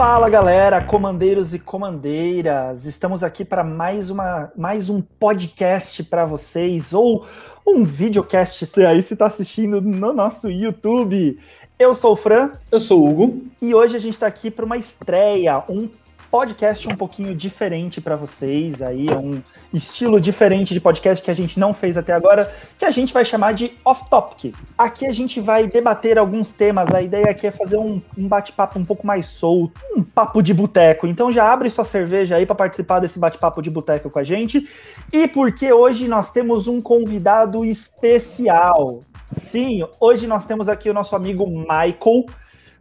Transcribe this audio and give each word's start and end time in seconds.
Fala 0.00 0.30
galera, 0.30 0.82
comandeiros 0.82 1.52
e 1.52 1.58
comandeiras, 1.58 2.86
estamos 2.86 3.22
aqui 3.22 3.44
para 3.44 3.62
mais, 3.62 4.08
uma, 4.08 4.50
mais 4.56 4.88
um 4.88 5.02
podcast 5.02 6.02
para 6.04 6.24
vocês, 6.24 6.94
ou 6.94 7.26
um 7.66 7.84
videocast, 7.84 8.64
se 8.64 8.86
aí 8.86 9.02
se 9.02 9.12
está 9.12 9.26
assistindo 9.26 9.78
no 9.82 10.10
nosso 10.14 10.50
YouTube. 10.50 11.38
Eu 11.78 11.94
sou 11.94 12.14
o 12.14 12.16
Fran. 12.16 12.52
Eu 12.72 12.80
sou 12.80 13.02
o 13.02 13.10
Hugo. 13.10 13.42
E 13.60 13.74
hoje 13.74 13.94
a 13.94 13.98
gente 13.98 14.14
está 14.14 14.26
aqui 14.26 14.50
para 14.50 14.64
uma 14.64 14.78
estreia, 14.78 15.62
um 15.68 15.86
podcast 16.30 16.88
um 16.88 16.94
pouquinho 16.94 17.34
diferente 17.34 18.00
para 18.00 18.14
vocês, 18.14 18.80
aí 18.80 19.08
é 19.08 19.16
um 19.16 19.42
estilo 19.72 20.20
diferente 20.20 20.72
de 20.72 20.80
podcast 20.80 21.24
que 21.24 21.30
a 21.30 21.34
gente 21.34 21.58
não 21.58 21.74
fez 21.74 21.96
até 21.96 22.12
agora, 22.12 22.44
que 22.78 22.84
a 22.84 22.90
gente 22.90 23.12
vai 23.12 23.24
chamar 23.24 23.52
de 23.52 23.72
Off 23.84 24.08
Topic. 24.08 24.54
Aqui 24.76 25.06
a 25.06 25.12
gente 25.12 25.40
vai 25.40 25.66
debater 25.66 26.18
alguns 26.18 26.52
temas, 26.52 26.92
a 26.94 27.02
ideia 27.02 27.30
aqui 27.30 27.46
é 27.46 27.50
fazer 27.50 27.76
um, 27.76 28.00
um 28.16 28.28
bate-papo 28.28 28.78
um 28.78 28.84
pouco 28.84 29.06
mais 29.06 29.26
solto, 29.26 29.80
um 29.96 30.02
papo 30.02 30.42
de 30.42 30.54
boteco. 30.54 31.06
Então 31.06 31.32
já 31.32 31.52
abre 31.52 31.68
sua 31.68 31.84
cerveja 31.84 32.36
aí 32.36 32.46
para 32.46 32.54
participar 32.54 33.00
desse 33.00 33.18
bate-papo 33.18 33.60
de 33.60 33.70
boteco 33.70 34.10
com 34.10 34.18
a 34.18 34.24
gente. 34.24 34.68
E 35.12 35.26
porque 35.26 35.72
hoje 35.72 36.06
nós 36.06 36.30
temos 36.30 36.68
um 36.68 36.80
convidado 36.80 37.64
especial. 37.64 39.00
Sim, 39.30 39.84
hoje 40.00 40.26
nós 40.26 40.44
temos 40.44 40.68
aqui 40.68 40.90
o 40.90 40.94
nosso 40.94 41.14
amigo 41.14 41.46
Michael, 41.46 42.26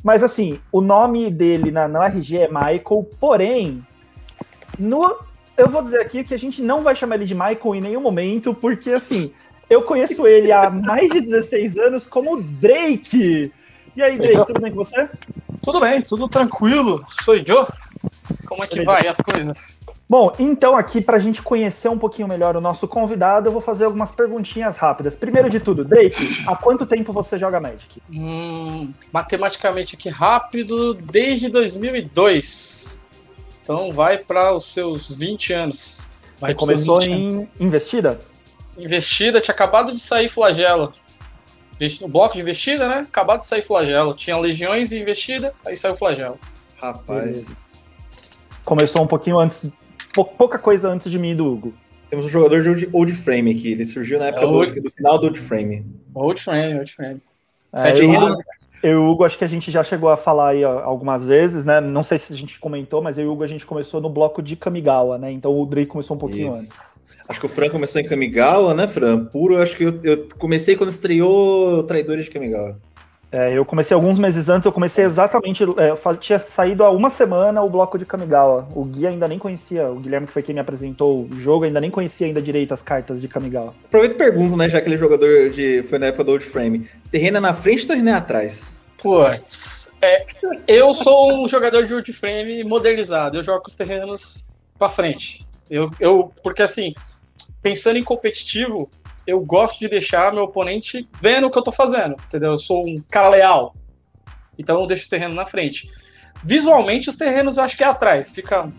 mas 0.04 0.24
assim, 0.24 0.60
o 0.72 0.82
nome 0.82 1.30
dele 1.30 1.72
na, 1.72 1.88
na 1.88 2.06
RG 2.06 2.38
é 2.38 2.48
Michael, 2.48 3.10
porém, 3.20 3.86
no, 4.78 5.20
eu 5.58 5.70
vou 5.70 5.82
dizer 5.82 6.02
aqui 6.02 6.24
que 6.24 6.34
a 6.34 6.40
gente 6.40 6.62
não 6.62 6.84
vai 6.84 6.96
chamar 6.96 7.16
ele 7.16 7.26
de 7.26 7.36
Michael 7.36 7.76
em 7.76 7.82
nenhum 7.82 8.02
momento, 8.02 8.54
porque 8.54 8.92
assim, 8.92 9.32
eu 9.70 9.82
conheço 9.82 10.26
ele 10.28 10.52
há 10.52 10.70
mais 10.70 11.12
de 11.12 11.22
16 11.22 11.78
anos 11.78 12.06
como 12.06 12.42
Drake. 12.42 13.52
E 13.96 14.02
aí, 14.02 14.18
Drake, 14.18 14.46
tudo 14.46 14.62
bem 14.62 14.72
com 14.72 14.78
você? 14.78 15.10
Tudo 15.62 15.80
bem, 15.80 16.02
tudo 16.02 16.28
tranquilo. 16.28 17.04
Sou 17.10 17.36
Joe. 17.36 17.66
Como 18.48 18.64
é 18.64 18.68
que 18.68 18.84
vai 18.84 19.08
as 19.08 19.18
coisas? 19.18 19.79
Bom, 20.10 20.34
então 20.40 20.76
aqui 20.76 21.00
para 21.00 21.18
a 21.18 21.20
gente 21.20 21.40
conhecer 21.40 21.88
um 21.88 21.98
pouquinho 21.98 22.28
melhor 22.28 22.56
o 22.56 22.62
nosso 22.62 22.88
convidado, 22.88 23.48
eu 23.48 23.52
vou 23.52 23.62
fazer 23.62 23.86
algumas 23.86 24.10
perguntinhas 24.10 24.76
rápidas. 24.76 25.16
Primeiro 25.16 25.52
de 25.52 25.60
tudo, 25.60 25.84
Drake, 25.84 26.16
há 26.48 26.56
quanto 26.56 26.84
tempo 26.84 27.14
você 27.14 27.38
joga 27.38 27.60
Magic? 27.60 28.02
Hum, 28.12 28.92
matematicamente 29.14 29.96
aqui 29.96 30.10
rápido, 30.10 30.96
desde 30.96 31.48
2002. 31.50 33.00
Então 33.62 33.94
vai 33.94 34.18
para 34.18 34.52
os 34.52 34.66
seus 34.74 35.16
20 35.16 35.54
anos. 35.54 36.08
Vai 36.40 36.54
você 36.54 36.56
começou 36.56 37.04
em 37.04 37.48
investida? 37.60 38.20
Investida, 38.80 39.40
tinha 39.40 39.54
acabado 39.54 39.94
de 39.94 40.02
sair 40.02 40.28
flagelo. 40.28 40.92
No 42.02 42.08
bloco 42.08 42.34
de 42.34 42.42
investida, 42.42 42.90
né? 42.90 43.06
Acabado 43.08 43.42
de 43.42 43.48
sair 43.48 43.62
flagelo. 43.62 44.16
Tinha 44.16 44.36
legiões 44.40 44.92
e 44.92 45.00
investida, 45.00 45.54
aí 45.64 45.78
saiu 45.78 45.96
flagelo. 45.96 46.40
Rapaz. 46.82 47.26
Beleza. 47.26 47.58
Começou 48.66 49.04
um 49.04 49.08
pouquinho 49.08 49.40
antes 49.40 49.72
pouca 50.26 50.58
coisa 50.58 50.90
antes 50.90 51.12
de 51.12 51.20
mim 51.20 51.32
e 51.32 51.36
do 51.36 51.46
Hugo. 51.46 51.74
Temos 52.10 52.26
um 52.26 52.30
jogador 52.30 52.76
de 52.76 52.90
old 52.92 53.14
frame 53.14 53.52
aqui. 53.52 53.72
Ele 53.72 53.86
surgiu 53.86 54.18
na 54.20 54.28
época 54.28 54.44
é 54.44 54.48
old... 54.48 54.72
do, 54.74 54.82
do, 54.82 54.92
final 54.92 55.18
do 55.20 55.28
old 55.28 55.40
frame. 55.40 55.86
Old 56.14 56.42
frame, 56.42 56.78
old 56.78 56.94
frame. 56.94 57.22
É, 57.74 57.80
Sete 57.80 58.04
eu, 58.04 58.12
eu 58.82 58.92
e 58.92 58.96
o 58.96 59.10
Hugo, 59.10 59.26
acho 59.26 59.38
que 59.38 59.44
a 59.44 59.48
gente 59.48 59.70
já 59.70 59.84
chegou 59.84 60.10
a 60.10 60.18
falar 60.18 60.50
aí 60.50 60.64
algumas 60.64 61.26
vezes, 61.26 61.66
né? 61.66 61.82
Não 61.82 62.02
sei 62.02 62.18
se 62.18 62.34
a 62.34 62.36
gente 62.36 62.60
comentou, 62.60 63.02
mas 63.02 63.18
eu 63.18 63.26
e 63.26 63.28
o 63.28 63.34
Hugo 63.34 63.44
a 63.44 63.48
gente 63.48 63.66
começou 63.66 64.02
no 64.02 64.10
bloco 64.10 64.42
de 64.42 64.56
Kamigawa, 64.56 65.18
né? 65.18 65.32
Então 65.32 65.56
o 65.60 65.66
Drake 65.66 65.88
começou 65.88 66.16
um 66.16 66.20
pouquinho 66.20 66.48
Isso. 66.48 66.58
antes. 66.58 66.90
Acho 67.28 67.40
que 67.40 67.46
o 67.46 67.50
Fran 67.50 67.70
começou 67.70 68.02
em 68.02 68.06
Kamigawa, 68.06 68.74
né, 68.74 68.88
Fran? 68.88 69.26
Puro, 69.26 69.62
acho 69.62 69.78
que 69.78 69.84
eu, 69.84 70.00
eu 70.04 70.28
comecei 70.40 70.76
quando 70.76 70.90
estreou 70.90 71.84
Traidores 71.84 72.26
de 72.26 72.32
Kamigawa. 72.32 72.80
É, 73.32 73.56
eu 73.56 73.64
comecei 73.64 73.94
alguns 73.94 74.18
meses 74.18 74.50
antes, 74.50 74.66
eu 74.66 74.72
comecei 74.72 75.06
exatamente. 75.06 75.64
É, 75.64 75.92
eu 75.92 76.18
tinha 76.18 76.40
saído 76.40 76.84
há 76.84 76.90
uma 76.90 77.10
semana 77.10 77.62
o 77.62 77.70
bloco 77.70 77.98
de 77.98 78.06
Kamigawa. 78.06 78.68
O 78.74 78.84
Gui 78.84 79.06
ainda 79.06 79.28
nem 79.28 79.38
conhecia, 79.38 79.88
o 79.88 79.96
Guilherme 79.96 80.26
que 80.26 80.34
foi 80.34 80.42
quem 80.42 80.56
me 80.56 80.62
apresentou 80.62 81.28
o 81.32 81.40
jogo, 81.40 81.66
ainda 81.66 81.80
nem 81.80 81.92
conhecia 81.92 82.26
ainda 82.26 82.42
direito 82.42 82.74
as 82.74 82.82
cartas 82.82 83.22
de 83.22 83.28
Kamigawa. 83.28 83.74
Aproveita 83.86 84.16
e 84.16 84.18
pergunto, 84.18 84.58
né, 84.58 84.70
já 84.70 84.82
que 84.82 84.88
ele 84.88 84.96
é 84.96 84.98
jogador 84.98 85.50
de. 85.50 85.84
Foi 85.84 86.00
na 86.00 86.08
época 86.08 86.24
do 86.24 86.32
Old 86.32 86.46
Frame. 86.46 86.90
Terreno 87.12 87.38
é 87.38 87.40
na 87.40 87.54
frente 87.54 87.82
ou 87.82 87.88
terreno 87.88 88.10
é 88.10 88.14
atrás? 88.14 88.76
Puts, 89.02 89.94
é, 90.02 90.26
eu 90.68 90.94
sou 90.94 91.44
um 91.44 91.48
jogador 91.48 91.86
de 91.86 91.94
Old 91.94 92.12
Frame 92.12 92.64
modernizado, 92.64 93.38
eu 93.38 93.42
jogo 93.42 93.64
os 93.68 93.76
terrenos 93.76 94.48
pra 94.78 94.90
frente. 94.90 95.48
Eu, 95.70 95.92
eu, 96.00 96.34
porque 96.44 96.64
assim, 96.64 96.94
pensando 97.62 97.98
em 97.98 98.04
competitivo, 98.04 98.90
eu 99.30 99.40
gosto 99.42 99.80
de 99.80 99.88
deixar 99.88 100.34
meu 100.34 100.44
oponente 100.44 101.08
vendo 101.14 101.48
o 101.48 101.52
que 101.52 101.58
eu 101.58 101.64
tô 101.64 101.72
fazendo, 101.72 102.16
entendeu? 102.26 102.52
Eu 102.52 102.58
sou 102.58 102.86
um 102.86 103.02
cara 103.10 103.30
leal. 103.30 103.76
Então 104.58 104.80
eu 104.82 104.88
deixo 104.88 105.06
o 105.06 105.10
terreno 105.10 105.36
na 105.36 105.46
frente. 105.46 105.90
Visualmente, 106.44 107.10
os 107.10 107.18
terrenos 107.18 107.58
eu 107.58 107.64
acho 107.64 107.78
que 107.78 107.84
é 107.84 107.88
atrás, 107.88 108.32
fica 108.32 108.72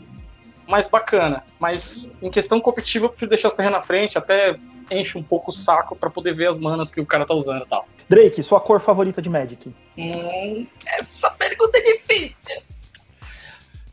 mais 0.67 0.89
bacana. 0.89 1.45
Mas 1.59 2.11
em 2.21 2.31
questão 2.31 2.61
competitiva, 2.61 3.07
eu 3.07 3.11
prefiro 3.11 3.29
deixar 3.29 3.49
os 3.49 3.55
terrenos 3.55 3.79
na 3.79 3.83
frente, 3.83 4.19
até 4.19 4.59
enche 4.91 5.17
um 5.17 5.23
pouco 5.23 5.51
o 5.51 5.55
saco 5.55 5.95
para 5.95 6.11
poder 6.11 6.35
ver 6.35 6.49
as 6.49 6.59
manas 6.59 6.91
que 6.91 7.01
o 7.01 7.07
cara 7.07 7.25
tá 7.25 7.35
usando 7.35 7.63
e 7.65 7.69
tal. 7.69 7.87
Drake, 8.09 8.43
sua 8.43 8.61
cor 8.61 8.81
favorita 8.81 9.23
de 9.23 9.31
Magic? 9.31 9.73
Hum, 9.97 10.67
essa 10.99 11.31
pergunta 11.33 11.79
é 11.79 11.97
difícil. 11.97 12.61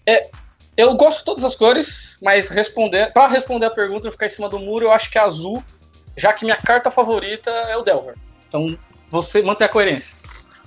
É, 0.07 0.29
eu 0.75 0.95
gosto 0.95 1.19
de 1.19 1.25
todas 1.25 1.43
as 1.43 1.55
cores, 1.55 2.17
mas 2.21 2.49
responder, 2.49 3.13
para 3.13 3.27
responder 3.27 3.67
a 3.67 3.69
pergunta, 3.69 4.07
eu 4.07 4.11
ficar 4.11 4.25
em 4.25 4.31
cima 4.31 4.49
do 4.49 4.57
muro, 4.57 4.85
eu 4.85 4.91
acho 4.91 5.11
que 5.11 5.19
é 5.19 5.21
azul 5.21 5.63
já 6.17 6.33
que 6.33 6.43
minha 6.43 6.57
carta 6.57 6.89
favorita 6.89 7.49
é 7.49 7.77
o 7.77 7.83
Delver. 7.83 8.15
Então, 8.47 8.77
você 9.09 9.41
mantém 9.41 9.65
a 9.65 9.69
coerência. 9.69 10.17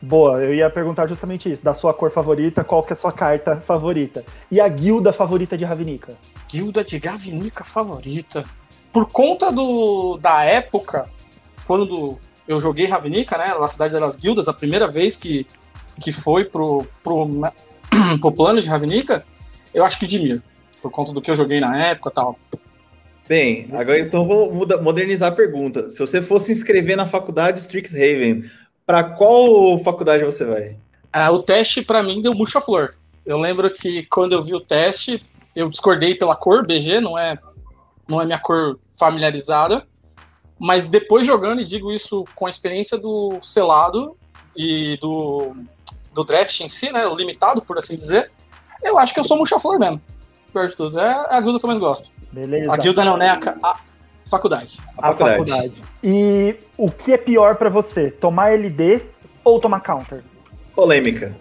Boa, 0.02 0.40
eu 0.42 0.54
ia 0.54 0.70
perguntar 0.70 1.06
justamente 1.06 1.52
isso. 1.52 1.62
Da 1.62 1.74
sua 1.74 1.92
cor 1.92 2.10
favorita, 2.10 2.64
qual 2.64 2.82
que 2.82 2.92
é 2.92 2.94
a 2.94 2.96
sua 2.96 3.12
carta 3.12 3.60
favorita? 3.60 4.24
E 4.50 4.60
a 4.60 4.66
guilda 4.68 5.12
favorita 5.12 5.58
de 5.58 5.64
Ravnica? 5.64 6.16
Guilda 6.50 6.82
de 6.82 6.96
Ravnica 6.96 7.64
favorita? 7.64 8.44
Por 8.92 9.06
conta 9.06 9.52
do, 9.52 10.16
da 10.18 10.42
época, 10.42 11.04
quando 11.66 12.18
eu 12.48 12.58
joguei 12.58 12.86
Ravnica, 12.86 13.36
né, 13.36 13.54
na 13.54 13.68
Cidade 13.68 13.98
das 13.98 14.16
Guildas, 14.16 14.48
a 14.48 14.54
primeira 14.54 14.88
vez 14.88 15.16
que, 15.16 15.46
que 16.00 16.12
foi 16.12 16.44
pro, 16.44 16.86
pro, 17.02 17.26
pro 18.20 18.32
plano 18.32 18.60
de 18.60 18.68
Ravnica, 18.68 19.24
eu 19.74 19.84
acho 19.84 19.98
que 19.98 20.06
Dimir. 20.06 20.42
Por 20.80 20.90
conta 20.90 21.12
do 21.12 21.20
que 21.20 21.30
eu 21.30 21.34
joguei 21.34 21.60
na 21.60 21.76
época 21.76 22.08
e 22.08 22.14
tal. 22.14 22.38
Bem, 23.30 23.68
agora 23.74 24.00
então 24.00 24.26
vou 24.26 24.66
modernizar 24.82 25.30
a 25.30 25.32
pergunta. 25.32 25.88
Se 25.88 26.00
você 26.00 26.20
fosse 26.20 26.50
inscrever 26.50 26.96
na 26.96 27.06
faculdade 27.06 27.60
Strixhaven, 27.60 28.42
para 28.84 29.04
qual 29.04 29.78
faculdade 29.84 30.24
você 30.24 30.44
vai? 30.44 30.76
Ah, 31.12 31.30
o 31.30 31.40
teste 31.40 31.80
para 31.80 32.02
mim 32.02 32.20
deu 32.20 32.34
murcha 32.34 32.60
flor. 32.60 32.96
Eu 33.24 33.38
lembro 33.38 33.70
que 33.70 34.04
quando 34.06 34.32
eu 34.32 34.42
vi 34.42 34.52
o 34.52 34.58
teste, 34.58 35.22
eu 35.54 35.68
discordei 35.68 36.16
pela 36.16 36.34
cor, 36.34 36.66
BG 36.66 37.00
não 37.00 37.16
é 37.16 37.38
não 38.08 38.20
é 38.20 38.24
minha 38.24 38.40
cor 38.40 38.80
familiarizada, 38.98 39.86
mas 40.58 40.88
depois 40.88 41.24
jogando 41.24 41.60
e 41.60 41.64
digo 41.64 41.92
isso 41.92 42.24
com 42.34 42.46
a 42.46 42.50
experiência 42.50 42.98
do 42.98 43.38
selado 43.40 44.16
e 44.56 44.98
do 45.00 45.54
do 46.12 46.24
draft 46.24 46.60
em 46.62 46.68
si, 46.68 46.90
né, 46.90 47.06
o 47.06 47.14
limitado 47.14 47.62
por 47.62 47.78
assim 47.78 47.94
dizer, 47.94 48.28
eu 48.82 48.98
acho 48.98 49.14
que 49.14 49.20
eu 49.20 49.24
sou 49.24 49.36
murcha 49.36 49.60
flor 49.60 49.78
mesmo. 49.78 50.02
Pior 50.52 50.66
de 50.66 50.76
tudo, 50.76 50.98
é 50.98 51.26
a 51.28 51.40
guilda 51.40 51.58
que 51.58 51.64
eu 51.64 51.68
mais 51.68 51.78
gosto. 51.78 52.12
Beleza. 52.32 52.72
A 52.72 52.76
guilda 52.76 53.04
não, 53.04 53.16
né? 53.16 53.28
A, 53.30 53.38
a 53.62 53.80
faculdade. 54.28 54.78
A, 54.98 55.08
a 55.08 55.10
faculdade. 55.10 55.38
faculdade. 55.38 55.82
E 56.02 56.56
o 56.76 56.90
que 56.90 57.12
é 57.12 57.16
pior 57.16 57.56
para 57.56 57.70
você? 57.70 58.10
Tomar 58.10 58.52
LD 58.52 59.02
ou 59.44 59.60
tomar 59.60 59.80
counter? 59.80 60.24
Polêmica. 60.74 61.36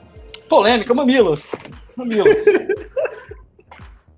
Polêmica, 0.48 0.94
mamilos. 0.94 1.56
Mamilos. 1.96 2.40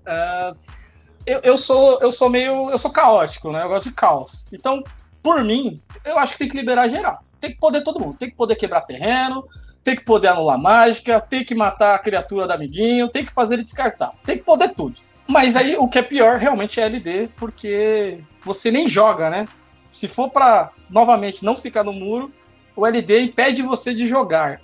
uh, 0.04 0.56
eu, 1.26 1.40
eu, 1.42 1.56
sou, 1.56 1.98
eu 2.00 2.12
sou 2.12 2.28
meio. 2.28 2.70
Eu 2.70 2.78
sou 2.78 2.90
caótico, 2.90 3.50
né? 3.50 3.62
Eu 3.62 3.68
gosto 3.68 3.88
de 3.88 3.94
caos. 3.94 4.46
Então, 4.52 4.82
por 5.22 5.42
mim, 5.42 5.80
eu 6.04 6.18
acho 6.18 6.32
que 6.32 6.40
tem 6.40 6.48
que 6.48 6.56
liberar 6.56 6.88
geral. 6.88 7.22
Tem 7.40 7.50
que 7.50 7.58
poder 7.58 7.82
todo 7.82 8.00
mundo. 8.00 8.16
Tem 8.18 8.30
que 8.30 8.36
poder 8.36 8.56
quebrar 8.56 8.82
terreno, 8.82 9.46
tem 9.82 9.96
que 9.96 10.04
poder 10.04 10.28
anular 10.28 10.58
mágica, 10.58 11.20
tem 11.20 11.44
que 11.44 11.54
matar 11.54 11.94
a 11.94 11.98
criatura 11.98 12.46
do 12.46 12.52
amiguinho, 12.52 13.08
tem 13.08 13.24
que 13.24 13.32
fazer 13.32 13.54
ele 13.54 13.62
descartar. 13.62 14.12
Tem 14.24 14.38
que 14.38 14.44
poder 14.44 14.70
tudo. 14.74 15.00
Mas 15.26 15.56
aí 15.56 15.76
o 15.76 15.88
que 15.88 15.98
é 15.98 16.02
pior 16.02 16.38
realmente 16.38 16.80
é 16.80 16.84
LD, 16.84 17.28
porque 17.36 18.20
você 18.42 18.70
nem 18.70 18.88
joga, 18.88 19.30
né? 19.30 19.48
Se 19.90 20.08
for 20.08 20.30
para 20.30 20.70
novamente 20.88 21.44
não 21.44 21.56
ficar 21.56 21.84
no 21.84 21.92
muro, 21.92 22.32
o 22.76 22.86
LD 22.86 23.22
impede 23.22 23.62
você 23.62 23.94
de 23.94 24.06
jogar. 24.06 24.60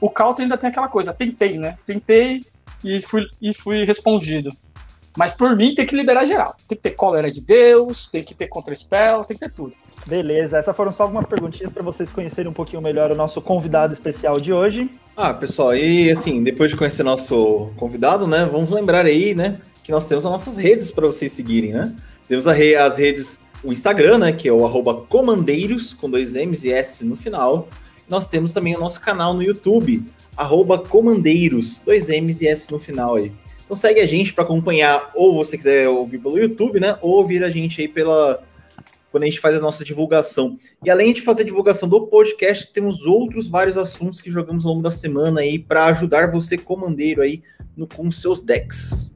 O 0.00 0.10
counter 0.10 0.42
ainda 0.42 0.56
tem 0.56 0.70
aquela 0.70 0.88
coisa, 0.88 1.12
tentei, 1.12 1.58
né? 1.58 1.76
Tentei 1.84 2.42
e 2.84 3.00
fui, 3.00 3.26
e 3.40 3.52
fui 3.52 3.84
respondido. 3.84 4.56
Mas 5.18 5.34
por 5.34 5.56
mim 5.56 5.74
tem 5.74 5.84
que 5.84 5.96
liberar 5.96 6.24
geral. 6.24 6.54
Tem 6.68 6.76
que 6.76 6.82
ter 6.84 6.92
cólera 6.92 7.28
de 7.28 7.40
Deus, 7.40 8.06
tem 8.06 8.22
que 8.22 8.36
ter 8.36 8.46
contra-spell, 8.46 9.24
tem 9.24 9.36
que 9.36 9.44
ter 9.44 9.52
tudo. 9.52 9.72
Beleza, 10.06 10.58
essas 10.58 10.76
foram 10.76 10.92
só 10.92 11.02
algumas 11.02 11.26
perguntinhas 11.26 11.72
para 11.72 11.82
vocês 11.82 12.08
conhecerem 12.08 12.48
um 12.48 12.54
pouquinho 12.54 12.80
melhor 12.80 13.10
o 13.10 13.16
nosso 13.16 13.42
convidado 13.42 13.92
especial 13.92 14.38
de 14.38 14.52
hoje. 14.52 14.88
Ah, 15.16 15.34
pessoal, 15.34 15.74
e 15.74 16.08
assim, 16.08 16.44
depois 16.44 16.70
de 16.70 16.76
conhecer 16.76 17.02
nosso 17.02 17.72
convidado, 17.76 18.28
né, 18.28 18.48
vamos 18.48 18.70
lembrar 18.70 19.06
aí, 19.06 19.34
né, 19.34 19.60
que 19.82 19.90
nós 19.90 20.06
temos 20.06 20.24
as 20.24 20.30
nossas 20.30 20.56
redes 20.56 20.92
para 20.92 21.06
vocês 21.06 21.32
seguirem, 21.32 21.72
né? 21.72 21.92
Temos 22.28 22.46
re 22.46 22.76
as 22.76 22.96
redes, 22.96 23.40
o 23.64 23.72
Instagram, 23.72 24.18
né, 24.18 24.30
que 24.30 24.48
é 24.48 24.52
o 24.52 24.64
arroba 24.64 24.94
comandeiros, 24.94 25.94
com 25.94 26.08
dois 26.08 26.36
M's 26.36 26.62
e 26.62 26.70
S 26.70 27.04
no 27.04 27.16
final. 27.16 27.68
Nós 28.08 28.28
temos 28.28 28.52
também 28.52 28.76
o 28.76 28.78
nosso 28.78 29.00
canal 29.00 29.34
no 29.34 29.42
YouTube, 29.42 30.04
arroba 30.36 30.78
comandeiros, 30.78 31.80
dois 31.84 32.08
M's 32.08 32.40
e 32.40 32.46
S 32.46 32.70
no 32.70 32.78
final 32.78 33.16
aí. 33.16 33.32
Então 33.68 33.76
segue 33.76 34.00
a 34.00 34.06
gente 34.06 34.32
para 34.32 34.44
acompanhar, 34.44 35.10
ou 35.14 35.34
você 35.34 35.58
quiser 35.58 35.86
ouvir 35.90 36.18
pelo 36.20 36.38
YouTube, 36.38 36.80
né? 36.80 36.96
Ou 37.02 37.16
ouvir 37.16 37.44
a 37.44 37.50
gente 37.50 37.82
aí 37.82 37.86
pela. 37.86 38.42
Quando 39.10 39.24
a 39.24 39.26
gente 39.26 39.40
faz 39.40 39.56
a 39.56 39.60
nossa 39.60 39.84
divulgação. 39.84 40.56
E 40.82 40.90
além 40.90 41.12
de 41.12 41.20
fazer 41.20 41.42
a 41.42 41.44
divulgação 41.44 41.86
do 41.86 42.06
podcast, 42.06 42.72
temos 42.72 43.04
outros 43.04 43.46
vários 43.46 43.76
assuntos 43.76 44.22
que 44.22 44.30
jogamos 44.30 44.64
ao 44.64 44.72
longo 44.72 44.82
da 44.82 44.90
semana 44.90 45.40
aí 45.40 45.58
para 45.58 45.84
ajudar 45.84 46.30
você, 46.30 46.56
comandeiro, 46.56 47.20
aí 47.20 47.42
no, 47.76 47.86
com 47.86 48.10
seus 48.10 48.40
decks. 48.40 49.12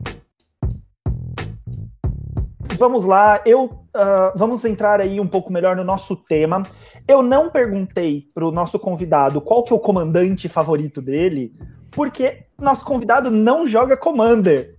Vamos 2.76 3.06
lá, 3.06 3.40
eu 3.46 3.64
uh, 3.64 4.36
vamos 4.36 4.66
entrar 4.66 5.00
aí 5.00 5.18
um 5.18 5.26
pouco 5.26 5.50
melhor 5.50 5.76
no 5.76 5.84
nosso 5.84 6.14
tema. 6.14 6.66
Eu 7.08 7.22
não 7.22 7.48
perguntei 7.48 8.28
para 8.34 8.46
o 8.46 8.52
nosso 8.52 8.78
convidado 8.78 9.40
qual 9.40 9.62
que 9.62 9.72
é 9.72 9.76
o 9.76 9.80
comandante 9.80 10.46
favorito 10.46 11.00
dele, 11.00 11.54
porque 11.92 12.44
nosso 12.58 12.84
convidado 12.84 13.30
não 13.30 13.66
joga 13.66 13.96
Commander. 13.96 14.74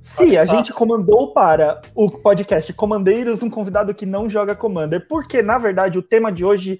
Se 0.00 0.36
a 0.36 0.44
gente 0.44 0.72
comandou 0.72 1.32
para 1.32 1.82
o 1.94 2.08
podcast 2.10 2.72
Comandeiros 2.72 3.42
um 3.42 3.50
convidado 3.50 3.92
que 3.92 4.06
não 4.06 4.28
joga 4.28 4.54
Commander, 4.54 5.06
porque 5.08 5.42
na 5.42 5.58
verdade 5.58 5.98
o 5.98 6.02
tema 6.02 6.30
de 6.30 6.44
hoje 6.44 6.78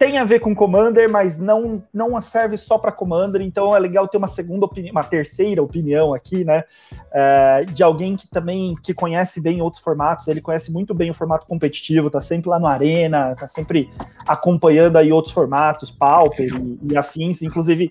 tem 0.00 0.16
a 0.16 0.24
ver 0.24 0.40
com 0.40 0.54
Commander, 0.54 1.10
mas 1.10 1.38
não, 1.38 1.82
não 1.92 2.18
serve 2.22 2.56
só 2.56 2.78
para 2.78 2.90
Commander, 2.90 3.42
então 3.42 3.76
é 3.76 3.78
legal 3.78 4.08
ter 4.08 4.16
uma 4.16 4.28
segunda 4.28 4.64
opinião, 4.64 4.92
uma 4.92 5.04
terceira 5.04 5.62
opinião 5.62 6.14
aqui, 6.14 6.42
né? 6.42 6.64
É, 7.12 7.66
de 7.70 7.82
alguém 7.82 8.16
que 8.16 8.26
também 8.26 8.74
que 8.82 8.94
conhece 8.94 9.42
bem 9.42 9.60
outros 9.60 9.82
formatos, 9.82 10.26
ele 10.26 10.40
conhece 10.40 10.72
muito 10.72 10.94
bem 10.94 11.10
o 11.10 11.14
formato 11.14 11.44
competitivo, 11.46 12.08
tá 12.08 12.20
sempre 12.22 12.48
lá 12.48 12.58
no 12.58 12.66
Arena, 12.66 13.34
tá 13.34 13.46
sempre 13.46 13.90
acompanhando 14.26 14.96
aí 14.96 15.12
outros 15.12 15.34
formatos, 15.34 15.90
Pauper 15.90 16.48
e, 16.48 16.78
e 16.92 16.96
afins, 16.96 17.42
inclusive 17.42 17.90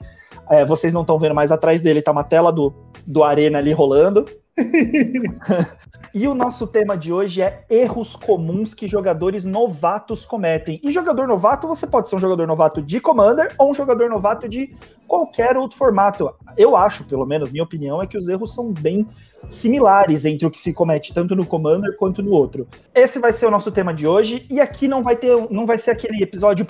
é, 0.49 0.65
vocês 0.65 0.93
não 0.93 1.01
estão 1.01 1.19
vendo 1.19 1.35
mais 1.35 1.51
atrás 1.51 1.81
dele, 1.81 2.01
tá 2.01 2.11
uma 2.11 2.23
tela 2.23 2.51
do, 2.51 2.73
do 3.05 3.23
Arena 3.23 3.59
ali 3.59 3.71
rolando. 3.71 4.25
e 6.13 6.27
o 6.27 6.33
nosso 6.33 6.67
tema 6.67 6.97
de 6.97 7.13
hoje 7.13 7.41
é 7.41 7.63
erros 7.69 8.15
comuns 8.15 8.73
que 8.73 8.87
jogadores 8.87 9.45
novatos 9.45 10.25
cometem. 10.25 10.79
E 10.83 10.91
jogador 10.91 11.27
novato, 11.27 11.67
você 11.67 11.87
pode 11.87 12.09
ser 12.09 12.15
um 12.15 12.19
jogador 12.19 12.47
novato 12.47 12.81
de 12.81 12.99
Commander 12.99 13.53
ou 13.57 13.71
um 13.71 13.73
jogador 13.73 14.09
novato 14.09 14.47
de 14.47 14.75
qualquer 15.07 15.57
outro 15.57 15.77
formato. 15.77 16.33
Eu 16.55 16.75
acho, 16.75 17.03
pelo 17.05 17.25
menos, 17.25 17.51
minha 17.51 17.63
opinião 17.63 18.01
é 18.01 18.07
que 18.07 18.17
os 18.17 18.27
erros 18.27 18.53
são 18.53 18.71
bem 18.71 19.07
similares 19.49 20.25
entre 20.25 20.45
o 20.45 20.51
que 20.51 20.59
se 20.59 20.73
comete 20.73 21.13
tanto 21.13 21.35
no 21.35 21.45
Commander 21.45 21.95
quanto 21.95 22.21
no 22.21 22.31
outro. 22.31 22.67
Esse 22.93 23.19
vai 23.19 23.33
ser 23.33 23.45
o 23.45 23.51
nosso 23.51 23.71
tema 23.71 23.93
de 23.93 24.05
hoje 24.05 24.45
e 24.49 24.59
aqui 24.59 24.87
não 24.87 25.01
vai 25.01 25.15
ter, 25.15 25.35
não 25.49 25.65
vai 25.65 25.77
ser 25.77 25.91
aquele 25.91 26.21
episódio 26.21 26.67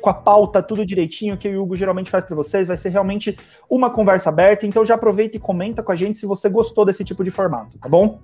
com 0.00 0.10
a 0.10 0.14
pauta 0.14 0.62
tudo 0.62 0.86
direitinho 0.86 1.36
que 1.36 1.48
o 1.48 1.62
Hugo 1.62 1.76
geralmente 1.76 2.10
faz 2.10 2.24
para 2.24 2.36
vocês, 2.36 2.68
vai 2.68 2.76
ser 2.76 2.90
realmente 2.90 3.36
uma 3.68 3.90
conversa 3.90 4.28
aberta. 4.28 4.66
Então 4.66 4.84
já 4.84 4.94
aproveita 4.94 5.36
e 5.36 5.40
comenta 5.40 5.82
com 5.82 5.92
a 5.92 5.96
gente 5.96 6.18
se 6.18 6.26
você 6.26 6.48
gostou 6.48 6.84
desse 6.84 7.04
tipo 7.04 7.13
de 7.22 7.30
formato, 7.30 7.78
tá 7.78 7.88
bom? 7.88 8.18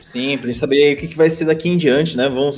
Sim, 0.00 0.36
para 0.38 0.52
saber 0.54 0.94
o 0.94 0.96
que, 0.96 1.14
vai 1.14 1.30
ser 1.30 1.44
daqui 1.44 1.68
em 1.68 1.76
diante, 1.76 2.16
né? 2.16 2.28
Vamos, 2.28 2.56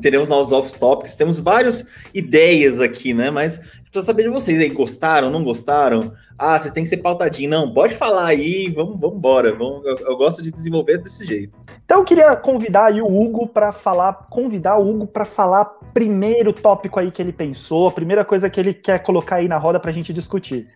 teremos 0.00 0.28
novos 0.28 0.52
off-topics, 0.52 1.16
temos 1.16 1.38
várias 1.38 1.86
ideias 2.12 2.80
aqui, 2.80 3.14
né? 3.14 3.30
Mas 3.30 3.58
precisa 3.82 4.04
saber 4.04 4.24
de 4.24 4.28
vocês 4.28 4.58
aí, 4.60 4.68
gostaram, 4.68 5.30
não 5.30 5.42
gostaram? 5.42 6.12
Ah, 6.38 6.58
vocês 6.58 6.72
têm 6.72 6.82
que 6.82 6.88
ser 6.88 6.98
pautadinho. 6.98 7.48
Não, 7.48 7.72
pode 7.72 7.94
falar 7.94 8.26
aí, 8.26 8.70
vamos, 8.74 9.00
vamos 9.00 9.16
embora. 9.16 9.54
Vamos, 9.54 9.84
eu, 9.86 9.96
eu, 9.98 10.16
gosto 10.16 10.42
de 10.42 10.50
desenvolver 10.50 10.98
desse 10.98 11.24
jeito. 11.24 11.62
Então 11.84 12.00
eu 12.00 12.04
queria 12.04 12.36
convidar 12.36 12.86
aí 12.86 13.00
o 13.00 13.06
Hugo 13.06 13.46
para 13.46 13.72
falar, 13.72 14.12
convidar 14.30 14.76
o 14.76 14.88
Hugo 14.88 15.06
para 15.06 15.24
falar 15.24 15.64
primeiro 15.94 16.52
tópico 16.52 17.00
aí 17.00 17.10
que 17.10 17.22
ele 17.22 17.32
pensou, 17.32 17.88
a 17.88 17.92
primeira 17.92 18.24
coisa 18.24 18.50
que 18.50 18.60
ele 18.60 18.74
quer 18.74 18.98
colocar 19.02 19.36
aí 19.36 19.48
na 19.48 19.56
roda 19.56 19.80
para 19.80 19.90
a 19.90 19.94
gente 19.94 20.12
discutir. 20.12 20.68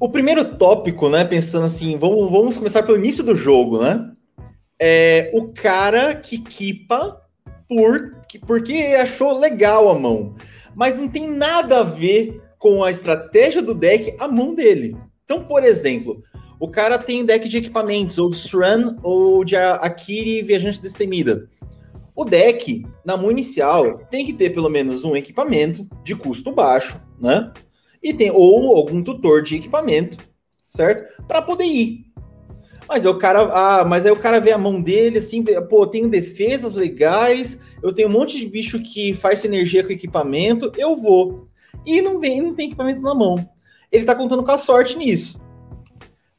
O 0.00 0.08
primeiro 0.08 0.44
tópico, 0.56 1.08
né, 1.08 1.24
pensando 1.24 1.64
assim, 1.64 1.98
vamos, 1.98 2.30
vamos 2.30 2.56
começar 2.56 2.82
pelo 2.82 2.98
início 2.98 3.24
do 3.24 3.34
jogo, 3.34 3.82
né? 3.82 4.12
É 4.80 5.30
o 5.34 5.48
cara 5.48 6.14
que 6.14 6.36
equipa 6.36 7.20
por, 7.68 8.16
porque 8.46 8.96
achou 9.00 9.38
legal 9.38 9.88
a 9.88 9.98
mão 9.98 10.36
mas 10.78 10.96
não 10.96 11.08
tem 11.08 11.28
nada 11.28 11.80
a 11.80 11.82
ver 11.82 12.40
com 12.56 12.84
a 12.84 12.90
estratégia 12.90 13.60
do 13.60 13.74
deck 13.74 14.14
a 14.16 14.28
mão 14.28 14.54
dele. 14.54 14.96
Então, 15.24 15.42
por 15.42 15.64
exemplo, 15.64 16.22
o 16.60 16.68
cara 16.68 16.96
tem 17.00 17.24
deck 17.24 17.48
de 17.48 17.56
equipamentos, 17.56 18.16
ou 18.16 18.30
de 18.30 18.36
Stran, 18.36 18.96
ou 19.02 19.44
de 19.44 19.56
Akiri 19.56 20.40
Viajante 20.42 20.80
Destemida. 20.80 21.48
O 22.14 22.24
deck, 22.24 22.86
na 23.04 23.16
mão 23.16 23.28
inicial, 23.28 23.98
tem 24.08 24.24
que 24.24 24.32
ter 24.32 24.50
pelo 24.50 24.68
menos 24.68 25.02
um 25.02 25.16
equipamento 25.16 25.84
de 26.04 26.14
custo 26.14 26.52
baixo, 26.52 27.00
né? 27.20 27.52
E 28.08 28.14
tem 28.14 28.30
ou 28.30 28.74
algum 28.74 29.02
tutor 29.02 29.42
de 29.42 29.56
equipamento, 29.56 30.16
certo? 30.66 31.22
Para 31.26 31.42
poder 31.42 31.66
ir. 31.66 32.06
Mas 32.88 33.04
o 33.04 33.14
cara, 33.18 33.42
ah, 33.52 33.84
mas 33.84 34.06
aí 34.06 34.10
o 34.10 34.16
cara 34.16 34.40
vê 34.40 34.50
a 34.50 34.56
mão 34.56 34.80
dele 34.80 35.18
assim, 35.18 35.44
pô, 35.68 35.86
tenho 35.86 36.08
defesas 36.08 36.74
legais, 36.74 37.60
eu 37.82 37.92
tenho 37.92 38.08
um 38.08 38.12
monte 38.12 38.38
de 38.38 38.46
bicho 38.46 38.82
que 38.82 39.12
faz 39.12 39.40
sinergia 39.40 39.84
com 39.84 39.92
equipamento, 39.92 40.72
eu 40.78 40.96
vou. 40.96 41.48
E 41.84 42.00
não 42.00 42.18
vem, 42.18 42.40
não 42.40 42.54
tem 42.54 42.68
equipamento 42.68 43.02
na 43.02 43.14
mão. 43.14 43.46
Ele 43.92 44.06
tá 44.06 44.14
contando 44.14 44.42
com 44.42 44.52
a 44.52 44.56
sorte 44.56 44.96
nisso. 44.96 45.38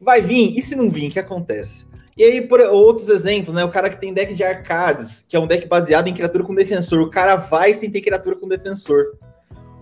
Vai 0.01 0.23
vir, 0.23 0.57
e 0.57 0.61
se 0.63 0.75
não 0.75 0.89
vir, 0.89 1.09
o 1.09 1.11
que 1.11 1.19
acontece? 1.19 1.85
E 2.17 2.23
aí, 2.23 2.41
por 2.41 2.61
outros 2.61 3.09
exemplos, 3.09 3.53
né? 3.53 3.63
O 3.63 3.69
cara 3.69 3.91
que 3.91 4.01
tem 4.01 4.11
deck 4.11 4.33
de 4.33 4.43
arcades, 4.43 5.23
que 5.29 5.35
é 5.35 5.39
um 5.39 5.45
deck 5.45 5.67
baseado 5.67 6.07
em 6.07 6.15
criatura 6.15 6.43
com 6.43 6.55
defensor, 6.55 6.99
o 6.99 7.11
cara 7.11 7.35
vai 7.35 7.75
sem 7.75 7.91
ter 7.91 8.01
criatura 8.01 8.35
com 8.35 8.47
defensor. 8.47 9.19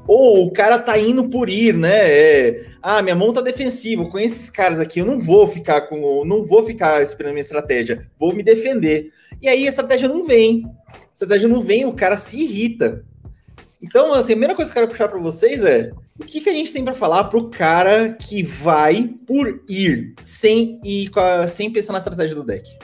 Ou 0.07 0.47
o 0.47 0.51
cara 0.51 0.79
tá 0.79 0.97
indo 0.97 1.29
por 1.29 1.49
ir, 1.49 1.73
né? 1.73 2.09
É, 2.09 2.65
ah, 2.81 3.01
minha 3.01 3.15
mão 3.15 3.33
tá 3.33 3.41
defensiva, 3.41 4.05
conheço 4.05 4.35
esses 4.35 4.49
caras 4.49 4.79
aqui, 4.79 4.99
eu 4.99 5.05
não 5.05 5.19
vou 5.19 5.47
ficar 5.47 5.81
com. 5.81 6.23
Não 6.25 6.45
vou 6.45 6.65
ficar 6.65 7.01
esperando 7.03 7.33
minha 7.33 7.41
estratégia, 7.41 8.09
vou 8.17 8.33
me 8.33 8.41
defender. 8.41 9.11
E 9.41 9.49
aí 9.49 9.65
a 9.65 9.69
estratégia 9.69 10.07
não 10.07 10.23
vem. 10.23 10.65
A 10.87 11.11
estratégia 11.11 11.49
não 11.49 11.61
vem, 11.61 11.85
o 11.85 11.93
cara 11.93 12.15
se 12.15 12.37
irrita. 12.37 13.03
Então, 13.81 14.13
assim, 14.13 14.33
a 14.33 14.35
primeira 14.35 14.55
coisa 14.55 14.71
que 14.71 14.77
eu 14.77 14.81
quero 14.81 14.91
puxar 14.91 15.07
para 15.07 15.19
vocês 15.19 15.63
é 15.63 15.91
o 16.19 16.23
que, 16.23 16.41
que 16.41 16.49
a 16.49 16.53
gente 16.53 16.73
tem 16.73 16.83
para 16.83 16.93
falar 16.93 17.25
pro 17.25 17.49
cara 17.49 18.13
que 18.13 18.41
vai 18.41 19.13
por 19.27 19.61
ir, 19.69 20.15
sem 20.23 20.79
ir 20.83 21.11
sem 21.47 21.71
pensar 21.71 21.93
na 21.93 21.99
estratégia 21.99 22.35
do 22.35 22.43
deck. 22.43 22.77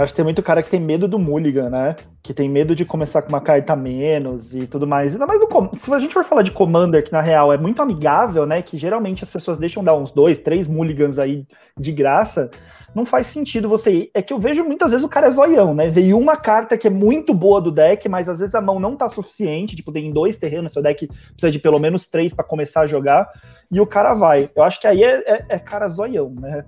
Acho 0.00 0.12
que 0.12 0.16
tem 0.16 0.24
muito 0.24 0.42
cara 0.42 0.62
que 0.62 0.70
tem 0.70 0.80
medo 0.80 1.06
do 1.06 1.18
Mulligan, 1.18 1.68
né? 1.68 1.96
Que 2.22 2.32
tem 2.32 2.48
medo 2.48 2.74
de 2.74 2.86
começar 2.86 3.20
com 3.20 3.28
uma 3.28 3.40
carta 3.40 3.76
menos 3.76 4.54
e 4.54 4.66
tudo 4.66 4.86
mais. 4.86 5.12
Ainda 5.12 5.26
mais 5.26 5.40
no, 5.40 5.70
se 5.74 5.92
a 5.92 5.98
gente 5.98 6.14
for 6.14 6.24
falar 6.24 6.42
de 6.42 6.52
Commander, 6.52 7.04
que 7.04 7.12
na 7.12 7.20
real 7.20 7.52
é 7.52 7.58
muito 7.58 7.82
amigável, 7.82 8.46
né? 8.46 8.62
Que 8.62 8.78
geralmente 8.78 9.22
as 9.24 9.28
pessoas 9.28 9.58
deixam 9.58 9.84
dar 9.84 9.94
uns 9.94 10.10
dois, 10.10 10.38
três 10.38 10.66
Mulligans 10.66 11.18
aí 11.18 11.46
de 11.78 11.92
graça. 11.92 12.50
Não 12.94 13.04
faz 13.04 13.26
sentido 13.26 13.68
você 13.68 13.92
ir. 13.92 14.10
É 14.14 14.22
que 14.22 14.32
eu 14.32 14.38
vejo 14.38 14.64
muitas 14.64 14.90
vezes 14.90 15.04
o 15.04 15.08
cara 15.08 15.26
é 15.26 15.30
zoião, 15.30 15.74
né? 15.74 15.88
Veio 15.88 16.18
uma 16.18 16.36
carta 16.36 16.78
que 16.78 16.86
é 16.86 16.90
muito 16.90 17.34
boa 17.34 17.60
do 17.60 17.70
deck, 17.70 18.08
mas 18.08 18.26
às 18.26 18.40
vezes 18.40 18.54
a 18.54 18.60
mão 18.60 18.80
não 18.80 18.96
tá 18.96 19.06
suficiente. 19.08 19.76
Tipo, 19.76 19.92
tem 19.92 20.10
dois 20.10 20.36
terrenos, 20.36 20.72
seu 20.72 20.82
deck 20.82 21.06
precisa 21.06 21.50
de 21.50 21.58
pelo 21.58 21.78
menos 21.78 22.08
três 22.08 22.32
para 22.32 22.44
começar 22.44 22.80
a 22.80 22.86
jogar. 22.86 23.28
E 23.70 23.78
o 23.80 23.86
cara 23.86 24.14
vai. 24.14 24.50
Eu 24.56 24.62
acho 24.62 24.80
que 24.80 24.86
aí 24.86 25.04
é, 25.04 25.22
é, 25.26 25.44
é 25.50 25.58
cara 25.58 25.88
zoião, 25.88 26.30
né? 26.30 26.64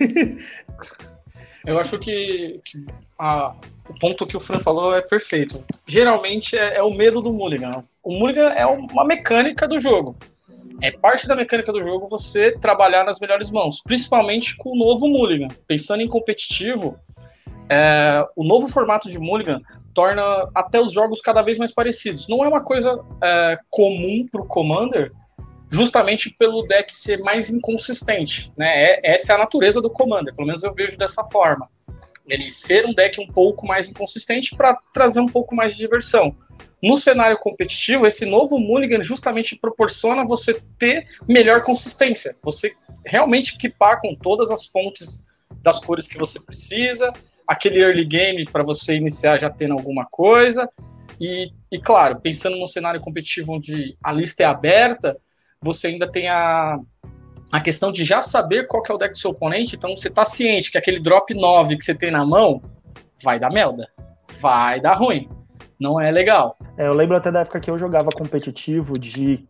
Eu 1.66 1.78
acho 1.78 1.98
que, 1.98 2.60
que 2.64 2.84
a, 3.18 3.54
o 3.88 3.98
ponto 3.98 4.26
que 4.26 4.36
o 4.36 4.40
Fran 4.40 4.58
falou 4.58 4.96
é 4.96 5.00
perfeito. 5.00 5.64
Geralmente 5.86 6.56
é, 6.56 6.76
é, 6.76 6.82
o 6.82 6.90
medo 6.94 7.22
do 7.22 7.32
Mulligan. 7.32 7.84
O 8.02 8.12
Mulligan 8.12 8.50
é 8.50 8.66
uma 8.66 9.04
mecânica 9.04 9.66
do 9.66 9.78
jogo. 9.78 10.16
É 10.82 10.90
parte 10.90 11.26
da 11.26 11.36
mecânica 11.36 11.72
do 11.72 11.82
jogo 11.82 12.08
você 12.08 12.52
trabalhar 12.52 13.04
nas 13.04 13.18
melhores 13.18 13.50
mãos, 13.50 13.80
principalmente 13.82 14.56
com 14.56 14.70
o 14.70 14.76
novo 14.76 15.06
Mulligan. 15.06 15.48
Pensando 15.66 16.02
em 16.02 16.08
competitivo, 16.08 16.98
é, 17.68 18.26
o 18.36 18.44
novo 18.44 18.68
formato 18.68 19.08
de 19.08 19.18
Mulligan 19.18 19.60
torna 19.94 20.22
até 20.54 20.80
os 20.80 20.92
jogos 20.92 21.22
cada 21.22 21.40
vez 21.40 21.56
mais 21.56 21.72
parecidos. 21.72 22.28
Não 22.28 22.44
é 22.44 22.48
uma 22.48 22.62
coisa 22.62 23.00
é, 23.22 23.58
comum 23.70 24.26
para 24.30 24.42
o 24.42 24.46
Commander, 24.46 25.12
justamente 25.74 26.30
pelo 26.38 26.62
deck 26.62 26.96
ser 26.96 27.18
mais 27.18 27.50
inconsistente, 27.50 28.52
né? 28.56 28.92
É, 28.92 29.14
essa 29.14 29.32
é 29.32 29.36
a 29.36 29.38
natureza 29.38 29.80
do 29.82 29.90
Commander, 29.90 30.34
pelo 30.34 30.46
menos 30.46 30.62
eu 30.62 30.72
vejo 30.72 30.96
dessa 30.96 31.24
forma. 31.24 31.68
Ele 32.26 32.50
ser 32.50 32.86
um 32.86 32.94
deck 32.94 33.20
um 33.20 33.26
pouco 33.26 33.66
mais 33.66 33.90
inconsistente 33.90 34.54
para 34.56 34.78
trazer 34.92 35.20
um 35.20 35.28
pouco 35.28 35.54
mais 35.54 35.74
de 35.74 35.80
diversão. 35.80 36.34
No 36.82 36.96
cenário 36.96 37.36
competitivo, 37.38 38.06
esse 38.06 38.24
novo 38.24 38.58
Mulligan 38.58 39.02
justamente 39.02 39.56
proporciona 39.56 40.24
você 40.24 40.62
ter 40.78 41.06
melhor 41.28 41.62
consistência. 41.62 42.36
Você 42.42 42.72
realmente 43.04 43.56
equipar 43.56 44.00
com 44.00 44.14
todas 44.14 44.50
as 44.50 44.66
fontes 44.66 45.22
das 45.62 45.80
cores 45.80 46.06
que 46.06 46.18
você 46.18 46.40
precisa, 46.40 47.12
aquele 47.48 47.80
early 47.80 48.04
game 48.04 48.44
para 48.44 48.62
você 48.62 48.96
iniciar 48.96 49.38
já 49.38 49.50
tendo 49.50 49.72
alguma 49.72 50.06
coisa. 50.06 50.68
E, 51.20 51.50
e, 51.70 51.78
claro, 51.78 52.20
pensando 52.20 52.56
num 52.56 52.66
cenário 52.66 53.00
competitivo 53.00 53.54
onde 53.54 53.96
a 54.02 54.12
lista 54.12 54.42
é 54.42 54.46
aberta, 54.46 55.16
você 55.64 55.88
ainda 55.88 56.06
tem 56.06 56.28
a, 56.28 56.78
a 57.50 57.60
questão 57.60 57.90
de 57.90 58.04
já 58.04 58.20
saber 58.20 58.68
qual 58.68 58.82
que 58.82 58.92
é 58.92 58.94
o 58.94 58.98
deck 58.98 59.12
do 59.12 59.18
seu 59.18 59.30
oponente, 59.30 59.76
então 59.76 59.96
você 59.96 60.10
tá 60.10 60.24
ciente 60.24 60.70
que 60.70 60.78
aquele 60.78 61.00
drop 61.00 61.32
9 61.32 61.76
que 61.76 61.84
você 61.84 61.96
tem 61.96 62.10
na 62.10 62.24
mão 62.24 62.62
vai 63.22 63.40
dar 63.40 63.50
merda, 63.50 63.88
vai 64.40 64.78
dar 64.78 64.94
ruim, 64.94 65.28
não 65.80 65.98
é 65.98 66.10
legal. 66.10 66.56
É, 66.76 66.86
eu 66.86 66.92
lembro 66.92 67.16
até 67.16 67.32
da 67.32 67.40
época 67.40 67.60
que 67.60 67.70
eu 67.70 67.78
jogava 67.78 68.10
competitivo 68.14 68.98
de 68.98 69.48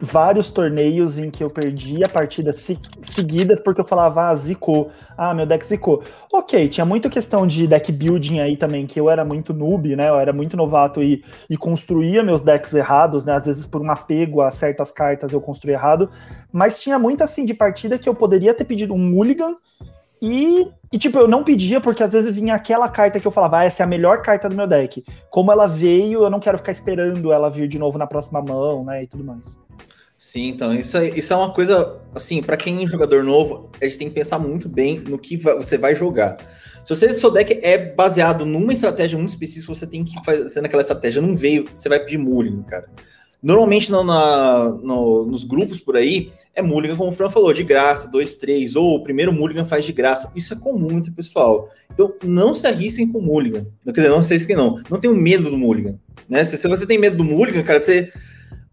vários 0.00 0.50
torneios 0.50 1.18
em 1.18 1.30
que 1.30 1.42
eu 1.42 1.50
perdia 1.50 2.04
partidas 2.12 2.56
se, 2.56 2.78
seguidas 3.02 3.62
porque 3.62 3.80
eu 3.80 3.84
falava, 3.84 4.28
ah, 4.28 4.34
zicou. 4.34 4.90
Ah, 5.16 5.32
meu 5.32 5.46
deck 5.46 5.64
zicou. 5.64 6.02
Ok, 6.32 6.68
tinha 6.68 6.84
muita 6.84 7.08
questão 7.08 7.46
de 7.46 7.66
deck 7.66 7.90
building 7.92 8.40
aí 8.40 8.56
também, 8.56 8.86
que 8.86 8.98
eu 8.98 9.08
era 9.08 9.24
muito 9.24 9.54
noob, 9.54 9.94
né? 9.94 10.08
Eu 10.08 10.18
era 10.18 10.32
muito 10.32 10.56
novato 10.56 11.02
e, 11.02 11.24
e 11.48 11.56
construía 11.56 12.22
meus 12.22 12.40
decks 12.40 12.74
errados, 12.74 13.24
né? 13.24 13.34
Às 13.34 13.46
vezes 13.46 13.66
por 13.66 13.80
um 13.80 13.90
apego 13.90 14.40
a 14.40 14.50
certas 14.50 14.90
cartas 14.90 15.32
eu 15.32 15.40
construía 15.40 15.76
errado. 15.76 16.10
Mas 16.52 16.80
tinha 16.80 16.98
muito 16.98 17.22
assim 17.22 17.44
de 17.44 17.54
partida 17.54 17.98
que 17.98 18.08
eu 18.08 18.14
poderia 18.14 18.54
ter 18.54 18.64
pedido 18.64 18.94
um 18.94 18.98
mulligan 18.98 19.56
e, 20.26 20.70
e, 20.90 20.96
tipo, 20.96 21.18
eu 21.18 21.28
não 21.28 21.44
pedia 21.44 21.82
porque 21.82 22.02
às 22.02 22.14
vezes 22.14 22.34
vinha 22.34 22.54
aquela 22.54 22.88
carta 22.88 23.20
que 23.20 23.26
eu 23.26 23.30
falava, 23.30 23.58
ah, 23.58 23.64
essa 23.64 23.82
é 23.82 23.84
a 23.84 23.86
melhor 23.86 24.22
carta 24.22 24.48
do 24.48 24.56
meu 24.56 24.66
deck. 24.66 25.04
Como 25.28 25.52
ela 25.52 25.66
veio, 25.66 26.22
eu 26.22 26.30
não 26.30 26.40
quero 26.40 26.56
ficar 26.56 26.72
esperando 26.72 27.30
ela 27.30 27.50
vir 27.50 27.68
de 27.68 27.78
novo 27.78 27.98
na 27.98 28.06
próxima 28.06 28.40
mão, 28.40 28.84
né, 28.84 29.02
e 29.02 29.06
tudo 29.06 29.22
mais. 29.22 29.60
Sim, 30.24 30.48
então, 30.48 30.74
isso 30.74 30.96
é, 30.96 31.10
isso 31.10 31.34
é 31.34 31.36
uma 31.36 31.52
coisa, 31.52 32.00
assim, 32.14 32.42
para 32.42 32.56
quem 32.56 32.82
é 32.82 32.86
jogador 32.86 33.22
novo, 33.22 33.70
a 33.78 33.84
gente 33.84 33.98
tem 33.98 34.08
que 34.08 34.14
pensar 34.14 34.38
muito 34.38 34.70
bem 34.70 34.98
no 34.98 35.18
que 35.18 35.36
você 35.36 35.76
vai 35.76 35.94
jogar. 35.94 36.38
Se 36.82 36.94
você, 36.94 37.12
seu 37.12 37.30
deck 37.30 37.60
é 37.62 37.76
baseado 37.76 38.46
numa 38.46 38.72
estratégia 38.72 39.18
muito 39.18 39.28
específica, 39.28 39.74
você 39.74 39.86
tem 39.86 40.02
que 40.02 40.14
fazer 40.24 40.62
naquela 40.62 40.80
estratégia. 40.80 41.20
Não 41.20 41.36
veio, 41.36 41.68
você 41.74 41.90
vai 41.90 42.00
pedir 42.00 42.16
Mulligan, 42.16 42.62
cara. 42.62 42.88
Normalmente 43.42 43.92
no, 43.92 44.02
na, 44.02 44.70
no, 44.82 45.26
nos 45.26 45.44
grupos 45.44 45.78
por 45.78 45.94
aí, 45.94 46.32
é 46.54 46.62
Mulligan, 46.62 46.96
como 46.96 47.10
o 47.10 47.14
Fran 47.14 47.28
falou, 47.28 47.52
de 47.52 47.62
graça, 47.62 48.08
2, 48.10 48.36
3, 48.36 48.76
ou 48.76 48.96
o 48.96 49.02
primeiro 49.04 49.30
Mulligan 49.30 49.66
faz 49.66 49.84
de 49.84 49.92
graça. 49.92 50.32
Isso 50.34 50.54
é 50.54 50.56
comum 50.56 50.92
entre 50.92 51.10
o 51.10 51.14
pessoal. 51.14 51.68
Então, 51.92 52.14
não 52.24 52.54
se 52.54 52.66
arrisquem 52.66 53.12
com 53.12 53.20
Mulligan. 53.20 53.66
Quer 53.84 53.92
dizer, 53.92 54.08
não 54.08 54.22
sei 54.22 54.38
se 54.38 54.54
não. 54.54 54.82
Não 54.88 54.98
tenham 54.98 55.14
medo 55.14 55.50
do 55.50 55.58
Mulligan. 55.58 55.98
Né? 56.26 56.42
Se, 56.46 56.56
se, 56.56 56.66
você 56.66 56.86
tem 56.86 56.96
medo 56.96 57.18
do 57.18 57.24
Mulligan, 57.24 57.62
cara, 57.62 57.82
você, 57.82 58.10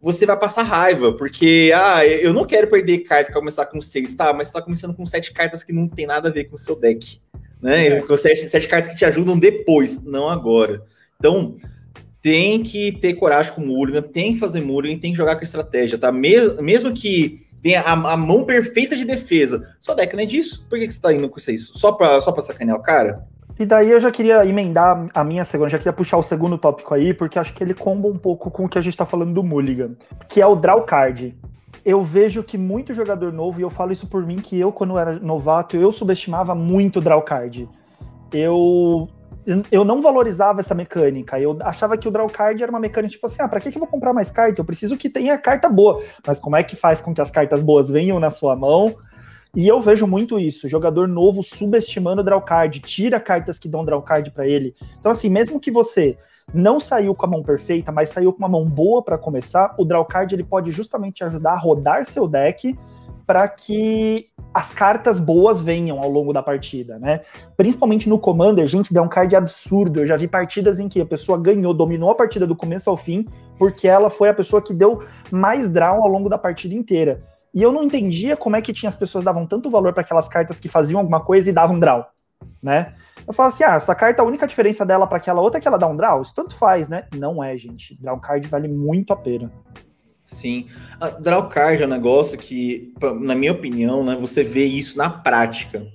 você 0.02 0.26
vai 0.26 0.38
passar 0.38 0.64
raiva, 0.64 1.14
porque, 1.14 1.72
ah, 1.76 2.06
eu 2.06 2.34
não 2.34 2.46
quero 2.46 2.68
perder 2.68 3.00
carta 3.00 3.32
começar 3.32 3.68
com 3.68 3.80
6, 3.80 4.16
tá? 4.16 4.34
Mas 4.34 4.48
você 4.48 4.54
tá 4.54 4.62
começando 4.62 4.96
com 4.96 5.06
7 5.06 5.32
cartas 5.32 5.64
que 5.64 5.72
não 5.72 5.88
tem 5.88 6.08
nada 6.08 6.30
a 6.30 6.32
ver 6.32 6.46
com 6.46 6.56
o 6.56 6.60
seu 6.60 6.76
deck. 6.76 7.22
Né? 7.62 7.88
É. 7.88 8.02
Com 8.02 8.18
7, 8.18 8.50
7 8.50 8.68
cartas 8.68 8.92
que 8.92 8.98
te 8.98 9.06
ajudam 9.06 9.38
depois, 9.38 10.04
não 10.04 10.28
agora. 10.28 10.84
Então, 11.20 11.56
tem 12.20 12.64
que 12.64 12.94
ter 12.94 13.14
coragem 13.14 13.54
com 13.54 13.62
o 13.62 13.68
Mulligan, 13.68 14.02
tem 14.02 14.34
que 14.34 14.40
fazer 14.40 14.62
Mulligan, 14.62 14.98
tem 14.98 15.12
que 15.12 15.18
jogar 15.18 15.36
com 15.36 15.44
estratégia, 15.44 16.00
tá? 16.00 16.12
Mesmo, 16.12 16.62
mesmo 16.64 16.94
que 16.94 17.46
tenha 17.62 17.82
a, 17.82 17.94
a, 18.14 18.18
mão 18.18 18.44
perfeita 18.44 18.96
de 18.96 19.06
defesa, 19.06 19.76
só 19.80 19.94
deck 19.94 20.16
não 20.16 20.24
é 20.24 20.26
disso. 20.26 20.66
Por 20.68 20.80
que, 20.80 20.88
que 20.88 20.94
você 20.94 21.02
tá 21.02 21.14
indo 21.14 21.30
com 21.30 21.40
isso? 21.40 21.78
Só 21.78 21.92
pra, 21.92 22.20
só 22.22 22.32
pra 22.32 22.42
sacanear 22.42 22.78
o 22.78 22.82
cara? 22.82 23.28
E 23.62 23.66
daí 23.66 23.92
eu 23.92 24.00
já 24.00 24.10
queria 24.10 24.44
emendar 24.44 25.08
a 25.14 25.24
minha 25.24 25.46
segunda, 25.46 25.70
já 25.70 25.78
queria 25.78 25.94
puxar 25.94 26.18
o 26.18 26.24
segundo 26.24 26.58
tópico 26.58 26.96
aí, 26.96 27.14
porque 27.14 27.38
acho 27.38 27.54
que 27.54 27.64
ele 27.64 27.76
comba 27.76 28.08
um 28.08 28.18
pouco 28.18 28.50
com 28.50 28.66
o 28.66 28.68
que 28.68 28.76
a 28.76 28.82
gente 28.82 28.98
tá 28.98 29.06
falando 29.06 29.36
do 29.36 29.44
Mulligan, 29.44 29.92
que 30.28 30.42
é 30.42 30.48
o 30.48 30.56
draw 30.56 30.82
card. 30.82 31.38
Eu 31.86 32.02
vejo 32.02 32.42
que 32.42 32.58
muito 32.58 32.92
jogador 32.92 33.32
novo, 33.32 33.60
e 33.60 33.62
eu 33.62 33.70
falo 33.70 33.92
isso 33.92 34.08
por 34.08 34.26
mim, 34.26 34.38
que 34.38 34.60
eu, 34.60 34.72
quando 34.72 34.98
era 34.98 35.20
novato, 35.20 35.78
eu 35.78 35.92
subestimava 35.92 36.56
muito 36.56 36.98
o 36.98 37.02
draw 37.04 37.22
card. 37.22 37.70
Eu 38.34 39.08
eu 39.72 39.86
não 39.86 40.02
valorizava 40.02 40.60
essa 40.60 40.74
mecânica. 40.74 41.40
Eu 41.40 41.60
achava 41.62 41.96
que 41.98 42.08
o 42.08 42.12
draw 42.12 42.28
card 42.30 42.64
era 42.64 42.72
uma 42.72 42.80
mecânica 42.80 43.12
tipo 43.12 43.28
assim: 43.28 43.44
ah, 43.44 43.48
pra 43.48 43.60
que, 43.60 43.70
que 43.70 43.78
eu 43.78 43.82
vou 43.82 43.88
comprar 43.88 44.12
mais 44.12 44.32
carta? 44.32 44.60
Eu 44.60 44.66
preciso 44.66 44.98
que 44.98 45.08
tenha 45.08 45.38
carta 45.38 45.70
boa. 45.70 46.02
Mas 46.26 46.40
como 46.40 46.56
é 46.56 46.64
que 46.64 46.76
faz 46.76 47.00
com 47.00 47.14
que 47.14 47.22
as 47.22 47.30
cartas 47.30 47.62
boas 47.62 47.92
venham 47.92 48.20
na 48.20 48.32
sua 48.32 48.56
mão? 48.56 48.96
E 49.56 49.68
eu 49.68 49.82
vejo 49.82 50.08
muito 50.08 50.40
isso, 50.40 50.68
jogador 50.70 51.08
novo 51.08 51.44
subestimando 51.44 52.22
o 52.22 52.24
draw 52.24 52.42
card, 52.42 52.80
tira 52.80 53.20
cartas 53.20 53.60
que 53.60 53.68
dão 53.68 53.84
draw 53.84 54.02
card 54.02 54.32
para 54.32 54.48
ele. 54.48 54.74
Então, 54.98 55.12
assim, 55.12 55.30
mesmo 55.30 55.60
que 55.60 55.70
você 55.70 56.18
não 56.54 56.80
saiu 56.80 57.14
com 57.14 57.26
a 57.26 57.30
mão 57.30 57.44
perfeita, 57.44 57.92
mas 57.92 58.10
saiu 58.10 58.32
com 58.32 58.40
uma 58.40 58.48
mão 58.48 58.66
boa 58.66 59.04
para 59.04 59.18
começar, 59.18 59.76
o 59.78 59.84
draw 59.84 60.06
card 60.06 60.34
ele 60.34 60.44
pode 60.44 60.72
justamente 60.72 61.24
ajudar 61.24 61.52
a 61.52 61.58
rodar 61.58 62.06
seu 62.06 62.28
deck 62.28 62.78
para 63.28 63.48
que 63.48 64.28
as 64.54 64.74
cartas 64.74 65.20
boas 65.20 65.62
venham 65.62 66.02
ao 66.02 66.10
longo 66.10 66.34
da 66.34 66.44
partida, 66.44 67.00
né? 67.00 67.22
Principalmente 67.56 68.10
no 68.10 68.20
Commander, 68.20 68.68
gente, 68.68 68.94
dá 68.94 69.02
um 69.02 69.08
card 69.08 69.36
absurdo. 69.36 70.02
Eu 70.02 70.06
já 70.06 70.18
vi 70.18 70.28
partidas 70.28 70.80
em 70.80 70.90
que 70.90 71.00
a 71.00 71.06
pessoa 71.06 71.38
ganhou, 71.38 71.74
dominou 71.74 72.10
a 72.10 72.16
partida 72.16 72.46
do 72.46 72.56
começo 72.56 72.90
ao 72.90 72.98
fim, 72.98 73.26
porque 73.58 73.88
ela 73.88 74.10
foi 74.10 74.28
a 74.28 74.34
pessoa 74.34 74.62
que 74.62 74.74
deu 74.74 75.04
mais 75.32 75.70
draw 75.70 76.04
ao 76.04 76.10
longo 76.10 76.28
da 76.28 76.38
partida 76.38 76.76
inteira. 76.76 77.24
E 77.54 77.62
eu 77.62 77.72
não 77.72 77.84
entendia 77.84 78.38
como 78.38 78.56
é 78.56 78.62
que 78.62 78.74
tinha 78.74 78.90
as 78.90 78.96
pessoas 78.96 79.26
davam 79.26 79.46
tanto 79.46 79.70
valor 79.70 79.94
para 79.94 80.02
aquelas 80.02 80.30
cartas 80.30 80.60
que 80.60 80.70
faziam 80.70 81.00
alguma 81.00 81.20
coisa 81.20 81.50
e 81.50 81.54
davam 81.54 81.80
draw, 81.80 82.06
né? 82.62 82.94
Eu 83.28 83.34
falo 83.34 83.50
assim, 83.50 83.64
ah, 83.64 83.76
essa 83.76 83.94
carta, 83.94 84.22
a 84.22 84.26
única 84.26 84.48
diferença 84.48 84.86
dela 84.86 85.06
para 85.06 85.18
aquela 85.18 85.42
outra 85.42 85.60
é 85.60 85.62
que 85.62 85.68
ela 85.68 85.78
dá 85.78 85.88
um 85.88 85.96
draw? 85.96 86.22
Isso 86.22 86.34
tanto 86.34 86.56
faz, 86.56 86.88
né? 86.88 87.06
Não 87.14 87.44
é, 87.44 87.56
gente. 87.58 87.96
Draw 88.02 88.20
card 88.20 88.48
vale 88.48 88.68
muito 88.68 89.14
a 89.14 89.16
pena. 89.16 89.52
Sim. 90.24 90.68
A 91.00 91.10
draw 91.10 91.48
card 91.48 91.84
é 91.84 91.86
um 91.86 91.90
negócio 91.90 92.38
que, 92.38 92.94
na 93.20 93.36
minha 93.36 93.52
opinião, 93.52 94.04
né, 94.04 94.18
você 94.20 94.44
vê 94.44 94.66
isso 94.66 94.98
na 94.98 95.10
prática. 95.10 95.86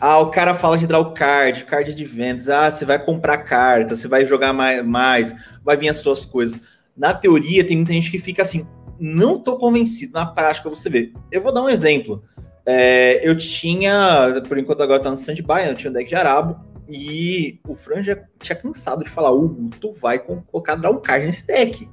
Ah, 0.00 0.18
o 0.18 0.30
cara 0.30 0.54
fala 0.54 0.78
de 0.78 0.86
draw 0.86 1.12
card, 1.12 1.64
card 1.64 1.94
de 1.94 2.04
vendas. 2.04 2.48
Ah, 2.48 2.70
você 2.70 2.84
vai 2.84 2.98
comprar 2.98 3.38
carta, 3.38 3.96
você 3.96 4.08
vai 4.08 4.26
jogar 4.26 4.52
mais, 4.52 4.84
mais, 4.84 5.34
vai 5.64 5.76
vir 5.76 5.88
as 5.88 5.98
suas 5.98 6.24
coisas. 6.24 6.58
Na 6.96 7.14
teoria, 7.14 7.66
tem 7.66 7.78
muita 7.78 7.92
gente 7.92 8.10
que 8.10 8.18
fica 8.18 8.42
assim, 8.42 8.66
não 9.00 9.38
tô 9.38 9.56
convencido. 9.56 10.12
Na 10.12 10.26
prática, 10.26 10.68
você 10.68 10.90
vê. 10.90 11.12
Eu 11.32 11.42
vou 11.42 11.52
dar 11.52 11.62
um 11.62 11.68
exemplo. 11.68 12.22
É, 12.66 13.26
eu 13.26 13.36
tinha, 13.36 14.42
por 14.46 14.58
enquanto 14.58 14.82
agora 14.82 15.00
tá 15.00 15.08
no 15.08 15.16
stand-by, 15.16 15.68
eu 15.68 15.74
tinha 15.74 15.90
um 15.90 15.94
deck 15.94 16.08
de 16.08 16.14
arabo, 16.14 16.60
e 16.88 17.58
o 17.66 17.74
Fran 17.74 18.02
já 18.02 18.18
tinha 18.40 18.56
cansado 18.56 19.02
de 19.02 19.10
falar, 19.10 19.30
Hugo, 19.30 19.70
tu 19.80 19.92
vai 19.92 20.18
colocar 20.18 20.74
draw 20.74 21.00
card 21.00 21.26
nesse 21.26 21.46
deck. 21.46 21.88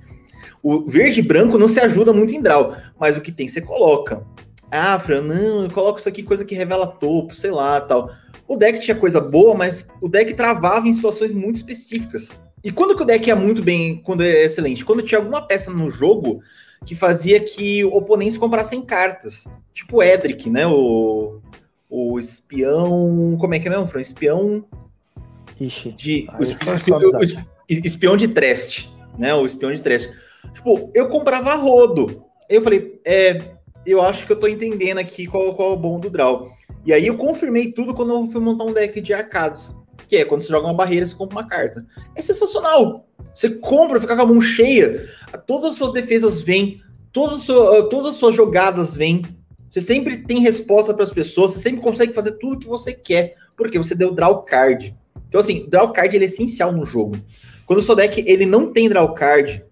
O 0.62 0.86
verde 0.86 1.20
e 1.22 1.24
branco 1.24 1.58
não 1.58 1.68
se 1.68 1.80
ajuda 1.80 2.12
muito 2.12 2.34
em 2.34 2.42
draw, 2.42 2.76
mas 3.00 3.16
o 3.16 3.22
que 3.22 3.32
tem 3.32 3.48
você 3.48 3.62
coloca. 3.62 4.26
Ah, 4.70 5.00
Fran, 5.00 5.22
não, 5.22 5.64
eu 5.64 5.72
coloco 5.72 6.00
isso 6.00 6.10
aqui, 6.10 6.24
coisa 6.24 6.44
que 6.44 6.56
revela 6.56 6.88
topo, 6.88 7.34
sei 7.34 7.52
lá, 7.52 7.80
tal. 7.80 8.12
O 8.48 8.56
deck 8.56 8.80
tinha 8.80 8.96
coisa 8.96 9.22
boa, 9.22 9.56
mas 9.56 9.88
o 10.02 10.10
deck 10.10 10.34
travava 10.34 10.88
em 10.88 10.94
situações 10.94 11.32
muito 11.32 11.58
específicas. 11.58 12.36
E 12.64 12.72
quando 12.72 12.96
que 12.96 13.04
o 13.04 13.06
deck 13.06 13.30
é 13.30 13.36
muito 13.36 13.62
bem, 13.64 14.02
quando 14.04 14.24
é 14.24 14.44
excelente? 14.44 14.84
Quando 14.84 15.04
tinha 15.04 15.20
alguma 15.20 15.46
peça 15.46 15.72
no 15.72 15.90
jogo 15.90 16.42
que 16.86 16.96
fazia 16.96 17.40
que 17.40 17.84
oponentes 17.86 18.38
comprassem 18.38 18.82
cartas. 18.82 19.48
Tipo 19.74 19.98
o 19.98 20.04
Edric, 20.04 20.50
né? 20.50 20.66
O, 20.68 21.40
o 21.90 22.20
espião. 22.20 23.38
Como 23.40 23.54
é 23.54 23.60
que 23.60 23.68
é 23.68 23.72
mesmo, 23.72 23.88
Fran? 23.88 24.02
Espião. 24.02 24.66
Ixi. 25.60 25.92
De, 25.92 26.28
o, 26.40 26.44
espião, 26.44 27.00
o, 27.00 27.88
espião 27.88 28.18
de 28.18 28.28
Trest, 28.28 28.90
né? 29.18 29.34
O 29.34 29.46
espião 29.46 29.72
de 29.72 29.82
Trest 29.82 30.10
Tipo, 30.54 30.92
eu 30.94 31.08
comprava 31.08 31.56
rodo. 31.56 32.24
Eu 32.50 32.62
falei, 32.62 33.00
é, 33.06 33.52
eu 33.86 34.02
acho 34.02 34.26
que 34.26 34.32
eu 34.32 34.40
tô 34.40 34.48
entendendo 34.48 35.00
aqui 35.00 35.26
qual, 35.26 35.54
qual 35.56 35.72
é 35.72 35.74
o 35.74 35.78
bom 35.78 36.00
do 36.00 36.10
draw. 36.10 36.52
E 36.86 36.94
aí 36.94 37.08
eu 37.08 37.18
confirmei 37.18 37.72
tudo 37.72 37.94
quando 37.94 38.14
eu 38.14 38.28
fui 38.30 38.42
montar 38.42 38.64
um 38.64 38.74
deck 38.74 39.00
de 39.02 39.14
arcades. 39.14 39.76
Que 40.08 40.18
é 40.18 40.26
quando 40.26 40.42
você 40.42 40.50
joga 40.50 40.68
uma 40.68 40.74
barreira, 40.74 41.06
você 41.06 41.16
compra 41.16 41.40
uma 41.40 41.48
carta. 41.48 41.86
É 42.16 42.22
sensacional. 42.22 43.07
Você 43.38 43.52
compra, 43.52 44.00
fica 44.00 44.16
com 44.16 44.22
a 44.24 44.26
mão 44.26 44.42
cheia, 44.42 45.08
todas 45.46 45.74
as 45.74 45.78
suas 45.78 45.94
defesas 45.94 46.42
vêm, 46.42 46.82
todas 47.14 47.36
as 47.36 47.42
suas, 47.44 47.88
todas 47.88 48.08
as 48.08 48.16
suas 48.16 48.34
jogadas 48.34 48.96
vêm. 48.96 49.24
Você 49.70 49.80
sempre 49.80 50.18
tem 50.18 50.40
resposta 50.40 50.92
para 50.92 51.04
as 51.04 51.12
pessoas, 51.12 51.54
você 51.54 51.60
sempre 51.60 51.80
consegue 51.80 52.14
fazer 52.14 52.32
tudo 52.32 52.56
o 52.56 52.60
que 52.60 52.66
você 52.66 52.94
quer, 52.94 53.36
porque 53.56 53.78
você 53.78 53.94
deu 53.94 54.12
draw 54.12 54.42
card. 54.42 54.98
Então, 55.30 55.40
assim, 55.40 55.68
draw 55.70 55.94
card 55.94 56.16
ele 56.16 56.26
é 56.26 56.28
essencial 56.28 56.72
no 56.72 56.84
jogo. 56.84 57.22
Quando 57.68 57.78
o 57.78 57.84
seu 57.84 57.96
deck 57.96 58.24
ele 58.26 58.48
não 58.48 58.74
tem 58.74 58.90
draw 58.90 59.14
card, 59.14 59.64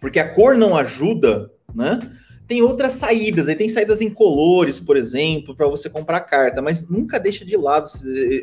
porque 0.00 0.18
a 0.18 0.32
cor 0.32 0.56
não 0.56 0.74
ajuda, 0.74 1.50
né? 1.74 2.00
Tem 2.48 2.62
outras 2.62 2.94
saídas, 2.94 3.46
aí 3.46 3.56
tem 3.56 3.68
saídas 3.68 4.00
em 4.00 4.08
colores, 4.08 4.80
por 4.80 4.96
exemplo, 4.96 5.54
para 5.54 5.66
você 5.66 5.90
comprar 5.90 6.20
carta, 6.20 6.62
mas 6.62 6.88
nunca 6.88 7.20
deixa 7.20 7.44
de 7.44 7.58
lado 7.58 7.90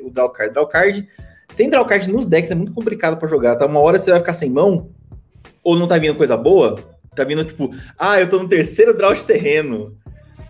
o 0.04 0.12
draw 0.12 0.30
card. 0.30 0.54
Draw 0.54 0.68
card, 0.68 1.08
sem 1.54 1.70
draw 1.70 1.86
card 1.86 2.12
nos 2.12 2.26
decks 2.26 2.52
é 2.52 2.56
muito 2.56 2.74
complicado 2.74 3.18
para 3.18 3.28
jogar, 3.28 3.56
tá? 3.56 3.66
Uma 3.66 3.80
hora 3.80 4.00
você 4.00 4.10
vai 4.10 4.20
ficar 4.20 4.34
sem 4.34 4.50
mão, 4.50 4.90
ou 5.64 5.76
não 5.76 5.88
tá 5.88 5.98
vindo 5.98 6.16
coisa 6.16 6.36
boa, 6.36 6.84
tá 7.16 7.24
vindo 7.24 7.46
tipo, 7.46 7.70
ah, 7.98 8.20
eu 8.20 8.28
tô 8.28 8.40
no 8.40 8.50
terceiro 8.50 8.96
draw 8.96 9.14
de 9.14 9.24
terreno. 9.24 9.96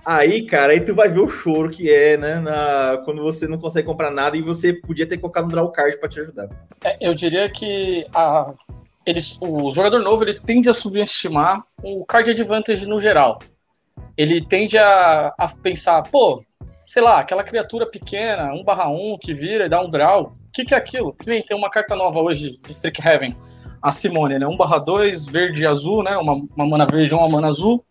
Aí, 0.06 0.46
cara, 0.46 0.74
aí 0.74 0.82
tu 0.82 0.96
vai 0.96 1.10
ver 1.10 1.20
o 1.20 1.30
choro 1.30 1.70
que 1.70 1.90
é, 1.92 2.18
né? 2.18 2.40
Na, 2.40 3.02
quando 3.06 3.22
você 3.22 3.48
não 3.48 3.58
consegue 3.58 3.88
comprar 3.88 4.12
nada 4.12 4.36
e 4.36 4.42
você 4.42 4.74
podia 4.74 5.06
ter 5.06 5.18
colocado 5.18 5.46
no 5.46 5.52
draw 5.52 5.72
card 5.72 5.98
para 5.98 6.10
te 6.10 6.20
ajudar. 6.20 6.50
É, 6.84 6.98
eu 7.02 7.14
diria 7.14 7.50
que 7.50 8.06
a, 8.14 8.54
eles, 9.06 9.38
o 9.42 9.72
jogador 9.72 10.00
novo 10.00 10.24
ele 10.24 10.40
tende 10.40 10.70
a 10.70 10.74
subestimar 10.74 11.64
o 11.82 12.06
card 12.06 12.32
advantage 12.32 12.88
no 12.88 13.00
geral. 13.00 13.40
Ele 14.18 14.46
tende 14.46 14.78
a, 14.78 15.34
a 15.38 15.48
pensar, 15.62 16.02
pô, 16.04 16.44
sei 16.86 17.02
lá, 17.02 17.20
aquela 17.20 17.44
criatura 17.44 17.90
pequena, 17.90 18.54
1 18.54 18.64
barra 18.64 18.90
1 18.90 19.18
que 19.22 19.34
vira 19.34 19.66
e 19.66 19.70
dá 19.70 19.82
um 19.82 19.90
draw. 19.90 20.36
Que, 20.54 20.64
que 20.64 20.74
é 20.74 20.78
aquilo? 20.78 21.16
Nem 21.26 21.42
tem 21.42 21.58
uma 21.58 21.70
carta 21.70 21.96
nova 21.96 22.22
hoje 22.22 22.60
de 22.64 22.72
Streak 22.72 23.02
Heaven, 23.06 23.36
a 23.82 23.92
Simone, 23.92 24.38
né? 24.38 24.46
1 24.46 24.56
barra 24.56 24.78
2, 24.78 25.26
verde 25.28 25.64
e 25.64 25.68
azul, 25.68 26.04
né? 26.04 26.16
Uma, 26.18 26.34
uma 26.56 26.68
mana 26.68 26.86
verde 26.86 27.12
e 27.12 27.18
uma 27.18 27.28
mana 27.28 27.48
azul. 27.48 27.84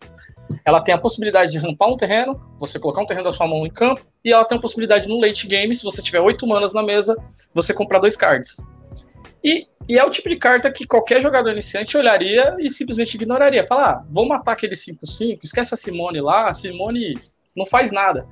Ela 0.65 0.81
tem 0.81 0.95
a 0.95 0.97
possibilidade 0.97 1.51
de 1.51 1.59
rampar 1.59 1.89
um 1.89 1.97
terreno, 1.97 2.39
você 2.57 2.79
colocar 2.79 3.01
um 3.01 3.05
terreno 3.05 3.25
da 3.25 3.31
sua 3.31 3.47
mão 3.47 3.65
em 3.65 3.69
campo, 3.69 4.05
e 4.23 4.31
ela 4.31 4.45
tem 4.45 4.57
a 4.57 4.61
possibilidade 4.61 5.07
no 5.09 5.19
late 5.19 5.45
game, 5.47 5.75
se 5.75 5.83
você 5.83 6.01
tiver 6.01 6.21
8 6.21 6.47
manas 6.47 6.73
na 6.73 6.81
mesa, 6.81 7.17
você 7.53 7.73
comprar 7.73 7.99
dois 7.99 8.15
cards. 8.15 8.57
E, 9.43 9.67
e 9.89 9.99
é 9.99 10.05
o 10.05 10.09
tipo 10.09 10.29
de 10.29 10.37
carta 10.37 10.71
que 10.71 10.87
qualquer 10.87 11.21
jogador 11.21 11.51
iniciante 11.51 11.97
olharia 11.97 12.55
e 12.59 12.69
simplesmente 12.69 13.15
ignoraria. 13.15 13.65
Falar, 13.65 13.89
ah, 13.89 14.05
vou 14.09 14.25
matar 14.25 14.53
aquele 14.53 14.75
5-5, 14.75 15.39
esquece 15.43 15.73
a 15.73 15.77
Simone 15.77 16.21
lá, 16.21 16.49
a 16.49 16.53
Simone 16.53 17.15
não 17.55 17.65
faz 17.65 17.91
nada. 17.91 18.25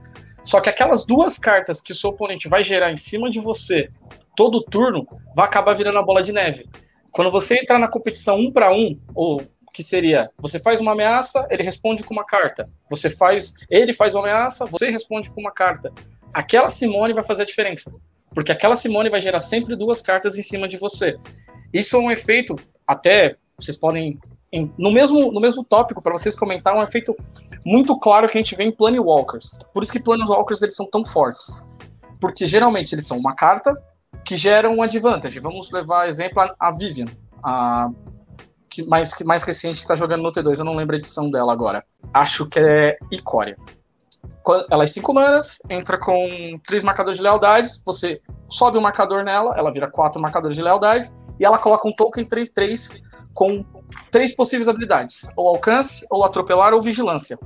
Só 0.44 0.62
que 0.62 0.70
aquelas 0.70 1.06
duas 1.06 1.38
cartas 1.38 1.82
que 1.82 1.92
o 1.92 1.96
seu 1.96 2.12
oponente 2.12 2.48
vai 2.48 2.64
gerar 2.64 2.92
em 2.92 2.98
cima 2.98 3.30
de 3.30 3.40
você 3.40 3.90
todo 4.36 4.64
turno, 4.64 5.06
vai 5.36 5.46
acabar 5.46 5.74
virando 5.74 6.00
a 6.00 6.04
bola 6.04 6.22
de 6.22 6.32
neve. 6.32 6.70
Quando 7.12 7.32
você 7.32 7.56
entrar 7.56 7.78
na 7.78 7.88
competição 7.88 8.38
um 8.38 8.52
para 8.52 8.74
um, 8.74 9.00
ou 9.14 9.42
que 9.74 9.84
seria, 9.84 10.30
você 10.38 10.60
faz 10.60 10.80
uma 10.80 10.92
ameaça, 10.92 11.48
ele 11.50 11.64
responde 11.64 12.04
com 12.04 12.14
uma 12.14 12.26
carta. 12.26 12.70
Você 12.90 13.10
faz, 13.10 13.54
ele 13.70 13.94
faz 13.94 14.14
uma 14.14 14.22
ameaça, 14.22 14.66
você 14.66 14.90
responde 14.90 15.32
com 15.32 15.40
uma 15.40 15.52
carta. 15.52 15.92
Aquela 16.34 16.70
Simone 16.70 17.14
vai 17.14 17.24
fazer 17.24 17.44
a 17.44 17.46
diferença, 17.46 17.96
porque 18.34 18.52
aquela 18.52 18.76
Simone 18.76 19.10
vai 19.10 19.22
gerar 19.22 19.40
sempre 19.40 19.76
duas 19.76 20.02
cartas 20.02 20.38
em 20.38 20.44
cima 20.44 20.68
de 20.68 20.78
você. 20.78 21.18
Isso 21.74 21.96
é 21.96 22.00
um 22.00 22.12
efeito, 22.12 22.56
até 22.88 23.36
vocês 23.58 23.78
podem 23.78 24.20
no 24.78 24.92
mesmo 24.92 25.32
no 25.32 25.40
mesmo 25.40 25.64
tópico 25.64 26.04
para 26.04 26.12
vocês 26.12 26.36
comentar 26.36 26.76
um 26.76 26.84
efeito 26.84 27.16
muito 27.66 27.98
claro 27.98 28.28
que 28.28 28.38
a 28.38 28.42
gente 28.42 28.56
vê 28.56 28.66
em 28.66 28.72
Planewalkers. 28.72 29.60
Por 29.74 29.84
isso 29.84 29.92
que 29.92 30.00
Planewalkers 30.00 30.62
eles 30.62 30.76
são 30.76 30.90
tão 30.90 31.06
fortes. 31.06 31.62
Porque 32.20 32.46
geralmente 32.46 32.94
eles 32.94 33.08
são 33.08 33.18
uma 33.18 33.34
carta 33.34 33.74
que 34.26 34.36
gera 34.36 34.70
um 34.70 34.82
advantage. 34.82 35.40
Vamos 35.40 35.72
levar 35.72 36.08
exemplo 36.08 36.44
a 36.60 36.72
Vivian, 36.72 37.08
a 37.44 37.90
que 38.70 38.84
mais, 38.84 39.14
que 39.14 39.26
mais 39.26 39.44
recente 39.44 39.76
que 39.76 39.82
está 39.82 39.96
jogando 39.96 40.24
no 40.24 40.32
T2, 40.32 40.60
eu 40.60 40.66
não 40.66 40.76
lembro 40.76 40.96
a 40.96 40.98
edição 40.98 41.30
dela 41.30 41.52
agora. 41.52 41.84
Acho 42.14 42.48
que 42.48 42.60
é 42.60 42.98
Icória. 43.12 43.56
Ela 44.70 44.86
é 44.86 44.88
5 44.88 45.14
manas, 45.14 45.60
entra 45.70 46.00
com 46.00 46.60
3 46.66 46.84
marcadores 46.84 47.18
de 47.18 47.24
lealdade, 47.24 47.70
você 47.86 48.22
sobe 48.50 48.78
um 48.78 48.82
marcador 48.82 49.24
nela, 49.24 49.54
ela 49.58 49.72
vira 49.72 49.90
4 49.90 50.22
marcadores 50.22 50.56
de 50.56 50.64
lealdade, 50.64 51.12
e 51.40 51.46
ela 51.46 51.58
coloca 51.58 51.88
um 51.88 51.92
token 51.92 52.26
3-3 52.26 53.00
com 53.34 53.66
três 54.10 54.36
possíveis 54.36 54.68
habilidades: 54.68 55.28
ou 55.36 55.48
alcance, 55.50 56.06
ou 56.10 56.24
atropelar, 56.24 56.74
ou 56.74 56.82
vigilância. 56.82 57.38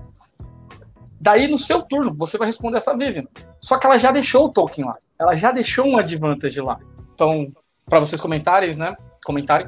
Daí, 1.19 1.47
no 1.47 1.57
seu 1.57 1.81
turno, 1.81 2.11
você 2.17 2.37
vai 2.37 2.47
responder 2.47 2.77
essa 2.77 2.95
Vivian. 2.95 3.23
Só 3.65 3.79
que 3.79 3.87
ela 3.87 3.97
já 3.97 4.11
deixou 4.11 4.45
o 4.45 4.49
token 4.49 4.85
lá. 4.85 4.95
Ela 5.19 5.35
já 5.35 5.51
deixou 5.51 5.87
um 5.87 5.97
advantage 5.97 6.61
lá. 6.61 6.77
Então, 7.15 7.51
para 7.89 7.99
vocês 7.99 8.21
comentarem, 8.21 8.71
né? 8.77 8.95
Comentarem, 9.25 9.67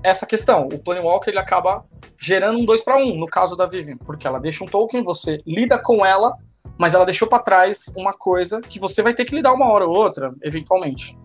essa 0.00 0.24
questão. 0.24 0.68
O 0.68 0.78
Planewalker 0.78 1.32
ele 1.32 1.40
acaba 1.40 1.84
gerando 2.16 2.60
um 2.60 2.64
2 2.64 2.82
para 2.84 2.98
1 2.98 3.18
no 3.18 3.26
caso 3.26 3.56
da 3.56 3.66
Vivian, 3.66 3.96
porque 3.96 4.28
ela 4.28 4.38
deixa 4.38 4.62
um 4.62 4.68
token, 4.68 5.02
você 5.02 5.38
lida 5.44 5.76
com 5.76 6.06
ela, 6.06 6.36
mas 6.78 6.94
ela 6.94 7.04
deixou 7.04 7.26
para 7.26 7.42
trás 7.42 7.92
uma 7.96 8.12
coisa 8.12 8.60
que 8.60 8.78
você 8.78 9.02
vai 9.02 9.12
ter 9.12 9.24
que 9.24 9.34
lidar 9.34 9.54
uma 9.54 9.68
hora 9.72 9.86
ou 9.86 9.96
outra, 9.96 10.32
eventualmente. 10.40 11.18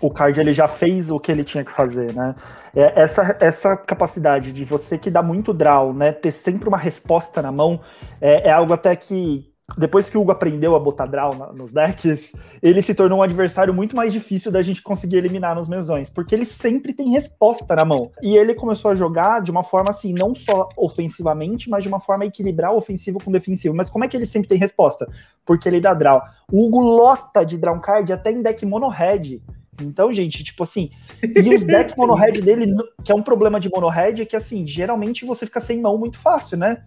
O 0.00 0.10
card 0.10 0.40
ele 0.40 0.54
já 0.54 0.66
fez 0.66 1.10
o 1.10 1.20
que 1.20 1.30
ele 1.30 1.44
tinha 1.44 1.62
que 1.62 1.70
fazer, 1.70 2.14
né? 2.14 2.34
É, 2.74 3.02
essa, 3.02 3.36
essa 3.38 3.76
capacidade 3.76 4.50
de 4.50 4.64
você 4.64 4.96
que 4.96 5.10
dá 5.10 5.22
muito 5.22 5.52
draw, 5.52 5.92
né, 5.92 6.10
ter 6.10 6.30
sempre 6.30 6.68
uma 6.70 6.78
resposta 6.78 7.42
na 7.42 7.52
mão, 7.52 7.80
é, 8.18 8.48
é 8.48 8.50
algo 8.50 8.72
até 8.72 8.96
que 8.96 9.47
depois 9.76 10.08
que 10.08 10.16
o 10.16 10.22
Hugo 10.22 10.32
aprendeu 10.32 10.74
a 10.74 10.78
botar 10.78 11.06
draw 11.06 11.36
na, 11.36 11.52
nos 11.52 11.70
decks, 11.70 12.34
ele 12.62 12.80
se 12.80 12.94
tornou 12.94 13.18
um 13.18 13.22
adversário 13.22 13.74
muito 13.74 13.94
mais 13.94 14.12
difícil 14.12 14.50
da 14.50 14.62
gente 14.62 14.82
conseguir 14.82 15.16
eliminar 15.16 15.54
nos 15.54 15.68
mesões, 15.68 16.08
porque 16.08 16.34
ele 16.34 16.44
sempre 16.44 16.94
tem 16.94 17.10
resposta 17.10 17.76
na 17.76 17.84
mão. 17.84 18.10
E 18.22 18.36
ele 18.36 18.54
começou 18.54 18.90
a 18.90 18.94
jogar 18.94 19.42
de 19.42 19.50
uma 19.50 19.62
forma 19.62 19.90
assim, 19.90 20.14
não 20.16 20.34
só 20.34 20.68
ofensivamente, 20.76 21.68
mas 21.68 21.82
de 21.82 21.88
uma 21.88 22.00
forma 22.00 22.24
a 22.24 22.26
equilibrar 22.26 22.72
o 22.72 22.76
ofensivo 22.76 23.22
com 23.22 23.30
o 23.30 23.32
defensivo. 23.32 23.74
Mas 23.74 23.90
como 23.90 24.04
é 24.04 24.08
que 24.08 24.16
ele 24.16 24.26
sempre 24.26 24.48
tem 24.48 24.58
resposta? 24.58 25.06
Porque 25.44 25.68
ele 25.68 25.80
dá 25.80 25.92
draw. 25.92 26.22
O 26.50 26.66
Hugo 26.66 26.80
lota 26.80 27.44
de 27.44 27.58
draw 27.58 27.78
card 27.80 28.12
até 28.12 28.32
em 28.32 28.40
deck 28.40 28.64
mono-red. 28.64 29.42
Então, 29.80 30.12
gente, 30.12 30.42
tipo 30.42 30.62
assim, 30.62 30.90
e 31.22 31.54
os 31.54 31.64
decks 31.64 31.94
mono-red 31.96 32.40
dele, 32.40 32.74
que 33.04 33.12
é 33.12 33.14
um 33.14 33.22
problema 33.22 33.60
de 33.60 33.68
mono-red, 33.68 34.22
é 34.22 34.24
que 34.24 34.34
assim, 34.34 34.66
geralmente 34.66 35.24
você 35.24 35.46
fica 35.46 35.60
sem 35.60 35.80
mão 35.80 35.96
muito 35.96 36.18
fácil, 36.18 36.56
né? 36.56 36.82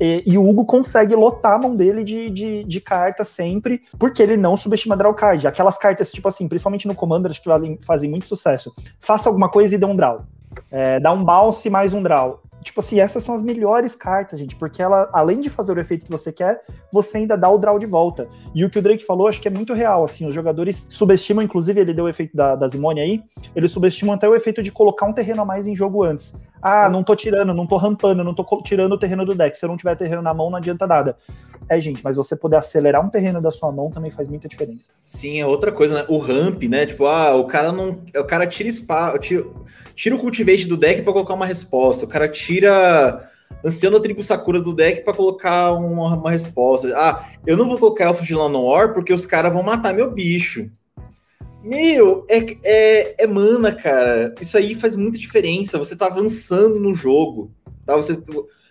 E, 0.00 0.22
e, 0.26 0.38
o 0.38 0.48
Hugo 0.48 0.64
consegue 0.64 1.14
lotar 1.14 1.54
a 1.54 1.58
mão 1.58 1.74
dele 1.74 2.04
de, 2.04 2.30
de, 2.30 2.64
de 2.64 2.80
carta 2.80 3.24
sempre, 3.24 3.82
porque 3.98 4.22
ele 4.22 4.36
não 4.36 4.56
subestima 4.56 4.96
draw 4.96 5.12
card. 5.12 5.46
Aquelas 5.46 5.76
cartas, 5.76 6.10
tipo 6.10 6.28
assim, 6.28 6.48
principalmente 6.48 6.86
no 6.86 6.94
Commander, 6.94 7.32
que 7.32 7.84
fazem 7.84 8.10
muito 8.10 8.26
sucesso. 8.26 8.74
Faça 9.00 9.28
alguma 9.28 9.48
coisa 9.48 9.74
e 9.74 9.78
dê 9.78 9.86
um 9.86 9.96
draw. 9.96 10.24
É, 10.70 10.98
dá 11.00 11.12
um 11.12 11.24
bounce 11.24 11.68
mais 11.68 11.92
um 11.92 12.02
draw. 12.02 12.42
Tipo 12.68 12.80
assim, 12.80 13.00
essas 13.00 13.24
são 13.24 13.34
as 13.34 13.42
melhores 13.42 13.94
cartas, 13.94 14.38
gente, 14.38 14.54
porque 14.54 14.82
ela, 14.82 15.08
além 15.10 15.40
de 15.40 15.48
fazer 15.48 15.72
o 15.72 15.80
efeito 15.80 16.04
que 16.04 16.10
você 16.10 16.30
quer, 16.30 16.60
você 16.92 17.16
ainda 17.16 17.34
dá 17.34 17.48
o 17.48 17.56
draw 17.56 17.78
de 17.78 17.86
volta. 17.86 18.28
E 18.54 18.62
o 18.62 18.68
que 18.68 18.78
o 18.78 18.82
Drake 18.82 19.06
falou, 19.06 19.26
acho 19.26 19.40
que 19.40 19.48
é 19.48 19.50
muito 19.50 19.72
real, 19.72 20.04
assim, 20.04 20.26
os 20.26 20.34
jogadores 20.34 20.86
subestimam, 20.90 21.42
inclusive 21.42 21.80
ele 21.80 21.94
deu 21.94 22.04
o 22.04 22.08
efeito 22.10 22.36
da, 22.36 22.54
da 22.54 22.68
Zimone 22.68 23.00
aí, 23.00 23.22
eles 23.56 23.72
subestimam 23.72 24.14
até 24.14 24.28
o 24.28 24.34
efeito 24.34 24.62
de 24.62 24.70
colocar 24.70 25.06
um 25.06 25.14
terreno 25.14 25.40
a 25.40 25.44
mais 25.46 25.66
em 25.66 25.74
jogo 25.74 26.04
antes. 26.04 26.36
Ah, 26.60 26.90
não 26.90 27.02
tô 27.02 27.16
tirando, 27.16 27.54
não 27.54 27.66
tô 27.66 27.78
rampando, 27.78 28.22
não 28.22 28.34
tô 28.34 28.44
tirando 28.62 28.92
o 28.92 28.98
terreno 28.98 29.24
do 29.24 29.34
deck. 29.34 29.56
Se 29.56 29.64
eu 29.64 29.68
não 29.68 29.76
tiver 29.76 29.96
terreno 29.96 30.20
na 30.20 30.34
mão, 30.34 30.50
não 30.50 30.58
adianta 30.58 30.86
nada. 30.86 31.16
É, 31.68 31.78
gente, 31.78 32.02
mas 32.02 32.16
você 32.16 32.34
poder 32.34 32.56
acelerar 32.56 33.04
um 33.04 33.10
terreno 33.10 33.42
da 33.42 33.50
sua 33.50 33.70
mão 33.70 33.90
também 33.90 34.10
faz 34.10 34.26
muita 34.26 34.48
diferença. 34.48 34.90
Sim, 35.04 35.40
é 35.40 35.46
outra 35.46 35.70
coisa, 35.70 35.96
né? 35.96 36.04
O 36.08 36.18
ramp, 36.18 36.62
né? 36.64 36.86
Tipo, 36.86 37.06
ah, 37.06 37.34
o 37.34 37.44
cara 37.44 37.70
não. 37.72 37.98
O 38.16 38.24
cara 38.24 38.46
tira 38.46 38.68
espaço. 38.68 39.18
Tira, 39.18 39.44
tira 39.94 40.16
o 40.16 40.18
cultivate 40.18 40.66
do 40.66 40.76
deck 40.76 41.02
para 41.02 41.12
colocar 41.12 41.34
uma 41.34 41.46
resposta. 41.46 42.04
O 42.04 42.08
cara 42.08 42.26
tira. 42.26 42.57
Anciano 43.64 44.00
Tribo 44.00 44.22
Sakura 44.22 44.60
do 44.60 44.74
deck 44.74 45.02
para 45.02 45.14
colocar 45.14 45.72
uma, 45.72 46.16
uma, 46.16 46.30
resposta. 46.30 46.96
Ah, 46.96 47.28
eu 47.46 47.56
não 47.56 47.68
vou 47.68 47.78
colocar 47.78 48.04
Elfo 48.04 48.24
de 48.24 48.34
Llanowar 48.34 48.92
porque 48.92 49.12
os 49.12 49.26
caras 49.26 49.52
vão 49.52 49.62
matar 49.62 49.94
meu 49.94 50.10
bicho. 50.10 50.70
Meu, 51.62 52.24
é, 52.28 52.38
é, 52.64 53.24
é 53.24 53.26
mana, 53.26 53.72
cara. 53.72 54.34
Isso 54.40 54.56
aí 54.56 54.74
faz 54.74 54.94
muita 54.94 55.18
diferença. 55.18 55.78
Você 55.78 55.96
tá 55.96 56.06
avançando 56.06 56.78
no 56.78 56.94
jogo. 56.94 57.50
Tá? 57.84 57.96
Você, 57.96 58.18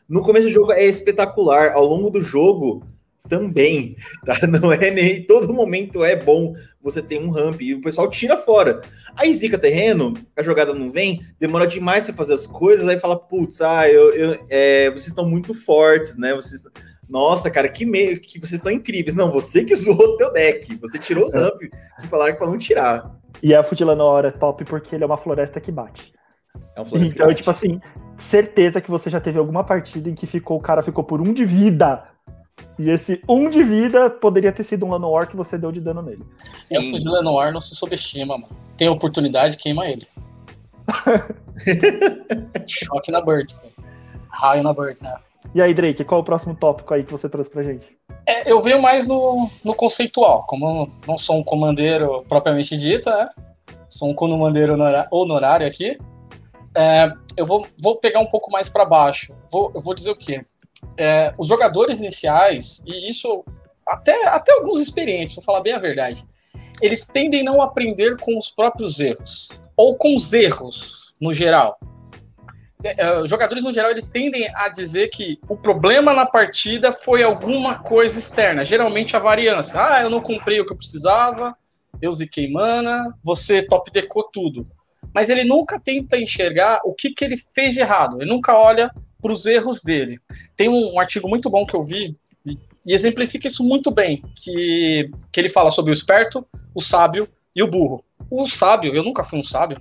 no 0.07 0.21
começo 0.21 0.47
do 0.47 0.53
jogo 0.53 0.71
é 0.71 0.85
espetacular. 0.85 1.73
Ao 1.73 1.85
longo 1.85 2.09
do 2.09 2.21
jogo, 2.21 2.83
também, 3.27 3.95
tá? 4.25 4.35
Não 4.47 4.71
é 4.71 4.89
nem 4.91 5.23
todo 5.23 5.53
momento 5.53 6.03
é 6.03 6.15
bom 6.15 6.53
você 6.81 7.01
ter 7.01 7.19
um 7.19 7.29
ramp 7.29 7.61
e 7.61 7.73
o 7.73 7.81
pessoal 7.81 8.09
tira 8.09 8.37
fora. 8.37 8.81
Aí 9.15 9.33
zica 9.33 9.57
terreno, 9.57 10.13
a 10.35 10.43
jogada 10.43 10.73
não 10.73 10.89
vem, 10.89 11.21
demora 11.39 11.67
demais 11.67 12.05
você 12.05 12.13
fazer 12.13 12.33
as 12.33 12.47
coisas, 12.47 12.87
aí 12.87 12.97
fala, 12.97 13.19
putz, 13.19 13.61
ah, 13.61 13.89
eu, 13.89 14.13
eu 14.13 14.45
é, 14.49 14.89
vocês 14.91 15.07
estão 15.07 15.27
muito 15.27 15.53
fortes, 15.53 16.15
né? 16.15 16.33
Vocês, 16.33 16.63
nossa, 17.09 17.49
cara, 17.49 17.69
que 17.69 17.85
meio 17.85 18.19
que 18.19 18.39
vocês 18.39 18.59
estão 18.59 18.71
incríveis. 18.71 19.15
Não, 19.15 19.31
você 19.31 19.63
que 19.63 19.75
zoou 19.75 19.95
o 19.95 20.17
teu 20.17 20.31
deck, 20.31 20.75
você 20.77 20.99
tirou 20.99 21.25
os 21.25 21.33
é. 21.33 21.39
ramp 21.39 21.61
que 22.01 22.07
falaram 22.07 22.35
que 22.35 22.45
não 22.45 22.57
tirar. 22.57 23.17
E 23.41 23.53
a 23.53 23.63
Futilanor 23.63 24.25
é 24.25 24.31
top 24.31 24.65
porque 24.65 24.95
ele 24.95 25.03
é 25.03 25.07
uma 25.07 25.17
floresta 25.17 25.59
que 25.59 25.71
bate. 25.71 26.13
É 26.75 26.81
um 26.81 26.85
floresta 26.85 27.15
então, 27.15 27.27
que 27.27 27.31
bate. 27.31 27.37
tipo 27.37 27.51
assim, 27.51 27.79
certeza 28.17 28.81
que 28.81 28.89
você 28.89 29.09
já 29.09 29.19
teve 29.19 29.37
alguma 29.39 29.63
partida 29.63 30.09
em 30.09 30.15
que 30.15 30.25
ficou, 30.25 30.57
o 30.57 30.61
cara 30.61 30.81
ficou 30.81 31.03
por 31.03 31.21
um 31.21 31.33
de 31.33 31.45
vida 31.45 32.03
e 32.79 32.89
esse 32.89 33.21
um 33.27 33.49
de 33.49 33.63
vida 33.63 34.09
poderia 34.09 34.51
ter 34.51 34.63
sido 34.63 34.85
um 34.85 34.91
Lanoir 34.91 35.27
que 35.27 35.35
você 35.35 35.57
deu 35.57 35.71
de 35.71 35.81
dano 35.81 36.01
nele. 36.01 36.23
Sim. 36.61 36.75
Elfos 36.75 37.01
de 37.03 37.09
Lanoir 37.09 37.51
não 37.51 37.59
se 37.59 37.75
subestima, 37.75 38.37
mano. 38.37 38.55
Tem 38.77 38.87
oportunidade, 38.87 39.57
queima 39.57 39.87
ele. 39.87 40.07
Choque 42.67 43.11
na 43.11 43.21
Birds. 43.21 43.63
Né? 43.63 43.69
Raio 44.29 44.63
na 44.63 44.73
Birds, 44.73 45.01
né? 45.01 45.15
E 45.55 45.61
aí, 45.61 45.73
Drake, 45.73 46.03
qual 46.03 46.19
é 46.19 46.21
o 46.21 46.25
próximo 46.25 46.55
tópico 46.55 46.93
aí 46.93 47.03
que 47.03 47.11
você 47.11 47.27
trouxe 47.27 47.49
pra 47.49 47.63
gente? 47.63 47.97
É, 48.25 48.51
eu 48.51 48.59
venho 48.59 48.81
mais 48.81 49.07
no, 49.07 49.49
no 49.63 49.73
conceitual. 49.73 50.45
Como 50.47 50.87
não 51.07 51.17
sou 51.17 51.37
um 51.37 51.43
comandeiro 51.43 52.23
propriamente 52.27 52.77
dito, 52.77 53.09
né? 53.09 53.27
Sou 53.89 54.09
um 54.09 54.13
comandeiro 54.13 54.77
honorário 55.11 55.65
aqui. 55.65 55.97
É, 56.75 57.11
eu 57.35 57.45
vou, 57.45 57.65
vou 57.81 57.95
pegar 57.95 58.19
um 58.19 58.25
pouco 58.25 58.51
mais 58.51 58.69
para 58.69 58.85
baixo. 58.85 59.33
Vou, 59.51 59.71
eu 59.73 59.81
vou 59.81 59.95
dizer 59.95 60.11
o 60.11 60.15
quê? 60.15 60.45
É, 60.97 61.33
os 61.37 61.47
jogadores 61.47 61.99
iniciais, 61.99 62.81
e 62.85 63.09
isso 63.09 63.43
até, 63.87 64.27
até 64.27 64.53
alguns 64.53 64.79
experientes, 64.79 65.35
vou 65.35 65.43
falar 65.43 65.61
bem 65.61 65.73
a 65.73 65.79
verdade, 65.79 66.25
eles 66.81 67.05
tendem 67.05 67.43
não 67.43 67.61
aprender 67.61 68.17
com 68.17 68.37
os 68.37 68.49
próprios 68.49 68.99
erros, 68.99 69.61
ou 69.75 69.95
com 69.95 70.15
os 70.15 70.33
erros, 70.33 71.15
no 71.19 71.33
geral. 71.33 71.79
É, 72.83 73.03
é, 73.03 73.19
os 73.19 73.29
jogadores, 73.29 73.63
no 73.63 73.71
geral, 73.71 73.89
eles 73.89 74.07
tendem 74.07 74.47
a 74.55 74.69
dizer 74.69 75.09
que 75.09 75.39
o 75.49 75.57
problema 75.57 76.13
na 76.13 76.25
partida 76.25 76.91
foi 76.91 77.23
alguma 77.23 77.79
coisa 77.79 78.19
externa, 78.19 78.63
geralmente 78.63 79.15
a 79.15 79.19
variância. 79.19 79.81
Ah, 79.81 80.01
eu 80.01 80.09
não 80.09 80.21
cumpri 80.21 80.61
o 80.61 80.65
que 80.65 80.73
eu 80.73 80.77
precisava, 80.77 81.55
eu 82.01 82.11
ziquei 82.11 82.51
mana, 82.51 83.15
você 83.23 83.63
top 83.63 83.89
decou 83.91 84.29
tudo. 84.31 84.67
Mas 85.13 85.29
ele 85.29 85.43
nunca 85.43 85.79
tenta 85.79 86.17
enxergar 86.17 86.79
o 86.83 86.93
que, 86.93 87.09
que 87.11 87.25
ele 87.25 87.37
fez 87.37 87.73
de 87.73 87.79
errado, 87.79 88.21
ele 88.21 88.29
nunca 88.29 88.55
olha 88.55 88.91
para 89.21 89.31
os 89.31 89.45
erros 89.45 89.81
dele. 89.81 90.19
Tem 90.55 90.69
um, 90.69 90.93
um, 90.93 90.99
artigo 90.99 91.27
muito 91.27 91.49
bom 91.49 91.65
que 91.65 91.75
eu 91.75 91.81
vi 91.81 92.13
e, 92.45 92.57
e, 92.85 92.93
exemplifica 92.93 93.47
isso 93.47 93.63
muito 93.63 93.91
bem, 93.91 94.21
que, 94.35 95.09
que 95.31 95.39
ele 95.39 95.49
fala 95.49 95.71
sobre 95.71 95.91
o 95.91 95.93
esperto, 95.93 96.45
o 96.73 96.81
sábio 96.81 97.27
e 97.55 97.63
o 97.63 97.67
burro. 97.67 98.03
O 98.29 98.47
sábio, 98.47 98.95
eu 98.95 99.03
nunca 99.03 99.23
fui 99.23 99.39
um 99.39 99.43
sábio, 99.43 99.79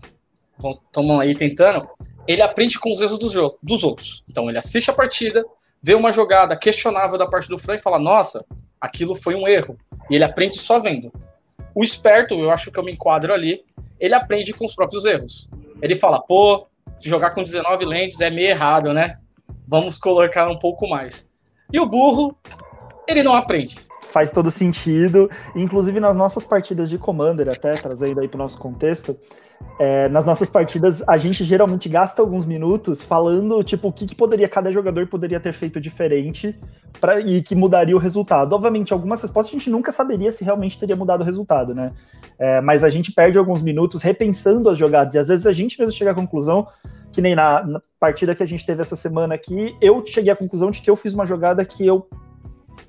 estamos 0.86 1.20
aí 1.20 1.34
tentando, 1.34 1.88
ele 2.26 2.42
aprende 2.42 2.78
com 2.78 2.92
os 2.92 3.00
erros 3.00 3.18
dos, 3.18 3.34
dos 3.62 3.84
outros. 3.84 4.24
Então 4.28 4.48
ele 4.48 4.58
assiste 4.58 4.90
a 4.90 4.94
partida, 4.94 5.44
vê 5.82 5.94
uma 5.94 6.10
jogada 6.10 6.56
questionável 6.56 7.18
da 7.18 7.26
parte 7.26 7.48
do 7.48 7.58
Fran 7.58 7.76
e 7.76 7.80
fala, 7.80 7.98
nossa, 7.98 8.44
aquilo 8.80 9.14
foi 9.14 9.34
um 9.34 9.46
erro. 9.46 9.76
E 10.10 10.14
ele 10.14 10.24
aprende 10.24 10.58
só 10.58 10.78
vendo. 10.78 11.12
O 11.74 11.84
esperto, 11.84 12.34
eu 12.34 12.50
acho 12.50 12.70
que 12.70 12.78
eu 12.78 12.84
me 12.84 12.92
enquadro 12.92 13.32
ali, 13.32 13.62
ele 14.00 14.14
aprende 14.14 14.52
com 14.52 14.64
os 14.64 14.74
próprios 14.74 15.04
erros. 15.04 15.50
Ele 15.82 15.94
fala, 15.94 16.20
pô, 16.20 16.66
jogar 17.02 17.30
com 17.30 17.42
19 17.42 17.84
lentes 17.84 18.20
é 18.20 18.30
meio 18.30 18.48
errado, 18.48 18.92
né? 18.92 19.18
Vamos 19.66 19.98
colocar 19.98 20.48
um 20.48 20.58
pouco 20.58 20.88
mais. 20.88 21.30
E 21.72 21.80
o 21.80 21.86
burro, 21.86 22.36
ele 23.08 23.22
não 23.22 23.34
aprende. 23.34 23.76
Faz 24.12 24.30
todo 24.30 24.50
sentido. 24.50 25.30
Inclusive 25.54 26.00
nas 26.00 26.16
nossas 26.16 26.44
partidas 26.44 26.88
de 26.88 26.98
Commander, 26.98 27.48
até 27.48 27.72
trazendo 27.72 28.20
aí 28.20 28.28
para 28.28 28.36
o 28.36 28.42
nosso 28.42 28.58
contexto, 28.58 29.16
é, 29.78 30.08
nas 30.08 30.24
nossas 30.24 30.48
partidas, 30.48 31.02
a 31.06 31.16
gente 31.16 31.44
geralmente 31.44 31.88
gasta 31.88 32.22
alguns 32.22 32.46
minutos 32.46 33.02
falando, 33.02 33.62
tipo, 33.62 33.88
o 33.88 33.92
que, 33.92 34.06
que 34.06 34.14
poderia, 34.14 34.48
cada 34.48 34.72
jogador 34.72 35.06
poderia 35.06 35.38
ter 35.38 35.52
feito 35.52 35.80
diferente 35.80 36.58
pra, 36.98 37.20
e 37.20 37.42
que 37.42 37.54
mudaria 37.54 37.94
o 37.94 37.98
resultado. 37.98 38.54
Obviamente, 38.54 38.92
algumas 38.92 39.20
respostas 39.20 39.54
a 39.54 39.58
gente 39.58 39.70
nunca 39.70 39.92
saberia 39.92 40.30
se 40.30 40.44
realmente 40.44 40.78
teria 40.78 40.96
mudado 40.96 41.20
o 41.20 41.24
resultado, 41.24 41.74
né? 41.74 41.92
É, 42.38 42.60
mas 42.60 42.84
a 42.84 42.90
gente 42.90 43.12
perde 43.12 43.38
alguns 43.38 43.60
minutos 43.60 44.02
repensando 44.02 44.70
as 44.70 44.78
jogadas, 44.78 45.14
e 45.14 45.18
às 45.18 45.28
vezes 45.28 45.46
a 45.46 45.52
gente 45.52 45.78
mesmo 45.78 45.92
chega 45.92 46.12
à 46.12 46.14
conclusão, 46.14 46.66
que 47.16 47.22
nem 47.22 47.34
na, 47.34 47.62
na 47.62 47.82
partida 47.98 48.34
que 48.34 48.42
a 48.42 48.46
gente 48.46 48.66
teve 48.66 48.82
essa 48.82 48.94
semana 48.94 49.34
aqui, 49.34 49.74
eu 49.80 50.04
cheguei 50.04 50.30
à 50.30 50.36
conclusão 50.36 50.70
de 50.70 50.82
que 50.82 50.90
eu 50.90 50.94
fiz 50.94 51.14
uma 51.14 51.24
jogada 51.24 51.64
que 51.64 51.84
eu 51.86 52.06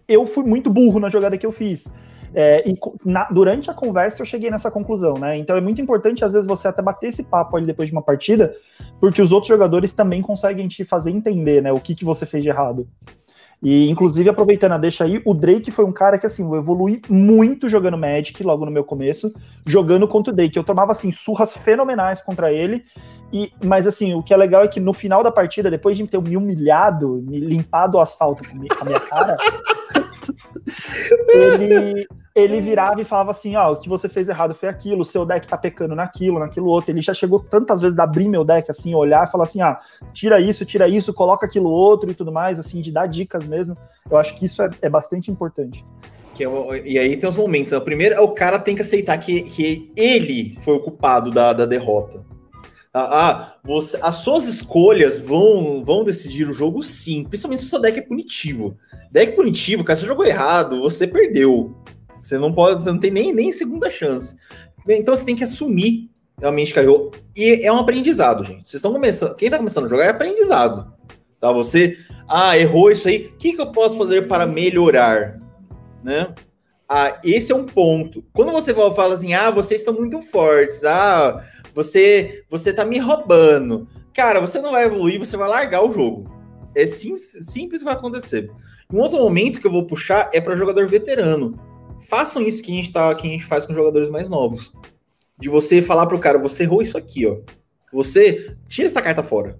eu 0.05 0.27
fui 0.27 0.43
muito 0.43 0.69
burro 0.69 0.99
na 0.99 1.07
jogada 1.07 1.37
que 1.37 1.45
eu 1.45 1.51
fiz. 1.51 1.89
É, 2.33 2.61
e 2.69 2.77
na, 3.05 3.23
durante 3.29 3.71
a 3.71 3.73
conversa 3.73 4.21
eu 4.21 4.25
cheguei 4.25 4.51
nessa 4.51 4.69
conclusão, 4.69 5.13
né? 5.13 5.37
Então 5.37 5.55
é 5.55 5.61
muito 5.61 5.81
importante, 5.81 6.25
às 6.25 6.33
vezes, 6.33 6.45
você 6.45 6.67
até 6.67 6.81
bater 6.81 7.07
esse 7.07 7.23
papo 7.23 7.55
ali 7.55 7.65
depois 7.65 7.87
de 7.87 7.95
uma 7.95 8.01
partida, 8.01 8.53
porque 8.99 9.21
os 9.21 9.31
outros 9.31 9.47
jogadores 9.47 9.93
também 9.93 10.21
conseguem 10.21 10.67
te 10.67 10.83
fazer 10.83 11.11
entender, 11.11 11.61
né? 11.61 11.71
O 11.71 11.79
que, 11.79 11.95
que 11.95 12.03
você 12.03 12.25
fez 12.25 12.43
de 12.43 12.49
errado. 12.49 12.85
E, 13.61 13.89
inclusive, 13.89 14.29
aproveitando 14.29 14.73
a 14.73 14.77
deixa 14.77 15.03
aí, 15.03 15.21
o 15.25 15.33
Drake 15.33 15.71
foi 15.71 15.83
um 15.83 15.91
cara 15.91 16.17
que, 16.19 16.25
assim, 16.25 16.43
eu 16.43 16.55
evolui 16.55 17.01
muito 17.09 17.67
jogando 17.67 17.97
Magic, 17.97 18.41
logo 18.43 18.63
no 18.63 18.71
meu 18.71 18.83
começo, 18.83 19.33
jogando 19.65 20.07
contra 20.07 20.31
o 20.31 20.35
Drake. 20.35 20.57
Eu 20.57 20.63
tomava, 20.63 20.91
assim, 20.91 21.11
surras 21.11 21.53
fenomenais 21.53 22.21
contra 22.21 22.51
ele, 22.51 22.83
e, 23.33 23.51
mas, 23.63 23.87
assim, 23.87 24.13
o 24.13 24.21
que 24.21 24.33
é 24.33 24.37
legal 24.37 24.63
é 24.63 24.67
que 24.67 24.79
no 24.79 24.93
final 24.93 25.23
da 25.23 25.31
partida, 25.31 25.71
depois 25.71 25.97
de 25.97 26.05
ter 26.07 26.21
me 26.21 26.37
humilhado, 26.37 27.21
me 27.27 27.39
limpado 27.39 27.97
o 27.97 28.01
asfalto 28.01 28.43
com 28.47 28.57
a 28.57 28.85
minha 28.85 28.99
cara, 28.99 29.35
ele, 31.29 32.07
ele 32.35 32.61
virava 32.61 33.01
e 33.01 33.05
falava 33.05 33.31
assim: 33.31 33.55
ó, 33.55 33.71
o 33.71 33.77
que 33.77 33.89
você 33.89 34.07
fez 34.07 34.29
errado 34.29 34.53
foi 34.53 34.69
aquilo, 34.69 35.01
o 35.01 35.05
seu 35.05 35.25
deck 35.25 35.47
tá 35.47 35.57
pecando 35.57 35.95
naquilo, 35.95 36.39
naquilo 36.39 36.67
outro. 36.67 36.91
Ele 36.91 37.01
já 37.01 37.13
chegou 37.13 37.39
tantas 37.39 37.81
vezes 37.81 37.99
a 37.99 38.03
abrir 38.03 38.27
meu 38.27 38.43
deck, 38.43 38.69
assim, 38.69 38.93
olhar 38.93 39.27
e 39.27 39.31
falar 39.31 39.45
assim: 39.45 39.61
ah, 39.61 39.79
tira 40.13 40.39
isso, 40.39 40.65
tira 40.65 40.87
isso, 40.87 41.13
coloca 41.13 41.45
aquilo 41.45 41.69
outro 41.69 42.09
e 42.11 42.13
tudo 42.13 42.31
mais, 42.31 42.59
assim, 42.59 42.81
de 42.81 42.91
dar 42.91 43.07
dicas 43.07 43.45
mesmo. 43.45 43.77
Eu 44.09 44.17
acho 44.17 44.35
que 44.37 44.45
isso 44.45 44.61
é, 44.61 44.69
é 44.81 44.89
bastante 44.89 45.31
importante. 45.31 45.83
É, 46.39 46.87
e 46.87 46.99
aí 46.99 47.17
tem 47.17 47.27
os 47.27 47.35
momentos. 47.35 47.71
Né? 47.71 47.77
O 47.77 47.81
primeiro 47.81 48.15
é 48.15 48.19
o 48.19 48.29
cara 48.29 48.59
tem 48.59 48.75
que 48.75 48.81
aceitar 48.81 49.17
que, 49.17 49.43
que 49.43 49.91
ele 49.95 50.57
foi 50.61 50.75
o 50.75 50.79
culpado 50.79 51.31
da, 51.31 51.53
da 51.53 51.65
derrota. 51.65 52.25
Ah, 52.99 53.29
ah, 53.29 53.53
você, 53.63 53.99
as 54.01 54.15
suas 54.15 54.45
escolhas 54.45 55.19
vão, 55.19 55.85
vão 55.85 56.03
decidir 56.03 56.49
o 56.49 56.53
jogo 56.53 56.81
sim, 56.81 57.23
principalmente 57.23 57.61
se 57.61 57.67
o 57.67 57.69
seu 57.69 57.79
deck 57.79 57.99
é 57.99 58.01
punitivo. 58.01 58.75
Deck 59.11 59.35
punitivo, 59.35 59.83
cara, 59.83 59.99
você 59.99 60.05
jogou 60.05 60.25
errado, 60.25 60.81
você 60.81 61.05
perdeu. 61.05 61.75
Você 62.23 62.39
não 62.39 62.51
pode, 62.51 62.83
você 62.83 62.91
não 62.91 62.99
tem 62.99 63.11
nem, 63.11 63.31
nem 63.31 63.51
segunda 63.51 63.89
chance. 63.91 64.35
Então 64.89 65.15
você 65.15 65.23
tem 65.23 65.35
que 65.35 65.43
assumir 65.43 66.09
realmente 66.39 66.73
que 66.73 66.79
errou. 66.79 67.11
E 67.35 67.63
é 67.63 67.71
um 67.71 67.77
aprendizado, 67.77 68.43
gente. 68.43 68.67
Vocês 68.67 68.75
estão 68.75 68.91
começando. 68.91 69.35
Quem 69.35 69.47
está 69.47 69.57
começando 69.57 69.85
a 69.85 69.89
jogar 69.89 70.05
é 70.05 70.09
aprendizado. 70.09 70.91
Tá? 71.39 71.51
Você, 71.51 71.97
ah, 72.27 72.57
errou 72.57 72.89
isso 72.89 73.07
aí. 73.07 73.27
O 73.27 73.37
que, 73.37 73.53
que 73.53 73.61
eu 73.61 73.71
posso 73.71 73.95
fazer 73.95 74.27
para 74.27 74.47
melhorar? 74.47 75.39
Né? 76.03 76.33
Ah, 76.89 77.19
esse 77.23 77.51
é 77.51 77.55
um 77.55 77.65
ponto. 77.65 78.23
Quando 78.33 78.51
você 78.51 78.73
fala 78.73 79.13
assim, 79.13 79.33
ah, 79.33 79.51
vocês 79.51 79.81
estão 79.81 79.93
muito 79.93 80.21
fortes, 80.21 80.83
ah, 80.85 81.43
você, 81.77 82.43
você 82.49 82.73
tá 82.73 82.83
me 82.83 82.97
roubando. 82.97 83.87
Cara, 84.11 84.41
você 84.41 84.59
não 84.59 84.71
vai 84.71 84.85
evoluir, 84.85 85.19
você 85.19 85.37
vai 85.37 85.47
largar 85.47 85.83
o 85.83 85.91
jogo. 85.91 86.27
É 86.73 86.87
simples, 86.87 87.45
que 87.53 87.83
vai 87.83 87.93
acontecer. 87.93 88.49
Um 88.91 88.97
outro 88.97 89.19
momento 89.19 89.59
que 89.59 89.67
eu 89.67 89.71
vou 89.71 89.85
puxar 89.85 90.27
é 90.33 90.41
para 90.41 90.55
jogador 90.55 90.87
veterano. 90.89 91.55
Façam 92.09 92.41
isso 92.41 92.63
que 92.63 92.71
a 92.71 92.75
gente 92.75 92.91
tá, 92.91 93.13
que 93.13 93.27
a 93.27 93.29
gente 93.29 93.45
faz 93.45 93.63
com 93.63 93.75
jogadores 93.75 94.09
mais 94.09 94.27
novos. 94.27 94.73
De 95.37 95.49
você 95.49 95.79
falar 95.79 96.07
pro 96.07 96.19
cara, 96.19 96.39
você 96.39 96.63
errou 96.63 96.81
isso 96.81 96.97
aqui, 96.97 97.27
ó. 97.27 97.37
Você 97.93 98.55
tira 98.67 98.87
essa 98.87 99.01
carta 99.01 99.21
fora. 99.21 99.59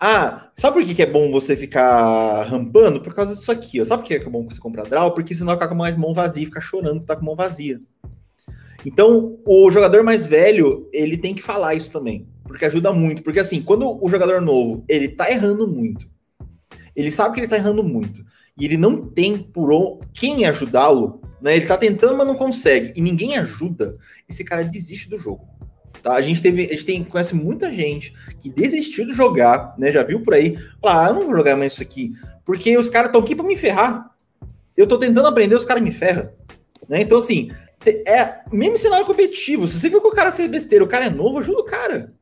Ah, 0.00 0.50
sabe 0.56 0.74
por 0.74 0.84
que, 0.84 0.92
que 0.92 1.02
é 1.02 1.06
bom 1.06 1.30
você 1.30 1.54
ficar 1.54 2.42
rampando? 2.48 3.00
Por 3.00 3.14
causa 3.14 3.32
disso 3.32 3.52
aqui, 3.52 3.80
ó. 3.80 3.84
Sabe 3.84 4.02
por 4.02 4.08
que 4.08 4.14
é 4.14 4.28
bom 4.28 4.42
você 4.42 4.60
comprar 4.60 4.88
draw? 4.88 5.12
Porque 5.12 5.34
senão 5.34 5.46
vai 5.46 5.56
ficar 5.56 5.68
com 5.68 5.76
mais 5.76 5.96
mão 5.96 6.12
vazia, 6.12 6.46
ficar 6.46 6.60
chorando 6.60 7.02
que 7.02 7.06
tá 7.06 7.14
com 7.14 7.24
mão 7.24 7.36
vazia. 7.36 7.80
Então, 8.84 9.38
o 9.46 9.70
jogador 9.70 10.02
mais 10.02 10.26
velho, 10.26 10.88
ele 10.92 11.16
tem 11.16 11.34
que 11.34 11.42
falar 11.42 11.74
isso 11.74 11.92
também, 11.92 12.26
porque 12.44 12.64
ajuda 12.64 12.92
muito. 12.92 13.22
Porque 13.22 13.38
assim, 13.38 13.62
quando 13.62 14.02
o 14.02 14.08
jogador 14.08 14.40
novo, 14.40 14.84
ele 14.88 15.08
tá 15.08 15.30
errando 15.30 15.68
muito, 15.68 16.06
ele 16.94 17.10
sabe 17.10 17.34
que 17.34 17.40
ele 17.40 17.48
tá 17.48 17.56
errando 17.56 17.84
muito, 17.84 18.24
e 18.58 18.64
ele 18.64 18.76
não 18.76 19.06
tem 19.06 19.38
por 19.38 20.00
quem 20.12 20.44
ajudá-lo, 20.44 21.22
né? 21.40 21.56
Ele 21.56 21.66
tá 21.66 21.78
tentando, 21.78 22.16
mas 22.16 22.26
não 22.26 22.34
consegue, 22.34 22.92
e 22.96 23.00
ninguém 23.00 23.36
ajuda, 23.36 23.96
esse 24.28 24.44
cara 24.44 24.64
desiste 24.64 25.08
do 25.08 25.18
jogo. 25.18 25.46
Tá? 26.02 26.14
A 26.14 26.22
gente 26.22 26.42
teve, 26.42 26.66
a 26.66 26.72
gente 26.72 26.84
tem, 26.84 27.04
conhece 27.04 27.34
muita 27.34 27.70
gente 27.70 28.12
que 28.40 28.50
desistiu 28.50 29.06
de 29.06 29.14
jogar, 29.14 29.74
né? 29.78 29.92
Já 29.92 30.02
viu 30.02 30.20
por 30.22 30.34
aí, 30.34 30.56
falar, 30.80 31.06
ah, 31.06 31.08
eu 31.10 31.14
não 31.14 31.26
vou 31.26 31.36
jogar 31.36 31.56
mais 31.56 31.72
isso 31.72 31.82
aqui, 31.82 32.12
porque 32.44 32.76
os 32.76 32.88
caras 32.88 33.08
estão 33.08 33.20
aqui 33.20 33.36
para 33.36 33.46
me 33.46 33.56
ferrar. 33.56 34.10
Eu 34.76 34.86
tô 34.86 34.98
tentando 34.98 35.28
aprender, 35.28 35.54
os 35.54 35.64
caras 35.64 35.82
me 35.82 35.92
ferram. 35.92 36.30
Né? 36.88 37.02
Então, 37.02 37.18
assim, 37.18 37.50
é 37.90 38.42
mesmo 38.52 38.78
cenário 38.78 39.06
competitivo. 39.06 39.66
Se 39.66 39.78
você 39.78 39.88
viu 39.88 40.00
que 40.00 40.08
o 40.08 40.12
cara 40.12 40.32
fez 40.32 40.50
besteira, 40.50 40.84
o 40.84 40.88
cara 40.88 41.06
é 41.06 41.10
novo, 41.10 41.38
ajuda 41.38 41.60
o 41.60 41.64
cara. 41.64 42.12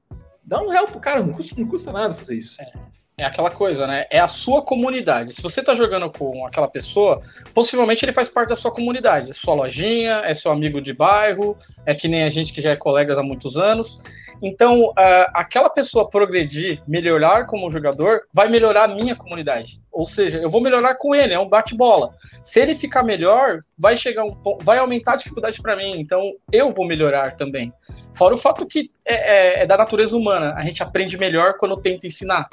Dá 0.44 0.60
um 0.62 0.68
real 0.68 0.86
pro 0.88 1.00
cara, 1.00 1.20
não 1.22 1.32
custa, 1.32 1.54
não 1.58 1.68
custa 1.68 1.92
nada 1.92 2.14
fazer 2.14 2.36
isso. 2.36 2.56
É 2.60 2.99
é 3.20 3.24
aquela 3.24 3.50
coisa, 3.50 3.86
né? 3.86 4.06
É 4.10 4.18
a 4.18 4.26
sua 4.26 4.62
comunidade. 4.62 5.34
Se 5.34 5.42
você 5.42 5.62
tá 5.62 5.74
jogando 5.74 6.10
com 6.10 6.46
aquela 6.46 6.66
pessoa, 6.66 7.20
possivelmente 7.52 8.02
ele 8.04 8.12
faz 8.12 8.28
parte 8.28 8.48
da 8.48 8.56
sua 8.56 8.72
comunidade. 8.72 9.30
É 9.30 9.34
sua 9.34 9.54
lojinha, 9.54 10.22
é 10.24 10.32
seu 10.32 10.50
amigo 10.50 10.80
de 10.80 10.94
bairro, 10.94 11.56
é 11.84 11.94
que 11.94 12.08
nem 12.08 12.24
a 12.24 12.30
gente 12.30 12.52
que 12.52 12.62
já 12.62 12.70
é 12.70 12.76
colegas 12.76 13.18
há 13.18 13.22
muitos 13.22 13.58
anos. 13.58 13.98
Então, 14.42 14.86
uh, 14.86 14.94
aquela 15.34 15.68
pessoa 15.68 16.08
progredir, 16.08 16.82
melhorar 16.88 17.44
como 17.44 17.68
jogador, 17.68 18.22
vai 18.32 18.48
melhorar 18.48 18.84
a 18.84 18.88
minha 18.94 19.14
comunidade. 19.14 19.82
Ou 19.92 20.06
seja, 20.06 20.38
eu 20.38 20.48
vou 20.48 20.62
melhorar 20.62 20.94
com 20.94 21.14
ele, 21.14 21.34
é 21.34 21.38
um 21.38 21.48
bate-bola. 21.48 22.14
Se 22.42 22.58
ele 22.60 22.74
ficar 22.74 23.02
melhor, 23.02 23.60
vai 23.78 23.96
chegar 23.96 24.24
um 24.24 24.40
vai 24.62 24.78
aumentar 24.78 25.12
a 25.12 25.16
dificuldade 25.16 25.60
para 25.60 25.76
mim. 25.76 26.00
Então, 26.00 26.20
eu 26.50 26.72
vou 26.72 26.86
melhorar 26.86 27.36
também. 27.36 27.70
Fora 28.16 28.34
o 28.34 28.38
fato 28.38 28.66
que 28.66 28.90
é, 29.04 29.14
é, 29.14 29.62
é 29.62 29.66
da 29.66 29.76
natureza 29.76 30.16
humana. 30.16 30.54
A 30.56 30.62
gente 30.62 30.82
aprende 30.82 31.18
melhor 31.18 31.58
quando 31.58 31.76
tenta 31.76 32.06
ensinar. 32.06 32.48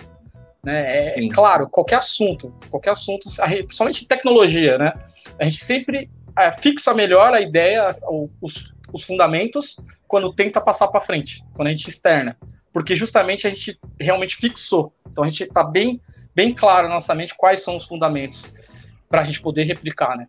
Né? 0.67 0.81
É, 0.85 1.25
é 1.25 1.29
claro, 1.29 1.69
qualquer 1.69 1.95
assunto, 1.95 2.53
qualquer 2.69 2.89
assunto, 2.89 3.29
principalmente 3.65 4.05
tecnologia, 4.05 4.77
né? 4.77 4.91
A 5.39 5.45
gente 5.45 5.59
sempre 5.59 6.09
é, 6.37 6.51
fixa 6.51 6.93
melhor 6.93 7.33
a 7.33 7.39
ideia, 7.39 7.95
os, 8.41 8.73
os 8.91 9.05
fundamentos, 9.05 9.77
quando 10.09 10.33
tenta 10.33 10.59
passar 10.59 10.89
para 10.89 10.99
frente, 10.99 11.41
quando 11.53 11.69
a 11.69 11.71
gente 11.71 11.87
externa. 11.87 12.35
Porque 12.73 12.97
justamente 12.97 13.47
a 13.47 13.49
gente 13.49 13.79
realmente 13.97 14.35
fixou. 14.35 14.93
Então 15.09 15.23
a 15.23 15.29
gente 15.29 15.43
está 15.43 15.63
bem, 15.63 16.01
bem 16.35 16.53
claro 16.53 16.89
na 16.89 16.95
nossa 16.95 17.15
mente 17.15 17.33
quais 17.37 17.61
são 17.61 17.77
os 17.77 17.85
fundamentos 17.85 18.53
para 19.07 19.21
a 19.21 19.23
gente 19.23 19.41
poder 19.41 19.63
replicar, 19.63 20.17
né? 20.17 20.27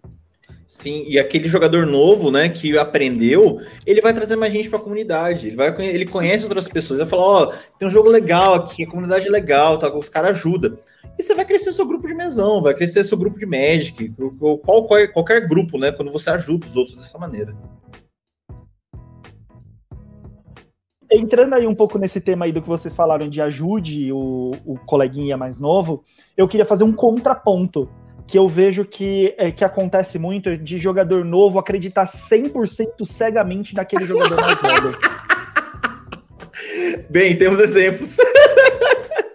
Sim, 0.68 1.02
e 1.09 1.18
aquele 1.18 1.48
jogador 1.48 1.87
novo, 1.87 2.31
né, 2.31 2.50
que 2.50 2.76
aprendeu, 2.76 3.59
ele 3.87 4.02
vai 4.02 4.12
trazer 4.12 4.37
mais 4.37 4.52
gente 4.52 4.68
para 4.68 4.78
a 4.78 4.83
comunidade. 4.83 5.46
Ele 5.46 5.57
vai 5.57 5.74
ele 5.83 6.04
conhece 6.04 6.44
outras 6.44 6.68
pessoas, 6.68 7.00
vai 7.00 7.09
falar, 7.09 7.22
ó, 7.22 7.42
oh, 7.44 7.46
tem 7.78 7.88
um 7.88 7.90
jogo 7.90 8.11
legal 8.11 8.52
aqui, 8.52 8.85
a 8.85 8.87
comunidade 8.87 9.26
é 9.26 9.31
legal, 9.31 9.78
tá, 9.78 9.90
os 9.96 10.11
caras 10.11 10.33
ajudam. 10.33 10.76
E 11.18 11.22
você 11.22 11.35
vai 11.35 11.46
crescer 11.46 11.72
seu 11.72 11.87
grupo 11.87 12.07
de 12.07 12.12
mesão, 12.12 12.61
vai 12.61 12.74
crescer 12.74 13.02
seu 13.02 13.16
grupo 13.16 13.38
de 13.38 13.46
Magic, 13.46 14.12
qualquer, 14.62 15.11
qualquer 15.11 15.48
grupo, 15.48 15.78
né, 15.78 15.90
quando 15.90 16.12
você 16.12 16.28
ajuda 16.28 16.66
os 16.66 16.76
outros 16.76 16.98
dessa 16.98 17.16
maneira. 17.16 17.57
Entrando 21.11 21.54
aí 21.54 21.66
um 21.66 21.74
pouco 21.74 21.96
nesse 21.96 22.20
tema 22.20 22.44
aí 22.44 22.52
do 22.52 22.61
que 22.61 22.68
vocês 22.68 22.94
falaram 22.94 23.26
de 23.26 23.40
ajude 23.40 24.12
o, 24.12 24.52
o 24.66 24.78
coleguinha 24.85 25.35
mais 25.35 25.57
novo, 25.57 26.04
eu 26.37 26.46
queria 26.46 26.66
fazer 26.66 26.85
um 26.85 26.92
contraponto 26.92 27.88
que 28.28 28.38
eu 28.38 28.46
vejo 28.46 28.84
que, 28.84 29.34
é, 29.38 29.50
que 29.50 29.64
acontece 29.64 30.18
muito 30.18 30.54
de 30.56 30.76
jogador 30.76 31.24
novo 31.24 31.58
acreditar 31.58 32.06
100% 32.06 33.06
cegamente 33.06 33.74
naquele 33.74 34.04
jogador 34.04 34.38
mais 34.38 34.60
velho. 34.60 34.98
Bem, 37.08 37.36
temos 37.36 37.58
exemplos. 37.58 38.16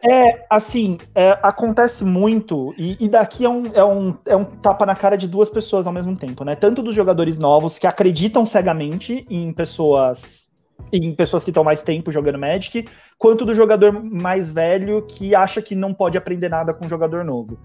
É, 0.05 0.45
assim, 0.49 0.97
é, 1.15 1.39
acontece 1.41 2.03
muito, 2.03 2.75
e, 2.77 2.97
e, 2.99 3.07
daqui 3.07 3.45
é 3.45 3.49
um, 3.49 3.67
é, 3.73 3.85
um, 3.85 4.17
é 4.25 4.35
um 4.35 4.43
tapa 4.43 4.85
na 4.85 4.95
cara 4.95 5.15
de 5.15 5.29
duas 5.29 5.49
pessoas 5.49 5.87
ao 5.87 5.93
mesmo 5.93 6.13
tempo, 6.17 6.43
né? 6.43 6.55
Tanto 6.55 6.83
dos 6.83 6.93
jogadores 6.93 7.37
novos 7.37 7.79
que 7.79 7.87
acreditam 7.87 8.45
cegamente 8.45 9.25
em 9.29 9.53
pessoas 9.53 10.51
em 10.91 11.15
pessoas 11.15 11.45
que 11.45 11.51
estão 11.51 11.63
mais 11.63 11.81
tempo 11.81 12.11
jogando 12.11 12.37
Magic, 12.37 12.85
quanto 13.17 13.45
do 13.45 13.53
jogador 13.53 13.93
mais 13.93 14.51
velho 14.51 15.03
que 15.03 15.33
acha 15.33 15.61
que 15.61 15.73
não 15.73 15.93
pode 15.93 16.17
aprender 16.17 16.49
nada 16.49 16.73
com 16.73 16.85
um 16.85 16.89
jogador 16.89 17.23
novo. 17.23 17.57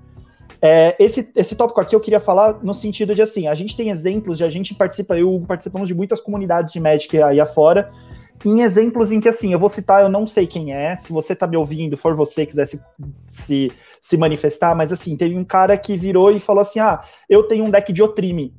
É, 0.61 0.97
esse, 0.99 1.31
esse 1.37 1.55
tópico 1.55 1.81
aqui 1.81 1.95
eu 1.95 2.01
queria 2.01 2.19
falar 2.19 2.63
no 2.65 2.75
sentido 2.75 3.15
de 3.15 3.23
assim, 3.23 3.47
a 3.47 3.55
gente 3.55 3.77
tem 3.77 3.91
exemplos 3.91 4.39
de 4.39 4.45
a 4.45 4.51
gente 4.51 4.75
participa, 4.75 5.17
eu 5.17 5.43
participamos 5.47 5.87
de 5.87 5.95
muitas 5.95 6.21
comunidades 6.21 6.73
de 6.73 6.81
Magic 6.81 7.23
aí 7.23 7.39
afora, 7.39 7.93
em 8.45 8.61
exemplos 8.63 9.11
em 9.11 9.21
que, 9.21 9.29
assim, 9.29 9.53
eu 9.53 9.59
vou 9.59 9.69
citar, 9.69 10.03
eu 10.03 10.09
não 10.09 10.27
sei 10.27 10.47
quem 10.47 10.73
é, 10.73 10.97
se 10.97 11.13
você 11.13 11.35
tá 11.35 11.47
me 11.47 11.57
ouvindo, 11.57 11.97
for 11.97 12.15
você 12.15 12.47
quiser 12.47 12.67
se, 12.67 12.81
se, 13.27 13.73
se 14.01 14.17
manifestar, 14.17 14.77
mas 14.77 14.93
assim, 14.93 15.17
teve 15.17 15.37
um 15.37 15.45
cara 15.45 15.77
que 15.77 15.97
virou 15.97 16.31
e 16.31 16.39
falou 16.39 16.61
assim: 16.61 16.79
ah, 16.79 17.01
eu 17.29 17.43
tenho 17.45 17.65
um 17.65 17.71
deck 17.71 17.93
de 17.93 18.03
Otrime. 18.03 18.55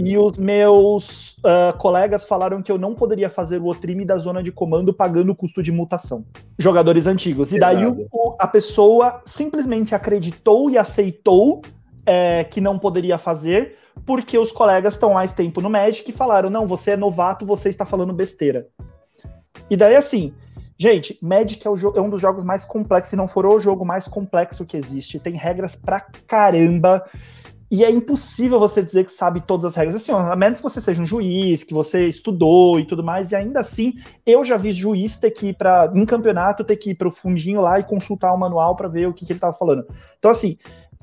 E 0.00 0.16
os 0.16 0.38
meus 0.38 1.32
uh, 1.38 1.76
colegas 1.76 2.24
falaram 2.24 2.62
que 2.62 2.70
eu 2.70 2.78
não 2.78 2.94
poderia 2.94 3.28
fazer 3.28 3.60
o 3.60 3.66
Otrime 3.66 4.04
da 4.04 4.16
zona 4.16 4.40
de 4.40 4.52
comando 4.52 4.94
pagando 4.94 5.32
o 5.32 5.34
custo 5.34 5.60
de 5.60 5.72
mutação. 5.72 6.24
Jogadores 6.56 7.08
antigos. 7.08 7.52
E 7.52 7.58
daí 7.58 7.84
o, 7.84 8.36
a 8.38 8.46
pessoa 8.46 9.20
simplesmente 9.24 9.96
acreditou 9.96 10.70
e 10.70 10.78
aceitou 10.78 11.62
é, 12.06 12.44
que 12.44 12.60
não 12.60 12.78
poderia 12.78 13.18
fazer, 13.18 13.76
porque 14.06 14.38
os 14.38 14.52
colegas 14.52 14.94
estão 14.94 15.14
mais 15.14 15.32
tempo 15.32 15.60
no 15.60 15.68
Magic 15.68 16.08
e 16.08 16.14
falaram: 16.14 16.48
não, 16.48 16.64
você 16.64 16.92
é 16.92 16.96
novato, 16.96 17.44
você 17.44 17.68
está 17.68 17.84
falando 17.84 18.12
besteira. 18.12 18.68
E 19.68 19.76
daí, 19.76 19.96
assim, 19.96 20.32
gente, 20.78 21.18
Magic 21.20 21.66
é, 21.66 21.70
é, 21.70 22.00
um 22.00 22.08
dos 22.08 22.20
jogos 22.20 22.44
mais 22.44 22.64
complexos, 22.64 23.10
se 23.10 23.16
não 23.16 23.26
for 23.26 23.44
o 23.44 23.58
jogo 23.58 23.84
mais 23.84 24.06
complexo 24.06 24.64
que 24.64 24.76
existe. 24.76 25.18
Tem 25.18 25.34
regras 25.34 25.74
pra 25.74 26.00
caramba. 26.00 27.04
E 27.70 27.84
é 27.84 27.90
impossível 27.90 28.58
você 28.58 28.82
dizer 28.82 29.04
que 29.04 29.12
sabe 29.12 29.40
todas 29.40 29.66
as 29.66 29.74
regras. 29.74 29.96
Assim, 29.96 30.10
a 30.10 30.34
menos 30.34 30.56
que 30.56 30.62
você 30.62 30.80
seja 30.80 31.02
um 31.02 31.06
juiz, 31.06 31.62
que 31.62 31.74
você 31.74 32.08
estudou 32.08 32.80
e 32.80 32.86
tudo 32.86 33.04
mais, 33.04 33.30
e 33.30 33.36
ainda 33.36 33.60
assim, 33.60 33.94
eu 34.24 34.42
já 34.42 34.56
vi 34.56 34.72
juiz 34.72 35.16
ter 35.16 35.30
que 35.30 35.48
ir 35.48 35.56
para 35.56 35.86
em 35.94 36.06
campeonato, 36.06 36.64
ter 36.64 36.76
que 36.76 36.90
ir 36.90 36.94
para 36.94 37.08
o 37.08 37.10
fundinho 37.10 37.60
lá 37.60 37.78
e 37.78 37.84
consultar 37.84 38.32
o 38.32 38.38
manual 38.38 38.74
para 38.74 38.88
ver 38.88 39.06
o 39.06 39.12
que, 39.12 39.26
que 39.26 39.32
ele 39.32 39.38
estava 39.38 39.52
falando. 39.52 39.86
Então, 40.18 40.30
assim, 40.30 40.56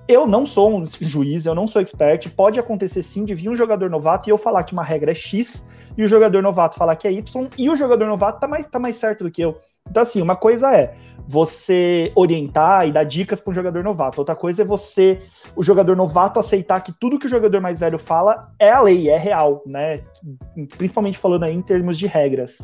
eu 0.08 0.26
não 0.26 0.46
sou 0.46 0.76
um 0.76 0.86
juiz, 0.86 1.46
eu 1.46 1.54
não 1.54 1.68
sou 1.68 1.82
expert. 1.82 2.30
Pode 2.32 2.60
acontecer 2.60 3.04
sim 3.04 3.26
de 3.26 3.36
vir 3.36 3.50
um 3.50 3.56
jogador 3.56 3.90
novato 3.90 4.28
e 4.28 4.32
eu 4.32 4.38
falar 4.38 4.64
que 4.64 4.74
uma 4.74 4.84
regra 4.84 5.12
é 5.12 5.16
X 5.16 5.68
e 5.98 6.04
o 6.04 6.08
jogador 6.08 6.42
novato 6.42 6.78
falar 6.78 6.96
que 6.96 7.08
é 7.08 7.12
Y, 7.12 7.50
e 7.58 7.70
o 7.70 7.76
jogador 7.76 8.06
novato 8.06 8.40
tá 8.40 8.48
mais, 8.48 8.66
tá 8.66 8.80
mais 8.80 8.96
certo 8.98 9.24
do 9.24 9.32
que 9.32 9.42
eu. 9.42 9.58
Então, 9.90 10.02
assim, 10.04 10.22
uma 10.22 10.36
coisa 10.36 10.76
é 10.76 10.96
você 11.28 12.12
orientar 12.16 12.88
e 12.88 12.92
dar 12.92 13.04
dicas 13.04 13.42
para 13.42 13.52
um 13.52 13.54
jogador 13.54 13.84
novato. 13.84 14.20
Outra 14.20 14.36
coisa 14.36 14.62
é 14.62 14.66
você, 14.66 15.22
o 15.56 15.64
jogador 15.64 15.96
novato, 15.96 16.40
aceitar 16.40 16.82
que 16.82 16.94
tudo 17.00 17.20
que 17.20 17.26
o 17.26 17.30
jogador 17.30 17.60
mais 17.62 17.80
velho 17.80 17.98
fala 17.98 18.52
é 18.60 18.70
a 18.70 18.82
lei, 18.82 19.10
é 19.10 19.18
real, 19.18 19.64
né? 19.66 20.02
Principalmente 20.78 21.18
falando 21.18 21.44
aí 21.44 21.54
em 21.54 21.62
termos 21.62 21.98
de 21.98 22.08
regras. 22.08 22.60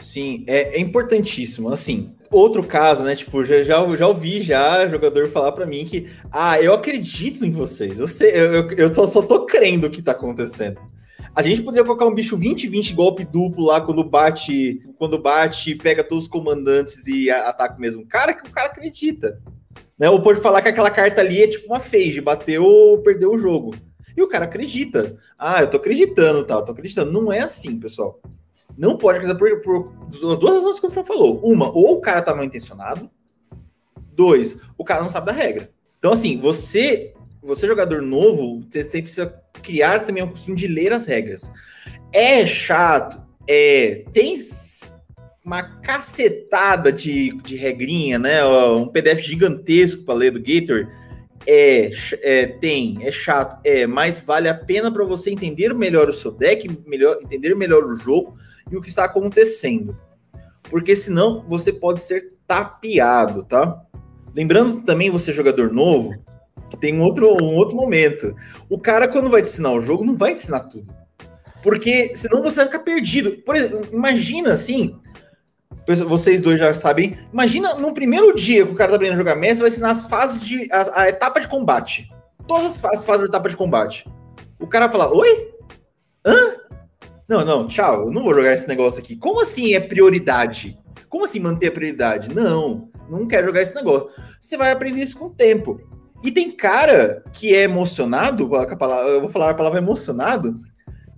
Sim, 0.00 0.44
é, 0.46 0.76
é 0.76 0.80
importantíssimo. 0.80 1.70
Assim, 1.70 2.14
outro 2.30 2.62
caso, 2.62 3.02
né? 3.02 3.16
Tipo, 3.16 3.44
já, 3.44 3.62
já, 3.62 3.96
já 3.96 4.06
ouvi 4.06 4.40
já 4.42 4.88
jogador 4.88 5.28
falar 5.28 5.52
para 5.52 5.66
mim 5.66 5.84
que, 5.84 6.08
ah, 6.30 6.60
eu 6.60 6.72
acredito 6.74 7.44
em 7.44 7.50
vocês. 7.50 7.98
Eu 7.98 8.06
sei, 8.06 8.30
eu, 8.30 8.70
eu, 8.70 8.92
eu 8.94 9.06
só 9.06 9.22
tô 9.22 9.44
crendo 9.44 9.86
o 9.86 9.90
que 9.90 10.02
tá 10.02 10.12
acontecendo. 10.12 10.80
A 11.38 11.42
gente 11.42 11.62
poderia 11.62 11.84
colocar 11.84 12.04
um 12.04 12.14
bicho 12.16 12.36
20-20 12.36 12.96
golpe 12.96 13.24
duplo 13.24 13.66
lá 13.66 13.80
quando 13.80 14.02
bate, 14.02 14.82
quando 14.96 15.22
bate, 15.22 15.76
pega 15.76 16.02
todos 16.02 16.24
os 16.24 16.28
comandantes 16.28 17.06
e 17.06 17.30
ataca 17.30 17.76
o 17.76 17.80
mesmo 17.80 18.04
cara, 18.04 18.34
que 18.34 18.48
o 18.48 18.50
cara 18.50 18.66
acredita. 18.66 19.40
Né? 19.96 20.10
Ou 20.10 20.20
pode 20.20 20.40
falar 20.40 20.62
que 20.62 20.68
aquela 20.68 20.90
carta 20.90 21.20
ali 21.20 21.40
é 21.40 21.46
tipo 21.46 21.68
uma 21.68 21.78
phase, 21.78 22.20
bateu 22.20 22.64
ou 22.64 22.98
perdeu 23.02 23.30
o 23.30 23.38
jogo. 23.38 23.76
E 24.16 24.20
o 24.20 24.26
cara 24.26 24.46
acredita. 24.46 25.16
Ah, 25.38 25.62
eu 25.62 25.70
tô 25.70 25.76
acreditando, 25.76 26.44
tá, 26.44 26.60
tô 26.60 26.72
acreditando. 26.72 27.12
Não 27.12 27.32
é 27.32 27.38
assim, 27.38 27.78
pessoal. 27.78 28.20
Não 28.76 28.98
pode 28.98 29.18
acreditar 29.18 29.38
por, 29.38 29.60
por, 29.62 29.92
as 30.10 30.38
duas 30.38 30.54
razões 30.54 30.80
que 30.80 30.86
o 30.86 30.90
Fran 30.90 31.04
falou. 31.04 31.38
Uma, 31.44 31.70
ou 31.70 31.92
o 31.92 32.00
cara 32.00 32.20
tá 32.20 32.34
mal 32.34 32.44
intencionado. 32.44 33.08
Dois, 34.12 34.58
o 34.76 34.82
cara 34.82 35.04
não 35.04 35.10
sabe 35.10 35.26
da 35.26 35.32
regra. 35.32 35.70
Então, 36.00 36.12
assim, 36.12 36.36
você, 36.36 37.14
você 37.40 37.64
jogador 37.64 38.02
novo, 38.02 38.60
você, 38.68 38.82
você 38.82 39.00
precisa 39.00 39.40
criar 39.58 40.04
também 40.04 40.22
o 40.22 40.28
costume 40.28 40.56
de 40.56 40.66
ler 40.66 40.92
as 40.92 41.06
regras. 41.06 41.50
É 42.12 42.44
chato, 42.46 43.20
é, 43.46 44.04
tem 44.12 44.38
uma 45.44 45.62
cacetada 45.62 46.92
de, 46.92 47.32
de 47.42 47.56
regrinha, 47.56 48.18
né? 48.18 48.44
Um 48.44 48.86
PDF 48.86 49.20
gigantesco 49.20 50.04
para 50.04 50.14
ler 50.14 50.30
do 50.32 50.40
Gator. 50.40 50.88
É, 51.46 51.90
é, 52.22 52.46
tem, 52.46 52.98
é 53.00 53.10
chato, 53.10 53.58
é, 53.64 53.86
mas 53.86 54.20
vale 54.20 54.50
a 54.50 54.54
pena 54.54 54.92
para 54.92 55.04
você 55.04 55.30
entender 55.30 55.72
melhor 55.72 56.06
o 56.10 56.12
seu 56.12 56.30
deck, 56.30 56.68
melhor, 56.86 57.16
entender 57.22 57.54
melhor 57.54 57.84
o 57.84 57.96
jogo 57.96 58.36
e 58.70 58.76
o 58.76 58.82
que 58.82 58.90
está 58.90 59.04
acontecendo. 59.04 59.96
Porque 60.68 60.94
senão 60.94 61.42
você 61.48 61.72
pode 61.72 62.02
ser 62.02 62.34
tapeado, 62.46 63.44
tá? 63.44 63.82
Lembrando 64.34 64.82
também, 64.82 65.10
você 65.10 65.32
jogador 65.32 65.72
novo, 65.72 66.12
tem 66.76 66.94
um 66.94 67.02
outro, 67.02 67.26
um 67.42 67.56
outro 67.56 67.76
momento. 67.76 68.34
O 68.68 68.78
cara, 68.78 69.08
quando 69.08 69.30
vai 69.30 69.42
te 69.42 69.48
ensinar 69.48 69.72
o 69.72 69.80
jogo, 69.80 70.04
não 70.04 70.16
vai 70.16 70.34
te 70.34 70.40
ensinar 70.40 70.60
tudo. 70.60 70.92
Porque 71.62 72.12
senão 72.14 72.42
você 72.42 72.56
vai 72.56 72.66
ficar 72.66 72.80
perdido. 72.80 73.42
Por 73.42 73.56
exemplo, 73.56 73.88
imagina 73.92 74.52
assim. 74.52 74.98
Vocês 76.06 76.42
dois 76.42 76.58
já 76.58 76.72
sabem. 76.74 77.18
Imagina 77.32 77.74
no 77.74 77.94
primeiro 77.94 78.34
dia 78.34 78.64
que 78.64 78.72
o 78.72 78.74
cara 78.74 78.90
tá 78.90 78.96
aprendendo 78.96 79.16
a 79.16 79.18
jogar 79.18 79.36
Messi, 79.36 79.60
vai 79.60 79.70
ensinar 79.70 79.90
as 79.90 80.04
fases 80.04 80.42
de. 80.42 80.68
A, 80.70 81.02
a 81.02 81.08
etapa 81.08 81.40
de 81.40 81.48
combate. 81.48 82.10
Todas 82.46 82.66
as, 82.66 82.84
as 82.84 83.04
fases 83.04 83.22
da 83.22 83.28
etapa 83.28 83.48
de 83.48 83.56
combate. 83.56 84.06
O 84.60 84.66
cara 84.66 84.86
vai 84.86 84.92
falar: 84.92 85.12
Oi? 85.12 85.54
Hã? 86.24 86.56
Não, 87.28 87.44
não, 87.44 87.68
tchau. 87.68 88.06
Eu 88.06 88.10
não 88.10 88.22
vou 88.22 88.34
jogar 88.34 88.52
esse 88.52 88.68
negócio 88.68 89.00
aqui. 89.00 89.16
Como 89.16 89.40
assim 89.40 89.74
é 89.74 89.80
prioridade? 89.80 90.78
Como 91.08 91.24
assim 91.24 91.40
manter 91.40 91.68
a 91.68 91.72
prioridade? 91.72 92.34
Não, 92.34 92.90
não 93.08 93.26
quero 93.26 93.46
jogar 93.46 93.62
esse 93.62 93.74
negócio. 93.74 94.10
Você 94.40 94.56
vai 94.56 94.70
aprender 94.70 95.02
isso 95.02 95.18
com 95.18 95.26
o 95.26 95.34
tempo. 95.34 95.80
E 96.22 96.30
tem 96.30 96.50
cara 96.50 97.22
que 97.32 97.54
é 97.54 97.62
emocionado, 97.62 98.42
eu 98.42 99.20
vou 99.20 99.28
falar 99.28 99.50
a 99.50 99.54
palavra 99.54 99.78
emocionado, 99.78 100.60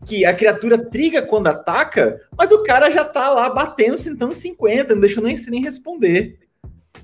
que 0.05 0.25
a 0.25 0.35
criatura 0.35 0.79
triga 0.79 1.23
quando 1.23 1.49
ataca, 1.49 2.21
mas 2.37 2.51
o 2.51 2.63
cara 2.63 2.91
já 2.91 3.05
tá 3.05 3.31
lá 3.31 3.49
batendo, 3.51 3.99
sentando 3.99 4.35
50, 4.35 4.95
não 4.95 5.01
deixa 5.01 5.21
nem, 5.21 5.37
nem 5.49 5.63
responder. 5.63 6.39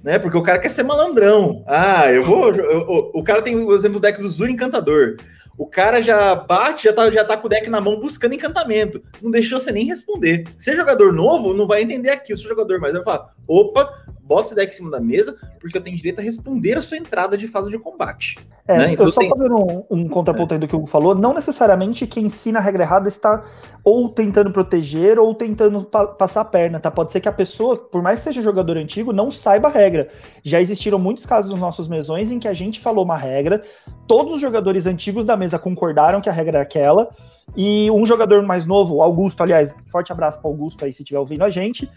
Né? 0.02 0.18
Porque 0.18 0.36
o 0.36 0.42
cara 0.42 0.58
quer 0.58 0.68
ser 0.68 0.82
malandrão. 0.82 1.64
Ah, 1.66 2.10
eu 2.12 2.22
vou. 2.22 2.54
Eu, 2.54 2.70
eu, 2.70 3.10
o 3.14 3.24
cara 3.24 3.42
tem 3.42 3.56
o 3.56 3.74
exemplo 3.74 3.98
do 3.98 4.02
deck 4.02 4.20
do 4.20 4.30
Zur 4.30 4.48
Encantador. 4.48 5.16
O 5.58 5.66
cara 5.66 6.02
já 6.02 6.34
bate, 6.34 6.84
já 6.84 6.92
tá, 6.92 7.10
já 7.10 7.24
tá 7.24 7.36
com 7.36 7.46
o 7.46 7.50
deck 7.50 7.68
na 7.70 7.80
mão 7.80 7.98
buscando 7.98 8.34
encantamento. 8.34 9.02
Não 9.22 9.30
deixou 9.30 9.58
você 9.58 9.72
nem 9.72 9.86
responder. 9.86 10.44
Se 10.58 10.70
é 10.70 10.74
jogador 10.74 11.12
novo, 11.12 11.54
não 11.54 11.66
vai 11.66 11.82
entender 11.82 12.10
aquilo. 12.10 12.38
Se 12.38 12.44
é 12.44 12.48
jogador 12.48 12.78
mais 12.78 12.92
vai 12.92 13.02
falar: 13.02 13.34
opa, 13.48 13.90
bota 14.26 14.48
esse 14.48 14.54
deck 14.54 14.72
em 14.72 14.74
cima 14.74 14.90
da 14.90 15.00
mesa, 15.00 15.36
porque 15.60 15.78
eu 15.78 15.82
tenho 15.82 15.96
direito 15.96 16.18
a 16.18 16.22
responder 16.22 16.76
a 16.76 16.82
sua 16.82 16.96
entrada 16.96 17.38
de 17.38 17.46
fase 17.46 17.70
de 17.70 17.78
combate. 17.78 18.38
É, 18.66 18.76
né? 18.76 18.96
eu 18.98 19.08
só 19.08 19.20
tenho... 19.20 19.30
fazendo 19.36 19.56
um, 19.56 19.84
um 19.88 20.08
contraponto 20.08 20.52
é. 20.52 20.56
aí 20.56 20.60
do 20.60 20.66
que 20.66 20.74
o 20.74 20.78
Hugo 20.78 20.88
falou, 20.88 21.14
não 21.14 21.32
necessariamente 21.32 22.06
quem 22.06 22.24
ensina 22.24 22.58
a 22.58 22.62
regra 22.62 22.82
errada 22.82 23.08
está 23.08 23.44
ou 23.84 24.08
tentando 24.08 24.50
proteger 24.50 25.18
ou 25.18 25.32
tentando 25.32 25.84
pa 25.84 26.08
passar 26.08 26.40
a 26.40 26.44
perna, 26.44 26.80
tá? 26.80 26.90
Pode 26.90 27.12
ser 27.12 27.20
que 27.20 27.28
a 27.28 27.32
pessoa, 27.32 27.76
por 27.76 28.02
mais 28.02 28.18
que 28.18 28.24
seja 28.24 28.42
jogador 28.42 28.76
antigo, 28.76 29.12
não 29.12 29.30
saiba 29.30 29.68
a 29.68 29.70
regra. 29.70 30.08
Já 30.42 30.60
existiram 30.60 30.98
muitos 30.98 31.24
casos 31.24 31.50
nos 31.50 31.60
nossos 31.60 31.86
mesões 31.88 32.32
em 32.32 32.40
que 32.40 32.48
a 32.48 32.54
gente 32.54 32.80
falou 32.80 33.04
uma 33.04 33.16
regra, 33.16 33.62
todos 34.08 34.32
os 34.34 34.40
jogadores 34.40 34.86
antigos 34.86 35.24
da 35.24 35.36
mesa 35.36 35.58
concordaram 35.58 36.20
que 36.20 36.28
a 36.28 36.32
regra 36.32 36.58
era 36.58 36.62
aquela, 36.62 37.14
e 37.54 37.90
um 37.90 38.04
jogador 38.04 38.42
mais 38.42 38.66
novo, 38.66 39.02
Augusto, 39.02 39.42
aliás, 39.42 39.74
forte 39.86 40.10
abraço 40.10 40.40
para 40.40 40.50
Augusto 40.50 40.84
aí 40.84 40.92
se 40.92 41.02
estiver 41.02 41.18
ouvindo 41.18 41.44
a 41.44 41.50
gente, 41.50 41.88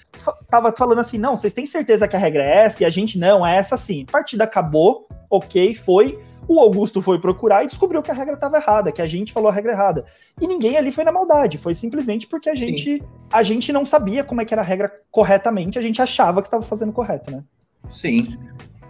tava 0.50 0.72
falando 0.72 1.00
assim: 1.00 1.18
não, 1.18 1.36
vocês 1.36 1.54
têm 1.54 1.66
certeza 1.66 2.08
que 2.08 2.16
a 2.16 2.20
regra 2.20 2.44
é 2.44 2.66
essa? 2.66 2.84
E 2.84 2.86
a 2.86 2.90
gente 2.90 3.18
não, 3.18 3.46
é 3.46 3.58
essa 3.58 3.76
sim. 3.76 4.06
A 4.08 4.12
partida 4.12 4.44
acabou, 4.44 5.08
ok, 5.30 5.74
foi. 5.76 6.20
O 6.48 6.60
Augusto 6.60 7.00
foi 7.00 7.20
procurar 7.20 7.64
e 7.64 7.68
descobriu 7.68 8.02
que 8.02 8.10
a 8.10 8.14
regra 8.14 8.34
estava 8.34 8.58
errada, 8.58 8.92
que 8.92 9.04
a 9.04 9.06
gente 9.06 9.32
falou 9.32 9.50
a 9.50 9.54
regra 9.54 9.72
errada. 9.72 10.06
E 10.42 10.48
ninguém 10.48 10.78
ali 10.78 10.92
foi 10.92 11.04
na 11.04 11.12
maldade, 11.12 11.60
foi 11.60 11.76
simplesmente 11.76 12.26
porque 12.26 12.50
a 12.50 12.56
gente, 12.56 13.04
a 13.32 13.44
gente 13.44 13.72
não 13.72 13.86
sabia 13.86 14.24
como 14.24 14.42
é 14.42 14.46
que 14.46 14.54
era 14.54 14.64
a 14.64 14.66
regra 14.66 14.92
corretamente, 15.12 15.78
a 15.78 15.82
gente 15.82 16.02
achava 16.02 16.42
que 16.42 16.48
estava 16.48 16.64
fazendo 16.64 16.92
correto, 16.92 17.30
né? 17.30 17.44
Sim. 17.92 18.36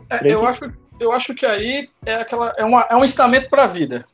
É, 0.10 0.32
eu, 0.32 0.48
acho, 0.48 0.72
eu 1.02 1.12
acho 1.12 1.36
que 1.36 1.46
aí 1.46 1.90
é, 2.06 2.16
aquela, 2.16 2.54
é, 2.58 2.64
uma, 2.64 2.88
é 2.90 2.96
um 2.96 3.04
ensinamento 3.04 3.50
para 3.50 3.66
a 3.66 3.68
vida. 3.68 4.06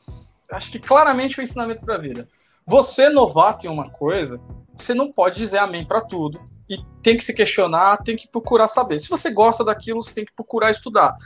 Acho 0.50 0.70
que 0.70 0.78
claramente 0.78 1.38
é 1.38 1.40
um 1.40 1.44
ensinamento 1.44 1.84
para 1.84 1.96
a 1.96 1.98
vida. 1.98 2.28
Você, 2.66 3.08
novato 3.08 3.66
em 3.66 3.70
uma 3.70 3.88
coisa, 3.88 4.40
você 4.74 4.92
não 4.92 5.10
pode 5.10 5.38
dizer 5.38 5.58
amém 5.58 5.84
para 5.84 6.00
tudo. 6.00 6.40
E 6.68 6.76
tem 7.00 7.16
que 7.16 7.24
se 7.24 7.32
questionar, 7.32 7.98
tem 7.98 8.16
que 8.16 8.28
procurar 8.28 8.66
saber. 8.66 8.98
Se 8.98 9.08
você 9.08 9.30
gosta 9.30 9.64
daquilo, 9.64 10.02
você 10.02 10.14
tem 10.14 10.24
que 10.24 10.34
procurar 10.34 10.70
estudar. 10.70 11.16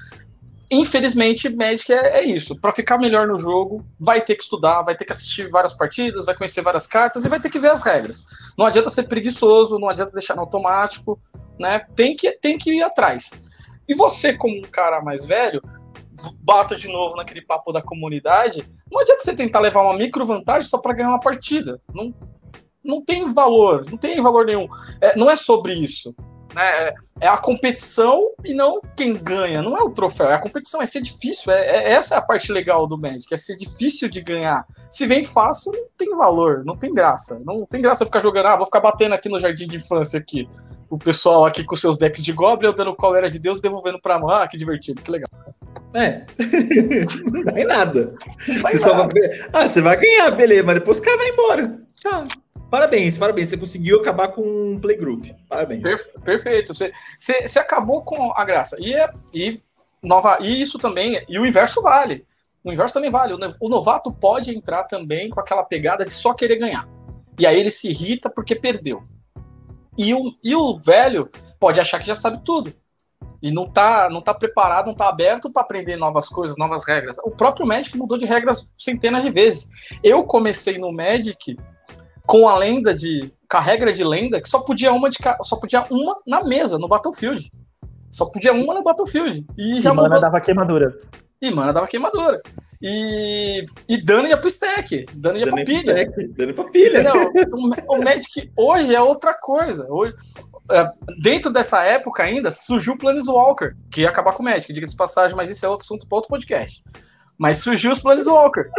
Infelizmente, 0.71 1.49
Magic 1.49 1.93
é, 1.93 2.19
é 2.19 2.25
isso. 2.25 2.55
Para 2.61 2.71
ficar 2.71 2.97
melhor 2.97 3.27
no 3.27 3.37
jogo, 3.37 3.85
vai 3.99 4.21
ter 4.21 4.37
que 4.37 4.43
estudar, 4.43 4.83
vai 4.83 4.95
ter 4.95 5.05
que 5.05 5.13
assistir 5.13 5.49
várias 5.49 5.73
partidas, 5.73 6.27
vai 6.27 6.37
conhecer 6.37 6.63
várias 6.63 6.87
cartas 6.87 7.25
e 7.25 7.29
vai 7.29 7.41
ter 7.41 7.49
que 7.49 7.59
ver 7.59 7.71
as 7.71 7.83
regras. 7.83 8.25
Não 8.57 8.67
adianta 8.67 8.89
ser 8.91 9.05
preguiçoso, 9.05 9.79
não 9.79 9.89
adianta 9.89 10.13
deixar 10.13 10.37
no 10.37 10.43
automático, 10.43 11.19
né? 11.59 11.85
Tem 11.97 12.15
que, 12.15 12.31
tem 12.33 12.57
que 12.57 12.73
ir 12.73 12.83
atrás. 12.83 13.31
E 13.89 13.95
você, 13.95 14.33
como 14.33 14.57
um 14.57 14.71
cara 14.71 15.03
mais 15.03 15.25
velho, 15.27 15.61
bata 16.41 16.77
de 16.77 16.89
novo 16.89 17.17
naquele 17.17 17.43
papo 17.43 17.73
da 17.73 17.83
comunidade, 17.83 18.69
não 18.91 19.01
adianta 19.01 19.23
você 19.23 19.35
tentar 19.35 19.61
levar 19.61 19.83
uma 19.83 19.97
micro 19.97 20.25
vantagem 20.25 20.69
só 20.69 20.79
para 20.79 20.95
ganhar 20.95 21.11
uma 21.11 21.21
partida. 21.21 21.81
Não, 21.95 22.15
não 22.85 23.05
tem 23.05 23.33
valor, 23.33 23.85
não 23.89 23.97
tem 23.97 24.21
valor 24.21 24.47
nenhum. 24.47 24.67
É, 25.01 25.17
não 25.17 25.31
é 25.31 25.37
sobre 25.37 25.75
isso. 25.75 26.15
Né? 26.55 26.93
É 27.21 27.29
a 27.29 27.37
competição 27.37 28.31
e 28.45 28.55
não 28.55 28.81
quem 28.97 29.15
ganha, 29.15 29.63
não 29.63 29.77
é 29.77 29.83
o 29.83 29.91
troféu, 29.91 30.31
é 30.31 30.35
a 30.35 30.41
competição, 30.41 30.83
é 30.83 30.87
ser 30.87 31.01
difícil, 31.01 31.53
é, 31.53 31.61
é 31.61 31.93
essa 31.93 32.17
é 32.17 32.19
a 32.19 32.23
parte 32.23 32.51
legal 32.51 32.87
do 32.87 32.99
Magic, 32.99 33.33
é 33.33 33.37
ser 33.37 33.57
difícil 33.57 34.09
de 34.09 34.21
ganhar. 34.21 34.67
Se 34.91 35.07
vem 35.07 35.23
fácil, 35.23 35.73
não 35.73 35.85
tem 35.97 36.11
valor, 36.17 36.65
não 36.65 36.77
tem 36.77 36.93
graça. 36.93 37.41
Não 37.45 37.65
tem 37.65 37.81
graça 37.81 38.05
ficar 38.05 38.21
jogando, 38.21 38.47
ah, 38.47 38.57
vou 38.57 38.67
ficar 38.67 38.81
batendo 38.81 39.15
aqui 39.15 39.29
no 39.29 39.39
jardim 39.39 39.67
de 39.69 39.77
infância 39.77 40.19
aqui. 40.19 40.49
O 40.89 40.99
pessoal 40.99 41.45
aqui 41.45 41.63
com 41.63 41.77
seus 41.77 41.97
decks 41.97 42.25
de 42.25 42.33
Goblin, 42.33 42.67
eu 42.67 42.75
dando 42.75 42.97
cólera 42.97 43.31
de 43.31 43.39
Deus, 43.39 43.61
devolvendo 43.61 44.01
pra 44.01 44.19
mão. 44.19 44.31
Ah, 44.31 44.49
que 44.49 44.57
divertido, 44.57 45.01
que 45.01 45.11
legal. 45.11 45.31
É. 45.95 46.25
não 47.31 47.45
dá 47.45 47.61
em 47.61 47.65
nada. 47.65 48.15
Você 48.63 48.79
só 48.79 48.95
vai... 48.95 49.09
Ah, 49.53 49.69
você 49.69 49.81
vai 49.81 49.97
ganhar, 49.97 50.31
beleza, 50.33 50.65
mas 50.65 50.75
depois 50.75 50.99
o 50.99 51.03
cara 51.03 51.17
vai 51.17 51.29
embora. 51.29 51.79
Tá. 52.03 52.25
Parabéns, 52.71 53.19
parabéns. 53.19 53.51
Você 53.51 53.57
conseguiu 53.57 54.01
acabar 54.01 54.29
com 54.29 54.43
um 54.43 54.79
playgroup. 54.79 55.27
Parabéns. 55.49 56.11
perfeito. 56.25 56.73
Você, 56.73 56.93
você, 57.19 57.49
você, 57.49 57.59
acabou 57.59 58.03
com 58.03 58.33
a 58.37 58.45
graça. 58.45 58.77
E, 58.79 58.95
é, 58.95 59.13
e, 59.35 59.61
nova, 60.03 60.39
e 60.41 60.63
isso 60.63 60.79
também. 60.79 61.25
E 61.29 61.39
o 61.39 61.45
inverso 61.45 61.83
vale. 61.83 62.25
O 62.65 62.73
inverso 62.73 62.95
também 62.95 63.11
vale. 63.11 63.35
O 63.61 63.69
novato 63.69 64.13
pode 64.13 64.55
entrar 64.55 64.85
também 64.85 65.29
com 65.29 65.41
aquela 65.41 65.65
pegada 65.65 66.05
de 66.07 66.13
só 66.13 66.33
querer 66.33 66.57
ganhar. 66.57 66.89
E 67.39 67.47
aí 67.47 67.59
ele 67.59 67.71
se 67.71 67.89
irrita 67.89 68.31
porque 68.31 68.55
perdeu. 68.55 69.03
E 69.99 70.15
o, 70.15 70.33
e 70.45 70.55
o 70.55 70.79
velho 70.79 71.29
pode 71.59 71.81
achar 71.81 71.99
que 71.99 72.07
já 72.07 72.15
sabe 72.15 72.41
tudo. 72.45 72.73
E 73.43 73.51
não 73.51 73.69
tá, 73.69 74.09
não 74.11 74.21
tá 74.21 74.35
preparado, 74.35 74.87
não 74.87 74.95
tá 74.95 75.09
aberto 75.09 75.51
para 75.51 75.63
aprender 75.63 75.97
novas 75.97 76.29
coisas, 76.29 76.59
novas 76.59 76.87
regras. 76.87 77.17
O 77.25 77.31
próprio 77.31 77.67
Magic 77.67 77.97
mudou 77.97 78.19
de 78.19 78.27
regras 78.27 78.73
centenas 78.77 79.25
de 79.25 79.31
vezes. 79.31 79.69
Eu 80.03 80.25
comecei 80.25 80.79
no 80.79 80.93
Magic 80.93 81.57
com 82.27 82.49
a 82.49 82.57
lenda 82.57 82.95
de. 82.95 83.33
com 83.51 83.57
a 83.57 83.61
regra 83.61 83.93
de 83.93 84.05
lenda 84.05 84.41
que 84.41 84.49
só 84.49 84.61
podia 84.61 84.93
uma 84.93 85.11
de 85.11 85.19
só 85.43 85.57
podia 85.57 85.87
uma 85.91 86.17
na 86.27 86.45
mesa, 86.45 86.79
no 86.79 86.89
Battlefield. 86.89 87.51
Só 88.11 88.27
podia 88.27 88.53
uma 88.53 88.75
no 88.75 88.83
Battlefield. 88.83 89.45
E 89.57 89.81
já 89.81 89.93
e 89.93 89.95
mana 89.95 90.21
dava 90.21 90.41
queimadura. 90.41 90.99
E 91.41 91.51
mana 91.51 91.73
dava 91.73 91.87
queimadura. 91.87 92.41
E, 92.83 93.63
e 93.89 94.03
dano 94.03 94.27
ia 94.27 94.37
pro 94.37 94.49
stack. 94.49 95.07
Dano 95.15 95.39
ia 95.39 95.45
dano 95.45 95.57
pra 95.57 95.65
pilha. 95.65 95.93
Stack, 95.93 96.29
dano 96.29 96.55
pra 96.55 96.65
pilha. 96.71 97.13
O, 97.53 97.95
o 97.95 98.05
Magic 98.05 98.51
hoje 98.57 98.95
é 98.95 99.01
outra 99.01 99.35
coisa. 99.35 99.87
Hoje, 99.89 100.15
é, 100.71 100.91
dentro 101.21 101.53
dessa 101.53 101.83
época 101.83 102.23
ainda, 102.23 102.51
surgiu 102.51 102.95
o 102.95 102.99
Planeswalker, 102.99 103.77
que 103.93 104.03
ia 104.03 104.09
acabar 104.09 104.33
com 104.33 104.43
o 104.43 104.47
Magic, 104.47 104.73
diga-se 104.73 104.97
passagem, 104.97 105.37
mas 105.37 105.51
isso 105.51 105.65
é 105.67 105.69
outro 105.69 105.85
assunto 105.85 106.07
para 106.07 106.17
outro 106.17 106.31
podcast. 106.31 106.83
Mas 107.41 107.63
surgiu 107.63 107.91
os 107.91 108.01
Planeswalker. 108.01 108.71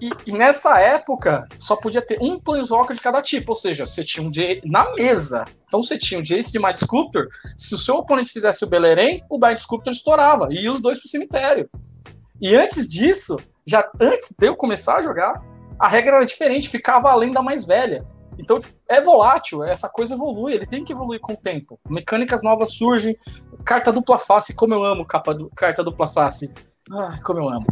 E, 0.00 0.08
e, 0.26 0.32
nessa 0.32 0.80
época, 0.80 1.46
só 1.58 1.76
podia 1.76 2.00
ter 2.00 2.16
um 2.18 2.38
Planeswalker 2.38 2.96
de 2.96 3.02
cada 3.02 3.20
tipo, 3.20 3.52
ou 3.52 3.54
seja, 3.54 3.84
você 3.84 4.02
tinha 4.02 4.26
um 4.26 4.30
J 4.30 4.62
na 4.64 4.90
mesa. 4.94 5.44
Então 5.64 5.82
você 5.82 5.98
tinha 5.98 6.18
o 6.18 6.22
Jace 6.22 6.50
de 6.50 6.58
Mind 6.58 6.76
Sculptor, 6.78 7.28
se 7.58 7.74
o 7.74 7.78
seu 7.78 7.96
oponente 7.96 8.32
fizesse 8.32 8.64
o 8.64 8.68
Beleren, 8.68 9.22
o 9.28 9.38
Mind 9.38 9.58
Sculptor 9.58 9.92
estourava, 9.92 10.48
e 10.50 10.64
ia 10.64 10.72
os 10.72 10.80
dois 10.80 10.98
pro 10.98 11.10
cemitério. 11.10 11.68
E 12.40 12.56
antes 12.56 12.88
disso, 12.88 13.36
já 13.66 13.86
antes 14.00 14.34
de 14.38 14.46
eu 14.46 14.56
começar 14.56 14.96
a 14.96 15.02
jogar, 15.02 15.42
a 15.78 15.86
regra 15.86 16.16
era 16.16 16.24
diferente, 16.24 16.70
ficava 16.70 17.10
a 17.10 17.14
lenda 17.14 17.42
mais 17.42 17.66
velha. 17.66 18.02
Então, 18.38 18.58
tipo, 18.58 18.74
é 18.88 19.02
volátil, 19.02 19.62
essa 19.62 19.90
coisa 19.90 20.14
evolui, 20.14 20.54
ele 20.54 20.66
tem 20.66 20.82
que 20.82 20.94
evoluir 20.94 21.20
com 21.20 21.34
o 21.34 21.36
tempo. 21.36 21.78
Mecânicas 21.86 22.42
novas 22.42 22.72
surgem, 22.72 23.14
carta 23.62 23.92
dupla 23.92 24.18
face, 24.18 24.56
como 24.56 24.72
eu 24.72 24.82
amo 24.82 25.04
capa 25.04 25.34
do, 25.34 25.50
carta 25.50 25.84
dupla 25.84 26.08
face. 26.08 26.50
Ah, 26.92 27.18
como 27.24 27.40
eu 27.40 27.48
amo. 27.48 27.66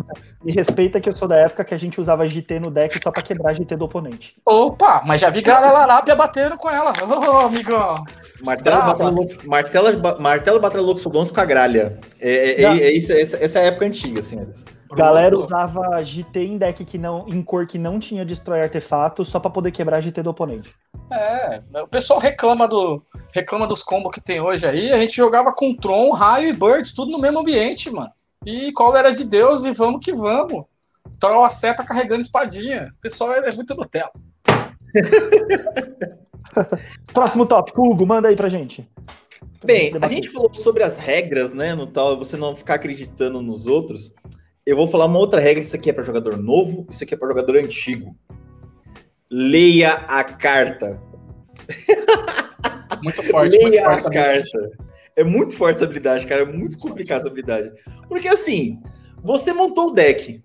Me 0.45 0.53
respeita 0.53 1.01
que 1.01 1.09
eu 1.09 1.17
sou 1.17 1.27
da 1.27 1.37
época 1.37 1.65
que 1.65 1.75
a 1.75 1.79
gente 1.79 2.01
usava 2.01 2.29
GT 2.29 2.61
no 2.61 2.71
deck 2.71 3.03
só 3.03 3.11
pra 3.11 3.23
quebrar 3.23 3.53
GT 3.53 3.77
do 3.77 3.87
oponente. 3.87 4.37
Opa, 4.47 5.03
mas 5.05 5.21
já 5.21 5.29
vi 5.29 5.43
galera 5.43 5.73
larápia 5.73 6.15
batendo 6.15 6.57
com 6.57 6.71
ela. 6.71 6.93
Ô, 7.03 7.07
oh, 7.09 7.47
amigão. 7.47 7.97
Martelo, 8.43 8.79
batendo, 8.79 9.49
martelo, 9.49 10.61
martelo 10.61 10.95
com 11.33 11.41
a 11.41 11.45
gralha. 11.45 11.99
É, 12.21 12.31
é, 12.31 12.63
é, 12.63 12.81
é 12.83 12.93
isso, 12.93 13.13
essa, 13.13 13.37
essa 13.43 13.59
é 13.59 13.63
a 13.63 13.67
época 13.67 13.87
antiga, 13.87 14.23
senhores. 14.23 14.65
Galera 14.95 15.37
usava 15.37 16.03
GT 16.03 16.45
em 16.45 16.57
deck 16.57 16.85
que 16.85 16.97
não, 16.97 17.29
em 17.29 17.43
cor 17.43 17.67
que 17.67 17.79
não 17.79 17.99
tinha 17.99 18.25
destrói 18.25 18.63
artefato 18.63 19.25
só 19.25 19.39
para 19.39 19.51
poder 19.51 19.71
quebrar 19.71 20.01
GT 20.01 20.23
do 20.23 20.31
oponente. 20.31 20.75
É, 21.13 21.61
o 21.83 21.89
pessoal 21.89 22.19
reclama 22.19 22.67
do 22.67 23.03
reclama 23.35 23.67
dos 23.67 23.83
combos 23.83 24.13
que 24.13 24.21
tem 24.21 24.41
hoje 24.41 24.67
aí. 24.67 24.93
A 24.93 24.99
gente 24.99 25.17
jogava 25.17 25.53
com 25.53 25.75
Tron, 25.75 26.13
Raio 26.13 26.49
e 26.49 26.53
Birds, 26.53 26.95
tudo 26.95 27.13
no 27.13 27.19
mesmo 27.19 27.41
ambiente, 27.41 27.91
mano. 27.91 28.11
E 28.46 28.72
cólera 28.72 29.12
de 29.12 29.24
Deus 29.24 29.64
e 29.64 29.72
vamos 29.72 30.05
que 30.05 30.12
vamos. 30.12 30.64
Troll 31.20 31.44
a 31.44 31.51
seta 31.51 31.85
carregando 31.85 32.20
espadinha. 32.20 32.88
O 32.96 33.01
pessoal 33.01 33.33
é, 33.33 33.48
é 33.48 33.55
muito 33.55 33.74
Nutella. 33.74 34.12
Próximo 37.12 37.46
tópico, 37.46 37.83
Hugo, 37.83 38.07
manda 38.07 38.29
aí 38.29 38.37
pra 38.37 38.48
gente. 38.48 38.88
Bem, 39.64 39.92
a 40.01 40.09
gente 40.09 40.31
falou 40.31 40.53
sobre 40.55 40.85
as 40.85 40.96
regras, 40.96 41.53
né, 41.53 41.74
no 41.74 41.87
tal, 41.87 42.16
você 42.16 42.37
não 42.37 42.55
ficar 42.55 42.74
acreditando 42.74 43.42
nos 43.42 43.66
outros. 43.66 44.14
Eu 44.64 44.77
vou 44.77 44.87
falar 44.87 45.07
uma 45.07 45.18
outra 45.18 45.40
regra, 45.40 45.62
isso 45.62 45.74
aqui 45.74 45.90
é 45.90 45.92
para 45.92 46.05
jogador 46.05 46.37
novo, 46.37 46.87
isso 46.88 47.03
aqui 47.03 47.14
é 47.14 47.16
para 47.16 47.29
jogador 47.29 47.57
antigo. 47.57 48.16
Leia 49.31 49.92
a 49.92 50.22
carta. 50.22 51.03
Muito 53.03 53.22
forte, 53.24 53.57
Leia 53.57 53.62
muito 53.62 53.83
forte 53.83 54.07
a 54.07 54.11
carta. 54.11 54.88
É 55.19 55.25
muito 55.25 55.57
forte 55.57 55.79
essa 55.79 55.85
habilidade, 55.85 56.25
cara. 56.25 56.43
É 56.43 56.45
muito 56.45 56.79
complicado 56.79 57.19
essa 57.19 57.27
habilidade. 57.27 57.73
Porque 58.09 58.29
assim, 58.29 58.81
você 59.21 59.53
montou 59.53 59.89
o 59.89 59.93
deck. 59.93 60.41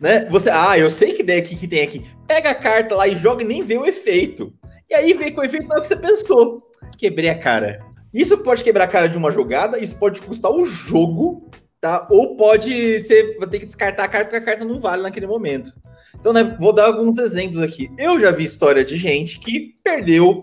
Né? 0.00 0.28
Você, 0.28 0.50
ah, 0.50 0.76
eu 0.76 0.90
sei 0.90 1.12
que 1.12 1.22
deck 1.22 1.54
que 1.54 1.68
tem 1.68 1.82
aqui. 1.82 2.04
Pega 2.26 2.50
a 2.50 2.54
carta 2.54 2.96
lá 2.96 3.06
e 3.06 3.14
joga 3.14 3.44
e 3.44 3.46
nem 3.46 3.62
vê 3.62 3.78
o 3.78 3.86
efeito. 3.86 4.52
E 4.90 4.94
aí 4.94 5.12
vem 5.12 5.32
com 5.32 5.40
o 5.40 5.44
efeito 5.44 5.68
não 5.68 5.76
é 5.76 5.78
o 5.78 5.82
que 5.82 5.86
você 5.86 5.96
pensou. 5.96 6.68
Quebrei 6.98 7.30
a 7.30 7.38
cara. 7.38 7.78
Isso 8.12 8.36
pode 8.38 8.64
quebrar 8.64 8.84
a 8.84 8.88
cara 8.88 9.08
de 9.08 9.16
uma 9.16 9.30
jogada, 9.30 9.78
isso 9.78 9.96
pode 9.96 10.20
custar 10.20 10.50
o 10.50 10.64
jogo, 10.64 11.48
tá? 11.80 12.08
Ou 12.10 12.36
pode 12.36 13.00
ser, 13.02 13.38
vai 13.38 13.48
ter 13.48 13.60
que 13.60 13.66
descartar 13.66 14.02
a 14.02 14.08
carta 14.08 14.30
porque 14.30 14.42
a 14.42 14.44
carta 14.44 14.64
não 14.64 14.80
vale 14.80 15.02
naquele 15.02 15.28
momento. 15.28 15.72
Então, 16.18 16.32
né, 16.32 16.56
vou 16.60 16.72
dar 16.72 16.86
alguns 16.86 17.18
exemplos 17.18 17.62
aqui. 17.62 17.88
Eu 17.96 18.18
já 18.18 18.32
vi 18.32 18.42
história 18.42 18.84
de 18.84 18.96
gente 18.96 19.38
que 19.38 19.76
perdeu 19.84 20.42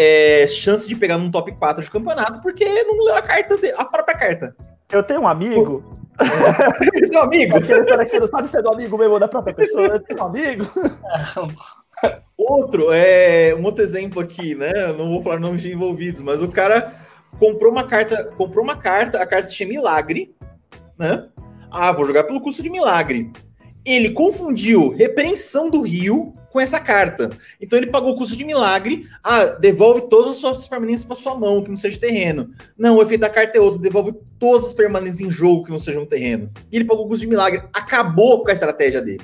é, 0.00 0.46
chance 0.46 0.88
de 0.88 0.94
pegar 0.94 1.18
num 1.18 1.28
top 1.28 1.50
4 1.50 1.82
de 1.82 1.90
campeonato 1.90 2.40
porque 2.40 2.64
não 2.84 3.04
leu 3.04 3.16
a 3.16 3.22
carta, 3.22 3.58
de, 3.58 3.72
a 3.72 3.84
própria 3.84 4.16
carta. 4.16 4.56
Eu 4.92 5.02
tenho 5.02 5.22
um 5.22 5.26
amigo. 5.26 5.82
Meu 7.10 7.22
amigo. 7.22 7.58
você 7.60 8.20
não 8.20 8.28
sabe 8.28 8.48
se 8.48 8.56
é 8.56 8.62
do 8.62 8.72
amigo 8.72 8.96
mesmo 8.96 9.14
ou 9.14 9.20
da 9.20 9.26
própria 9.26 9.52
pessoa. 9.52 9.86
Eu 9.86 10.00
tenho 10.00 10.20
um 10.20 10.24
amigo. 10.24 10.64
Outro, 12.38 12.92
é, 12.92 13.52
um 13.56 13.64
outro 13.64 13.82
exemplo 13.82 14.22
aqui, 14.22 14.54
né? 14.54 14.70
Eu 14.76 14.96
não 14.96 15.10
vou 15.10 15.20
falar 15.20 15.40
nomes 15.40 15.60
de 15.60 15.72
envolvidos, 15.72 16.22
mas 16.22 16.40
o 16.40 16.46
cara 16.46 16.94
comprou 17.40 17.72
uma 17.72 17.82
carta, 17.82 18.30
comprou 18.36 18.62
uma 18.62 18.76
carta, 18.76 19.20
a 19.20 19.26
carta 19.26 19.48
tinha 19.48 19.68
milagre, 19.68 20.32
né? 20.96 21.28
Ah, 21.68 21.90
vou 21.90 22.06
jogar 22.06 22.22
pelo 22.22 22.40
custo 22.40 22.62
de 22.62 22.70
milagre. 22.70 23.32
Ele 23.84 24.10
confundiu 24.10 24.90
repreensão 24.90 25.68
do 25.68 25.82
rio 25.82 26.37
com 26.58 26.62
essa 26.62 26.80
carta. 26.80 27.30
Então 27.60 27.78
ele 27.78 27.86
pagou 27.86 28.12
o 28.12 28.16
custo 28.16 28.36
de 28.36 28.44
milagre. 28.44 29.06
Ah, 29.22 29.44
devolve 29.44 30.08
todas 30.08 30.32
as 30.32 30.36
suas 30.38 30.66
permanências 30.66 31.04
para 31.04 31.14
sua 31.14 31.38
mão, 31.38 31.62
que 31.62 31.70
não 31.70 31.76
seja 31.76 32.00
terreno. 32.00 32.50
Não, 32.76 32.96
o 32.96 33.02
efeito 33.02 33.20
da 33.20 33.30
carta 33.30 33.56
é 33.56 33.60
outro. 33.60 33.78
Devolve 33.78 34.12
todas 34.40 34.66
as 34.66 34.72
permanências 34.72 35.20
em 35.20 35.30
jogo 35.30 35.64
que 35.64 35.70
não 35.70 35.78
sejam 35.78 36.04
terreno. 36.04 36.50
E 36.72 36.76
ele 36.76 36.84
pagou 36.84 37.04
o 37.04 37.08
custo 37.08 37.20
de 37.20 37.28
milagre. 37.28 37.62
Acabou 37.72 38.42
com 38.42 38.50
a 38.50 38.52
estratégia 38.52 39.00
dele. 39.00 39.22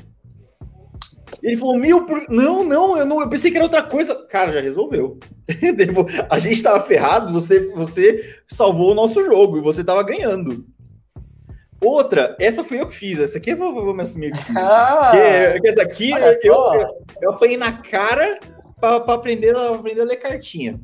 Ele 1.43 1.57
falou, 1.57 1.77
mil 1.77 2.07
por... 2.07 2.25
Não, 2.29 2.63
não, 2.63 2.97
eu 2.97 3.05
não, 3.05 3.21
eu 3.21 3.29
pensei 3.29 3.51
que 3.51 3.57
era 3.57 3.65
outra 3.65 3.83
coisa. 3.83 4.15
Cara, 4.31 4.53
já 4.53 4.61
resolveu. 4.61 5.19
a 6.31 6.39
gente 6.39 6.55
estava 6.55 6.81
ferrado, 6.85 7.33
você, 7.33 7.69
você 7.75 8.25
salvou 8.47 8.93
o 8.93 8.95
nosso 8.95 9.25
jogo 9.25 9.59
e 9.59 9.61
você 9.61 9.81
estava 9.81 10.05
ganhando. 10.05 10.65
Outra, 11.85 12.35
essa 12.41 12.65
foi 12.65 12.81
eu 12.81 12.89
que 12.89 12.97
fiz. 12.97 13.21
Essa 13.21 13.37
aqui 13.37 13.51
eu 13.51 13.59
vou, 13.59 13.75
vou 13.75 13.95
me 13.95 14.01
assumir 14.01 14.33
que. 14.33 14.59
Ah, 14.59 15.13
porque, 15.53 15.69
essa 15.69 15.83
aqui 15.83 16.11
eu, 16.11 16.19
eu, 16.19 17.05
eu, 17.21 17.31
apanhei 17.33 17.59
na 17.59 17.73
cara 17.73 18.41
para 18.81 18.97
aprender, 18.97 19.55
aprender 19.55 20.01
a 20.01 20.05
ler 20.05 20.17
cartinha. 20.17 20.81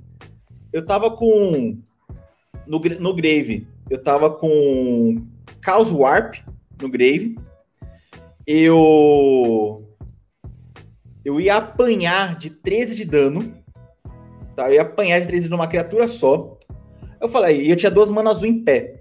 Eu 0.70 0.84
tava 0.84 1.10
com. 1.10 1.78
No, 2.66 2.78
no 2.78 3.14
Grave, 3.14 3.66
eu 3.88 4.02
tava 4.02 4.30
com 4.30 5.26
Chaos 5.64 5.90
Warp 5.90 6.36
no 6.80 6.90
Grave. 6.90 7.38
Eu. 8.46 9.86
Eu 11.24 11.40
ia 11.40 11.56
apanhar 11.56 12.36
de 12.36 12.50
13 12.50 12.94
de 12.94 13.04
dano. 13.06 13.54
Tá? 14.54 14.68
Eu 14.68 14.74
ia 14.74 14.82
apanhar 14.82 15.20
de 15.20 15.26
13 15.26 15.48
de 15.48 15.54
uma 15.54 15.66
criatura 15.66 16.06
só. 16.06 16.58
Eu 17.20 17.28
falei, 17.28 17.70
eu 17.70 17.76
tinha 17.76 17.90
duas 17.90 18.10
manas 18.10 18.36
azul 18.36 18.46
em 18.46 18.62
pé. 18.62 18.99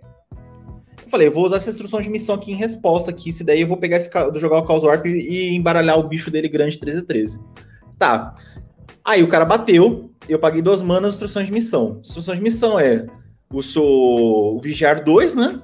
Eu 1.10 1.12
falei, 1.12 1.28
eu 1.28 1.32
vou 1.32 1.44
usar 1.44 1.56
essa 1.56 1.72
instrução 1.72 2.00
de 2.00 2.08
missão 2.08 2.36
aqui 2.36 2.52
em 2.52 2.56
resposta 2.56 3.10
aqui, 3.10 3.32
se 3.32 3.44
daí 3.44 3.62
eu 3.62 3.68
vou 3.68 3.78
pegar 3.78 3.98
esse 3.98 4.12
jogar 4.36 4.62
o 4.62 4.68
Chaos 4.68 4.84
Warp 4.84 5.08
e 5.08 5.56
embaralhar 5.56 5.98
o 5.98 6.08
bicho 6.08 6.30
dele 6.30 6.48
grande 6.48 6.78
13 6.78 7.04
13. 7.04 7.40
Tá. 7.98 8.36
Aí 9.04 9.24
o 9.24 9.28
cara 9.28 9.44
bateu, 9.44 10.12
eu 10.30 10.38
paguei 10.38 10.62
duas 10.62 10.84
manas 10.84 11.14
instruções 11.14 11.48
de 11.48 11.52
missão. 11.52 12.00
Instruções 12.04 12.38
de 12.38 12.44
missão 12.44 12.80
é 12.80 13.08
o 13.52 13.64
seu 13.64 14.60
vigiar 14.62 15.04
2, 15.04 15.34
né? 15.34 15.60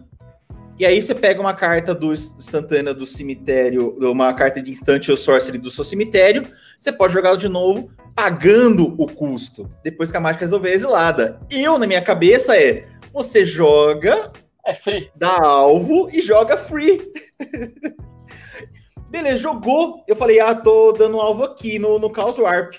E 0.80 0.86
aí 0.86 1.00
você 1.00 1.14
pega 1.14 1.40
uma 1.40 1.54
carta 1.54 1.94
do 1.94 2.12
instantânea 2.12 2.92
do 2.92 3.06
cemitério, 3.06 3.96
uma 4.02 4.34
carta 4.34 4.60
de 4.60 4.72
instante 4.72 5.12
ou 5.12 5.16
sorcery 5.16 5.60
do 5.60 5.70
seu 5.70 5.84
cemitério, 5.84 6.48
você 6.80 6.92
pode 6.92 7.14
jogá-lo 7.14 7.38
de 7.38 7.48
novo, 7.48 7.92
pagando 8.16 8.96
o 8.98 9.06
custo, 9.06 9.70
depois 9.84 10.10
que 10.10 10.18
a 10.18 10.20
mágica 10.20 10.44
resolver 10.44 10.70
a 10.70 10.74
exilada. 10.74 11.40
Eu, 11.52 11.78
na 11.78 11.86
minha 11.86 12.02
cabeça, 12.02 12.58
é 12.58 12.88
você 13.14 13.46
joga. 13.46 14.32
É 14.66 14.74
free. 14.74 15.12
Dá 15.16 15.38
alvo 15.44 16.10
e 16.12 16.22
joga 16.22 16.58
free. 16.58 17.12
Beleza, 19.10 19.38
jogou. 19.38 20.04
Eu 20.08 20.16
falei, 20.16 20.40
ah, 20.40 20.56
tô 20.56 20.92
dando 20.92 21.22
alvo 21.22 21.44
aqui 21.44 21.78
no, 21.78 22.00
no 22.00 22.14
Chaos 22.14 22.38
Warp. 22.40 22.74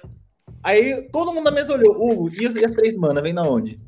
Aí 0.63 1.09
todo 1.13 1.33
mundo 1.33 1.45
na 1.45 1.53
mesa 1.53 1.75
olhou, 1.75 1.95
Hugo, 1.95 2.29
e 2.29 2.45
as 2.45 2.73
três 2.73 2.97
mana, 2.97 3.23
vem 3.23 3.33
da 3.33 3.45
onde? 3.45 3.81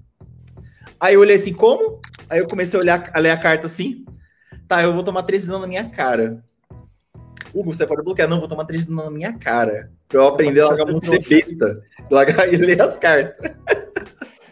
Aí 1.00 1.14
eu 1.14 1.20
olhei 1.20 1.34
assim, 1.34 1.52
como? 1.52 2.00
Aí 2.30 2.38
eu 2.38 2.46
comecei 2.46 2.78
a 2.78 2.82
olhar, 2.82 3.10
a 3.12 3.18
ler 3.18 3.30
a 3.30 3.36
carta 3.36 3.66
assim. 3.66 4.04
Tá, 4.68 4.82
eu 4.82 4.92
vou 4.92 5.02
tomar 5.02 5.24
três 5.24 5.48
na 5.48 5.66
minha 5.66 5.90
cara. 5.90 6.44
Hugo, 7.52 7.74
você 7.74 7.84
pode 7.86 8.04
bloquear. 8.04 8.28
Não, 8.28 8.38
vou 8.38 8.48
tomar 8.48 8.64
três 8.64 8.86
na 8.86 9.10
minha 9.10 9.36
cara. 9.36 9.90
Pra 10.08 10.20
eu 10.20 10.28
aprender 10.28 10.60
a 10.60 10.68
largar 10.68 10.86
muito 10.86 11.04
ser 11.04 11.26
besta. 11.26 11.82
Largar 12.10 12.52
e 12.52 12.56
ler 12.56 12.80
as 12.80 12.96
cartas. 12.96 13.50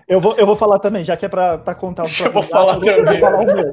Eu 0.09 0.20
vou, 0.20 0.34
eu 0.36 0.46
vou 0.46 0.54
falar 0.54 0.78
também, 0.78 1.02
já 1.02 1.16
que 1.16 1.26
é 1.26 1.28
pra, 1.28 1.59
pra 1.59 1.74
contar 1.74 2.04
o 2.04 2.07
Eu 2.24 2.32
vou 2.32 2.42
falar 2.42 2.78
também. 2.78 3.72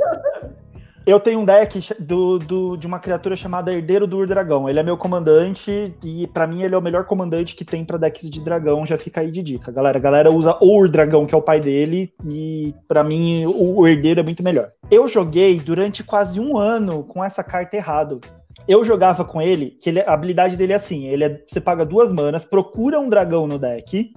Eu 1.06 1.20
tenho 1.20 1.42
um 1.42 1.46
deck 1.46 1.94
do, 2.00 2.40
do, 2.40 2.78
de 2.78 2.88
uma 2.88 2.98
criatura 2.98 3.36
chamada 3.36 3.74
Herdeiro 3.74 4.08
do 4.08 4.18
Ur-Dragão. 4.20 4.70
Ele 4.70 4.80
é 4.80 4.84
meu 4.84 4.96
comandante 4.96 5.94
e 6.02 6.26
para 6.28 6.48
mim 6.48 6.64
ele 6.64 6.74
é 6.74 6.78
o 6.78 6.82
melhor 6.82 7.04
comandante 7.04 7.56
que 7.56 7.66
tem 7.66 7.84
para 7.84 7.98
decks 7.98 8.30
de 8.30 8.40
dragão. 8.40 8.86
Já 8.86 8.98
fica 8.98 9.20
aí 9.20 9.30
de 9.30 9.44
dica, 9.44 9.70
galera. 9.70 9.98
A 9.98 10.02
galera 10.02 10.32
usa 10.32 10.58
o 10.62 10.78
Ur-Dragão, 10.78 11.26
que 11.26 11.36
é 11.36 11.38
o 11.38 11.42
pai 11.42 11.60
dele, 11.60 12.14
e 12.26 12.74
para 12.88 13.04
mim 13.04 13.46
o, 13.46 13.80
o 13.80 13.88
Herdeiro 13.88 14.22
é 14.22 14.24
muito 14.24 14.42
melhor. 14.42 14.72
Eu 14.90 15.06
joguei 15.06 15.60
durante 15.60 16.06
quase 16.06 16.40
um 16.40 16.58
ano 16.58 17.04
com 17.04 17.22
essa 17.22 17.44
carta 17.44 17.76
errado. 17.76 18.22
Eu 18.66 18.82
jogava 18.86 19.26
com 19.26 19.42
ele, 19.42 19.72
que 19.82 19.90
ele, 19.90 20.00
a 20.00 20.14
habilidade 20.14 20.56
dele 20.56 20.72
é 20.72 20.78
assim: 20.78 21.06
ele 21.08 21.26
é, 21.26 21.42
você 21.46 21.60
paga 21.60 21.86
duas 21.86 22.14
manas, 22.14 22.46
procura 22.46 22.98
um 22.98 23.10
dragão 23.10 23.46
no 23.46 23.60
deck 23.60 24.14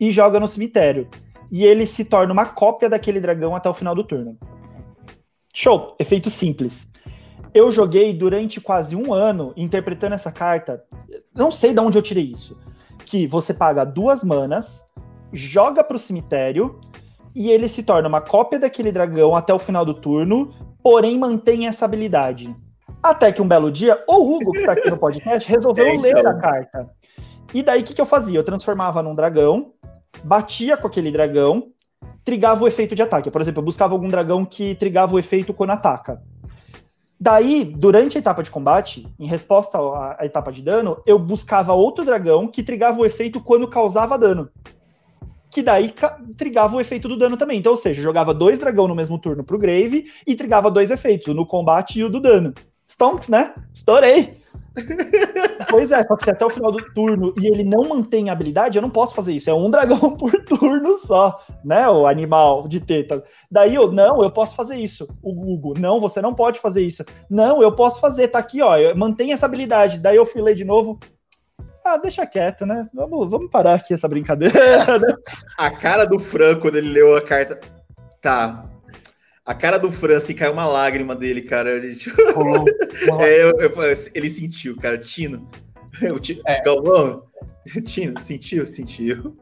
e 0.00 0.10
joga 0.10 0.40
no 0.40 0.48
cemitério. 0.48 1.06
E 1.52 1.66
ele 1.66 1.84
se 1.84 2.02
torna 2.06 2.32
uma 2.32 2.46
cópia 2.46 2.88
daquele 2.88 3.20
dragão 3.20 3.54
até 3.54 3.68
o 3.68 3.74
final 3.74 3.94
do 3.94 4.02
turno. 4.02 4.38
Show, 5.52 5.94
efeito 5.98 6.30
simples. 6.30 6.90
Eu 7.52 7.70
joguei 7.70 8.14
durante 8.14 8.58
quase 8.58 8.96
um 8.96 9.12
ano 9.12 9.52
interpretando 9.54 10.14
essa 10.14 10.32
carta. 10.32 10.82
Não 11.34 11.52
sei 11.52 11.74
de 11.74 11.80
onde 11.80 11.98
eu 11.98 12.02
tirei 12.02 12.24
isso. 12.24 12.56
Que 13.04 13.26
você 13.26 13.52
paga 13.52 13.84
duas 13.84 14.24
manas, 14.24 14.82
joga 15.30 15.84
para 15.84 15.96
o 15.96 15.98
cemitério 15.98 16.80
e 17.34 17.50
ele 17.50 17.68
se 17.68 17.82
torna 17.82 18.08
uma 18.08 18.22
cópia 18.22 18.58
daquele 18.58 18.90
dragão 18.90 19.36
até 19.36 19.52
o 19.52 19.58
final 19.58 19.84
do 19.84 19.92
turno, 19.92 20.54
porém 20.82 21.18
mantém 21.18 21.66
essa 21.66 21.84
habilidade. 21.84 22.56
Até 23.02 23.30
que 23.30 23.42
um 23.42 23.48
belo 23.48 23.70
dia, 23.70 24.02
o 24.08 24.36
Hugo, 24.36 24.52
que 24.52 24.58
está 24.58 24.72
aqui 24.72 24.88
no 24.88 24.96
podcast, 24.96 25.46
resolveu 25.46 25.84
é, 25.86 25.90
então. 25.90 26.02
ler 26.02 26.26
a 26.26 26.34
carta. 26.34 26.90
E 27.52 27.62
daí 27.62 27.82
o 27.82 27.84
que, 27.84 27.92
que 27.92 28.00
eu 28.00 28.06
fazia? 28.06 28.38
Eu 28.38 28.44
transformava 28.44 29.02
num 29.02 29.14
dragão, 29.14 29.72
batia 30.24 30.76
com 30.76 30.86
aquele 30.86 31.10
dragão, 31.10 31.68
trigava 32.24 32.64
o 32.64 32.68
efeito 32.68 32.94
de 32.94 33.02
ataque. 33.02 33.30
Por 33.30 33.40
exemplo, 33.40 33.60
eu 33.60 33.64
buscava 33.64 33.94
algum 33.94 34.08
dragão 34.08 34.44
que 34.44 34.74
trigava 34.74 35.14
o 35.14 35.18
efeito 35.18 35.52
quando 35.52 35.70
ataca. 35.70 36.22
Daí, 37.18 37.64
durante 37.64 38.18
a 38.18 38.20
etapa 38.20 38.42
de 38.42 38.50
combate, 38.50 39.06
em 39.18 39.26
resposta 39.28 39.78
à, 39.78 40.26
etapa 40.26 40.50
de 40.50 40.60
dano, 40.60 41.00
eu 41.06 41.18
buscava 41.18 41.72
outro 41.72 42.04
dragão 42.04 42.48
que 42.48 42.64
trigava 42.64 43.00
o 43.00 43.06
efeito 43.06 43.40
quando 43.40 43.68
causava 43.68 44.18
dano. 44.18 44.48
Que 45.48 45.62
daí 45.62 45.94
trigava 46.36 46.74
o 46.74 46.80
efeito 46.80 47.06
do 47.06 47.16
dano 47.16 47.36
também. 47.36 47.58
Então, 47.58 47.70
ou 47.72 47.76
seja, 47.76 48.02
jogava 48.02 48.34
dois 48.34 48.58
dragão 48.58 48.88
no 48.88 48.94
mesmo 48.94 49.18
turno 49.18 49.44
pro 49.44 49.58
Grave 49.58 50.06
e 50.26 50.34
trigava 50.34 50.70
dois 50.70 50.90
efeitos, 50.90 51.28
o 51.28 51.34
no 51.34 51.46
combate 51.46 52.00
e 52.00 52.04
o 52.04 52.08
do 52.08 52.18
dano. 52.18 52.54
Stonks, 52.88 53.28
né? 53.28 53.54
Estourei! 53.72 54.41
Pois 55.68 55.92
é, 55.92 56.02
só 56.04 56.16
que 56.16 56.24
se 56.24 56.30
até 56.30 56.44
o 56.44 56.50
final 56.50 56.72
do 56.72 56.82
turno 56.94 57.34
e 57.40 57.46
ele 57.46 57.64
não 57.64 57.88
mantém 57.88 58.28
a 58.28 58.32
habilidade, 58.32 58.78
eu 58.78 58.82
não 58.82 58.90
posso 58.90 59.14
fazer 59.14 59.34
isso. 59.34 59.50
É 59.50 59.54
um 59.54 59.70
dragão 59.70 59.98
por 60.16 60.32
turno 60.44 60.96
só, 60.98 61.40
né? 61.64 61.88
O 61.88 62.06
animal 62.06 62.66
de 62.66 62.80
teta. 62.80 63.22
Daí 63.50 63.74
eu, 63.74 63.90
não, 63.92 64.22
eu 64.22 64.30
posso 64.30 64.54
fazer 64.54 64.76
isso. 64.76 65.08
O 65.22 65.34
Google, 65.34 65.74
não, 65.78 66.00
você 66.00 66.20
não 66.20 66.34
pode 66.34 66.58
fazer 66.58 66.82
isso. 66.82 67.04
Não, 67.28 67.62
eu 67.62 67.72
posso 67.72 68.00
fazer, 68.00 68.28
tá 68.28 68.38
aqui, 68.38 68.62
ó, 68.62 68.76
mantém 68.96 69.32
essa 69.32 69.46
habilidade. 69.46 69.98
Daí 69.98 70.16
eu 70.16 70.26
fui 70.26 70.40
ler 70.40 70.54
de 70.54 70.64
novo. 70.64 70.98
Ah, 71.84 71.96
deixa 71.96 72.24
quieto, 72.24 72.64
né? 72.64 72.88
Vamos, 72.94 73.28
vamos 73.28 73.50
parar 73.50 73.74
aqui 73.74 73.92
essa 73.92 74.08
brincadeira. 74.08 74.52
Né? 75.00 75.14
a 75.58 75.70
cara 75.70 76.04
do 76.04 76.18
Fran 76.18 76.58
quando 76.60 76.76
ele 76.76 76.92
leu 76.92 77.16
a 77.16 77.20
carta. 77.20 77.58
Tá, 78.20 78.64
a 79.44 79.54
cara 79.54 79.78
do 79.78 79.90
Fran, 79.90 80.16
assim, 80.16 80.34
caiu 80.34 80.52
uma 80.52 80.66
lágrima 80.66 81.16
dele, 81.16 81.42
cara. 81.42 81.80
Gente... 81.80 82.10
é, 83.20 83.42
eu, 83.42 83.50
eu, 83.58 83.72
ele 84.14 84.30
sentiu, 84.30 84.76
cara. 84.76 84.96
Tino. 84.98 85.44
O 86.14 86.18
Tino 86.20 86.42
é. 86.46 86.62
Galvão. 86.62 87.24
Tino, 87.84 88.18
sentiu, 88.20 88.66
sentiu. 88.66 89.36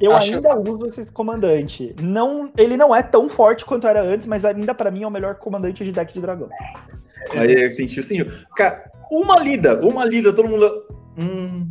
Eu 0.00 0.16
ainda 0.16 0.58
uso 0.58 0.88
esse 0.88 1.06
comandante. 1.06 1.94
Não, 2.00 2.50
ele 2.56 2.76
não 2.76 2.94
é 2.94 3.02
tão 3.02 3.28
forte 3.28 3.64
quanto 3.64 3.86
era 3.86 4.02
antes, 4.02 4.26
mas 4.26 4.44
ainda 4.44 4.74
para 4.74 4.90
mim 4.90 5.02
é 5.02 5.06
o 5.06 5.10
melhor 5.10 5.36
comandante 5.36 5.84
de 5.84 5.92
deck 5.92 6.12
de 6.12 6.20
dragão. 6.20 6.48
Aí 7.32 7.70
sentiu, 7.70 8.02
sentiu. 8.02 8.26
Cara, 8.56 8.90
uma 9.10 9.38
lida, 9.40 9.78
uma 9.86 10.04
lida, 10.04 10.32
todo 10.32 10.48
mundo. 10.48 10.84
Hum, 11.16 11.68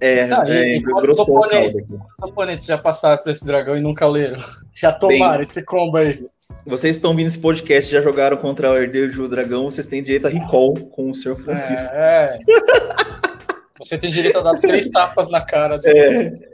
é, 0.00 0.26
não, 0.26 0.42
é, 0.42 0.78
os 1.08 1.18
oponentes, 1.18 1.88
os 1.90 2.28
oponentes 2.28 2.66
já 2.66 2.76
passaram 2.76 3.22
por 3.22 3.30
esse 3.30 3.46
dragão 3.46 3.76
e 3.76 3.80
nunca 3.80 4.06
leram. 4.06 4.36
Já 4.74 4.92
tomaram 4.92 5.34
Bem, 5.34 5.42
esse 5.42 5.64
combo 5.64 5.96
aí 5.96 6.26
vocês 6.64 6.96
estão 6.96 7.14
vindo 7.14 7.28
esse 7.28 7.38
podcast, 7.38 7.90
já 7.90 8.00
jogaram 8.00 8.36
contra 8.36 8.70
o 8.70 8.76
Herdeiro 8.76 9.12
de 9.12 9.28
Dragão, 9.28 9.64
vocês 9.64 9.86
têm 9.86 10.02
direito 10.02 10.26
a 10.26 10.30
recall 10.30 10.74
com 10.90 11.10
o 11.10 11.14
Sr. 11.14 11.36
Francisco. 11.36 11.88
É, 11.92 12.38
é. 12.38 12.38
Você 13.78 13.98
tem 13.98 14.10
direito 14.10 14.38
a 14.38 14.42
dar 14.42 14.58
três 14.58 14.88
tapas 14.88 15.30
na 15.30 15.44
cara 15.44 15.78
dele. 15.78 16.42
É. 16.42 16.48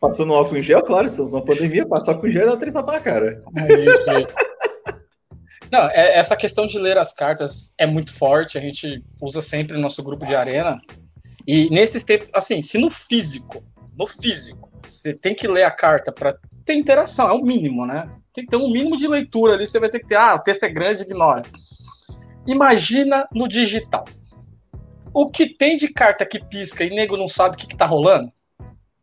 Passando 0.00 0.34
álcool 0.34 0.56
em 0.56 0.62
gel, 0.62 0.82
claro, 0.82 1.06
estamos 1.06 1.32
na 1.32 1.40
pandemia, 1.40 1.86
passa 1.86 2.10
álcool 2.10 2.26
em 2.26 2.32
gel 2.32 2.42
e 2.42 2.46
dá 2.46 2.56
três 2.56 2.74
tapas 2.74 2.94
na 2.94 3.00
cara. 3.00 3.42
É 3.56 3.84
isso 3.84 4.10
aí. 4.10 4.26
Não, 5.70 5.88
é, 5.90 6.18
essa 6.18 6.36
questão 6.36 6.66
de 6.66 6.78
ler 6.78 6.98
as 6.98 7.12
cartas 7.12 7.72
é 7.78 7.86
muito 7.86 8.12
forte, 8.12 8.58
a 8.58 8.60
gente 8.60 9.02
usa 9.20 9.40
sempre 9.40 9.76
no 9.76 9.82
nosso 9.82 10.02
grupo 10.02 10.26
de 10.26 10.34
arena. 10.34 10.76
E 11.46 11.68
nesses 11.70 12.04
tempos, 12.04 12.28
assim, 12.34 12.60
se 12.62 12.76
no 12.76 12.90
físico, 12.90 13.62
no 13.96 14.06
físico, 14.06 14.70
você 14.84 15.14
tem 15.14 15.34
que 15.34 15.48
ler 15.48 15.64
a 15.64 15.70
carta 15.70 16.12
para 16.12 16.36
ter 16.64 16.74
interação, 16.74 17.28
é 17.28 17.32
o 17.32 17.42
mínimo, 17.42 17.86
né? 17.86 18.08
tem 18.34 18.44
que 18.44 18.50
ter 18.50 18.56
um 18.56 18.68
mínimo 18.68 18.96
de 18.96 19.06
leitura 19.06 19.54
ali, 19.54 19.64
você 19.64 19.78
vai 19.78 19.88
ter 19.88 20.00
que 20.00 20.08
ter, 20.08 20.16
ah, 20.16 20.34
o 20.34 20.42
texto 20.42 20.64
é 20.64 20.68
grande, 20.68 21.04
ignora. 21.04 21.44
Imagina 22.46 23.28
no 23.32 23.46
digital. 23.46 24.04
O 25.14 25.30
que 25.30 25.46
tem 25.56 25.76
de 25.76 25.86
carta 25.86 26.26
que 26.26 26.44
pisca 26.44 26.82
e 26.82 26.90
nego 26.90 27.16
não 27.16 27.28
sabe 27.28 27.54
o 27.54 27.58
que, 27.58 27.68
que 27.68 27.76
tá 27.76 27.86
rolando? 27.86 28.32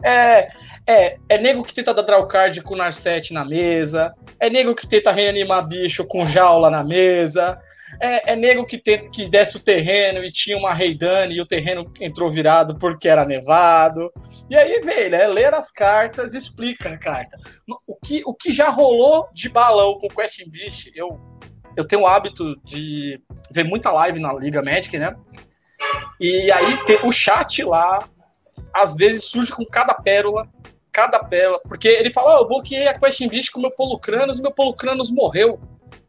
É, 0.03 0.49
é, 0.85 1.17
é 1.29 1.37
nego 1.37 1.63
que 1.63 1.73
tenta 1.73 1.93
dar 1.93 2.01
draw 2.01 2.27
card 2.27 2.61
com 2.61 2.75
Narset 2.75 3.33
na 3.33 3.45
mesa, 3.45 4.13
é 4.37 4.49
nego 4.49 4.75
que 4.75 4.85
tenta 4.85 5.13
reanimar 5.13 5.65
bicho 5.65 6.05
com 6.05 6.25
jaula 6.25 6.69
na 6.69 6.83
mesa, 6.83 7.57
é, 7.99 8.33
é 8.33 8.35
nego 8.35 8.65
que, 8.65 8.77
tem, 8.77 9.09
que 9.09 9.29
desce 9.29 9.57
o 9.57 9.63
terreno 9.63 10.23
e 10.23 10.31
tinha 10.31 10.57
uma 10.57 10.73
Reidane 10.73 11.35
e 11.35 11.41
o 11.41 11.45
terreno 11.45 11.91
entrou 11.99 12.29
virado 12.29 12.77
porque 12.77 13.07
era 13.07 13.25
nevado. 13.25 14.11
E 14.49 14.55
aí, 14.55 14.81
velho, 14.81 15.15
é 15.15 15.27
ler 15.27 15.53
as 15.53 15.71
cartas, 15.71 16.33
explica 16.33 16.89
a 16.89 16.97
carta. 16.97 17.37
O 17.87 17.95
que, 17.95 18.21
o 18.25 18.33
que 18.33 18.51
já 18.51 18.69
rolou 18.69 19.27
de 19.33 19.49
balão 19.49 19.97
com 19.99 20.07
Question 20.07 20.49
Beast, 20.49 20.91
eu, 20.95 21.19
eu 21.75 21.85
tenho 21.85 22.03
o 22.03 22.07
hábito 22.07 22.55
de 22.63 23.19
ver 23.51 23.63
muita 23.63 23.91
live 23.91 24.19
na 24.19 24.33
Liga 24.33 24.61
Magic, 24.61 24.97
né? 24.97 25.15
E 26.19 26.51
aí 26.51 26.79
o 27.03 27.11
chat 27.11 27.63
lá, 27.63 28.07
às 28.73 28.95
vezes 28.95 29.25
surge 29.25 29.51
com 29.51 29.65
cada 29.65 29.93
pérola, 29.93 30.47
cada 30.91 31.19
pérola, 31.19 31.59
porque 31.67 31.87
ele 31.87 32.11
fala, 32.11 32.35
oh, 32.35 32.41
eu 32.43 32.47
bloqueei 32.47 32.87
a 32.87 32.97
Question 32.97 33.27
Beast 33.27 33.51
com 33.51 33.61
meu 33.61 33.73
Polucranos 33.75 34.39
e 34.39 34.41
meu 34.41 34.51
Polucranos 34.51 35.11
morreu. 35.11 35.59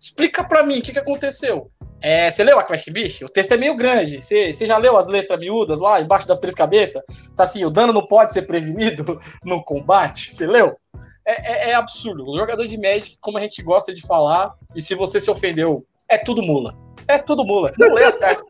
Explica 0.03 0.43
para 0.43 0.65
mim 0.65 0.81
o 0.81 0.83
que, 0.83 0.93
que 0.93 0.99
aconteceu. 0.99 1.71
É, 2.03 2.29
você 2.29 2.43
leu 2.43 2.59
a 2.59 2.65
Quest 2.65 2.91
Beast? 2.91 3.23
O 3.23 3.29
texto 3.29 3.53
é 3.53 3.57
meio 3.57 3.77
grande. 3.77 4.21
Você, 4.21 4.53
você 4.53 4.67
já 4.67 4.77
leu 4.77 4.97
as 4.97 5.07
letras 5.07 5.39
miúdas 5.39 5.79
lá, 5.79 6.01
embaixo 6.01 6.27
das 6.27 6.41
três 6.41 6.57
cabeças? 6.57 7.01
Tá 7.37 7.45
assim, 7.45 7.65
o 7.65 7.71
dano 7.71 7.93
não 7.93 8.05
pode 8.05 8.33
ser 8.33 8.43
prevenido 8.43 9.21
no 9.47 9.63
combate? 9.63 10.35
Você 10.35 10.45
leu? 10.45 10.77
É, 11.25 11.53
é, 11.53 11.71
é, 11.71 11.75
absurdo. 11.75 12.29
O 12.29 12.37
jogador 12.37 12.67
de 12.67 12.77
Magic, 12.81 13.17
como 13.21 13.39
a 13.39 13.41
gente 13.41 13.63
gosta 13.63 13.95
de 13.95 14.05
falar, 14.05 14.53
e 14.75 14.83
se 14.83 14.97
você 14.97 15.21
se 15.21 15.31
ofendeu, 15.31 15.87
é 16.09 16.19
tudo 16.19 16.43
mula. 16.43 16.77
É 17.07 17.19
tudo 17.19 17.45
mula. 17.45 17.71
Não 17.79 17.95
lê 17.95 18.03
as 18.03 18.17
cartas. 18.17 18.45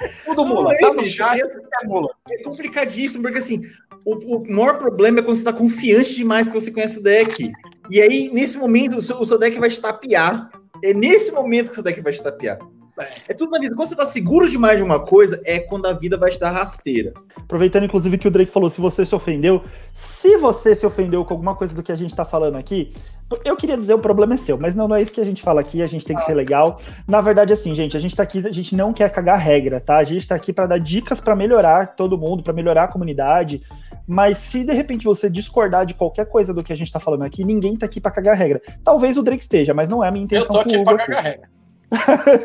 É 0.00 0.08
tudo 0.24 0.46
mula. 0.46 0.72
Não, 0.72 0.78
tá 0.78 0.94
no 0.94 1.06
chat, 1.06 1.38
é 1.38 1.86
mula. 1.86 2.08
É 2.30 2.42
complicadíssimo, 2.42 3.22
porque 3.22 3.40
assim, 3.40 3.60
o, 4.06 4.38
o, 4.38 4.50
maior 4.50 4.78
problema 4.78 5.18
é 5.18 5.22
quando 5.22 5.36
você 5.36 5.44
tá 5.44 5.52
confiante 5.52 6.14
demais 6.14 6.48
que 6.48 6.58
você 6.58 6.72
conhece 6.72 6.98
o 6.98 7.02
deck. 7.02 7.52
E 7.90 8.00
aí, 8.00 8.30
nesse 8.32 8.56
momento, 8.56 8.96
o 8.96 9.02
seu, 9.02 9.20
o 9.20 9.26
seu 9.26 9.38
deck 9.38 9.60
vai 9.60 9.68
te 9.68 9.78
tapear 9.78 10.50
é 10.82 10.94
nesse 10.94 11.32
momento 11.32 11.68
que 11.68 11.74
seu 11.74 11.84
deck 11.84 12.00
vai 12.00 12.12
te 12.12 12.22
tapear. 12.22 12.58
É. 12.98 13.32
é 13.32 13.34
tudo 13.34 13.50
na 13.50 13.58
vida. 13.58 13.74
Quando 13.74 13.88
você 13.88 13.96
tá 13.96 14.04
seguro 14.04 14.48
demais 14.48 14.76
de 14.76 14.84
uma 14.84 15.00
coisa, 15.00 15.40
é 15.44 15.58
quando 15.58 15.86
a 15.86 15.92
vida 15.92 16.18
vai 16.18 16.30
te 16.30 16.38
dar 16.38 16.50
rasteira. 16.50 17.12
Aproveitando, 17.36 17.84
inclusive, 17.84 18.18
que 18.18 18.28
o 18.28 18.30
Drake 18.30 18.50
falou, 18.50 18.68
se 18.68 18.80
você 18.80 19.06
se 19.06 19.14
ofendeu, 19.14 19.62
se 19.92 20.36
você 20.36 20.74
se 20.74 20.84
ofendeu 20.84 21.24
com 21.24 21.32
alguma 21.32 21.54
coisa 21.54 21.74
do 21.74 21.82
que 21.82 21.90
a 21.90 21.96
gente 21.96 22.14
tá 22.14 22.24
falando 22.24 22.56
aqui, 22.56 22.92
eu 23.44 23.56
queria 23.56 23.76
dizer 23.76 23.94
o 23.94 23.98
problema 23.98 24.34
é 24.34 24.36
seu, 24.36 24.58
mas 24.58 24.74
não, 24.74 24.88
não 24.88 24.96
é 24.96 25.02
isso 25.02 25.12
que 25.12 25.20
a 25.20 25.24
gente 25.24 25.42
fala 25.42 25.60
aqui, 25.60 25.82
a 25.82 25.86
gente 25.86 26.04
tem 26.04 26.16
que 26.16 26.22
ser 26.22 26.34
legal. 26.34 26.80
Na 27.06 27.20
verdade, 27.20 27.52
assim, 27.52 27.74
gente, 27.74 27.96
a 27.96 28.00
gente 28.00 28.16
tá 28.16 28.22
aqui, 28.22 28.46
a 28.46 28.50
gente 28.50 28.74
não 28.74 28.92
quer 28.92 29.10
cagar 29.10 29.38
regra, 29.38 29.80
tá? 29.80 29.96
A 29.96 30.04
gente 30.04 30.26
tá 30.26 30.34
aqui 30.34 30.52
para 30.52 30.66
dar 30.66 30.78
dicas 30.78 31.20
para 31.20 31.36
melhorar 31.36 31.94
todo 31.94 32.18
mundo, 32.18 32.42
para 32.42 32.52
melhorar 32.52 32.84
a 32.84 32.88
comunidade. 32.88 33.62
Mas 34.06 34.38
se 34.38 34.64
de 34.64 34.72
repente 34.72 35.04
você 35.04 35.30
discordar 35.30 35.86
de 35.86 35.94
qualquer 35.94 36.26
coisa 36.26 36.52
do 36.52 36.62
que 36.62 36.72
a 36.72 36.76
gente 36.76 36.90
tá 36.90 37.00
falando 37.00 37.22
aqui, 37.22 37.44
ninguém 37.44 37.76
tá 37.76 37.86
aqui 37.86 38.00
para 38.00 38.10
cagar 38.10 38.36
regra. 38.36 38.60
Talvez 38.84 39.16
o 39.16 39.22
Drake 39.22 39.42
esteja, 39.42 39.72
mas 39.72 39.88
não 39.88 40.02
é 40.02 40.08
a 40.08 40.10
minha 40.10 40.24
intenção. 40.24 40.56
Eu 40.56 40.64
tô 40.64 40.70
aqui 40.70 40.84
pra 40.84 40.96
cagar 40.96 41.22
regra. 41.22 41.48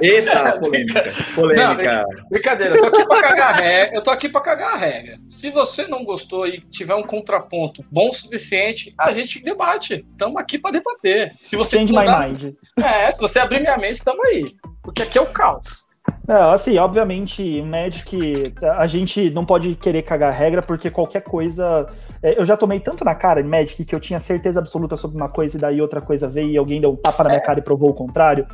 Eita, 0.02 0.60
polêmica. 0.60 1.04
polêmica. 1.36 2.04
Não, 2.04 2.30
brincadeira, 2.30 2.76
eu 2.76 2.82
tô 2.82 2.88
aqui 2.88 3.06
pra 3.08 3.22
cagar 3.22 3.50
a 3.50 3.54
regra. 3.54 3.96
Eu 3.96 4.02
tô 4.02 4.12
aqui 4.12 4.30
pra 4.30 4.42
cagar 4.42 4.74
a 4.74 4.78
regra. 4.78 5.18
Se 5.30 5.50
você 5.50 5.88
não 5.88 6.04
gostou 6.04 6.48
e 6.48 6.60
tiver 6.60 6.96
um 6.96 7.04
contraponto 7.04 7.84
bom 7.92 8.10
o 8.10 8.14
suficiente, 8.14 8.94
a 8.98 9.12
gente 9.12 9.42
debate. 9.42 10.06
Estamos 10.12 10.38
aqui 10.38 10.58
pra 10.58 10.72
debater. 10.72 11.34
Se 11.42 11.56
você 11.56 11.78
Change 11.78 11.94
mind. 11.94 12.54
É, 12.78 13.12
se 13.12 13.20
você 13.20 13.40
abrir 13.40 13.62
minha 13.62 13.78
mente, 13.78 13.96
estamos 13.96 14.24
aí. 14.26 14.46
Porque 14.84 15.02
aqui 15.02 15.18
é 15.18 15.22
o 15.22 15.28
caos. 15.28 15.88
Não, 16.26 16.52
assim, 16.52 16.78
obviamente, 16.78 17.62
Magic, 17.62 18.54
a 18.78 18.88
gente 18.88 19.30
não 19.30 19.46
pode 19.46 19.76
querer 19.76 20.04
cagar 20.04 20.34
regra, 20.34 20.62
porque 20.62 20.90
qualquer 20.90 21.22
coisa. 21.22 21.86
é, 22.24 22.40
Eu 22.40 22.46
já 22.46 22.56
tomei 22.56 22.80
tanto 22.80 23.04
na 23.04 23.14
cara 23.14 23.42
em 23.42 23.44
Magic 23.44 23.84
que 23.84 23.94
eu 23.94 24.00
tinha 24.00 24.20
certeza 24.20 24.60
absoluta 24.60 24.96
sobre 24.96 25.18
uma 25.18 25.28
coisa 25.30 25.58
e 25.58 25.60
daí 25.60 25.82
outra 25.82 26.00
coisa 26.02 26.28
veio 26.28 26.50
e 26.50 26.58
alguém 26.58 26.80
deu 26.80 26.92
um 26.92 26.96
tapa 26.96 27.24
na 27.24 27.30
minha 27.32 27.42
cara 27.42 27.60
e 27.60 27.64
provou 27.64 27.90
o 27.90 27.94
contrário. 27.94 28.48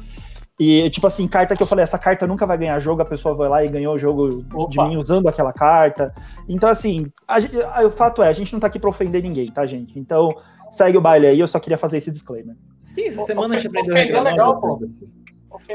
E, 0.60 0.88
tipo 0.92 1.08
assim, 1.08 1.28
carta 1.28 1.56
que 1.56 1.64
eu 1.64 1.68
falei, 1.68 1.82
essa 1.84 1.98
carta 1.98 2.28
nunca 2.28 2.46
vai 2.46 2.58
ganhar 2.58 2.80
jogo, 2.80 3.02
a 3.02 3.06
pessoa 3.06 3.34
vai 3.34 3.50
lá 3.50 3.66
e 3.66 3.70
ganhou 3.70 3.96
o 3.96 3.98
jogo 3.98 4.44
de 4.70 4.80
Opa. 4.80 4.88
mim 4.88 4.98
usando 5.00 5.28
aquela 5.28 5.52
carta. 5.52 6.14
Então, 6.48 6.70
assim, 6.70 7.08
a 7.28 7.38
a- 7.80 7.86
o 7.88 7.90
fato 7.92 8.22
é, 8.22 8.28
a 8.28 8.32
gente 8.34 8.54
não 8.54 8.60
tá 8.60 8.68
aqui 8.68 8.78
pra 8.78 8.90
ofender 8.90 9.24
ninguém, 9.24 9.48
tá, 9.48 9.66
gente? 9.66 9.98
Então, 9.98 10.30
segue 10.70 10.96
o 10.98 11.02
baile 11.02 11.26
aí, 11.26 11.40
eu 11.40 11.48
só 11.48 11.60
queria 11.60 11.78
fazer 11.78 11.98
esse 11.98 12.12
disclaimer. 12.12 12.56
Sim, 12.82 13.06
essa 13.06 13.24
O- 13.24 13.26
semana 13.26 13.56
a 13.56 13.58
gente 13.58 13.68
aprendeu 13.68 13.94
ofender 13.96 14.14
regra 14.14 14.30
é 14.30 14.32
legal, 14.32 14.54
nova. 14.62 14.78
pô. 14.78 14.86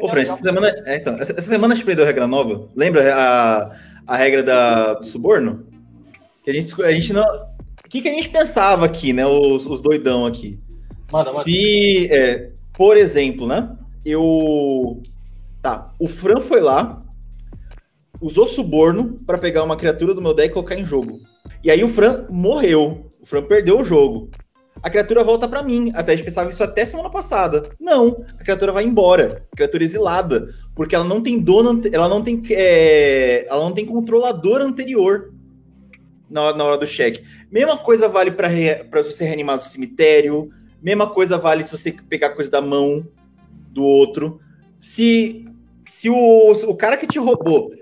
Ô, 0.00 0.08
Fred, 0.08 0.28
essa 0.30 0.42
semana, 0.42 0.72
é, 0.86 0.96
então, 0.96 1.14
essa, 1.14 1.32
essa 1.32 1.48
semana 1.48 1.72
a 1.72 1.76
gente 1.76 1.82
aprendeu 1.84 2.04
regra 2.06 2.26
nova. 2.26 2.68
Lembra 2.76 3.14
a, 3.14 3.70
a 4.06 4.16
regra 4.16 4.42
da, 4.42 4.94
do 4.94 5.04
suborno? 5.04 5.66
Que 6.44 6.50
a 6.50 6.54
gente, 6.54 6.82
a 6.82 6.92
gente 6.92 7.12
não. 7.12 7.22
O 7.24 7.88
que, 7.88 8.00
que 8.02 8.08
a 8.08 8.12
gente 8.12 8.28
pensava 8.28 8.84
aqui, 8.86 9.12
né? 9.12 9.24
Os, 9.26 9.66
os 9.66 9.80
doidão 9.80 10.26
aqui. 10.26 10.58
Manda. 11.12 11.30
Se, 11.42 12.08
é, 12.12 12.50
por 12.74 12.96
exemplo, 12.96 13.46
né? 13.46 13.70
Eu. 14.04 15.02
Tá, 15.62 15.92
o 15.98 16.08
Fran 16.08 16.40
foi 16.40 16.60
lá, 16.60 17.02
usou 18.20 18.46
suborno 18.46 19.18
pra 19.26 19.38
pegar 19.38 19.64
uma 19.64 19.76
criatura 19.76 20.14
do 20.14 20.22
meu 20.22 20.32
deck 20.34 20.50
e 20.50 20.54
colocar 20.54 20.76
em 20.76 20.84
jogo. 20.84 21.20
E 21.62 21.70
aí 21.70 21.82
o 21.82 21.88
Fran 21.88 22.26
morreu. 22.30 23.06
O 23.20 23.26
Fran 23.26 23.42
perdeu 23.42 23.80
o 23.80 23.84
jogo. 23.84 24.30
A 24.80 24.88
criatura 24.88 25.24
volta 25.24 25.48
pra 25.48 25.62
mim. 25.62 25.90
Até 25.94 26.12
a 26.12 26.16
gente 26.16 26.24
pensava 26.24 26.48
isso 26.48 26.62
até 26.62 26.86
semana 26.86 27.10
passada. 27.10 27.70
Não, 27.80 28.24
a 28.38 28.44
criatura 28.44 28.70
vai 28.70 28.84
embora. 28.84 29.44
A 29.52 29.56
criatura 29.56 29.82
exilada. 29.82 30.54
Porque 30.76 30.94
ela 30.94 31.04
não 31.04 31.20
tem 31.20 31.40
dono, 31.40 31.80
ela 31.92 32.08
não 32.08 32.22
tem, 32.22 32.40
é, 32.50 33.44
ela 33.48 33.64
não 33.64 33.72
tem 33.72 33.84
controlador 33.84 34.60
anterior 34.60 35.34
na, 36.30 36.42
hora- 36.42 36.56
na 36.56 36.64
hora 36.64 36.78
do 36.78 36.86
cheque. 36.86 37.24
Mesma 37.50 37.76
coisa 37.76 38.08
vale 38.08 38.30
pra 38.30 38.48
você 39.02 39.24
reanimar 39.24 39.58
do 39.58 39.64
cemitério. 39.64 40.50
Mesma 40.80 41.08
coisa 41.08 41.36
vale 41.36 41.64
se 41.64 41.76
você 41.76 41.90
pegar 41.90 42.30
coisa 42.30 42.48
da 42.48 42.60
mão 42.60 43.04
do 43.70 43.82
outro. 43.82 44.40
Se, 44.80 45.44
se 45.84 46.08
o, 46.10 46.52
o 46.52 46.76
cara 46.76 46.96
que 46.96 47.06
te 47.06 47.18
roubou 47.18 47.72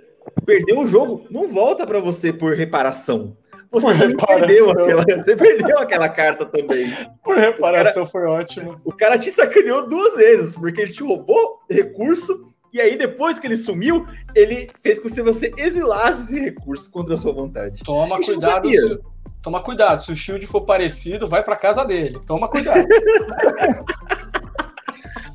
perdeu 0.44 0.80
o 0.80 0.86
jogo, 0.86 1.26
não 1.30 1.48
volta 1.48 1.86
pra 1.86 2.00
você 2.00 2.32
por 2.32 2.54
reparação. 2.54 3.36
Você 3.70 4.14
perdeu 4.14 4.70
aquela, 4.70 5.02
você 5.02 5.36
perdeu 5.36 5.78
aquela 5.78 6.08
carta 6.08 6.46
também. 6.46 6.86
Por 7.22 7.36
reparação 7.36 8.06
foi 8.06 8.24
ótimo. 8.24 8.80
O 8.84 8.92
cara 8.92 9.18
te 9.18 9.30
sacaneou 9.30 9.88
duas 9.88 10.16
vezes, 10.16 10.56
porque 10.56 10.80
ele 10.80 10.92
te 10.92 11.02
roubou 11.02 11.60
recurso, 11.68 12.54
e 12.72 12.80
aí 12.80 12.96
depois 12.96 13.38
que 13.38 13.46
ele 13.46 13.56
sumiu, 13.56 14.06
ele 14.34 14.70
fez 14.82 14.98
com 14.98 15.08
que 15.08 15.22
você 15.22 15.52
exilasse 15.56 16.34
esse 16.34 16.44
recurso 16.44 16.90
contra 16.90 17.14
a 17.14 17.18
sua 17.18 17.32
vontade. 17.32 17.82
Toma 17.84 18.18
não 18.18 18.24
cuidado. 18.24 18.72
Se, 18.72 19.00
toma 19.42 19.60
cuidado. 19.62 20.02
Se 20.02 20.12
o 20.12 20.16
shield 20.16 20.46
for 20.46 20.62
parecido, 20.62 21.26
vai 21.26 21.42
pra 21.42 21.56
casa 21.56 21.84
dele. 21.84 22.18
Toma 22.26 22.48
cuidado. 22.48 22.86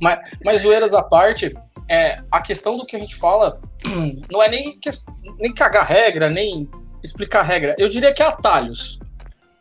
mas, 0.02 0.20
mas 0.44 0.62
zoeiras 0.62 0.94
à 0.94 1.02
parte, 1.04 1.52
é, 1.90 2.22
a 2.32 2.42
questão 2.42 2.78
do 2.78 2.86
que 2.86 2.96
a 2.96 3.00
gente 3.00 3.16
fala 3.16 3.60
não 4.32 4.42
é 4.42 4.50
nem, 4.50 4.78
ques- 4.80 5.06
nem 5.40 5.54
cagar 5.54 5.86
regra, 5.86 6.30
nem 6.30 6.68
explicar 7.04 7.44
regra. 7.44 7.76
Eu 7.78 7.88
diria 7.90 8.14
que 8.14 8.22
é 8.22 8.26
atalhos. 8.26 9.00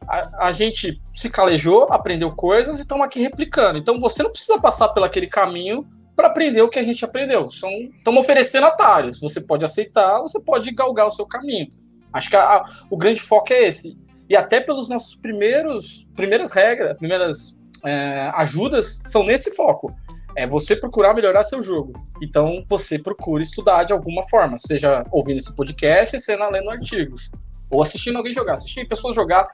A, 0.08 0.46
a 0.48 0.52
gente 0.52 1.00
se 1.14 1.30
calejou, 1.30 1.86
aprendeu 1.90 2.32
coisas 2.32 2.78
e 2.78 2.82
estamos 2.82 3.04
aqui 3.04 3.20
replicando. 3.20 3.78
Então 3.78 3.98
você 4.00 4.22
não 4.22 4.30
precisa 4.30 4.58
passar 4.60 4.88
pelo 4.88 5.06
aquele 5.06 5.26
caminho 5.26 5.86
para 6.16 6.28
aprender 6.28 6.60
o 6.62 6.68
que 6.68 6.78
a 6.78 6.82
gente 6.82 7.04
aprendeu. 7.04 7.46
Estamos 7.46 8.18
oferecendo 8.20 8.66
atalhos. 8.66 9.20
Você 9.20 9.40
pode 9.40 9.64
aceitar, 9.64 10.18
você 10.20 10.40
pode 10.40 10.70
galgar 10.72 11.06
o 11.06 11.10
seu 11.10 11.24
caminho. 11.26 11.68
Acho 12.12 12.28
que 12.28 12.36
a- 12.36 12.56
a- 12.56 12.64
o 12.90 12.96
grande 12.96 13.22
foco 13.22 13.52
é 13.52 13.66
esse. 13.68 13.96
E 14.28 14.36
até 14.36 14.60
pelos 14.60 14.88
nossos 14.88 15.14
primeiros 15.14 16.06
primeiras 16.14 16.52
regras, 16.52 16.96
primeiras 16.98 17.60
é, 17.84 18.30
ajudas 18.34 19.00
são 19.06 19.22
nesse 19.24 19.54
foco. 19.56 19.94
É 20.40 20.46
você 20.46 20.74
procurar 20.74 21.12
melhorar 21.12 21.42
seu 21.42 21.60
jogo. 21.60 21.92
Então 22.22 22.60
você 22.66 22.98
procura 22.98 23.42
estudar 23.42 23.84
de 23.84 23.92
alguma 23.92 24.26
forma, 24.26 24.56
seja 24.58 25.04
ouvindo 25.12 25.36
esse 25.36 25.54
podcast, 25.54 26.18
seja 26.18 26.48
lendo 26.48 26.70
artigos. 26.70 27.30
Ou 27.68 27.82
assistindo 27.82 28.16
alguém 28.16 28.32
jogar. 28.32 28.54
Assistir 28.54 28.88
pessoas 28.88 29.14
jogar 29.14 29.46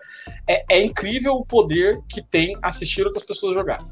é, 0.46 0.64
é 0.70 0.80
incrível 0.84 1.32
o 1.32 1.44
poder 1.44 2.00
que 2.08 2.22
tem 2.22 2.56
assistir 2.62 3.02
outras 3.02 3.24
pessoas 3.24 3.56
jogar. 3.56 3.84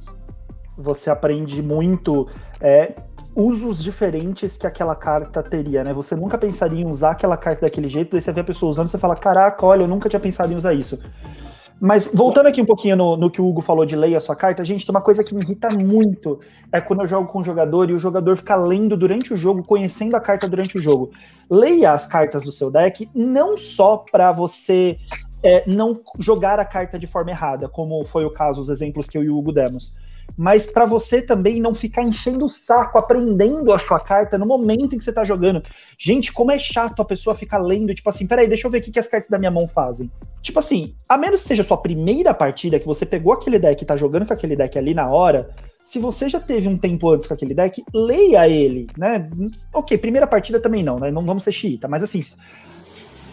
Você 0.78 1.10
aprende 1.10 1.60
muito 1.60 2.28
é, 2.60 2.94
usos 3.34 3.82
diferentes 3.82 4.56
que 4.56 4.64
aquela 4.64 4.94
carta 4.94 5.42
teria, 5.42 5.82
né? 5.82 5.92
Você 5.92 6.14
nunca 6.14 6.38
pensaria 6.38 6.80
em 6.80 6.86
usar 6.86 7.10
aquela 7.10 7.36
carta 7.36 7.62
daquele 7.62 7.88
jeito, 7.88 8.12
daí 8.12 8.20
você 8.20 8.30
vê 8.30 8.40
a 8.40 8.44
pessoa 8.44 8.70
usando 8.70 8.86
você 8.86 8.98
fala, 8.98 9.16
caraca, 9.16 9.66
olha, 9.66 9.82
eu 9.82 9.88
nunca 9.88 10.08
tinha 10.08 10.20
pensado 10.20 10.52
em 10.52 10.56
usar 10.56 10.72
isso. 10.72 10.96
Mas 11.80 12.08
voltando 12.14 12.46
aqui 12.46 12.62
um 12.62 12.64
pouquinho 12.64 12.96
no, 12.96 13.16
no 13.16 13.30
que 13.30 13.42
o 13.42 13.46
Hugo 13.46 13.60
falou 13.60 13.84
de 13.84 13.96
leia 13.96 14.18
a 14.18 14.20
sua 14.20 14.36
carta, 14.36 14.64
gente, 14.64 14.86
tem 14.86 14.94
uma 14.94 15.02
coisa 15.02 15.24
que 15.24 15.34
me 15.34 15.42
irrita 15.42 15.68
muito 15.74 16.40
é 16.72 16.80
quando 16.80 17.00
eu 17.00 17.06
jogo 17.06 17.28
com 17.28 17.40
o 17.40 17.44
jogador 17.44 17.90
e 17.90 17.92
o 17.92 17.98
jogador 17.98 18.36
fica 18.36 18.56
lendo 18.56 18.96
durante 18.96 19.34
o 19.34 19.36
jogo, 19.36 19.62
conhecendo 19.62 20.14
a 20.14 20.20
carta 20.20 20.48
durante 20.48 20.78
o 20.78 20.82
jogo. 20.82 21.10
Leia 21.50 21.92
as 21.92 22.06
cartas 22.06 22.42
do 22.42 22.52
seu 22.52 22.70
deck 22.70 23.08
não 23.14 23.56
só 23.56 23.98
para 23.98 24.32
você 24.32 24.98
é, 25.42 25.64
não 25.66 26.00
jogar 26.18 26.58
a 26.58 26.64
carta 26.64 26.98
de 26.98 27.06
forma 27.06 27.30
errada, 27.30 27.68
como 27.68 28.04
foi 28.04 28.24
o 28.24 28.30
caso, 28.30 28.62
os 28.62 28.70
exemplos 28.70 29.08
que 29.08 29.18
eu 29.18 29.22
e 29.22 29.28
o 29.28 29.36
Hugo 29.36 29.52
demos 29.52 29.94
mas 30.36 30.66
para 30.66 30.84
você 30.84 31.22
também 31.22 31.60
não 31.60 31.74
ficar 31.74 32.02
enchendo 32.02 32.44
o 32.44 32.48
saco, 32.48 32.98
aprendendo 32.98 33.72
a 33.72 33.78
sua 33.78 34.00
carta 34.00 34.36
no 34.36 34.46
momento 34.46 34.94
em 34.94 34.98
que 34.98 35.04
você 35.04 35.12
tá 35.12 35.24
jogando. 35.24 35.62
Gente, 35.98 36.32
como 36.32 36.50
é 36.50 36.58
chato 36.58 37.00
a 37.00 37.04
pessoa 37.04 37.34
ficar 37.34 37.58
lendo, 37.58 37.94
tipo 37.94 38.08
assim, 38.08 38.26
peraí, 38.26 38.48
deixa 38.48 38.66
eu 38.66 38.70
ver 38.70 38.78
o 38.78 38.80
que, 38.80 38.90
que 38.90 38.98
as 38.98 39.08
cartas 39.08 39.30
da 39.30 39.38
minha 39.38 39.50
mão 39.50 39.68
fazem. 39.68 40.10
Tipo 40.42 40.58
assim, 40.58 40.94
a 41.08 41.16
menos 41.16 41.42
que 41.42 41.48
seja 41.48 41.62
a 41.62 41.64
sua 41.64 41.76
primeira 41.76 42.34
partida, 42.34 42.78
que 42.78 42.86
você 42.86 43.06
pegou 43.06 43.32
aquele 43.32 43.58
deck 43.58 43.82
e 43.82 43.86
tá 43.86 43.96
jogando 43.96 44.26
com 44.26 44.32
aquele 44.32 44.56
deck 44.56 44.78
ali 44.78 44.92
na 44.92 45.08
hora, 45.08 45.48
se 45.82 45.98
você 45.98 46.28
já 46.28 46.40
teve 46.40 46.68
um 46.68 46.76
tempo 46.76 47.08
antes 47.10 47.26
com 47.26 47.34
aquele 47.34 47.54
deck, 47.54 47.84
leia 47.94 48.48
ele, 48.48 48.90
né? 48.96 49.30
Ok, 49.72 49.96
primeira 49.98 50.26
partida 50.26 50.58
também 50.58 50.82
não, 50.82 50.98
né? 50.98 51.10
Não 51.10 51.24
vamos 51.24 51.44
ser 51.44 51.52
xiita, 51.52 51.88
mas 51.88 52.02
assim, 52.02 52.20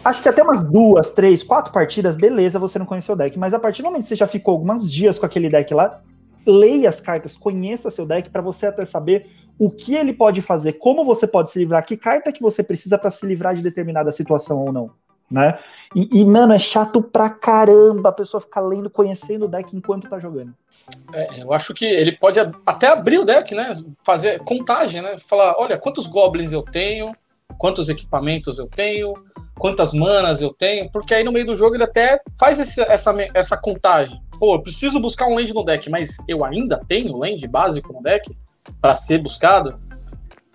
Acho 0.04 0.24
que 0.24 0.30
até 0.30 0.42
umas 0.42 0.64
duas, 0.68 1.12
três, 1.12 1.44
quatro 1.44 1.72
partidas, 1.72 2.16
beleza, 2.16 2.58
você 2.58 2.80
não 2.80 2.88
conheceu 2.88 3.14
o 3.14 3.18
deck. 3.18 3.38
Mas 3.38 3.54
a 3.54 3.60
partir 3.60 3.84
do 3.84 3.86
momento 3.86 4.02
que 4.02 4.10
você 4.10 4.16
já 4.16 4.26
ficou 4.26 4.54
alguns 4.54 4.92
dias 4.92 5.20
com 5.20 5.28
aquele 5.28 5.48
deck 5.48 5.72
lá, 5.76 6.02
leia 6.46 6.89
as 6.89 7.00
cartas, 7.00 7.36
conheça 7.36 7.89
seu 7.89 8.06
deck 8.06 8.30
para 8.30 8.42
você 8.42 8.68
até 8.68 8.86
saber 8.86 9.30
o 9.60 9.70
que 9.70 9.96
ele 9.96 10.12
pode 10.14 10.42
fazer, 10.42 10.74
como 10.74 11.06
você 11.06 11.28
pode 11.28 11.52
se 11.52 11.60
livrar, 11.60 11.86
que 11.86 11.96
carta 11.96 12.32
que 12.32 12.42
você 12.42 12.64
precisa 12.64 12.98
para 12.98 13.10
se 13.10 13.26
livrar 13.26 13.54
de 13.54 13.62
determinada 13.62 14.12
situação 14.12 14.66
ou 14.66 14.72
não, 14.72 14.92
né? 15.30 15.60
E, 15.96 16.22
e, 16.22 16.26
mano, 16.26 16.54
é 16.54 16.60
chato 16.60 17.02
pra 17.02 17.30
caramba 17.30 18.10
a 18.10 18.14
pessoa 18.14 18.42
ficar 18.42 18.62
lendo, 18.62 18.89
conhecendo 18.89 19.46
o 19.46 19.48
deck 19.48 19.76
enquanto 19.76 20.10
tá 20.10 20.18
jogando. 20.20 20.54
É, 21.14 21.42
eu 21.44 21.54
acho 21.54 21.74
que 21.74 21.86
ele 21.86 22.14
pode 22.14 22.39
até 22.66 22.88
abrir 22.88 23.20
o 23.20 23.26
deck, 23.26 23.54
né? 23.54 23.74
Fazer 24.04 24.39
contagem, 24.39 25.02
né? 25.02 25.16
Falar, 25.20 25.56
olha, 25.58 25.78
quantos 25.78 26.08
goblins 26.08 26.54
eu 26.54 26.64
tenho, 26.64 27.16
quantos 27.58 27.88
equipamentos 27.88 28.58
eu 28.58 28.68
tenho, 28.68 29.14
quantas 29.62 29.93
manas 29.93 30.41
eu 30.41 30.51
tenho, 30.51 30.89
porque 30.91 31.14
aí 31.14 31.24
no 31.24 31.32
meio 31.32 31.45
do 31.45 31.53
jogo 31.53 31.76
ele 31.76 31.84
até 31.84 32.20
faz 32.39 32.59
esse- 32.59 32.82
essa, 32.82 33.16
essa 33.32 33.55
contagem. 33.55 34.20
Pô, 34.39 34.55
eu 34.55 34.62
preciso 34.64 34.99
buscar 34.99 35.28
um 35.28 35.36
land 35.36 35.53
no 35.53 35.64
deck, 35.64 35.88
mas 35.88 36.18
eu 36.28 36.43
ainda 36.43 36.82
tenho 36.88 37.16
land 37.16 37.47
básico 37.47 37.93
no 37.93 38.01
deck 38.01 38.28
para 38.82 38.95
ser 38.95 39.20
buscado. 39.20 39.80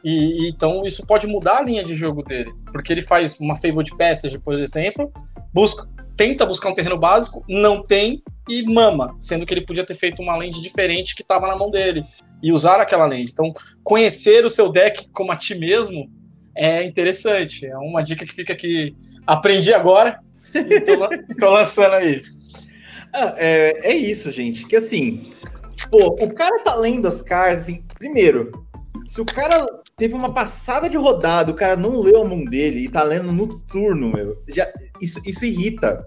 E, 0.03 0.47
e 0.47 0.49
então 0.49 0.83
isso 0.85 1.07
pode 1.07 1.29
mudar 1.29 1.59
a 1.59 1.63
linha 1.63 1.85
de 1.85 1.95
jogo 1.95 2.21
dele, 2.25 2.53
porque 2.73 2.93
ele 2.93 3.01
faz 3.01 3.39
uma 3.39 3.55
Fabled 3.55 3.97
Passage, 3.97 4.41
por 4.41 4.55
exemplo, 4.55 5.13
busca, 5.55 5.89
tenta 6.17 6.45
buscar 6.45 6.71
um 6.71 6.75
terreno 6.75 6.99
básico, 6.99 7.45
não 7.49 7.85
tem 7.85 8.25
e 8.49 8.65
mama, 8.65 9.15
sendo 9.21 9.47
que 9.47 9.55
ele 9.55 9.65
podia 9.65 9.87
ter 9.87 9.95
feito 9.95 10.21
uma 10.21 10.35
land 10.35 10.61
diferente 10.61 11.15
que 11.15 11.23
estava 11.23 11.47
na 11.47 11.55
mão 11.55 11.71
dele 11.71 12.05
e 12.43 12.53
usar 12.53 12.81
aquela 12.81 13.07
land. 13.07 13.31
Então, 13.31 13.53
conhecer 13.85 14.45
o 14.45 14.51
seu 14.51 14.69
deck 14.69 15.09
como 15.13 15.31
a 15.31 15.37
ti 15.37 15.55
mesmo 15.55 16.11
é 16.57 16.85
interessante. 16.85 17.67
É 17.67 17.77
uma 17.77 18.03
dica 18.03 18.27
que 18.27 18.35
fica 18.35 18.53
aqui. 18.53 18.97
Aprendi 19.27 19.73
agora 19.73 20.21
e 20.55 20.81
tô, 20.81 21.09
tô 21.39 21.51
lançando 21.51 21.95
aí. 21.95 22.21
Ah, 23.13 23.35
é, 23.37 23.93
é 23.93 23.97
isso, 23.97 24.33
gente. 24.33 24.67
Que 24.67 24.77
assim, 24.77 25.31
Pô, 25.91 26.17
o 26.21 26.35
cara 26.35 26.59
tá 26.63 26.75
lendo 26.75 27.07
as 27.07 27.23
cartas, 27.23 27.71
primeiro, 27.99 28.67
se 29.07 29.21
o 29.21 29.25
cara 29.25 29.67
teve 29.97 30.15
uma 30.15 30.33
passada 30.33 30.89
de 30.89 30.97
rodada, 30.97 31.53
o 31.53 31.55
cara 31.55 31.77
não 31.77 32.01
leu 32.01 32.23
a 32.23 32.25
mão 32.25 32.45
dele 32.45 32.85
e 32.85 32.89
tá 32.89 33.03
lendo 33.03 33.31
no 33.31 33.59
turno, 33.61 34.13
meu, 34.13 34.43
já, 34.49 34.67
isso, 35.01 35.21
isso 35.25 35.45
irrita. 35.45 36.07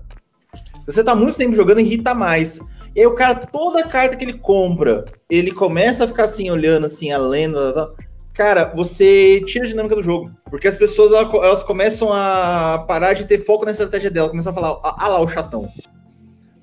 Você 0.85 1.03
tá 1.03 1.15
muito 1.15 1.37
tempo 1.37 1.55
jogando, 1.55 1.79
irrita 1.79 2.13
mais. 2.13 2.59
E 2.95 3.01
aí 3.01 3.05
o 3.05 3.13
cara, 3.13 3.35
toda 3.35 3.87
carta 3.87 4.17
que 4.17 4.25
ele 4.25 4.39
compra, 4.39 5.05
ele 5.29 5.51
começa 5.51 6.03
a 6.03 6.07
ficar 6.07 6.23
assim, 6.23 6.49
olhando 6.49 6.87
assim, 6.87 7.11
a 7.11 7.17
lenda. 7.17 7.93
Cara, 8.39 8.71
você 8.73 9.41
tira 9.45 9.65
a 9.65 9.67
dinâmica 9.67 9.97
do 9.97 10.01
jogo. 10.01 10.31
Porque 10.49 10.65
as 10.65 10.73
pessoas 10.73 11.11
elas 11.11 11.61
começam 11.61 12.07
a 12.09 12.85
parar 12.87 13.11
de 13.11 13.25
ter 13.25 13.39
foco 13.39 13.65
na 13.65 13.71
estratégia 13.71 14.09
dela, 14.09 14.29
começam 14.29 14.53
a 14.53 14.55
falar, 14.55 14.79
ah 14.81 15.07
lá 15.09 15.19
o 15.19 15.27
chatão. 15.27 15.69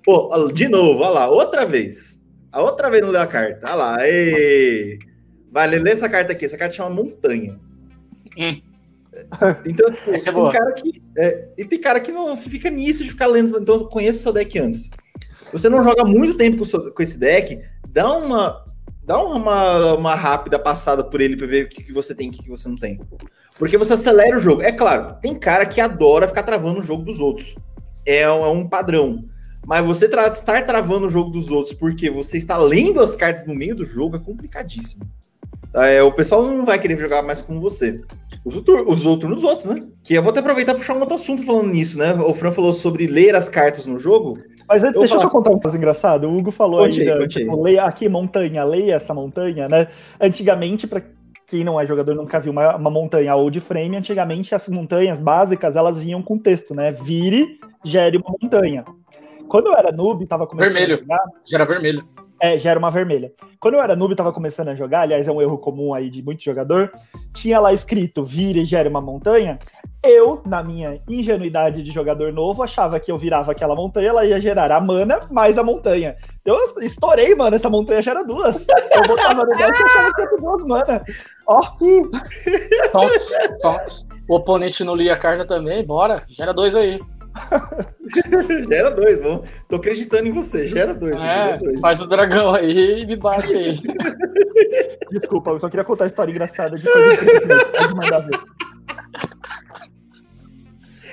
Pô, 0.03 0.31
de 0.55 0.68
novo, 0.68 1.03
olha 1.03 1.11
lá, 1.11 1.29
outra 1.29 1.66
vez. 1.66 2.18
A 2.51 2.62
outra 2.62 2.89
vez 2.89 3.03
não 3.03 3.11
leu 3.11 3.20
a 3.20 3.27
carta. 3.27 3.61
Olha 3.66 3.74
lá, 3.74 4.09
ei. 4.09 4.99
Vale, 5.53 5.79
lê 5.79 5.91
essa 5.91 6.09
carta 6.09 6.33
aqui. 6.33 6.47
Essa 6.47 6.57
carta 6.57 6.74
chama 6.74 6.89
Montanha. 6.89 7.61
Hum. 8.39 8.59
Então, 9.66 9.95
Essa 10.07 10.31
é 10.31 10.33
tem, 10.33 10.51
cara 10.51 10.72
que, 10.72 11.03
é, 11.18 11.49
e 11.59 11.64
tem 11.66 11.79
cara 11.79 12.01
que 12.01 12.11
não 12.11 12.39
fica 12.39 12.70
nisso 12.70 13.05
de 13.05 13.11
ficar 13.11 13.27
lendo. 13.27 13.59
Então, 13.59 13.85
conheça 13.85 14.20
seu 14.20 14.33
deck 14.33 14.59
antes. 14.59 14.89
Você 15.53 15.68
não 15.68 15.83
joga 15.83 16.07
muito 16.07 16.39
tempo 16.39 16.57
com, 16.57 16.64
seu, 16.64 16.91
com 16.91 17.03
esse 17.03 17.18
deck, 17.18 17.61
dá 17.87 18.11
uma 18.16 18.64
dá 19.07 19.22
uma, 19.22 19.94
uma 19.94 20.14
rápida 20.14 20.59
passada 20.59 21.04
por 21.04 21.20
ele 21.20 21.36
para 21.36 21.46
ver 21.46 21.64
o 21.64 21.68
que, 21.68 21.82
que 21.82 21.92
você 21.92 22.14
tem 22.14 22.26
e 22.26 22.30
o 22.30 22.32
que, 22.32 22.42
que 22.42 22.50
você 22.50 22.68
não 22.68 22.76
tem. 22.76 23.00
Porque 23.57 23.78
você 23.78 23.94
acelera 23.94 24.36
o 24.36 24.40
jogo. 24.40 24.62
É 24.62 24.72
claro, 24.72 25.16
tem 25.22 25.38
cara 25.38 25.64
que 25.64 25.80
adora 25.80 26.26
ficar 26.26 26.42
travando 26.42 26.80
o 26.80 26.82
jogo 26.82 27.04
dos 27.04 27.20
outros. 27.20 27.54
É, 28.04 28.22
é 28.22 28.30
um 28.30 28.68
padrão. 28.68 29.24
Mas 29.64 29.86
você 29.86 30.09
tra 30.09 30.26
estar 30.26 30.66
travando 30.66 31.07
o 31.07 31.11
jogo 31.11 31.30
dos 31.30 31.48
outros 31.48 31.74
porque 31.74 32.11
você 32.11 32.36
está 32.36 32.57
lendo 32.57 33.00
as 33.00 33.14
cartas 33.14 33.46
no 33.46 33.54
meio 33.54 33.74
do 33.74 33.86
jogo 33.86 34.16
é 34.16 34.20
complicadíssimo. 34.20 35.04
É, 35.74 36.02
o 36.02 36.12
pessoal 36.12 36.42
não 36.42 36.64
vai 36.64 36.78
querer 36.78 36.98
jogar 36.98 37.22
mais 37.22 37.40
com 37.40 37.61
você. 37.61 38.00
Os, 38.44 38.54
os 38.57 39.07
outros 39.07 39.30
nos 39.30 39.42
outros, 39.42 39.66
né? 39.66 39.82
Que 40.02 40.14
eu 40.14 40.22
vou 40.22 40.30
até 40.30 40.40
aproveitar 40.40 40.72
para 40.72 40.80
puxar 40.80 40.94
um 40.94 41.00
outro 41.00 41.16
assunto 41.16 41.44
falando 41.44 41.68
nisso, 41.68 41.98
né? 41.98 42.12
O 42.14 42.32
Fran 42.32 42.52
falou 42.52 42.72
sobre 42.72 43.07
ler 43.07 43.34
as 43.34 43.48
cartas 43.48 43.86
no 43.86 43.98
jogo. 43.98 44.38
Mas 44.69 44.83
antes, 44.83 44.99
deixa 44.99 45.14
eu 45.14 45.31
contar 45.31 45.53
um 45.53 45.59
caso 45.59 45.77
engraçado. 45.77 46.29
O 46.29 46.37
Hugo 46.37 46.51
falou 46.51 46.85
aí, 46.85 47.05
da, 47.05 47.27
tipo, 47.29 47.62
leia 47.62 47.85
aqui 47.85 48.09
montanha, 48.09 48.64
leia 48.64 48.95
essa 48.95 49.14
montanha, 49.14 49.69
né? 49.69 49.89
Antigamente, 50.21 50.87
para 50.87 51.03
quem 51.47 51.62
não 51.62 51.81
é 51.81 51.87
jogador 51.87 52.14
nunca 52.14 52.41
viu 52.41 52.51
uma, 52.51 52.75
uma 52.75 52.91
montanha 52.91 53.37
old 53.37 53.61
frame, 53.61 53.97
antigamente 53.97 54.55
as 54.55 54.69
montanhas 54.69 55.21
básicas 55.21 55.77
elas 55.77 56.01
vinham 56.01 56.21
com 56.21 56.37
texto, 56.37 56.75
né? 56.75 56.91
Vire, 56.91 57.59
gere 57.85 58.17
uma 58.17 58.35
montanha. 58.43 58.85
Quando 59.49 59.69
eu 59.69 59.75
era 59.75 59.93
noob, 59.93 60.27
tava 60.27 60.47
começando 60.47 60.75
vermelho. 60.75 60.97
a 60.97 60.99
jogar. 60.99 61.25
Já 61.47 61.59
era 61.59 61.64
vermelho. 61.64 62.16
É, 62.41 62.59
já 62.59 62.70
era 62.70 62.78
uma 62.78 62.91
vermelha. 62.91 63.32
Quando 63.59 63.74
eu 63.74 63.80
era 63.80 63.97
noob 63.97 64.12
e 64.12 64.16
tava 64.16 64.32
começando 64.32 64.68
a 64.68 64.74
jogar, 64.74 65.03
aliás, 65.03 65.26
é 65.26 65.32
um 65.32 65.41
erro 65.41 65.59
comum 65.59 65.95
aí 65.95 66.11
de 66.11 66.22
muito 66.22 66.43
jogador, 66.43 66.93
tinha 67.32 67.59
lá 67.59 67.72
escrito 67.72 68.24
vire 68.24 68.61
e 68.61 68.64
gere 68.64 68.89
uma 68.89 69.01
montanha. 69.01 69.59
Eu, 70.03 70.43
na 70.47 70.62
minha 70.62 71.01
ingenuidade 71.09 71.82
de 71.82 71.91
jogador 71.91 72.32
novo, 72.32 72.62
achava 72.62 73.01
que 73.01 73.11
eu 73.11 73.18
virava 73.18 73.53
aquela 73.53 73.74
montanha, 73.74 74.11
ela 74.11 74.24
ia 74.24 74.41
gerar 74.41 74.70
a 74.70 74.80
mana 74.80 75.20
mais 75.30 75.59
a 75.59 75.64
montanha. 75.64 76.14
Eu 76.45 76.74
estourei, 76.80 77.34
mano, 77.34 77.57
essa 77.57 77.70
montanha 77.70 78.03
gera 78.03 78.22
duas. 78.22 78.66
Eu 78.68 79.03
botava 79.09 79.45
no 79.45 79.57
deck 79.57 79.80
e 79.80 79.82
achava 79.82 80.14
que 80.14 80.20
era 80.20 80.37
duas 80.37 80.64
mana. 80.64 81.05
Ó. 81.47 81.62
Tonks. 82.93 84.07
O 84.28 84.37
oponente 84.37 84.84
não 84.84 84.95
lia 84.95 85.14
a 85.14 85.16
carta 85.16 85.45
também, 85.45 85.84
bora, 85.84 86.22
gera 86.28 86.53
dois 86.53 86.76
aí. 86.76 87.01
gera 88.68 88.91
dois, 88.91 89.20
vamos. 89.20 89.49
Tô 89.68 89.76
acreditando 89.76 90.28
em 90.28 90.32
você, 90.32 90.66
gera 90.66 90.95
dois. 90.95 91.16
É, 91.16 91.18
gera 91.18 91.59
dois. 91.59 91.80
Faz 91.80 92.01
o 92.01 92.09
dragão 92.09 92.55
aí 92.55 93.03
e 93.03 93.07
me 93.07 93.16
bate 93.16 93.55
aí. 93.55 93.76
Desculpa, 95.11 95.51
eu 95.51 95.59
só 95.59 95.68
queria 95.68 95.84
contar 95.84 96.05
a 96.05 96.09
história 96.09 96.30
engraçada 96.30 96.76
de 96.76 96.84
coisa 96.84 97.16
que 97.16 97.78
pode 97.78 97.95
mandar 97.95 98.20
ver. 98.20 98.41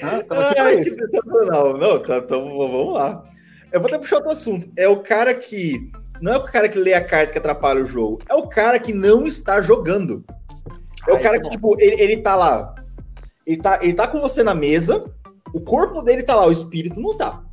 Ah, 0.03 0.21
Ai, 0.59 0.77
que 0.77 0.83
sensacional. 0.83 1.77
Não, 1.77 1.99
tá, 1.99 2.17
então 2.17 2.57
vamos 2.57 2.93
lá. 2.93 3.23
Eu 3.71 3.79
vou 3.79 3.87
até 3.87 3.97
puxar 3.97 4.17
outro 4.17 4.31
assunto. 4.31 4.69
É 4.77 4.87
o 4.87 5.01
cara 5.01 5.33
que. 5.33 5.89
Não 6.21 6.33
é 6.33 6.37
o 6.37 6.43
cara 6.43 6.69
que 6.69 6.77
lê 6.77 6.93
a 6.93 7.03
carta 7.03 7.31
que 7.31 7.37
atrapalha 7.37 7.83
o 7.83 7.87
jogo. 7.87 8.19
É 8.29 8.33
o 8.33 8.47
cara 8.47 8.79
que 8.79 8.93
não 8.93 9.25
está 9.25 9.61
jogando. 9.61 10.23
É 11.07 11.11
o 11.11 11.15
ah, 11.15 11.19
cara 11.19 11.37
é 11.37 11.39
que, 11.39 11.49
tipo, 11.49 11.75
ele, 11.79 12.01
ele 12.01 12.17
tá 12.17 12.35
lá. 12.35 12.75
Ele 13.45 13.57
tá, 13.57 13.79
ele 13.81 13.93
tá 13.93 14.07
com 14.07 14.21
você 14.21 14.43
na 14.43 14.55
mesa, 14.55 15.01
o 15.53 15.61
corpo 15.61 16.01
dele 16.01 16.23
tá 16.23 16.35
lá, 16.35 16.47
o 16.47 16.51
espírito 16.51 16.99
não 16.99 17.15
tá. 17.15 17.43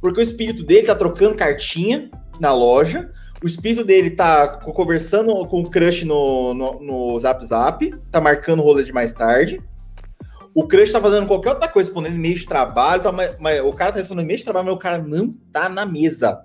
Porque 0.00 0.20
o 0.20 0.22
espírito 0.22 0.64
dele 0.64 0.86
tá 0.86 0.94
trocando 0.94 1.34
cartinha 1.34 2.10
na 2.40 2.52
loja, 2.52 3.12
o 3.42 3.46
espírito 3.46 3.84
dele 3.84 4.10
tá 4.10 4.48
conversando 4.48 5.46
com 5.46 5.60
o 5.60 5.70
crush 5.70 6.04
no, 6.04 6.54
no, 6.54 6.80
no 6.80 7.20
Zap 7.20 7.44
Zap, 7.44 7.94
tá 8.10 8.20
marcando 8.20 8.60
o 8.60 8.62
rolê 8.62 8.82
de 8.82 8.92
mais 8.92 9.12
tarde. 9.12 9.62
O 10.54 10.66
crush 10.66 10.92
tá 10.92 11.00
fazendo 11.00 11.26
qualquer 11.26 11.50
outra 11.50 11.68
coisa, 11.68 11.90
respondendo 11.90 12.14
e-mail 12.14 12.36
de 12.36 12.46
trabalho, 12.46 13.02
tá, 13.02 13.12
mas, 13.12 13.36
mas, 13.38 13.60
o 13.60 13.72
cara 13.72 13.92
tá 13.92 13.98
respondendo 13.98 14.24
e-mail 14.24 14.38
de 14.38 14.44
trabalho, 14.44 14.66
mas 14.66 14.74
o 14.74 14.78
cara 14.78 14.98
não 14.98 15.32
tá 15.52 15.68
na 15.68 15.84
mesa. 15.84 16.42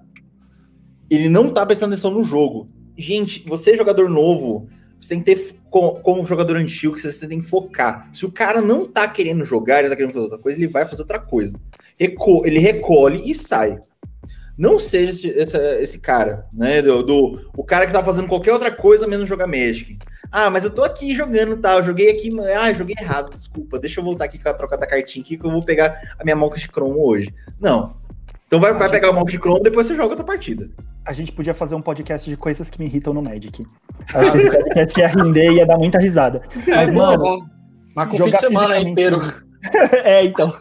Ele 1.10 1.30
não 1.30 1.54
tá 1.54 1.66
prestando 1.66 1.94
atenção 1.94 2.12
no 2.12 2.24
jogo. 2.24 2.70
Gente, 2.98 3.46
você 3.48 3.72
é 3.72 3.78
jogador 3.78 4.10
novo, 4.10 4.68
você 5.00 5.10
tem 5.10 5.24
que 5.24 5.36
ter, 5.36 5.56
como 5.70 6.26
jogador 6.26 6.58
antigo, 6.58 6.96
que 6.96 7.02
você 7.02 7.28
tem 7.28 7.42
que 7.42 7.48
focar. 7.48 8.10
Se 8.12 8.26
o 8.26 8.32
cara 8.32 8.62
não 8.62 8.88
tá 8.88 9.08
querendo 9.08 9.46
jogar, 9.46 9.80
ele 9.80 9.90
tá 9.90 9.96
querendo 9.96 10.12
fazer 10.12 10.24
outra 10.24 10.40
coisa, 10.40 10.58
ele 10.58 10.68
vai 10.68 10.86
fazer 10.86 11.02
outra 11.02 11.20
coisa. 11.20 11.58
Reco 11.98 12.46
ele 12.46 12.60
recolhe 12.60 13.30
e 13.30 13.34
sai. 13.34 13.80
Não 14.58 14.78
seja 14.78 15.12
esse, 15.12 15.28
esse, 15.30 15.58
esse 15.82 16.00
cara, 16.00 16.46
né? 16.52 16.82
Do, 16.82 17.02
do, 17.02 17.50
o 17.56 17.64
cara 17.64 17.88
que 17.88 17.94
tá 17.94 18.04
fazendo 18.04 18.28
qualquer 18.28 18.52
outra 18.52 18.70
coisa 18.70 19.08
menos 19.08 19.30
jogar 19.30 19.48
Magic. 19.48 19.98
Ah, 20.30 20.50
mas 20.50 20.66
eu 20.66 20.70
tô 20.70 20.84
aqui 20.84 21.16
jogando, 21.16 21.58
tá? 21.58 21.76
Eu 21.76 21.84
joguei 21.84 22.12
aqui, 22.12 22.30
ah, 22.60 22.74
joguei 22.74 22.96
errado, 23.00 23.32
desculpa. 23.34 23.80
Deixa 23.80 24.00
eu 24.02 24.04
voltar 24.04 24.26
aqui 24.26 24.38
com 24.38 24.50
a 24.50 24.54
troca 24.54 24.78
da 24.78 24.86
cartinha 24.86 25.24
aqui 25.24 25.38
que 25.38 25.46
eu 25.46 25.52
vou 25.52 25.64
pegar 25.64 26.14
a 26.20 26.24
minha 26.26 26.36
Mox 26.36 26.60
de 26.60 26.68
Chrome 26.68 26.98
hoje. 26.98 27.34
Não. 27.60 27.99
Então 28.50 28.60
vai, 28.60 28.74
vai 28.74 28.90
pegar 28.90 29.12
o 29.12 29.14
Mox 29.14 29.32
de 29.32 29.38
Chrome 29.38 29.62
depois 29.62 29.86
você 29.86 29.96
joga 29.96 30.10
outra 30.10 30.26
partida 30.26 30.70
a 31.10 31.14
gente 31.14 31.32
podia 31.32 31.56
fazer 31.56 31.74
um 31.74 31.82
podcast 31.82 32.30
de 32.30 32.38
coisas 32.38 32.70
que 32.70 32.78
me 32.78 32.86
irritam 32.86 33.12
no 33.16 33.22
Magic. 33.24 33.66
Acho 34.14 34.32
que 34.32 34.38
esse 34.38 34.70
podcast 34.70 35.00
ia 35.00 35.08
render 35.08 35.52
e 35.52 35.56
ia 35.56 35.66
dar 35.66 35.76
muita 35.76 35.98
risada. 35.98 36.44
É, 36.68 36.76
Mas, 36.76 36.94
mano. 36.94 37.40
Mas 37.96 38.10
com 38.10 38.18
fim 38.20 38.32
de 38.32 38.38
semana 38.38 38.80
inteiro. 38.80 39.18
é, 40.04 40.24
então. 40.26 40.54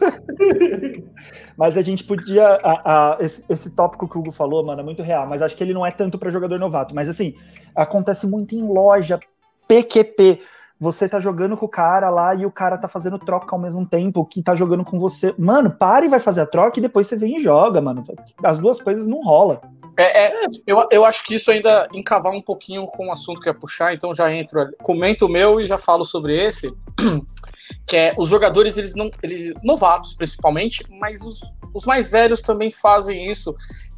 mas 1.55 1.77
a 1.77 1.83
gente 1.83 2.03
podia. 2.03 2.57
A, 2.63 3.13
a, 3.13 3.17
esse, 3.19 3.43
esse, 3.47 3.69
tópico 3.69 4.07
que 4.07 4.17
o 4.17 4.21
Hugo 4.21 4.31
falou, 4.31 4.65
mano, 4.65 4.81
é 4.81 4.83
muito 4.83 5.03
real. 5.03 5.27
Mas 5.27 5.43
acho 5.43 5.55
que 5.55 5.63
ele 5.63 5.73
não 5.73 5.85
é 5.85 5.91
tanto 5.91 6.17
para 6.17 6.31
jogador 6.31 6.57
novato. 6.57 6.95
Mas 6.95 7.07
assim, 7.07 7.35
acontece 7.75 8.25
muito 8.25 8.55
em 8.55 8.67
loja, 8.67 9.19
PQP 9.67 10.41
você 10.79 11.09
tá 11.09 11.19
jogando 11.19 11.57
com 11.57 11.65
o 11.65 11.69
cara 11.69 12.09
lá 12.09 12.33
e 12.33 12.45
o 12.45 12.51
cara 12.51 12.77
tá 12.77 12.87
fazendo 12.87 13.19
troca 13.19 13.53
ao 13.53 13.59
mesmo 13.59 13.85
tempo 13.85 14.25
que 14.25 14.41
tá 14.41 14.55
jogando 14.55 14.85
com 14.85 14.97
você. 14.97 15.35
Mano, 15.37 15.69
para 15.69 16.05
e 16.05 16.09
vai 16.09 16.21
fazer 16.21 16.41
a 16.41 16.45
troca 16.45 16.79
e 16.79 16.81
depois 16.81 17.05
você 17.05 17.17
vem 17.17 17.37
e 17.37 17.43
joga, 17.43 17.81
mano. 17.81 18.05
As 18.41 18.57
duas 18.57 18.81
coisas 18.81 19.05
não 19.05 19.21
rola. 19.21 19.61
É, 19.97 20.27
é, 20.27 20.47
eu, 20.65 20.87
eu 20.89 21.03
acho 21.03 21.25
que 21.25 21.35
isso 21.35 21.51
ainda 21.51 21.89
encavar 21.93 22.31
um 22.31 22.41
pouquinho 22.41 22.87
com 22.87 23.07
o 23.07 23.11
assunto 23.11 23.41
que 23.41 23.49
ia 23.49 23.53
puxar, 23.53 23.93
então 23.93 24.13
já 24.13 24.33
entro, 24.33 24.73
comento 24.81 25.25
o 25.25 25.29
meu 25.29 25.59
e 25.59 25.67
já 25.67 25.77
falo 25.77 26.05
sobre 26.05 26.41
esse, 26.41 26.73
que 27.85 27.97
é 27.97 28.15
os 28.17 28.29
jogadores, 28.29 28.77
eles 28.77 28.95
não, 28.95 29.11
eles, 29.21 29.53
novatos 29.61 30.13
principalmente, 30.13 30.85
mas 31.01 31.19
os, 31.19 31.41
os 31.73 31.85
mais 31.85 32.09
velhos 32.09 32.41
também 32.41 32.71
fazem 32.71 33.29
isso, 33.29 33.53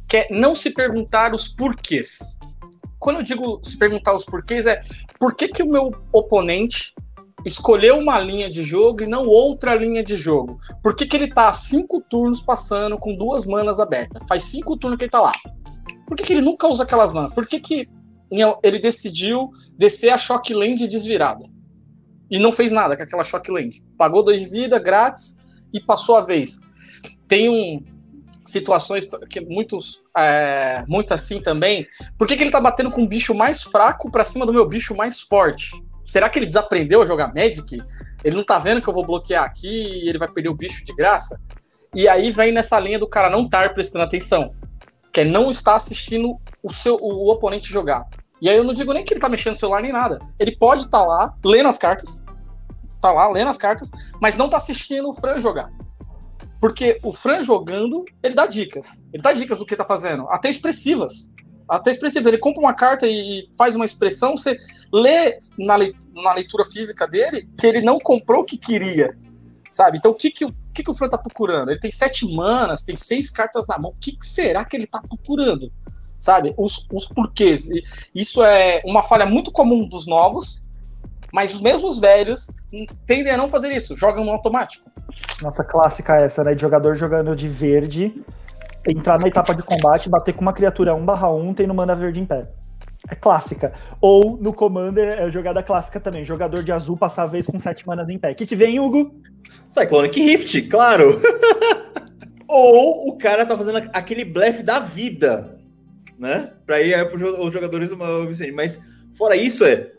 que 0.08 0.16
é 0.16 0.26
não 0.28 0.56
se 0.56 0.70
perguntar 0.70 1.32
os 1.32 1.46
porquês 1.46 2.36
quando 3.02 3.16
eu 3.16 3.22
digo 3.24 3.60
se 3.64 3.76
perguntar 3.76 4.14
os 4.14 4.24
porquês, 4.24 4.64
é 4.64 4.80
por 5.18 5.34
que, 5.34 5.48
que 5.48 5.62
o 5.62 5.68
meu 5.68 5.90
oponente 6.12 6.94
escolheu 7.44 7.98
uma 7.98 8.20
linha 8.20 8.48
de 8.48 8.62
jogo 8.62 9.02
e 9.02 9.08
não 9.08 9.26
outra 9.26 9.74
linha 9.74 10.04
de 10.04 10.16
jogo? 10.16 10.56
Por 10.80 10.94
que, 10.94 11.04
que 11.04 11.16
ele 11.16 11.26
tá 11.26 11.52
cinco 11.52 12.00
turnos 12.00 12.40
passando 12.40 12.96
com 12.96 13.16
duas 13.16 13.44
manas 13.44 13.80
abertas? 13.80 14.22
Faz 14.28 14.44
cinco 14.44 14.76
turnos 14.76 14.96
que 14.96 15.04
ele 15.04 15.10
tá 15.10 15.20
lá. 15.20 15.32
Por 16.06 16.16
que, 16.16 16.22
que 16.22 16.32
ele 16.32 16.42
nunca 16.42 16.68
usa 16.68 16.84
aquelas 16.84 17.12
manas? 17.12 17.32
Por 17.32 17.44
que, 17.44 17.58
que 17.58 17.88
ele 18.62 18.78
decidiu 18.78 19.50
descer 19.76 20.10
a 20.10 20.18
Shock 20.18 20.54
Land 20.54 20.86
desvirada? 20.86 21.44
E 22.30 22.38
não 22.38 22.52
fez 22.52 22.70
nada 22.70 22.96
com 22.96 23.02
aquela 23.02 23.24
Shock 23.24 23.50
Land. 23.50 23.82
Pagou 23.98 24.22
dois 24.22 24.40
de 24.40 24.46
vida 24.46 24.78
grátis 24.78 25.38
e 25.72 25.80
passou 25.80 26.16
a 26.16 26.20
vez. 26.20 26.60
Tem 27.26 27.48
um, 27.48 27.84
situações 28.44 29.08
que 29.28 29.40
muitos 29.40 30.02
é, 30.16 30.84
muito 30.88 31.14
assim 31.14 31.40
também. 31.40 31.86
Por 32.18 32.26
que, 32.26 32.36
que 32.36 32.42
ele 32.42 32.50
tá 32.50 32.60
batendo 32.60 32.90
com 32.90 33.02
um 33.02 33.06
bicho 33.06 33.34
mais 33.34 33.62
fraco 33.62 34.10
para 34.10 34.24
cima 34.24 34.44
do 34.44 34.52
meu 34.52 34.66
bicho 34.66 34.94
mais 34.94 35.20
forte? 35.20 35.70
Será 36.04 36.28
que 36.28 36.38
ele 36.38 36.46
desaprendeu 36.46 37.02
a 37.02 37.04
jogar 37.04 37.32
Magic? 37.34 37.80
Ele 38.24 38.36
não 38.36 38.44
tá 38.44 38.58
vendo 38.58 38.82
que 38.82 38.88
eu 38.88 38.92
vou 38.92 39.06
bloquear 39.06 39.44
aqui 39.44 39.68
e 39.68 40.08
ele 40.08 40.18
vai 40.18 40.28
perder 40.28 40.48
o 40.48 40.54
bicho 40.54 40.84
de 40.84 40.94
graça? 40.94 41.38
E 41.94 42.08
aí 42.08 42.30
vem 42.30 42.52
nessa 42.52 42.78
linha 42.80 42.98
do 42.98 43.06
cara 43.06 43.30
não 43.30 43.44
estar 43.44 43.72
prestando 43.74 44.04
atenção, 44.04 44.46
que 45.12 45.20
é 45.20 45.24
não 45.24 45.50
estar 45.50 45.74
assistindo 45.74 46.40
o 46.62 46.72
seu 46.72 46.96
o, 46.96 47.30
oponente 47.30 47.72
jogar. 47.72 48.06
E 48.40 48.48
aí 48.48 48.56
eu 48.56 48.64
não 48.64 48.74
digo 48.74 48.92
nem 48.92 49.04
que 49.04 49.12
ele 49.12 49.20
tá 49.20 49.28
mexendo 49.28 49.52
no 49.52 49.58
celular 49.60 49.82
nem 49.82 49.92
nada. 49.92 50.18
Ele 50.38 50.56
pode 50.56 50.84
estar 50.84 51.00
tá 51.00 51.06
lá 51.06 51.34
lendo 51.44 51.68
as 51.68 51.78
cartas, 51.78 52.18
tá 53.00 53.12
lá 53.12 53.28
lendo 53.28 53.48
as 53.48 53.58
cartas, 53.58 53.90
mas 54.20 54.36
não 54.36 54.48
tá 54.48 54.56
assistindo 54.56 55.08
o 55.08 55.14
Fran 55.14 55.38
jogar. 55.38 55.70
Porque 56.62 57.00
o 57.02 57.12
Fran 57.12 57.40
jogando, 57.40 58.04
ele 58.22 58.36
dá 58.36 58.46
dicas. 58.46 59.02
Ele 59.12 59.20
dá 59.20 59.32
dicas 59.32 59.58
do 59.58 59.66
que 59.66 59.74
tá 59.74 59.84
fazendo, 59.84 60.28
até 60.30 60.48
expressivas. 60.48 61.28
Até 61.68 61.90
expressivo. 61.90 62.28
Ele 62.28 62.38
compra 62.38 62.62
uma 62.62 62.72
carta 62.72 63.04
e 63.04 63.42
faz 63.58 63.74
uma 63.74 63.84
expressão, 63.84 64.36
você 64.36 64.56
lê 64.92 65.40
na, 65.58 65.76
na 66.14 66.34
leitura 66.34 66.64
física 66.64 67.04
dele 67.08 67.48
que 67.58 67.66
ele 67.66 67.80
não 67.80 67.98
comprou 67.98 68.42
o 68.42 68.44
que 68.44 68.56
queria. 68.56 69.18
Sabe? 69.72 69.98
Então 69.98 70.12
o 70.12 70.14
que, 70.14 70.30
que, 70.30 70.44
o 70.44 70.52
que, 70.72 70.84
que 70.84 70.90
o 70.90 70.94
Fran 70.94 71.08
tá 71.08 71.18
procurando? 71.18 71.72
Ele 71.72 71.80
tem 71.80 71.90
sete 71.90 72.32
manas, 72.32 72.84
tem 72.84 72.96
seis 72.96 73.28
cartas 73.28 73.66
na 73.66 73.76
mão. 73.76 73.90
O 73.90 73.98
que, 73.98 74.12
que 74.12 74.24
será 74.24 74.64
que 74.64 74.76
ele 74.76 74.86
tá 74.86 75.02
procurando? 75.02 75.72
Sabe? 76.16 76.54
Os, 76.56 76.86
os 76.92 77.08
porquês. 77.08 77.70
Isso 78.14 78.40
é 78.40 78.80
uma 78.84 79.02
falha 79.02 79.26
muito 79.26 79.50
comum 79.50 79.88
dos 79.88 80.06
novos, 80.06 80.62
mas 81.32 81.54
os 81.54 81.62
mesmos 81.62 81.98
velhos 81.98 82.54
tendem 83.06 83.32
a 83.32 83.36
não 83.38 83.48
fazer 83.48 83.72
isso, 83.72 83.96
jogam 83.96 84.24
no 84.24 84.30
automático. 84.30 84.90
Nossa 85.42 85.64
clássica 85.64 86.16
essa, 86.16 86.44
né? 86.44 86.54
De 86.54 86.60
jogador 86.60 86.94
jogando 86.94 87.34
de 87.34 87.48
verde, 87.48 88.14
entrar 88.86 89.18
na 89.18 89.28
etapa 89.28 89.54
de 89.54 89.62
combate, 89.62 90.10
bater 90.10 90.34
com 90.34 90.42
uma 90.42 90.52
criatura 90.52 90.94
1/1, 90.94 91.54
tendo 91.54 91.74
mana 91.74 91.94
verde 91.94 92.20
em 92.20 92.26
pé. 92.26 92.46
É 93.08 93.16
clássica. 93.16 93.72
Ou 94.00 94.36
no 94.36 94.52
Commander, 94.52 95.18
é 95.18 95.30
jogada 95.30 95.62
clássica 95.62 95.98
também. 95.98 96.24
Jogador 96.24 96.62
de 96.62 96.70
azul 96.70 96.96
passar 96.96 97.24
a 97.24 97.26
vez 97.26 97.46
com 97.46 97.58
7 97.58 97.84
manas 97.84 98.08
em 98.08 98.18
pé. 98.18 98.30
O 98.30 98.34
que, 98.34 98.46
que 98.46 98.54
vem, 98.54 98.78
Hugo? 98.78 99.12
Cyclonic 99.68 100.20
Rift, 100.20 100.62
claro. 100.68 101.20
Ou 102.46 103.08
o 103.08 103.16
cara 103.16 103.44
tá 103.44 103.56
fazendo 103.56 103.78
aquele 103.92 104.24
blefe 104.24 104.62
da 104.62 104.78
vida, 104.78 105.58
né? 106.16 106.52
Pra 106.64 106.80
ir 106.80 106.92
é, 106.92 107.02
os 107.12 107.52
jogadores. 107.52 107.90
Mas 108.54 108.80
fora 109.16 109.34
isso, 109.34 109.64
é 109.64 109.90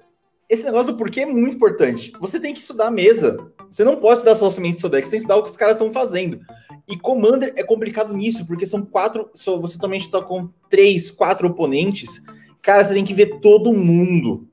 esse 0.50 0.66
negócio 0.66 0.88
do 0.88 0.98
porquê 0.98 1.22
é 1.22 1.26
muito 1.26 1.56
importante. 1.56 2.12
Você 2.20 2.40
tem 2.40 2.54
que 2.54 2.60
estudar 2.60 2.88
a 2.88 2.92
mesa. 2.92 3.38
Você 3.70 3.84
não 3.84 3.96
pode 3.96 4.20
estudar 4.20 4.36
só 4.36 4.52
somente 4.52 4.80
seu 4.80 4.90
deck, 4.90 5.06
você 5.06 5.12
tem 5.12 5.20
que 5.20 5.24
estudar 5.24 5.38
o 5.38 5.44
que 5.44 5.50
os 5.50 5.58
caras 5.58 5.76
estão 5.76 5.92
fazendo. 5.92 6.40
E 6.88 6.98
Commander 6.98 7.54
é 7.56 7.64
complicado 7.64 8.14
nisso, 8.14 8.46
porque 8.46 8.66
são 8.66 8.86
quatro. 8.86 9.30
Você 9.34 9.80
também 9.80 10.00
está 10.00 10.22
com 10.22 10.50
três, 10.70 11.10
quatro 11.10 11.48
oponentes. 11.48 12.22
Cara, 12.62 12.84
você 12.84 12.94
tem 12.94 13.04
que 13.04 13.14
ver 13.14 13.40
todo 13.40 13.74
mundo. 13.74 14.48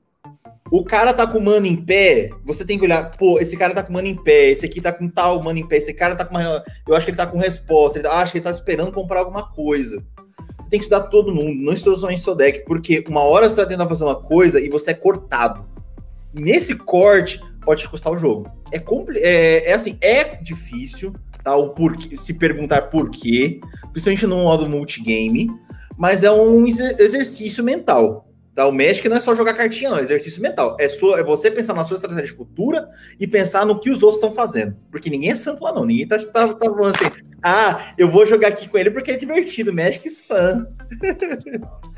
O 0.71 0.85
cara 0.85 1.13
tá 1.13 1.27
com 1.27 1.39
mano 1.41 1.67
em 1.67 1.75
pé, 1.75 2.29
você 2.45 2.63
tem 2.63 2.79
que 2.79 2.85
olhar, 2.85 3.11
pô, 3.17 3.37
esse 3.39 3.57
cara 3.57 3.73
tá 3.73 3.83
com 3.83 3.91
mano 3.91 4.07
em 4.07 4.15
pé, 4.15 4.51
esse 4.51 4.65
aqui 4.65 4.79
tá 4.79 4.89
com 4.89 5.09
tal 5.09 5.43
mano 5.43 5.59
em 5.59 5.67
pé, 5.67 5.75
esse 5.75 5.93
cara 5.93 6.15
tá 6.15 6.23
com 6.23 6.33
uma. 6.33 6.63
Eu 6.87 6.95
acho 6.95 7.05
que 7.05 7.11
ele 7.11 7.17
tá 7.17 7.27
com 7.27 7.37
resposta, 7.37 7.99
ele, 7.99 8.07
acho 8.07 8.31
que 8.31 8.37
ele 8.37 8.45
tá 8.45 8.51
esperando 8.51 8.93
comprar 8.93 9.19
alguma 9.19 9.51
coisa. 9.51 10.01
Tem 10.69 10.79
que 10.79 10.85
estudar 10.85 11.09
todo 11.09 11.35
mundo, 11.35 11.61
não 11.61 11.73
estuda 11.73 11.97
somente 11.97 12.21
seu 12.21 12.33
deck, 12.33 12.63
porque 12.63 13.03
uma 13.09 13.19
hora 13.19 13.49
você 13.49 13.57
vai 13.57 13.67
tentar 13.67 13.85
fazer 13.85 14.05
uma 14.05 14.15
coisa 14.15 14.61
e 14.61 14.69
você 14.69 14.91
é 14.91 14.93
cortado 14.93 15.70
nesse 16.33 16.75
corte 16.75 17.41
pode 17.61 17.81
te 17.81 17.89
custar 17.89 18.11
o 18.13 18.17
jogo. 18.17 18.47
É, 18.71 18.81
é, 19.17 19.69
é 19.69 19.73
assim, 19.73 19.97
é 20.01 20.35
difícil, 20.35 21.11
tá? 21.43 21.55
O 21.55 21.69
porquê, 21.69 22.15
se 22.17 22.33
perguntar 22.33 22.83
por 22.83 23.09
quê, 23.09 23.59
principalmente 23.91 24.27
no 24.27 24.43
modo 24.43 24.69
multigame, 24.69 25.49
mas 25.97 26.23
é 26.23 26.31
um 26.31 26.65
exercício 26.65 27.63
mental. 27.63 28.27
Tá? 28.53 28.67
O 28.67 28.71
Magic 28.71 29.07
não 29.07 29.15
é 29.15 29.19
só 29.19 29.33
jogar 29.33 29.53
cartinha, 29.53 29.89
não, 29.89 29.97
é 29.97 30.01
exercício 30.01 30.41
mental. 30.41 30.75
É, 30.79 30.87
sua, 30.87 31.19
é 31.19 31.23
você 31.23 31.49
pensar 31.49 31.73
na 31.73 31.83
sua 31.83 31.95
estratégia 31.95 32.35
futura 32.35 32.87
e 33.19 33.25
pensar 33.25 33.65
no 33.65 33.79
que 33.79 33.89
os 33.89 34.03
outros 34.03 34.21
estão 34.21 34.33
fazendo. 34.33 34.75
Porque 34.91 35.09
ninguém 35.09 35.31
é 35.31 35.35
santo 35.35 35.63
lá, 35.63 35.73
não. 35.73 35.85
Ninguém 35.85 36.07
tá, 36.07 36.17
tá, 36.17 36.53
tá 36.53 36.69
falando 36.69 36.95
assim, 36.95 37.11
ah, 37.41 37.93
eu 37.97 38.11
vou 38.11 38.25
jogar 38.25 38.49
aqui 38.49 38.67
com 38.67 38.77
ele 38.77 38.91
porque 38.91 39.11
é 39.11 39.17
divertido, 39.17 39.73
Magic 39.73 40.05
is 40.05 40.21
fun. 40.21 40.65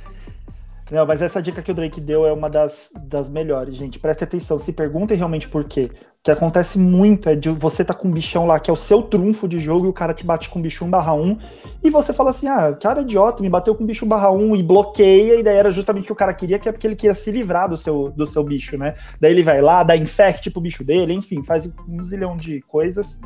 Não, 0.92 1.06
mas 1.06 1.22
essa 1.22 1.42
dica 1.42 1.62
que 1.62 1.72
o 1.72 1.74
Drake 1.74 2.02
deu 2.02 2.26
é 2.26 2.34
uma 2.34 2.50
das, 2.50 2.92
das 3.06 3.30
melhores, 3.30 3.76
gente. 3.76 4.00
Preste 4.00 4.24
atenção, 4.24 4.60
se 4.60 4.72
perguntem 4.74 5.18
realmente 5.18 5.48
por 5.48 5.64
quê. 5.64 5.90
O 5.94 6.24
que 6.24 6.32
acontece 6.32 6.80
muito 6.80 7.28
é 7.28 7.36
de 7.36 7.50
você 7.50 7.84
tá 7.84 7.94
com 7.94 8.08
um 8.08 8.12
bichão 8.12 8.46
lá 8.46 8.58
que 8.58 8.70
é 8.70 8.74
o 8.74 8.78
seu 8.78 9.02
trunfo 9.02 9.48
de 9.48 9.60
jogo 9.60 9.86
e 9.86 9.90
o 9.90 9.94
cara 9.94 10.14
te 10.14 10.26
bate 10.26 10.50
com 10.50 10.62
bicho 10.62 10.86
1 10.86 10.90
barra 10.90 11.14
1 11.14 11.38
e 11.84 11.90
você 11.90 12.14
fala 12.14 12.30
assim, 12.30 12.48
ah, 12.48 12.74
cara 12.82 13.02
idiota, 13.02 13.44
me 13.44 13.50
bateu 13.50 13.76
com 13.76 13.86
bicho 13.86 14.06
1 14.06 14.08
barra 14.08 14.32
1 14.32 14.56
e 14.56 14.64
bloqueia, 14.64 15.36
e 15.36 15.44
daí 15.44 15.58
era 15.58 15.72
justamente 15.72 16.04
o 16.04 16.08
que 16.08 16.14
o 16.14 16.16
cara 16.16 16.34
queria, 16.34 16.60
que 16.60 16.70
é 16.70 16.72
porque 16.72 16.88
ele 16.88 16.96
queria 16.96 17.14
se 17.14 17.30
livrar 17.30 17.70
do 17.70 17.76
seu, 17.76 18.10
do 18.12 18.26
seu 18.26 18.44
bicho, 18.44 18.78
né? 18.78 18.94
Daí 19.20 19.32
ele 19.32 19.44
vai 19.44 19.62
lá, 19.62 19.84
dá 19.84 19.98
infect 19.98 20.50
pro 20.52 20.62
bicho 20.62 20.84
dele, 20.84 21.14
enfim, 21.14 21.44
faz 21.44 21.70
um 21.88 22.04
zilhão 22.06 22.38
de 22.38 22.62
coisas. 22.62 23.20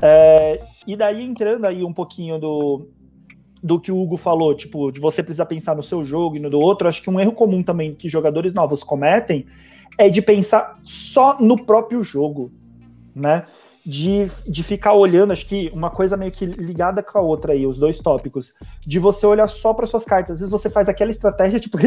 É, 0.00 0.62
e 0.86 0.96
daí 0.96 1.22
entrando 1.22 1.66
aí 1.66 1.82
um 1.82 1.92
pouquinho 1.92 2.38
do, 2.38 2.88
do 3.66 3.80
que 3.80 3.90
o 3.90 4.00
Hugo 4.00 4.16
falou, 4.16 4.54
tipo, 4.54 4.92
de 4.92 5.00
você 5.00 5.24
precisar 5.24 5.46
pensar 5.46 5.74
no 5.74 5.82
seu 5.82 6.04
jogo 6.04 6.36
e 6.36 6.38
no 6.38 6.48
do 6.48 6.60
outro, 6.60 6.86
acho 6.86 7.02
que 7.02 7.10
um 7.10 7.18
erro 7.18 7.32
comum 7.32 7.64
também 7.64 7.94
que 7.94 8.08
jogadores 8.08 8.54
novos 8.54 8.84
cometem 8.84 9.44
é 9.98 10.08
de 10.08 10.22
pensar 10.22 10.78
só 10.84 11.36
no 11.40 11.56
próprio 11.56 12.02
jogo, 12.04 12.52
né? 13.14 13.44
De, 13.84 14.28
de 14.46 14.62
ficar 14.62 14.92
olhando, 14.94 15.32
acho 15.32 15.46
que 15.46 15.70
uma 15.72 15.90
coisa 15.90 16.16
meio 16.16 16.30
que 16.30 16.44
ligada 16.44 17.02
com 17.02 17.18
a 17.18 17.20
outra 17.20 17.52
aí, 17.52 17.66
os 17.66 17.78
dois 17.78 17.98
tópicos, 18.00 18.52
de 18.84 18.98
você 18.98 19.26
olhar 19.26 19.48
só 19.48 19.72
para 19.74 19.86
suas 19.86 20.04
cartas. 20.04 20.32
Às 20.32 20.38
vezes 20.40 20.52
você 20.52 20.70
faz 20.70 20.88
aquela 20.88 21.10
estratégia, 21.10 21.58
tipo, 21.60 21.78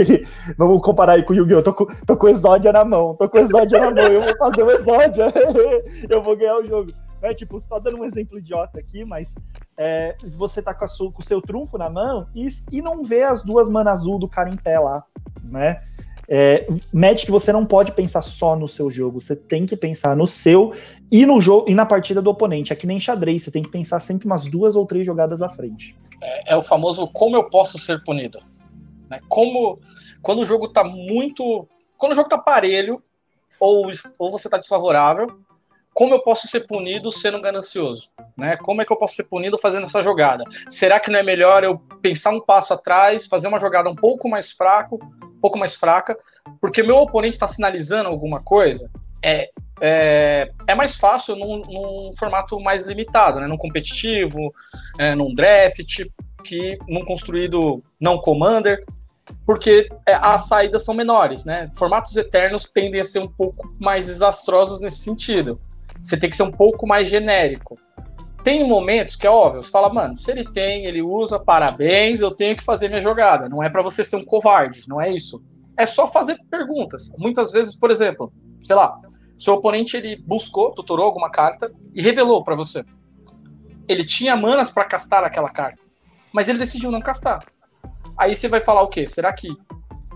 vamos 0.58 0.82
comparar 0.82 1.14
aí 1.14 1.24
com 1.24 1.34
o 1.34 1.36
Yu-Gi-Oh! 1.36 1.62
Tô 1.62 1.74
com, 1.74 1.86
tô 2.06 2.18
com 2.18 2.28
Exódia 2.28 2.74
na 2.74 2.84
mão, 2.84 3.16
tô 3.16 3.30
com 3.30 3.38
Exódia 3.38 3.80
na 3.80 3.92
mão, 3.92 4.12
eu 4.12 4.22
vou 4.22 4.38
fazer 4.38 4.64
o 4.64 4.72
Exódia, 4.72 5.34
eu 6.10 6.22
vou 6.22 6.36
ganhar 6.36 6.58
o 6.58 6.66
jogo. 6.66 6.92
É, 7.22 7.34
tipo, 7.34 7.60
só 7.60 7.80
dando 7.80 7.98
um 7.98 8.06
exemplo 8.06 8.40
idiota 8.40 8.80
aqui, 8.80 9.04
mas 9.06 9.36
é, 9.78 10.16
você 10.24 10.62
tá 10.62 10.74
com, 10.74 10.88
sua, 10.88 11.12
com, 11.12 11.22
o 11.22 11.26
seu 11.26 11.42
trunfo 11.42 11.78
na 11.78 11.90
mão 11.90 12.28
e, 12.34 12.48
e 12.72 12.82
não 12.82 13.04
vê 13.04 13.24
as 13.24 13.44
duas 13.44 13.68
manas 13.70 14.00
azul 14.00 14.18
do 14.18 14.28
cara 14.28 14.50
em 14.50 14.58
pé 14.58 14.80
lá, 14.80 15.04
né? 15.44 15.82
É, 16.32 16.68
Magic 16.94 17.32
você 17.32 17.52
não 17.52 17.66
pode 17.66 17.92
pensar 17.92 18.22
só 18.22 18.56
no 18.56 18.68
seu 18.68 18.92
jogo, 18.92 19.20
você 19.20 19.36
tem 19.36 19.66
que 19.66 19.76
pensar 19.76 20.16
no 20.16 20.28
seu 20.28 20.76
e 21.12 21.26
no 21.26 21.42
jogo 21.42 21.68
e 21.68 21.74
na 21.74 21.88
partida 21.88 22.22
do 22.22 22.30
oponente. 22.30 22.72
É 22.72 22.76
que 22.76 22.86
nem 22.86 23.00
xadrez, 23.00 23.44
você 23.44 23.52
tem 23.52 23.64
que 23.64 23.70
pensar 23.70 24.00
sempre 24.00 24.28
umas 24.28 24.46
duas 24.46 24.76
ou 24.76 24.86
três 24.86 25.06
jogadas 25.06 25.42
à 25.42 25.50
frente. 25.50 25.98
É, 26.22 26.54
é 26.54 26.56
o 26.56 26.62
famoso 26.62 27.08
como 27.08 27.36
eu 27.36 27.50
posso 27.50 27.80
ser 27.80 28.04
punido. 28.04 28.40
Né? 29.10 29.20
Como 29.28 29.80
quando 30.22 30.42
o 30.42 30.46
jogo 30.46 30.68
tá 30.68 30.84
muito. 30.84 31.68
Quando 31.98 32.12
o 32.12 32.16
jogo 32.16 32.30
tá 32.30 32.38
parelho, 32.38 33.02
ou, 33.60 33.92
ou 34.20 34.32
você 34.32 34.48
tá 34.48 34.58
desfavorável, 34.58 35.40
como 36.00 36.14
eu 36.14 36.22
posso 36.22 36.48
ser 36.48 36.62
punido 36.62 37.12
sendo 37.12 37.42
ganancioso? 37.42 38.10
Né? 38.38 38.56
Como 38.56 38.82
é 38.82 38.86
que 38.86 38.94
eu 38.94 38.96
posso 38.96 39.16
ser 39.16 39.26
punido 39.26 39.58
fazendo 39.58 39.84
essa 39.84 40.02
jogada? 40.02 40.46
Será 40.70 40.98
que 40.98 41.12
não 41.12 41.20
é 41.20 41.24
melhor 41.24 41.62
eu 41.62 41.78
pensar 42.02 42.30
um 42.30 42.40
passo 42.40 42.74
atrás, 42.74 43.28
fazer 43.28 43.50
uma 43.50 43.60
jogada 43.60 43.90
um 43.90 43.96
pouco 43.96 44.30
mais 44.30 44.50
fraco, 44.50 44.98
um 45.22 45.42
pouco 45.42 45.60
mais 45.60 45.76
fraca, 45.76 46.18
porque 46.62 46.84
meu 46.84 46.96
oponente 46.96 47.34
está 47.34 47.48
sinalizando 47.48 48.08
alguma 48.08 48.42
coisa? 48.42 48.90
É, 49.22 49.50
é, 49.82 50.50
é 50.68 50.74
mais 50.74 50.96
fácil 50.96 51.36
num, 51.36 51.58
num, 51.64 52.12
formato 52.18 52.58
mais 52.62 52.84
limitado, 52.84 53.42
né? 53.42 53.48
num 53.48 53.58
competitivo, 53.58 54.54
é, 54.98 55.14
num 55.16 55.36
draft, 55.36 56.06
que 56.46 56.78
num 56.88 57.04
construído 57.04 57.84
não 58.00 58.20
commander, 58.20 58.86
porque 59.46 59.90
é, 60.06 60.14
as 60.14 60.48
saídas 60.48 60.86
são 60.86 60.96
menores, 60.96 61.44
né? 61.44 61.70
Formatos 61.78 62.16
eternos 62.16 62.70
tendem 62.70 63.02
a 63.02 63.04
ser 63.04 63.20
um 63.20 63.28
pouco 63.28 63.70
mais 63.78 64.08
desastrosos 64.08 64.80
nesse 64.80 65.00
sentido. 65.00 65.60
Você 66.02 66.18
tem 66.18 66.30
que 66.30 66.36
ser 66.36 66.44
um 66.44 66.52
pouco 66.52 66.88
mais 66.88 67.08
genérico. 67.08 67.78
Tem 68.44 68.66
momentos 68.68 69.16
que 69.16 69.28
é 69.28 69.30
óbvio, 69.30 69.62
você 69.62 69.70
fala, 69.70 69.94
mano, 69.94 70.16
se 70.16 70.32
ele 70.32 70.46
tem, 70.46 70.86
ele 70.86 71.02
usa, 71.02 71.38
parabéns, 71.38 72.22
eu 72.22 72.32
tenho 72.32 72.56
que 72.56 72.64
fazer 72.64 72.88
minha 72.88 73.02
jogada. 73.02 73.50
Não 73.50 73.62
é 73.62 73.70
para 73.70 73.82
você 73.82 74.04
ser 74.04 74.16
um 74.16 74.24
covarde, 74.24 74.88
não 74.88 75.02
é 75.02 75.10
isso. 75.10 75.44
É 75.78 75.86
só 75.86 76.08
fazer 76.08 76.38
perguntas. 76.50 77.12
Muitas 77.18 77.52
vezes, 77.52 77.76
por 77.76 77.92
exemplo, 77.92 78.32
sei 78.62 78.76
lá, 78.76 78.96
seu 79.38 79.54
oponente 79.54 79.98
ele 79.98 80.22
buscou, 80.26 80.74
tutorou 80.74 81.06
alguma 81.06 81.30
carta 81.30 81.72
e 81.94 82.02
revelou 82.02 82.44
para 82.44 82.56
você. 82.56 82.84
Ele 83.88 84.04
tinha 84.04 84.36
manas 84.38 84.70
para 84.70 84.86
castar 84.86 85.24
aquela 85.24 85.50
carta, 85.50 85.86
mas 86.34 86.48
ele 86.48 86.60
decidiu 86.60 86.92
não 86.92 87.02
castar. 87.02 87.46
Aí 88.18 88.36
você 88.36 88.48
vai 88.48 88.60
falar 88.60 88.82
o 88.82 88.88
quê? 88.88 89.08
Será 89.08 89.34
que 89.34 89.50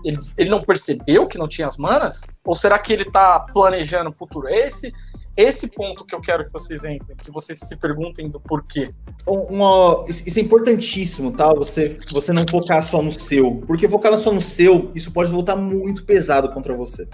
ele, 0.04 0.18
ele 0.36 0.50
não 0.50 0.62
percebeu 0.62 1.26
que 1.26 1.38
não 1.38 1.48
tinha 1.48 1.66
as 1.66 1.78
manas? 1.78 2.26
Ou 2.44 2.54
será 2.54 2.78
que 2.78 2.92
ele 2.92 3.10
tá 3.10 3.40
planejando 3.40 4.10
o 4.10 4.14
futuro? 4.14 4.46
Esse 4.48 4.92
esse 5.36 5.74
ponto 5.74 6.04
que 6.04 6.14
eu 6.14 6.20
quero 6.20 6.44
que 6.44 6.52
vocês 6.52 6.84
entrem, 6.84 7.16
que 7.16 7.30
vocês 7.30 7.58
se 7.58 7.76
perguntem 7.78 8.28
do 8.28 8.38
porquê. 8.38 8.90
Uma, 9.26 10.04
isso 10.08 10.38
é 10.38 10.42
importantíssimo, 10.42 11.32
tá? 11.32 11.52
Você, 11.54 11.98
você 12.12 12.32
não 12.32 12.44
focar 12.48 12.86
só 12.86 13.02
no 13.02 13.10
seu. 13.10 13.56
Porque 13.66 13.88
focar 13.88 14.16
só 14.16 14.32
no 14.32 14.40
seu, 14.40 14.92
isso 14.94 15.10
pode 15.10 15.30
voltar 15.30 15.56
muito 15.56 16.04
pesado 16.04 16.52
contra 16.52 16.72
você. 16.74 17.08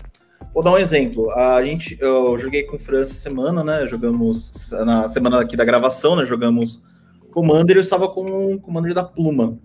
Vou 0.53 0.62
dar 0.62 0.73
um 0.73 0.79
exemplo. 0.79 1.31
A 1.31 1.64
gente, 1.64 1.97
eu 1.99 2.37
joguei 2.37 2.64
com 2.64 2.79
França 2.79 3.14
semana, 3.14 3.64
né? 3.64 3.87
Jogamos 3.87 4.71
na 4.85 5.09
semana 5.09 5.41
aqui 5.41 5.57
da 5.57 5.64
gravação, 5.64 6.14
né? 6.14 6.27
Jogamos 6.27 6.83
Commander. 7.31 7.77
Eu 7.77 7.83
estava 7.83 8.09
com 8.09 8.55
o 8.55 8.61
Commander 8.61 8.93
da 8.93 9.05
Pluma, 9.05 9.59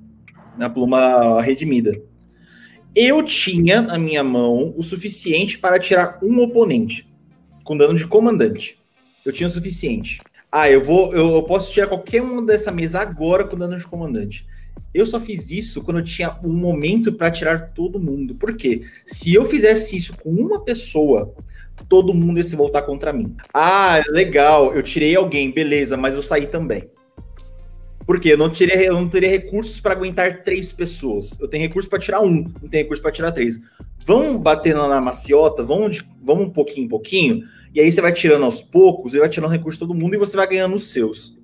na 0.58 0.70
Pluma 0.70 1.42
redimida. 1.42 1.92
Eu 2.96 3.22
tinha 3.24 3.82
na 3.82 3.98
minha 3.98 4.24
mão 4.24 4.74
o 4.78 4.84
suficiente 4.84 5.60
para 5.60 5.78
tirar 5.78 6.20
um 6.24 6.40
oponente 6.42 7.14
com 7.66 7.76
dano 7.76 7.96
de 7.96 8.08
comandante. 8.08 8.80
Eu 9.26 9.34
tinha 9.34 9.48
o 9.48 9.52
suficiente. 9.52 10.22
Ah, 10.50 10.70
eu 10.70 10.82
vou. 10.82 11.12
Eu, 11.14 11.44
posso 11.44 11.74
tirar 11.74 11.88
qualquer 11.88 12.22
uma 12.22 12.42
dessa 12.42 12.72
mesa 12.72 13.02
agora 13.02 13.44
com 13.44 13.58
dano 13.58 13.78
de 13.78 13.86
comandante. 13.86 14.48
Eu 14.94 15.06
só 15.06 15.20
fiz 15.20 15.52
isso 15.52 15.82
quando 15.82 16.00
eu 16.00 16.04
tinha 16.06 16.38
um 16.44 16.54
momento 16.54 17.12
para 17.12 17.32
tirar 17.32 17.74
todo 17.74 18.00
mundo. 18.00 18.36
Por 18.36 18.56
quê? 18.56 18.84
Se 19.06 19.34
eu 19.34 19.44
fizesse 19.44 19.98
isso 19.98 20.16
com 20.16 20.30
uma 20.30 20.64
pessoa, 20.64 21.34
todo 21.90 22.14
mundo 22.14 22.38
ia 22.38 22.44
se 22.44 22.56
voltar 22.56 22.84
contra 22.84 23.12
mim. 23.12 23.36
Ah, 23.54 24.02
legal, 24.10 24.74
eu 24.74 24.82
tirei 24.82 25.16
alguém, 25.16 25.52
beleza, 25.52 25.98
mas 25.98 26.14
eu 26.14 26.22
saí 26.22 26.48
também. 26.48 26.90
Porque 28.06 28.30
eu 28.30 28.38
não, 28.38 28.50
tirei, 28.50 28.88
eu 28.88 28.94
não 28.94 29.10
teria 29.10 29.30
recursos 29.30 29.80
para 29.80 29.94
aguentar 29.94 30.44
três 30.44 30.72
pessoas. 30.72 31.38
Eu 31.40 31.48
tenho 31.48 31.64
recurso 31.64 31.90
para 31.90 32.00
tirar 32.00 32.22
um, 32.22 32.44
não 32.62 32.70
tenho 32.70 32.84
recurso 32.84 33.02
para 33.02 33.12
tirar 33.12 33.32
três. 33.32 33.60
Vamos 34.06 34.40
bater 34.40 34.76
na 34.76 35.02
maciota, 35.02 35.64
vamos, 35.64 35.98
de, 35.98 36.08
um 36.28 36.50
pouquinho 36.50 36.86
em 36.86 36.88
pouquinho, 36.88 37.44
e 37.74 37.82
aí 37.82 37.92
você 37.92 38.02
vai 38.02 38.14
tirando 38.14 38.46
aos 38.46 38.62
poucos, 38.62 39.16
e 39.16 39.20
vai 39.20 39.28
tirando 39.28 39.50
recurso 39.50 39.80
de 39.80 39.88
todo 39.88 39.98
mundo 39.98 40.14
e 40.14 40.20
você 40.20 40.38
vai 40.38 40.48
ganhando 40.48 40.76
os 40.76 40.92
seus. 40.92 41.36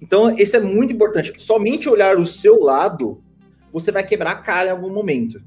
Então, 0.00 0.34
esse 0.38 0.56
é 0.56 0.60
muito 0.60 0.92
importante. 0.92 1.32
Somente 1.36 1.86
olhar 1.86 2.16
o 2.16 2.24
seu 2.24 2.60
lado, 2.60 3.22
você 3.70 3.92
vai 3.92 4.02
quebrar 4.02 4.30
a 4.30 4.36
cara 4.36 4.68
em 4.68 4.72
algum 4.72 4.90
momento. 4.90 5.42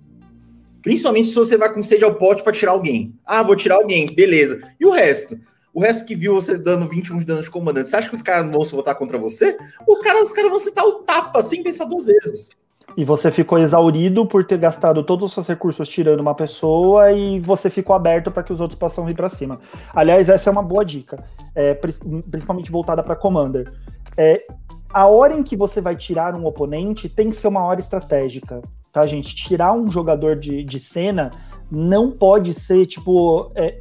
Principalmente 0.83 1.29
se 1.29 1.35
você 1.35 1.57
vai 1.57 1.73
com 1.73 1.81
sede 1.81 2.03
ao 2.03 2.15
pote 2.15 2.43
para 2.43 2.53
tirar 2.53 2.73
alguém. 2.73 3.15
Ah, 3.25 3.41
vou 3.41 3.55
tirar 3.55 3.75
alguém, 3.75 4.05
beleza. 4.05 4.61
E 4.79 4.85
o 4.85 4.91
resto? 4.91 5.39
O 5.73 5.81
resto 5.81 6.05
que 6.05 6.15
viu 6.15 6.35
você 6.35 6.57
dando 6.57 6.87
21 6.87 7.19
de 7.19 7.25
dano 7.25 7.41
de 7.41 7.49
comandante, 7.49 7.87
você 7.87 7.95
acha 7.95 8.09
que 8.09 8.15
os 8.15 8.21
caras 8.21 8.45
não 8.45 8.51
vão 8.51 8.65
se 8.65 8.75
votar 8.75 8.93
contra 8.93 9.17
você? 9.17 9.57
O 9.87 9.97
cara, 9.97 10.21
os 10.21 10.33
caras 10.33 10.51
vão 10.51 10.59
citar 10.59 10.85
o 10.85 11.03
tapa 11.03 11.41
sem 11.41 11.63
pensar 11.63 11.85
duas 11.85 12.05
vezes. 12.05 12.49
E 12.97 13.03
você 13.03 13.31
ficou 13.31 13.57
exaurido 13.57 14.25
por 14.25 14.45
ter 14.45 14.57
gastado 14.57 15.03
todos 15.03 15.25
os 15.25 15.33
seus 15.33 15.47
recursos 15.47 15.87
tirando 15.87 16.19
uma 16.19 16.35
pessoa 16.35 17.11
e 17.11 17.39
você 17.39 17.69
ficou 17.69 17.95
aberto 17.95 18.31
para 18.31 18.43
que 18.43 18.53
os 18.53 18.61
outros 18.61 18.77
possam 18.77 19.05
vir 19.05 19.15
para 19.15 19.29
cima. 19.29 19.59
Aliás, 19.93 20.29
essa 20.29 20.49
é 20.49 20.51
uma 20.51 20.63
boa 20.63 20.83
dica, 20.83 21.23
é, 21.55 21.73
principalmente 21.73 22.71
voltada 22.71 23.01
para 23.01 23.15
Commander. 23.15 23.71
É, 24.17 24.45
a 24.93 25.07
hora 25.07 25.33
em 25.33 25.43
que 25.43 25.55
você 25.55 25.79
vai 25.79 25.95
tirar 25.95 26.35
um 26.35 26.45
oponente 26.45 27.07
tem 27.07 27.29
que 27.29 27.35
ser 27.35 27.47
uma 27.47 27.63
hora 27.63 27.79
estratégica, 27.79 28.61
tá, 28.91 29.05
gente? 29.05 29.33
Tirar 29.35 29.73
um 29.73 29.89
jogador 29.89 30.35
de, 30.35 30.63
de 30.63 30.79
cena 30.79 31.31
não 31.71 32.11
pode 32.11 32.53
ser, 32.53 32.85
tipo, 32.85 33.51
é, 33.55 33.77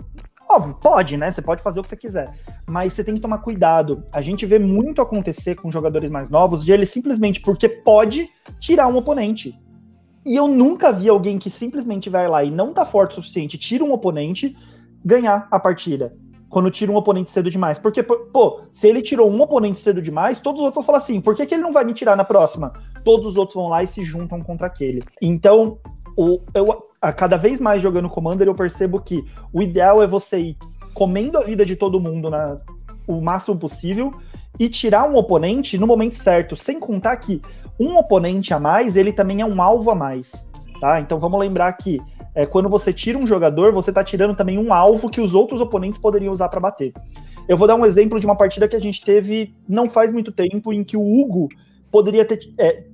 Óbvio, 0.51 0.75
pode, 0.75 1.17
né? 1.17 1.31
Você 1.31 1.41
pode 1.41 1.63
fazer 1.63 1.79
o 1.79 1.83
que 1.85 1.89
você 1.89 1.97
quiser. 1.97 2.29
Mas 2.71 2.93
você 2.93 3.03
tem 3.03 3.17
que 3.17 3.21
tomar 3.21 3.39
cuidado. 3.39 4.05
A 4.13 4.21
gente 4.21 4.47
vê 4.47 4.57
muito 4.57 5.03
acontecer 5.03 5.57
com 5.57 5.73
jogadores 5.73 6.09
mais 6.09 6.31
novos 6.31 6.65
de 6.65 6.71
ele 6.71 6.87
simplesmente 6.87 7.41
porque 7.41 7.69
pode 7.69 8.31
tirar 8.61 8.87
um 8.87 8.97
oponente. 8.97 9.59
E 10.25 10.37
eu 10.37 10.47
nunca 10.47 10.93
vi 10.93 11.09
alguém 11.09 11.37
que 11.37 11.51
simplesmente 11.51 12.09
vai 12.09 12.29
lá 12.29 12.45
e 12.45 12.51
não 12.51 12.73
tá 12.73 12.87
forte 12.87 13.13
o 13.13 13.15
suficiente, 13.17 13.59
tira 13.59 13.83
um 13.83 13.93
oponente, 13.93 14.57
ganhar 15.05 15.49
a 15.51 15.59
partida. 15.59 16.15
Quando 16.49 16.71
tira 16.71 16.93
um 16.93 16.97
oponente 16.97 17.31
cedo 17.31 17.51
demais. 17.51 17.77
Porque, 17.77 18.05
pô, 18.05 18.63
se 18.71 18.87
ele 18.87 19.03
tirou 19.03 19.29
um 19.29 19.41
oponente 19.41 19.81
cedo 19.81 20.01
demais, 20.01 20.39
todos 20.39 20.61
os 20.61 20.65
outros 20.67 20.77
vão 20.77 20.87
falar 20.87 20.99
assim: 20.99 21.21
por 21.21 21.35
que, 21.35 21.47
que 21.47 21.55
ele 21.55 21.63
não 21.63 21.73
vai 21.73 21.85
me 21.85 21.93
tirar 21.93 22.17
na 22.17 22.25
próxima? 22.25 22.73
Todos 23.05 23.27
os 23.27 23.37
outros 23.37 23.57
vão 23.57 23.69
lá 23.69 23.83
e 23.83 23.87
se 23.87 24.05
juntam 24.05 24.41
contra 24.43 24.69
aquele. 24.69 25.03
Então, 25.21 25.79
o, 26.17 26.41
eu, 26.55 26.85
a 27.03 27.13
cada 27.13 27.37
vez 27.37 27.61
mais 27.61 27.83
jogando 27.83 28.09
Commander, 28.09 28.47
eu 28.47 28.55
percebo 28.55 29.01
que 29.01 29.25
o 29.53 29.61
ideal 29.61 30.01
é 30.03 30.07
você 30.07 30.39
ir 30.39 30.57
comendo 30.95 31.39
a 31.39 31.43
vida 31.43 31.65
de 31.65 31.77
todo 31.77 32.01
mundo 32.01 32.31
na, 32.31 32.57
o 33.07 33.21
máximo 33.21 33.57
possível 33.57 34.13
e 34.59 34.69
tirar 34.69 35.09
um 35.09 35.17
oponente 35.17 35.79
no 35.79 35.87
momento 35.87 36.17
certo, 36.17 36.55
sem 36.55 36.79
contar 36.79 37.17
que 37.17 37.41
um 37.79 37.97
oponente 37.97 38.53
a 38.53 38.61
mais, 38.61 38.97
ele 38.97 39.13
também 39.13 39.41
é 39.41 39.47
um 39.47 39.61
alvo 39.63 39.91
a 39.91 39.95
mais, 39.95 40.49
tá? 40.81 41.01
Então 41.01 41.19
vamos 41.19 41.41
lembrar 41.41 41.73
que 41.73 41.99
é, 42.35 42.45
quando 42.47 42.69
você 42.69 42.93
tira 42.93 43.19
um 43.19 43.27
jogador, 43.27 43.73
você 43.73 43.91
está 43.91 44.05
tirando 44.05 44.37
também 44.37 44.59
um 44.59 44.73
alvo 44.73 45.09
que 45.09 45.21
os 45.21 45.35
outros 45.35 45.61
oponentes 45.61 45.99
poderiam 45.99 46.33
usar 46.33 46.49
para 46.49 46.61
bater. 46.61 46.93
Eu 47.49 47.57
vou 47.57 47.67
dar 47.67 47.75
um 47.75 47.87
exemplo 47.87 48.21
de 48.21 48.27
uma 48.27 48.37
partida 48.37 48.69
que 48.69 48.77
a 48.77 48.81
gente 48.81 49.05
teve 49.05 49.55
não 49.69 49.89
faz 49.89 50.13
muito 50.13 50.31
tempo, 50.31 50.73
em 50.73 50.85
que 50.85 50.97
o 50.97 51.03
Hugo 51.03 51.49
poderia 51.91 52.25
ter 52.25 52.39
é, 52.59 52.85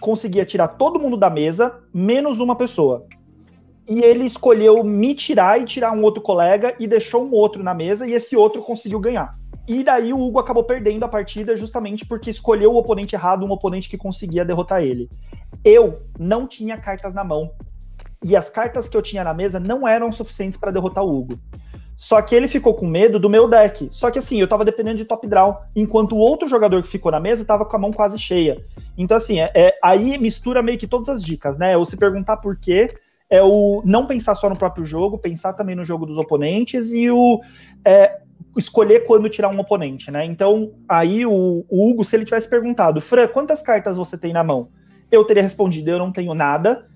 conseguia 0.00 0.44
tirar 0.44 0.68
todo 0.68 0.98
mundo 0.98 1.16
da 1.16 1.30
mesa, 1.30 1.74
menos 1.92 2.38
uma 2.40 2.56
pessoa. 2.56 3.06
E 3.88 4.00
ele 4.02 4.24
escolheu 4.24 4.82
me 4.82 5.14
tirar 5.14 5.60
e 5.60 5.64
tirar 5.64 5.92
um 5.92 6.02
outro 6.02 6.22
colega 6.22 6.74
e 6.78 6.86
deixou 6.86 7.24
um 7.24 7.32
outro 7.32 7.62
na 7.62 7.74
mesa, 7.74 8.06
e 8.06 8.12
esse 8.12 8.36
outro 8.36 8.62
conseguiu 8.62 8.98
ganhar. 8.98 9.32
E 9.66 9.82
daí 9.82 10.12
o 10.12 10.20
Hugo 10.20 10.38
acabou 10.38 10.64
perdendo 10.64 11.04
a 11.04 11.08
partida 11.08 11.56
justamente 11.56 12.04
porque 12.04 12.30
escolheu 12.30 12.72
o 12.72 12.76
oponente 12.76 13.14
errado, 13.14 13.46
um 13.46 13.50
oponente 13.50 13.88
que 13.88 13.96
conseguia 13.96 14.44
derrotar 14.44 14.82
ele. 14.82 15.08
Eu 15.64 16.02
não 16.18 16.46
tinha 16.46 16.76
cartas 16.76 17.14
na 17.14 17.24
mão. 17.24 17.50
E 18.22 18.36
as 18.36 18.50
cartas 18.50 18.88
que 18.88 18.96
eu 18.96 19.02
tinha 19.02 19.24
na 19.24 19.32
mesa 19.32 19.58
não 19.58 19.86
eram 19.86 20.12
suficientes 20.12 20.58
para 20.58 20.70
derrotar 20.70 21.04
o 21.04 21.14
Hugo. 21.14 21.38
Só 21.96 22.20
que 22.20 22.34
ele 22.34 22.48
ficou 22.48 22.74
com 22.74 22.86
medo 22.86 23.18
do 23.18 23.30
meu 23.30 23.48
deck. 23.48 23.88
Só 23.92 24.10
que 24.10 24.18
assim, 24.18 24.38
eu 24.38 24.48
tava 24.48 24.64
dependendo 24.64 24.96
de 24.96 25.04
top 25.04 25.26
draw, 25.26 25.62
enquanto 25.74 26.14
o 26.14 26.18
outro 26.18 26.48
jogador 26.48 26.82
que 26.82 26.88
ficou 26.88 27.12
na 27.12 27.20
mesa 27.20 27.44
tava 27.44 27.64
com 27.64 27.76
a 27.76 27.78
mão 27.78 27.92
quase 27.92 28.18
cheia. 28.18 28.64
Então, 28.98 29.16
assim, 29.16 29.40
é, 29.40 29.50
é 29.54 29.78
aí 29.82 30.18
mistura 30.18 30.62
meio 30.62 30.78
que 30.78 30.86
todas 30.86 31.08
as 31.08 31.22
dicas, 31.22 31.56
né? 31.56 31.76
Ou 31.76 31.84
se 31.84 31.96
perguntar 31.96 32.38
por 32.38 32.56
quê, 32.56 32.94
é 33.34 33.42
o 33.42 33.82
não 33.84 34.06
pensar 34.06 34.36
só 34.36 34.48
no 34.48 34.56
próprio 34.56 34.84
jogo, 34.84 35.18
pensar 35.18 35.54
também 35.54 35.74
no 35.74 35.84
jogo 35.84 36.06
dos 36.06 36.16
oponentes 36.16 36.92
e 36.92 37.10
o 37.10 37.40
é, 37.84 38.20
escolher 38.56 39.00
quando 39.00 39.28
tirar 39.28 39.52
um 39.52 39.58
oponente, 39.58 40.08
né? 40.08 40.24
Então, 40.24 40.72
aí 40.88 41.26
o, 41.26 41.64
o 41.68 41.90
Hugo, 41.90 42.04
se 42.04 42.14
ele 42.14 42.24
tivesse 42.24 42.48
perguntado, 42.48 43.00
Fran, 43.00 43.26
quantas 43.26 43.60
cartas 43.60 43.96
você 43.96 44.16
tem 44.16 44.32
na 44.32 44.44
mão? 44.44 44.68
Eu 45.10 45.24
teria 45.24 45.42
respondido, 45.42 45.90
eu 45.90 45.98
não 45.98 46.12
tenho 46.12 46.32
nada 46.32 46.86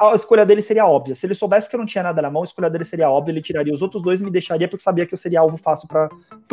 a 0.00 0.14
escolha 0.14 0.46
dele 0.46 0.62
seria 0.62 0.86
óbvia. 0.86 1.14
Se 1.14 1.26
ele 1.26 1.34
soubesse 1.34 1.68
que 1.68 1.74
eu 1.74 1.78
não 1.78 1.86
tinha 1.86 2.04
nada 2.04 2.22
na 2.22 2.30
mão, 2.30 2.42
a 2.42 2.44
escolha 2.44 2.70
dele 2.70 2.84
seria 2.84 3.10
óbvia, 3.10 3.32
ele 3.32 3.42
tiraria 3.42 3.72
os 3.72 3.82
outros 3.82 4.02
dois 4.02 4.20
e 4.20 4.24
me 4.24 4.30
deixaria 4.30 4.68
porque 4.68 4.82
sabia 4.82 5.04
que 5.04 5.14
eu 5.14 5.18
seria 5.18 5.40
alvo 5.40 5.56
fácil 5.56 5.88
para 5.88 6.08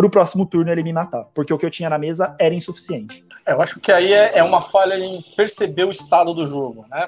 o 0.05 0.09
próximo 0.09 0.45
turno 0.45 0.71
ele 0.71 0.83
me 0.83 0.91
matar. 0.91 1.25
Porque 1.33 1.53
o 1.53 1.57
que 1.57 1.65
eu 1.65 1.69
tinha 1.69 1.89
na 1.89 1.97
mesa 1.97 2.35
era 2.39 2.55
insuficiente. 2.55 3.23
Eu 3.45 3.61
acho 3.61 3.79
que 3.79 3.91
aí 3.91 4.11
é, 4.11 4.39
é 4.39 4.43
uma 4.43 4.61
falha 4.61 4.95
em 4.95 5.21
perceber 5.35 5.85
o 5.85 5.89
estado 5.91 6.33
do 6.33 6.45
jogo, 6.45 6.85
né? 6.89 7.07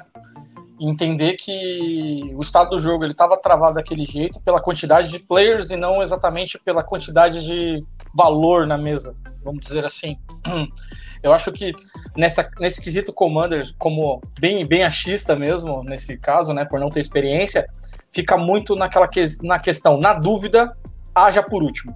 Entender 0.80 1.34
que 1.34 2.32
o 2.36 2.42
estado 2.42 2.70
do 2.70 2.78
jogo 2.78 3.04
ele 3.04 3.14
estava 3.14 3.36
travado 3.36 3.74
daquele 3.74 4.04
jeito 4.04 4.40
pela 4.44 4.62
quantidade 4.62 5.10
de 5.10 5.18
players 5.18 5.72
e 5.72 5.76
não 5.76 6.04
exatamente 6.04 6.60
pela 6.60 6.84
quantidade 6.84 7.44
de 7.44 7.84
valor 8.18 8.66
na 8.66 8.78
mesa, 8.78 9.16
vamos 9.44 9.64
dizer 9.64 9.86
assim. 9.86 10.18
Eu 11.22 11.32
acho 11.32 11.52
que 11.52 11.72
nessa, 12.16 12.50
nesse 12.60 12.82
quesito 12.82 13.14
Commander, 13.14 13.72
como 13.78 14.22
bem, 14.40 14.66
bem 14.66 14.84
achista 14.84 15.36
mesmo, 15.36 15.84
nesse 15.84 16.18
caso, 16.18 16.54
né, 16.54 16.66
por 16.66 16.80
não 16.80 16.90
ter 16.90 17.00
experiência, 17.00 17.68
fica 18.14 18.38
muito 18.38 18.76
naquela 18.76 19.08
que, 19.08 19.22
na 19.44 19.60
questão, 19.60 20.00
na 20.00 20.14
dúvida, 20.14 20.76
haja 21.14 21.44
por 21.44 21.62
último. 21.62 21.96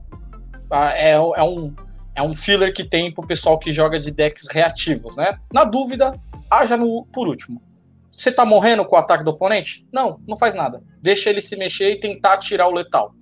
Ah, 0.70 0.92
é, 0.96 1.12
é, 1.12 1.44
um, 1.44 1.74
é 2.16 2.22
um 2.22 2.36
filler 2.36 2.74
que 2.74 2.84
tem 2.84 3.12
pro 3.12 3.26
pessoal 3.26 3.58
que 3.60 3.72
joga 3.72 4.00
de 4.00 4.12
decks 4.12 4.48
reativos, 4.52 5.16
né? 5.16 5.38
Na 5.54 5.64
dúvida, 5.64 6.20
haja 6.50 6.78
no, 6.78 7.06
por 7.14 7.28
último. 7.28 7.62
Você 8.10 8.32
tá 8.32 8.46
morrendo 8.46 8.86
com 8.86 8.96
o 8.96 9.00
ataque 9.00 9.24
do 9.24 9.32
oponente? 9.32 9.88
Não, 9.92 10.20
não 10.28 10.38
faz 10.38 10.54
nada. 10.54 10.82
Deixa 11.02 11.30
ele 11.30 11.42
se 11.42 11.56
mexer 11.56 11.92
e 11.92 12.00
tentar 12.00 12.38
tirar 12.38 12.68
o 12.68 12.74
letal. 12.74 13.14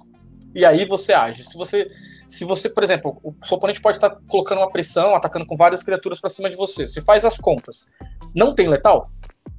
E 0.53 0.65
aí 0.65 0.85
você 0.85 1.13
age. 1.13 1.43
Se 1.43 1.57
você 1.57 1.87
se 2.29 2.45
você, 2.45 2.69
por 2.69 2.83
exemplo, 2.83 3.19
o 3.23 3.33
seu 3.43 3.57
oponente 3.57 3.81
pode 3.81 3.97
estar 3.97 4.15
colocando 4.29 4.59
uma 4.59 4.71
pressão, 4.71 5.15
atacando 5.15 5.47
com 5.47 5.57
várias 5.57 5.81
criaturas 5.81 6.21
para 6.21 6.29
cima 6.29 6.47
de 6.47 6.55
você. 6.55 6.85
Você 6.85 7.01
faz 7.01 7.25
as 7.25 7.37
contas. 7.37 7.91
Não 8.35 8.53
tem 8.53 8.67
letal? 8.67 9.09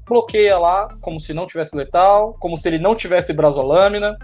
Bloqueia 0.09 0.57
lá 0.57 0.97
como 1.01 1.19
se 1.19 1.35
não 1.35 1.47
tivesse 1.47 1.77
letal, 1.77 2.35
como 2.39 2.57
se 2.57 2.69
ele 2.69 2.79
não 2.79 2.95
tivesse 2.95 3.33
brasolâmina. 3.33 4.15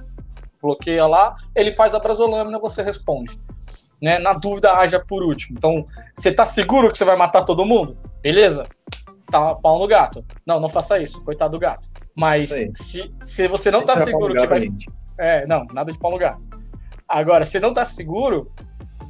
Bloqueia 0.63 1.07
lá, 1.07 1.37
ele 1.57 1.73
faz 1.73 1.93
a 1.93 1.99
brasolâmina, 1.99 2.59
você 2.61 2.83
responde. 2.83 3.39
Né? 4.01 4.19
Na 4.19 4.33
dúvida, 4.33 4.75
haja 4.75 5.01
por 5.05 5.25
último. 5.25 5.59
Então, 5.59 5.85
você 6.15 6.33
tá 6.33 6.47
seguro 6.47 6.91
que 6.91 6.97
você 6.97 7.05
vai 7.05 7.17
matar 7.17 7.43
todo 7.43 7.65
mundo? 7.65 7.99
Beleza? 8.23 8.69
Tá 9.29 9.57
pau 9.57 9.79
no 9.79 9.89
gato. 9.89 10.25
Não, 10.47 10.61
não 10.61 10.69
faça 10.69 11.01
isso, 11.01 11.25
coitado 11.25 11.53
do 11.53 11.61
gato. 11.61 11.89
Mas 12.15 12.51
se, 12.75 13.13
se 13.25 13.49
você 13.49 13.73
não 13.73 13.85
tá 13.85 13.97
seguro 13.97 14.35
que 14.35 14.47
vai. 14.47 14.69
É, 15.19 15.47
não, 15.47 15.67
nada 15.73 15.93
de 15.93 15.99
pau 15.99 16.13
no 16.13 16.19
gato. 16.19 16.45
Agora, 17.09 17.45
se 17.45 17.61
não 17.61 17.73
tá 17.73 17.85
seguro, 17.85 18.51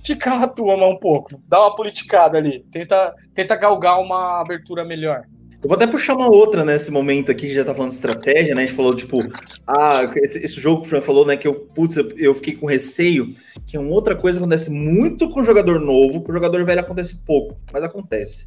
fica 0.02 0.36
na 0.36 0.46
tua 0.46 0.76
mão 0.76 0.90
um 0.90 0.98
pouco. 0.98 1.40
Dá 1.48 1.60
uma 1.60 1.74
politicada 1.74 2.38
ali. 2.38 2.60
Tenta, 2.70 3.14
tenta 3.34 3.56
galgar 3.56 4.00
uma 4.00 4.40
abertura 4.40 4.84
melhor. 4.84 5.24
Eu 5.62 5.68
vou 5.68 5.74
até 5.74 5.86
puxar 5.86 6.14
uma 6.14 6.28
outra 6.28 6.64
nesse 6.64 6.90
momento 6.90 7.32
aqui, 7.32 7.52
já 7.52 7.64
tá 7.64 7.74
falando 7.74 7.90
de 7.90 7.96
estratégia, 7.96 8.54
né? 8.54 8.62
A 8.62 8.66
gente 8.66 8.76
falou, 8.76 8.94
tipo, 8.94 9.18
ah, 9.66 10.04
esse, 10.16 10.38
esse 10.38 10.60
jogo 10.60 10.82
que 10.82 10.86
o 10.86 10.90
Fran 10.90 11.00
falou, 11.00 11.26
né? 11.26 11.36
Que 11.36 11.48
eu, 11.48 11.54
putz, 11.54 11.96
eu, 11.96 12.08
eu, 12.16 12.34
fiquei 12.34 12.54
com 12.54 12.66
receio, 12.66 13.34
que 13.66 13.76
é 13.76 13.80
uma 13.80 13.90
outra 13.90 14.14
coisa 14.14 14.38
que 14.38 14.44
acontece 14.44 14.70
muito 14.70 15.28
com 15.28 15.40
o 15.40 15.44
jogador 15.44 15.80
novo, 15.80 16.20
com 16.20 16.30
o 16.30 16.34
jogador 16.34 16.64
velho 16.64 16.80
acontece 16.80 17.16
pouco, 17.26 17.56
mas 17.72 17.82
acontece. 17.82 18.46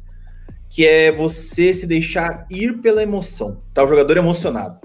Que 0.68 0.86
é 0.86 1.10
você 1.10 1.74
se 1.74 1.86
deixar 1.86 2.46
ir 2.48 2.80
pela 2.80 3.02
emoção, 3.02 3.60
tá? 3.74 3.84
O 3.84 3.88
jogador 3.88 4.16
emocionado. 4.16 4.80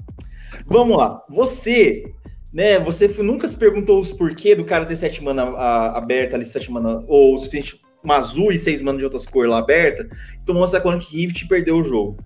Vamos 0.67 0.97
lá, 0.97 1.23
você 1.29 2.11
né? 2.55 2.79
Você 2.79 3.09
nunca 3.21 3.45
se 3.49 3.57
perguntou 3.57 3.99
os 3.99 4.13
porquê 4.13 4.55
do 4.55 4.63
cara 4.63 4.85
ter 4.85 4.95
sete 4.95 5.21
mana 5.21 5.43
aberta 5.89 6.37
ali, 6.37 6.45
sete 6.45 6.71
mana, 6.71 7.03
ou 7.05 7.37
se 7.37 7.49
tem 7.49 7.61
uma 8.01 8.15
azul 8.15 8.49
e 8.49 8.57
seis 8.57 8.79
mana 8.79 8.97
de 8.97 9.03
outras 9.03 9.27
cores 9.27 9.51
lá 9.51 9.57
aberta, 9.57 10.07
tomou 10.45 10.63
essa 10.63 10.79
Chronic 10.79 11.05
Rift 11.13 11.41
e 11.41 11.47
perdeu 11.49 11.75
o 11.75 11.83
jogo. 11.83 12.17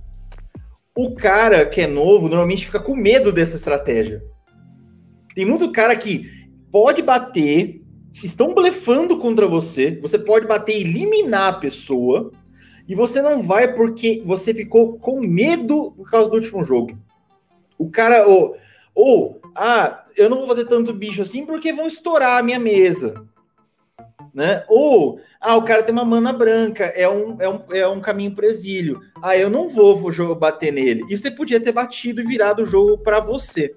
O 0.96 1.16
cara 1.16 1.66
que 1.66 1.82
é 1.82 1.88
novo 1.88 2.30
normalmente 2.30 2.64
fica 2.64 2.80
com 2.80 2.96
medo 2.96 3.32
dessa 3.32 3.58
estratégia. 3.58 4.22
Tem 5.34 5.46
muito 5.46 5.72
cara 5.72 5.96
que 5.96 6.30
pode 6.72 7.02
bater, 7.02 7.82
estão 8.24 8.54
blefando 8.54 9.18
contra 9.18 9.48
você, 9.48 9.98
você 10.00 10.20
pode 10.20 10.46
bater 10.46 10.78
e 10.78 10.82
eliminar 10.82 11.54
a 11.54 11.58
pessoa, 11.58 12.32
e 12.88 12.94
você 12.94 13.20
não 13.20 13.42
vai 13.42 13.74
porque 13.74 14.22
você 14.24 14.54
ficou 14.54 15.00
com 15.00 15.22
medo 15.22 15.92
por 15.94 16.08
causa 16.08 16.30
do 16.30 16.36
último 16.36 16.64
jogo. 16.64 17.00
O 17.80 17.90
cara, 17.90 18.28
ou, 18.28 18.56
ou 18.94 19.40
ah, 19.56 20.04
eu 20.20 20.30
não 20.30 20.38
vou 20.38 20.48
fazer 20.48 20.66
tanto 20.66 20.94
bicho 20.94 21.22
assim 21.22 21.46
porque 21.46 21.74
vão 21.74 21.88
estourar 21.88 22.38
a 22.38 22.44
minha 22.44 22.60
mesa. 22.60 23.26
né? 24.34 24.64
Ou, 24.68 25.20
ah, 25.42 25.56
o 25.56 25.64
cara 25.64 25.82
tem 25.82 25.94
uma 25.94 26.06
mana 26.06 26.32
branca, 26.32 26.86
é 26.86 27.10
um, 27.10 27.38
é 27.40 27.50
um, 27.50 27.62
é 27.72 27.88
um 27.88 28.02
caminho 28.02 28.36
pro 28.36 28.46
exílio. 28.46 29.00
Ah, 29.22 29.36
eu 29.36 29.50
não 29.50 29.70
vou, 29.70 29.98
vou 29.98 30.36
bater 30.36 30.72
nele. 30.72 31.04
E 31.10 31.18
você 31.18 31.32
podia 31.32 31.60
ter 31.60 31.72
batido 31.72 32.22
e 32.22 32.26
virado 32.26 32.64
o 32.64 32.66
jogo 32.66 32.98
para 33.00 33.20
você. 33.20 33.74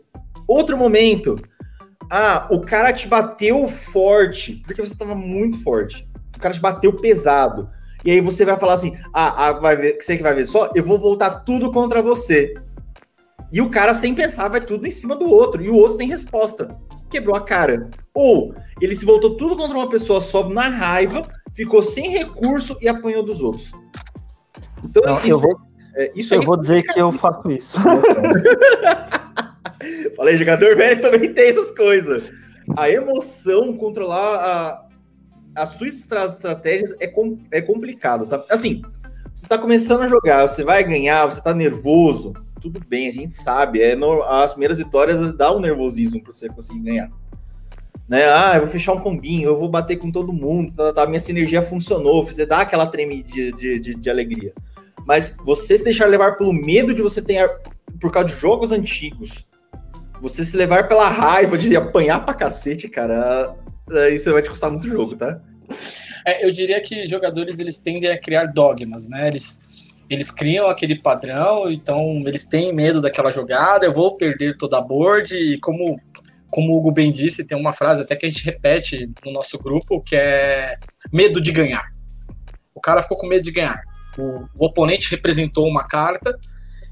Outro 0.47 0.76
momento, 0.76 1.40
ah, 2.11 2.47
o 2.51 2.61
cara 2.61 2.93
te 2.93 3.09
bateu 3.09 3.68
forte, 3.68 4.62
porque 4.66 4.84
você 4.84 4.95
tava 4.95 5.14
muito 5.14 5.62
forte. 5.62 6.07
O 6.36 6.40
cara 6.40 6.53
te 6.53 6.61
bateu 6.61 6.93
pesado. 6.93 7.70
E 8.05 8.11
aí 8.11 8.20
você 8.20 8.45
vai 8.45 8.59
falar 8.59 8.74
assim: 8.74 8.97
ah, 9.14 9.49
ah 9.49 9.53
vai 9.53 9.76
ver, 9.76 9.97
você 10.01 10.16
que 10.16 10.22
vai 10.22 10.34
ver 10.34 10.47
só, 10.47 10.70
eu 10.74 10.84
vou 10.84 10.99
voltar 10.99 11.40
tudo 11.40 11.72
contra 11.72 12.03
você. 12.03 12.55
E 13.53 13.61
o 13.61 13.68
cara, 13.68 13.94
sem 13.94 14.14
pensar, 14.14 14.48
vai 14.48 14.61
tudo 14.61 14.86
em 14.86 14.90
cima 14.90 15.14
do 15.14 15.26
outro. 15.26 15.62
E 15.62 15.68
o 15.68 15.76
outro 15.76 15.98
tem 15.98 16.09
resposta. 16.09 16.74
Quebrou 17.11 17.36
a 17.36 17.40
cara. 17.42 17.90
Ou 18.14 18.55
ele 18.80 18.94
se 18.94 19.05
voltou 19.05 19.36
tudo 19.36 19.57
contra 19.57 19.76
uma 19.76 19.90
pessoa 19.90 20.22
só 20.22 20.48
na 20.48 20.68
raiva, 20.68 21.28
ficou 21.55 21.82
sem 21.82 22.11
recurso 22.11 22.78
e 22.80 22.88
apanhou 22.88 23.22
dos 23.22 23.40
outros. 23.40 23.72
Então, 24.82 25.03
Não, 25.05 25.18
isso, 25.18 25.28
eu 25.28 25.38
vou, 25.38 25.61
é, 25.94 26.12
isso 26.14 26.34
eu 26.34 26.42
vou 26.42 26.57
dizer 26.57 26.82
que 26.82 26.98
eu 26.98 27.12
faço 27.12 27.50
isso. 27.53 27.76
Falei, 30.16 30.38
jogador 30.38 30.74
velho 30.76 31.03
também 31.03 31.34
tem 31.34 31.50
essas 31.50 31.70
coisas. 31.72 32.24
A 32.76 32.88
emoção, 32.88 33.76
controlar 33.76 34.36
a, 34.36 34.86
as 35.57 35.70
suas 35.70 36.09
estratégias 36.32 36.96
é, 37.00 37.07
com, 37.07 37.38
é 37.50 37.61
complicado, 37.61 38.26
tá? 38.26 38.42
Assim, 38.48 38.80
você 39.34 39.46
tá 39.46 39.59
começando 39.59 40.03
a 40.03 40.09
jogar, 40.09 40.46
você 40.46 40.64
vai 40.64 40.82
ganhar, 40.84 41.26
você 41.26 41.42
tá 41.42 41.53
nervoso, 41.53 42.32
tudo 42.63 42.81
bem, 42.87 43.09
a 43.09 43.13
gente 43.13 43.35
sabe. 43.35 43.83
É 43.83 43.97
no, 43.97 44.23
as 44.23 44.53
primeiras 44.53 44.77
vitórias 44.77 45.37
dá 45.37 45.55
um 45.55 45.61
nervosismo 45.61 46.23
para 46.23 46.33
você 46.33 46.49
conseguir 46.49 46.81
ganhar. 46.81 47.11
Né? 48.09 48.25
Ah, 48.25 48.53
eu 48.55 48.63
vou 48.63 48.71
fechar 48.71 48.93
um 48.93 49.01
combinho, 49.01 49.49
eu 49.49 49.59
vou 49.59 49.69
bater 49.69 49.97
com 49.97 50.11
todo 50.11 50.33
mundo, 50.33 50.73
tá, 50.75 50.93
tá, 50.93 51.07
minha 51.07 51.21
sinergia 51.21 51.63
funcionou, 51.63 52.25
você 52.25 52.45
dá 52.45 52.59
aquela 52.59 52.87
tremida 52.87 53.31
de, 53.31 53.53
de, 53.53 53.79
de, 53.79 53.95
de 53.95 54.11
alegria. 54.11 54.53
Mas 55.07 55.35
você 55.45 55.79
se 55.79 55.85
deixar 55.85 56.07
levar 56.07 56.37
pelo 56.37 56.53
medo 56.53 56.95
de 56.95 57.03
você 57.03 57.21
ter, 57.21 57.51
por 58.01 58.13
causa 58.13 58.29
de 58.29 58.41
jogos 58.41 58.71
antigos, 58.71 59.47
você 60.21 60.45
se 60.45 60.57
levar 60.57 60.89
pela 60.89 61.09
raiva 61.09 61.59
de 61.59 61.75
apanhar 61.75 62.25
pra 62.25 62.35
cacete, 62.35 62.89
cara, 62.89 63.57
isso 64.13 64.33
vai 64.33 64.43
te 64.43 64.51
custar 64.51 64.71
muito 64.71 64.89
jogo, 64.89 65.17
tá? 65.17 65.41
É, 66.27 66.45
eu 66.45 66.51
diria 66.51 66.81
que 66.81 67.07
jogadores 67.07 67.59
eles 67.59 67.79
tendem 67.79 68.11
a 68.11 68.19
criar 68.19 68.47
dogmas, 68.47 69.09
né? 69.09 69.27
Eles, 69.29 69.72
eles 70.09 70.30
criam 70.30 70.66
aquele 70.66 70.96
padrão, 71.00 71.70
então 71.70 72.22
eles 72.26 72.46
têm 72.46 72.74
medo 72.74 73.00
daquela 73.00 73.30
jogada, 73.30 73.86
eu 73.86 73.92
vou 73.92 74.16
perder 74.16 74.57
toda 74.57 74.78
a 74.78 74.80
board, 74.80 75.34
e 75.34 75.59
como, 75.59 76.00
como 76.50 76.72
o 76.72 76.78
Hugo 76.78 76.92
bem 76.92 77.11
disse, 77.11 77.46
tem 77.46 77.59
uma 77.59 77.72
frase 77.72 78.03
até 78.03 78.14
que 78.14 78.26
a 78.26 78.30
gente 78.30 78.44
repete 78.44 79.11
no 79.24 79.32
nosso 79.32 79.59
grupo, 79.59 80.00
que 80.00 80.16
é 80.16 80.76
medo 81.12 81.40
de 81.40 81.53
ganhar. 81.53 81.92
O 82.74 82.80
cara 82.80 83.03
ficou 83.03 83.16
com 83.16 83.26
medo 83.26 83.44
de 83.44 83.53
ganhar. 83.53 83.80
O, 84.18 84.44
o 84.59 84.66
oponente 84.66 85.11
representou 85.11 85.66
uma 85.66 85.86
carta 85.86 86.38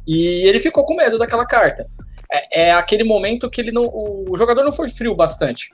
e 0.06 0.46
ele 0.48 0.60
ficou 0.60 0.84
com 0.84 0.94
medo 0.94 1.18
daquela 1.18 1.44
carta 1.44 1.86
é, 2.30 2.62
é 2.62 2.72
aquele 2.72 3.04
momento 3.04 3.50
que 3.50 3.60
ele 3.60 3.72
não, 3.72 3.86
o 3.92 4.36
jogador 4.36 4.62
não 4.62 4.72
foi 4.72 4.88
frio 4.88 5.14
bastante. 5.14 5.70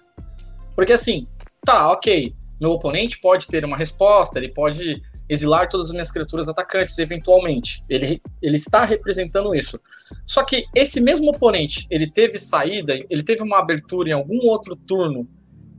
Porque 0.74 0.92
assim, 0.92 1.26
tá, 1.64 1.90
ok, 1.92 2.34
meu 2.60 2.72
oponente 2.72 3.20
pode 3.20 3.46
ter 3.46 3.64
uma 3.64 3.76
resposta, 3.76 4.38
ele 4.38 4.48
pode 4.48 5.02
exilar 5.28 5.68
todas 5.68 5.88
as 5.88 5.92
minhas 5.92 6.10
criaturas 6.10 6.48
atacantes, 6.48 6.98
eventualmente. 6.98 7.82
Ele, 7.88 8.20
ele 8.40 8.56
está 8.56 8.84
representando 8.84 9.54
isso. 9.54 9.80
Só 10.26 10.44
que 10.44 10.64
esse 10.74 11.00
mesmo 11.00 11.30
oponente, 11.30 11.86
ele 11.90 12.10
teve 12.10 12.38
saída, 12.38 12.98
ele 13.10 13.22
teve 13.22 13.42
uma 13.42 13.58
abertura 13.58 14.10
em 14.10 14.12
algum 14.12 14.38
outro 14.46 14.76
turno 14.76 15.28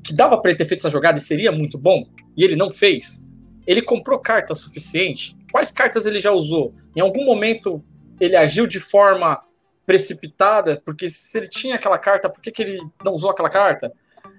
que 0.04 0.14
dava 0.14 0.40
para 0.42 0.52
ele 0.52 0.58
ter 0.58 0.66
feito 0.66 0.80
essa 0.80 0.90
jogada 0.90 1.18
e 1.18 1.22
seria 1.22 1.52
muito 1.52 1.78
bom, 1.78 2.02
e 2.36 2.44
ele 2.44 2.56
não 2.56 2.70
fez. 2.70 3.26
Ele 3.66 3.82
comprou 3.82 4.18
carta 4.20 4.56
suficiente? 4.56 5.36
Quais 5.52 5.72
cartas 5.72 6.06
ele 6.06 6.20
já 6.20 6.32
usou? 6.32 6.74
Em 6.96 7.02
algum 7.02 7.26
momento 7.26 7.84
ele 8.20 8.36
agiu 8.36 8.66
de 8.66 8.80
forma 8.80 9.42
precipitada, 9.86 10.82
porque 10.86 11.10
se 11.10 11.38
ele 11.38 11.48
tinha 11.48 11.76
aquela 11.76 11.98
carta, 11.98 12.30
por 12.30 12.42
que, 12.42 12.52
que 12.52 12.62
ele 12.62 12.80
não 13.04 13.14
usou 13.14 13.30
aquela 13.30 13.50
carta? 13.50 13.92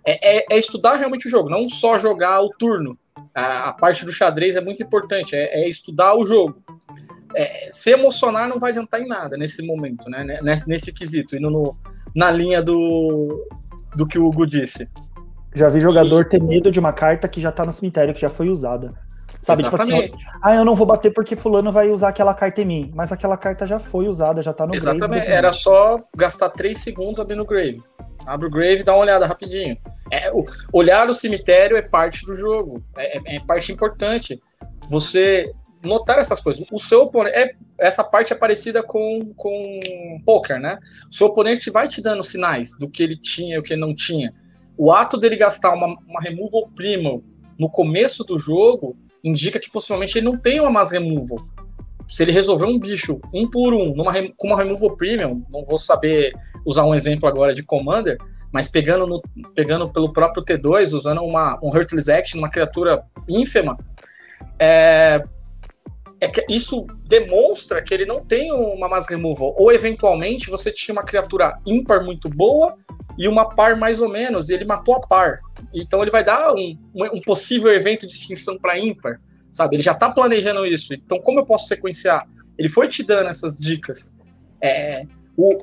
É, 0.06 0.38
é, 0.38 0.46
é 0.50 0.58
estudar 0.58 0.96
realmente 0.96 1.26
o 1.26 1.30
jogo, 1.30 1.48
não 1.48 1.68
só 1.68 1.96
jogar 1.98 2.40
o 2.40 2.50
turno. 2.50 2.98
A, 3.34 3.68
a 3.70 3.72
parte 3.72 4.04
do 4.04 4.12
xadrez 4.12 4.56
é 4.56 4.60
muito 4.60 4.82
importante, 4.82 5.34
é, 5.36 5.62
é 5.62 5.68
estudar 5.68 6.14
o 6.14 6.24
jogo. 6.24 6.62
É, 7.34 7.68
se 7.70 7.90
emocionar 7.90 8.48
não 8.48 8.58
vai 8.58 8.70
adiantar 8.70 9.00
em 9.00 9.06
nada 9.06 9.36
nesse 9.36 9.66
momento, 9.66 10.08
né? 10.08 10.40
Nesse, 10.42 10.68
nesse 10.68 10.92
quesito, 10.92 11.36
indo 11.36 11.50
no, 11.50 11.76
na 12.14 12.30
linha 12.30 12.62
do, 12.62 13.46
do 13.94 14.06
que 14.06 14.18
o 14.18 14.26
Hugo 14.26 14.46
disse. 14.46 14.90
Já 15.54 15.66
vi 15.68 15.80
jogador 15.80 16.22
e... 16.22 16.28
ter 16.28 16.42
medo 16.42 16.70
de 16.70 16.78
uma 16.78 16.92
carta 16.92 17.28
que 17.28 17.40
já 17.40 17.52
tá 17.52 17.64
no 17.64 17.72
cemitério, 17.72 18.14
que 18.14 18.20
já 18.20 18.30
foi 18.30 18.48
usada. 18.48 18.94
Sabe, 19.40 19.62
Exatamente. 19.62 20.08
tipo 20.08 20.20
assim, 20.20 20.38
ah, 20.42 20.54
eu 20.54 20.64
não 20.64 20.74
vou 20.74 20.86
bater 20.86 21.12
porque 21.12 21.36
fulano 21.36 21.70
vai 21.70 21.90
usar 21.90 22.08
aquela 22.08 22.34
carta 22.34 22.60
em 22.60 22.64
mim. 22.64 22.92
Mas 22.94 23.12
aquela 23.12 23.36
carta 23.36 23.66
já 23.66 23.78
foi 23.78 24.08
usada, 24.08 24.42
já 24.42 24.52
tá 24.52 24.66
no 24.66 24.74
Exatamente, 24.74 25.20
grave 25.20 25.32
era 25.32 25.52
só 25.52 26.00
gastar 26.16 26.50
3 26.50 26.76
segundos 26.76 27.20
abrindo 27.20 27.42
o 27.42 27.46
grave. 27.46 27.82
Abre 28.28 28.46
o 28.46 28.50
grave 28.50 28.80
e 28.80 28.84
dá 28.84 28.92
uma 28.92 29.02
olhada 29.02 29.26
rapidinho. 29.26 29.76
É, 30.12 30.30
olhar 30.72 31.08
o 31.08 31.12
cemitério 31.12 31.76
é 31.76 31.82
parte 31.82 32.24
do 32.24 32.34
jogo, 32.34 32.82
é, 32.96 33.18
é, 33.18 33.36
é, 33.36 33.40
parte 33.40 33.72
importante. 33.72 34.40
Você 34.88 35.52
notar 35.82 36.18
essas 36.18 36.40
coisas. 36.40 36.66
O 36.70 36.78
seu 36.78 37.02
oponente, 37.02 37.36
é, 37.36 37.54
essa 37.78 38.04
parte 38.04 38.32
é 38.32 38.36
parecida 38.36 38.82
com, 38.82 39.32
com 39.36 40.20
poker, 40.24 40.60
né? 40.60 40.78
O 41.10 41.14
seu 41.14 41.28
oponente 41.28 41.70
vai 41.70 41.88
te 41.88 42.02
dando 42.02 42.22
sinais 42.22 42.76
do 42.78 42.88
que 42.88 43.02
ele 43.02 43.16
tinha 43.16 43.56
e 43.56 43.58
o 43.58 43.62
que 43.62 43.72
ele 43.72 43.80
não 43.80 43.94
tinha. 43.94 44.30
O 44.76 44.92
ato 44.92 45.16
dele 45.16 45.36
gastar 45.36 45.72
uma, 45.72 45.86
uma 46.06 46.20
removal 46.20 46.68
primal 46.74 47.22
no 47.58 47.70
começo 47.70 48.24
do 48.24 48.38
jogo 48.38 48.96
indica 49.22 49.58
que 49.58 49.70
possivelmente 49.70 50.18
ele 50.18 50.26
não 50.26 50.38
tem 50.38 50.60
uma 50.60 50.70
mass 50.70 50.90
removal. 50.90 51.38
Se 52.08 52.22
ele 52.22 52.32
resolver 52.32 52.64
um 52.64 52.78
bicho 52.78 53.20
um 53.34 53.48
por 53.48 53.74
um 53.74 53.94
numa, 53.94 54.12
com 54.36 54.48
uma 54.48 54.56
removal 54.56 54.96
premium, 54.96 55.44
não 55.50 55.64
vou 55.64 55.76
saber 55.76 56.32
usar 56.64 56.84
um 56.84 56.94
exemplo 56.94 57.28
agora 57.28 57.54
de 57.54 57.62
Commander, 57.62 58.16
mas 58.50 58.66
pegando, 58.66 59.06
no, 59.06 59.22
pegando 59.54 59.88
pelo 59.90 60.12
próprio 60.12 60.42
T2, 60.42 60.94
usando 60.94 61.22
uma, 61.22 61.58
um 61.62 61.68
Heartless 61.74 62.10
Action, 62.10 62.38
uma 62.38 62.48
criatura 62.48 63.04
ínfema, 63.28 63.76
é, 64.58 65.22
é 66.20 66.28
que 66.28 66.44
isso 66.48 66.86
demonstra 67.06 67.82
que 67.82 67.92
ele 67.92 68.06
não 68.06 68.24
tem 68.24 68.50
uma 68.50 68.88
mass 68.88 69.06
removal. 69.08 69.54
Ou 69.58 69.70
eventualmente 69.70 70.50
você 70.50 70.72
tinha 70.72 70.94
uma 70.94 71.04
criatura 71.04 71.58
ímpar 71.66 72.02
muito 72.02 72.28
boa 72.28 72.74
e 73.18 73.28
uma 73.28 73.54
par 73.54 73.76
mais 73.76 74.00
ou 74.00 74.08
menos, 74.08 74.48
e 74.48 74.54
ele 74.54 74.64
matou 74.64 74.94
a 74.94 75.00
par. 75.00 75.40
Então 75.74 76.02
ele 76.02 76.10
vai 76.10 76.24
dar 76.24 76.54
um, 76.54 76.78
um 76.94 77.20
possível 77.22 77.72
evento 77.72 78.06
de 78.06 78.14
extinção 78.14 78.58
para 78.58 78.78
ímpar, 78.78 79.20
sabe? 79.50 79.76
Ele 79.76 79.82
já 79.82 79.92
está 79.92 80.10
planejando 80.10 80.66
isso. 80.66 80.94
Então, 80.94 81.20
como 81.20 81.40
eu 81.40 81.44
posso 81.44 81.68
sequenciar? 81.68 82.26
Ele 82.58 82.68
foi 82.68 82.88
te 82.88 83.02
dando 83.02 83.30
essas 83.30 83.56
dicas. 83.56 84.16
É, 84.62 85.04
o, 85.36 85.58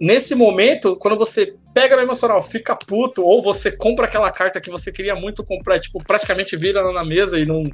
nesse 0.00 0.34
momento, 0.34 0.96
quando 0.96 1.16
você 1.16 1.54
pega 1.74 1.96
no 1.96 2.02
emocional, 2.02 2.40
fica 2.40 2.74
puto, 2.74 3.22
ou 3.22 3.42
você 3.42 3.70
compra 3.70 4.06
aquela 4.06 4.30
carta 4.30 4.60
que 4.60 4.70
você 4.70 4.90
queria 4.90 5.14
muito 5.14 5.44
comprar, 5.44 5.78
tipo, 5.78 6.02
praticamente 6.02 6.56
vira 6.56 6.92
na 6.92 7.04
mesa 7.04 7.38
e 7.38 7.44
não, 7.44 7.70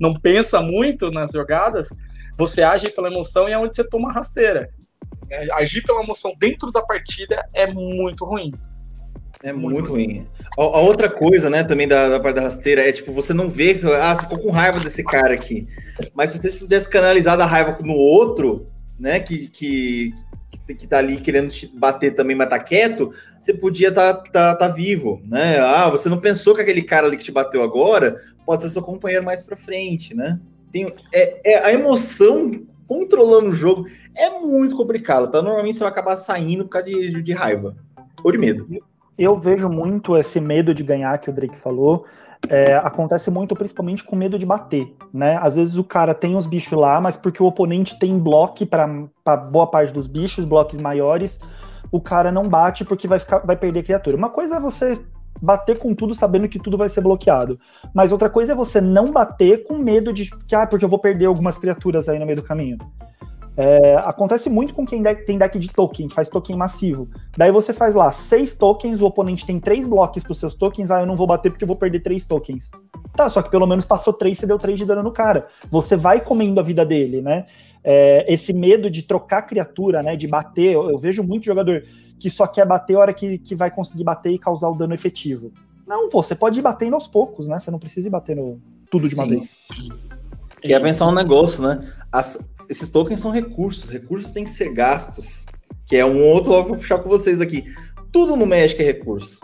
não 0.00 0.14
pensa 0.14 0.62
muito 0.62 1.10
nas 1.10 1.32
jogadas, 1.32 1.88
você 2.38 2.62
age 2.62 2.90
pela 2.90 3.08
emoção 3.08 3.48
e 3.48 3.52
é 3.52 3.58
onde 3.58 3.74
você 3.74 3.86
toma 3.88 4.12
rasteira. 4.12 4.66
É, 5.28 5.52
agir 5.52 5.82
pela 5.82 6.02
emoção 6.02 6.34
dentro 6.38 6.70
da 6.70 6.82
partida 6.82 7.44
é 7.52 7.66
muito 7.66 8.24
ruim. 8.24 8.52
É 9.44 9.52
muito, 9.52 9.74
muito 9.74 9.90
ruim. 9.90 10.24
A, 10.58 10.62
a, 10.62 10.80
outra 10.80 11.10
coisa, 11.10 11.50
né, 11.50 11.64
também 11.64 11.88
da, 11.88 12.08
da 12.08 12.20
parte 12.20 12.36
da 12.36 12.42
rasteira 12.42 12.88
é 12.88 12.92
tipo, 12.92 13.12
você 13.12 13.34
não 13.34 13.50
vê, 13.50 13.80
ah, 14.00 14.14
você 14.14 14.22
ficou 14.22 14.38
com 14.38 14.50
raiva 14.50 14.78
desse 14.78 15.02
cara 15.02 15.34
aqui. 15.34 15.66
Mas 16.14 16.30
se 16.30 16.40
você 16.40 16.58
pudesse 16.58 16.88
canalizar 16.88 17.40
a 17.40 17.46
raiva 17.46 17.76
no 17.82 17.94
outro, 17.94 18.66
né, 18.98 19.18
que, 19.18 19.48
que, 19.48 20.14
que 20.78 20.86
tá 20.86 20.98
ali 20.98 21.16
querendo 21.20 21.50
te 21.50 21.66
bater 21.66 22.14
também, 22.14 22.36
mas 22.36 22.48
tá 22.48 22.58
quieto, 22.58 23.12
você 23.40 23.52
podia 23.52 23.88
estar 23.88 24.14
tá, 24.14 24.30
tá, 24.30 24.54
tá 24.54 24.68
vivo, 24.68 25.20
né? 25.24 25.58
Ah, 25.58 25.88
você 25.88 26.08
não 26.08 26.20
pensou 26.20 26.54
que 26.54 26.60
aquele 26.60 26.82
cara 26.82 27.08
ali 27.08 27.16
que 27.16 27.24
te 27.24 27.32
bateu 27.32 27.62
agora 27.62 28.20
pode 28.46 28.62
ser 28.62 28.70
seu 28.70 28.82
companheiro 28.82 29.24
mais 29.24 29.42
pra 29.42 29.56
frente, 29.56 30.14
né? 30.14 30.38
Tem, 30.70 30.86
é, 31.12 31.52
é 31.52 31.64
a 31.64 31.72
emoção 31.72 32.50
controlando 32.86 33.50
o 33.50 33.54
jogo 33.54 33.86
é 34.16 34.30
muito 34.38 34.76
complicado, 34.76 35.30
tá? 35.30 35.42
Normalmente 35.42 35.78
você 35.78 35.84
vai 35.84 35.92
acabar 35.92 36.14
saindo 36.14 36.64
por 36.64 36.70
causa 36.70 36.88
de, 36.88 37.22
de 37.22 37.32
raiva 37.32 37.76
ou 38.22 38.30
de 38.30 38.38
medo 38.38 38.68
eu 39.22 39.36
vejo 39.36 39.68
muito 39.68 40.16
esse 40.16 40.40
medo 40.40 40.74
de 40.74 40.82
ganhar 40.82 41.16
que 41.18 41.30
o 41.30 41.32
Drake 41.32 41.56
falou. 41.56 42.04
É, 42.48 42.74
acontece 42.74 43.30
muito 43.30 43.54
principalmente 43.54 44.02
com 44.02 44.16
medo 44.16 44.36
de 44.36 44.44
bater, 44.44 44.92
né? 45.14 45.38
Às 45.40 45.54
vezes 45.54 45.76
o 45.76 45.84
cara 45.84 46.12
tem 46.12 46.34
os 46.34 46.44
bichos 46.44 46.76
lá, 46.76 47.00
mas 47.00 47.16
porque 47.16 47.40
o 47.40 47.46
oponente 47.46 47.96
tem 48.00 48.18
bloco 48.18 48.66
para 48.66 49.36
boa 49.36 49.68
parte 49.68 49.94
dos 49.94 50.08
bichos, 50.08 50.44
blocos 50.44 50.76
maiores, 50.78 51.40
o 51.92 52.00
cara 52.00 52.32
não 52.32 52.48
bate 52.48 52.84
porque 52.84 53.06
vai, 53.06 53.20
ficar, 53.20 53.38
vai 53.38 53.56
perder 53.56 53.84
criatura. 53.84 54.16
Uma 54.16 54.28
coisa 54.28 54.56
é 54.56 54.60
você 54.60 54.98
bater 55.40 55.78
com 55.78 55.94
tudo 55.94 56.16
sabendo 56.16 56.48
que 56.48 56.58
tudo 56.58 56.76
vai 56.76 56.88
ser 56.88 57.00
bloqueado, 57.00 57.60
mas 57.94 58.10
outra 58.10 58.28
coisa 58.28 58.52
é 58.52 58.56
você 58.56 58.80
não 58.80 59.12
bater 59.12 59.62
com 59.62 59.78
medo 59.78 60.12
de 60.12 60.28
que, 60.46 60.54
ah, 60.56 60.66
porque 60.66 60.84
eu 60.84 60.88
vou 60.88 60.98
perder 60.98 61.26
algumas 61.26 61.56
criaturas 61.56 62.08
aí 62.08 62.18
no 62.18 62.26
meio 62.26 62.36
do 62.36 62.42
caminho. 62.42 62.78
É, 63.54 63.96
acontece 63.96 64.48
muito 64.48 64.72
com 64.72 64.86
quem 64.86 65.02
tem 65.26 65.36
deck 65.36 65.58
de 65.58 65.68
token, 65.68 66.08
faz 66.08 66.28
token 66.28 66.56
massivo. 66.56 67.08
Daí 67.36 67.50
você 67.50 67.72
faz 67.72 67.94
lá 67.94 68.10
seis 68.10 68.54
tokens, 68.54 69.00
o 69.00 69.06
oponente 69.06 69.44
tem 69.44 69.60
três 69.60 69.86
blocos 69.86 70.22
para 70.22 70.32
os 70.32 70.38
seus 70.38 70.54
tokens, 70.54 70.90
ah, 70.90 71.00
eu 71.00 71.06
não 71.06 71.16
vou 71.16 71.26
bater 71.26 71.50
porque 71.50 71.64
eu 71.64 71.68
vou 71.68 71.76
perder 71.76 72.00
três 72.00 72.24
tokens. 72.24 72.70
Tá, 73.14 73.28
só 73.28 73.42
que 73.42 73.50
pelo 73.50 73.66
menos 73.66 73.84
passou 73.84 74.12
três, 74.12 74.38
você 74.38 74.46
deu 74.46 74.58
três 74.58 74.78
de 74.78 74.86
dano 74.86 75.02
no 75.02 75.12
cara. 75.12 75.46
Você 75.70 75.96
vai 75.96 76.20
comendo 76.20 76.60
a 76.60 76.62
vida 76.62 76.84
dele, 76.84 77.20
né? 77.20 77.46
É, 77.84 78.32
esse 78.32 78.52
medo 78.52 78.88
de 78.88 79.02
trocar 79.02 79.42
criatura, 79.42 80.02
né? 80.02 80.16
De 80.16 80.26
bater, 80.26 80.72
eu, 80.72 80.90
eu, 80.90 80.98
vejo 80.98 81.22
muito 81.22 81.44
jogador 81.44 81.84
que 82.18 82.30
só 82.30 82.46
quer 82.46 82.66
bater 82.66 82.94
a 82.94 83.00
hora 83.00 83.12
que, 83.12 83.36
que 83.36 83.54
vai 83.54 83.70
conseguir 83.70 84.04
bater 84.04 84.30
e 84.30 84.38
causar 84.38 84.68
o 84.68 84.74
dano 84.74 84.94
efetivo. 84.94 85.52
Não, 85.86 86.08
pô, 86.08 86.22
você 86.22 86.34
pode 86.34 86.58
ir 86.58 86.62
batendo 86.62 86.94
aos 86.94 87.06
poucos, 87.06 87.48
né? 87.48 87.58
Você 87.58 87.70
não 87.70 87.78
precisa 87.78 88.06
ir 88.08 88.10
batendo 88.10 88.62
tudo 88.90 89.06
de 89.06 89.14
uma 89.14 89.24
Sim. 89.24 89.30
vez. 89.30 89.56
Quer 90.62 90.80
pensar 90.80 91.06
um 91.06 91.12
negócio, 91.12 91.62
né? 91.62 91.92
As, 92.10 92.38
esses 92.72 92.88
tokens 92.88 93.20
são 93.20 93.30
recursos, 93.30 93.90
recursos 93.90 94.30
têm 94.30 94.44
que 94.44 94.50
ser 94.50 94.72
gastos, 94.72 95.44
que 95.86 95.94
é 95.94 96.04
um 96.04 96.22
outro 96.22 96.54
eu 96.54 96.64
vou 96.64 96.76
puxar 96.76 96.98
com 96.98 97.08
vocês 97.08 97.40
aqui. 97.40 97.64
Tudo 98.10 98.34
no 98.34 98.46
Magic 98.46 98.80
é 98.80 98.84
recurso. 98.84 99.40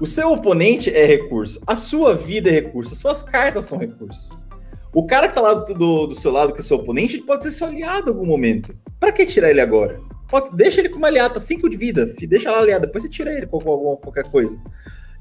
O 0.00 0.06
seu 0.06 0.32
oponente 0.32 0.90
é 0.90 1.04
recurso, 1.04 1.60
a 1.66 1.76
sua 1.76 2.14
vida 2.14 2.48
é 2.48 2.52
recurso, 2.52 2.94
as 2.94 2.98
suas 2.98 3.22
cartas 3.22 3.66
são 3.66 3.78
recurso. 3.78 4.36
O 4.92 5.06
cara 5.06 5.28
que 5.28 5.34
tá 5.34 5.40
lá 5.40 5.54
do, 5.54 5.74
do, 5.74 6.06
do 6.06 6.14
seu 6.14 6.32
lado, 6.32 6.52
que 6.52 6.60
é 6.60 6.62
seu 6.62 6.78
oponente, 6.78 7.18
pode 7.18 7.44
ser 7.44 7.50
seu 7.50 7.66
aliado 7.66 8.10
em 8.10 8.14
algum 8.14 8.26
momento. 8.26 8.74
Para 8.98 9.12
que 9.12 9.26
tirar 9.26 9.50
ele 9.50 9.60
agora? 9.60 10.00
Pode, 10.28 10.56
deixa 10.56 10.80
ele 10.80 10.88
com 10.88 10.96
uma 10.96 11.08
aliada, 11.08 11.38
5 11.38 11.68
de 11.68 11.76
vida, 11.76 12.06
deixa 12.06 12.50
lá 12.50 12.58
aliado, 12.58 12.86
depois 12.86 13.02
você 13.02 13.10
tira 13.10 13.32
ele 13.32 13.46
com, 13.46 13.60
com, 13.60 13.96
qualquer 13.96 14.24
coisa. 14.30 14.58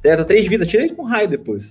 Delta 0.01 0.23
3 0.23 0.43
de 0.43 0.49
vida, 0.49 0.65
tira 0.65 0.83
ele 0.83 0.95
com 0.95 1.03
raio 1.03 1.27
depois 1.27 1.69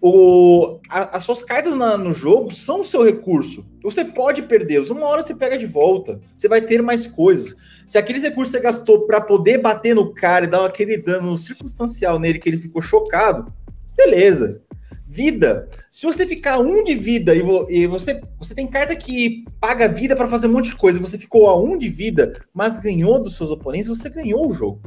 o, 0.00 0.80
a, 0.88 1.16
as 1.16 1.24
suas 1.24 1.42
cartas 1.42 1.76
na, 1.76 1.96
no 1.96 2.12
jogo 2.12 2.52
são 2.52 2.80
o 2.80 2.84
seu 2.84 3.04
recurso. 3.04 3.66
Você 3.82 4.04
pode 4.04 4.42
perdê-los. 4.42 4.90
Uma 4.90 5.06
hora 5.06 5.22
você 5.22 5.34
pega 5.34 5.58
de 5.58 5.66
volta. 5.66 6.20
Você 6.34 6.48
vai 6.48 6.62
ter 6.62 6.82
mais 6.82 7.06
coisas. 7.06 7.54
Se 7.86 7.98
aqueles 7.98 8.22
recursos 8.22 8.52
você 8.52 8.60
gastou 8.60 9.06
para 9.06 9.20
poder 9.20 9.58
bater 9.58 9.94
no 9.94 10.12
cara 10.14 10.44
e 10.44 10.48
dar 10.48 10.64
aquele 10.64 10.96
dano 10.96 11.36
circunstancial 11.36 12.18
nele 12.18 12.38
que 12.38 12.48
ele 12.48 12.56
ficou 12.56 12.80
chocado, 12.80 13.52
beleza. 13.96 14.62
Vida. 15.06 15.68
Se 15.90 16.06
você 16.06 16.24
ficar 16.26 16.60
um 16.60 16.84
de 16.84 16.94
vida 16.94 17.34
e, 17.34 17.42
vo, 17.42 17.66
e 17.68 17.86
você, 17.86 18.20
você 18.38 18.54
tem 18.54 18.68
carta 18.68 18.94
que 18.94 19.44
paga 19.60 19.88
vida 19.88 20.14
para 20.14 20.28
fazer 20.28 20.46
um 20.46 20.52
monte 20.52 20.70
de 20.70 20.76
coisa, 20.76 21.00
você 21.00 21.18
ficou 21.18 21.48
a 21.48 21.60
um 21.60 21.76
de 21.76 21.88
vida, 21.88 22.40
mas 22.54 22.78
ganhou 22.78 23.20
dos 23.20 23.36
seus 23.36 23.50
oponentes, 23.50 23.88
você 23.88 24.08
ganhou 24.08 24.48
o 24.48 24.54
jogo. 24.54 24.80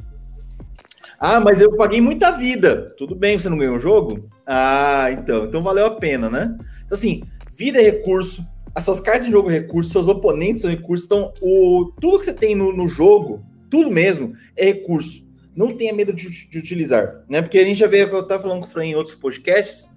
Ah, 1.26 1.40
mas 1.40 1.62
eu 1.62 1.72
paguei 1.78 2.02
muita 2.02 2.32
vida. 2.32 2.94
Tudo 2.98 3.16
bem, 3.16 3.40
você 3.40 3.48
não 3.48 3.58
ganhou 3.58 3.78
o 3.78 3.80
jogo? 3.80 4.30
Ah, 4.46 5.08
então. 5.10 5.46
Então 5.46 5.64
valeu 5.64 5.86
a 5.86 5.92
pena, 5.92 6.30
né? 6.30 6.54
Então, 6.84 6.98
assim, 6.98 7.24
vida 7.56 7.80
é 7.80 7.82
recurso. 7.82 8.46
As 8.76 8.84
suas 8.84 9.00
cartas 9.00 9.28
de 9.28 9.32
jogo 9.32 9.50
é 9.50 9.54
recurso, 9.54 9.90
seus 9.90 10.10
oponentes 10.10 10.64
são 10.64 10.70
recursos. 10.70 11.06
Então, 11.06 11.34
o, 11.42 11.94
tudo 12.02 12.20
que 12.20 12.26
você 12.26 12.34
tem 12.34 12.56
no, 12.56 12.76
no 12.76 12.90
jogo, 12.90 13.42
tudo 13.70 13.90
mesmo, 13.90 14.34
é 14.54 14.66
recurso. 14.66 15.26
Não 15.56 15.72
tenha 15.72 15.94
medo 15.94 16.12
de, 16.12 16.50
de, 16.50 16.60
utilizar, 16.60 17.24
né? 17.30 17.42
Porque 17.42 17.58
a 17.58 17.64
gente 17.64 17.80
já 17.80 17.88
veio, 17.88 18.10
eu 18.10 18.24
tava 18.24 18.42
falando 18.42 18.60
com 18.60 18.68
o 18.68 18.70
Fran 18.70 18.88
em 18.88 18.96
outros 18.96 19.16
podcasts, 19.16 19.90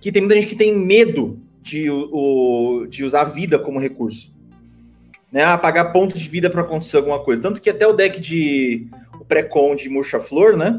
que 0.00 0.10
tem 0.10 0.22
muita 0.22 0.34
gente 0.34 0.48
que 0.48 0.56
tem 0.56 0.76
medo 0.76 1.38
de, 1.62 1.88
o, 1.88 2.84
de 2.90 3.04
usar 3.04 3.20
a 3.20 3.24
vida 3.26 3.60
como 3.60 3.78
recurso. 3.78 4.34
Né? 5.30 5.44
Ah, 5.44 5.56
pagar 5.56 5.92
ponto 5.92 6.18
de 6.18 6.28
vida 6.28 6.50
para 6.50 6.62
acontecer 6.62 6.96
alguma 6.96 7.20
coisa. 7.20 7.42
Tanto 7.42 7.60
que 7.60 7.70
até 7.70 7.86
o 7.86 7.92
deck 7.92 8.20
de 8.20 8.88
o 9.24 9.26
pré-con 9.26 9.74
de 9.74 9.88
Murcha-Flor, 9.88 10.56
né? 10.56 10.76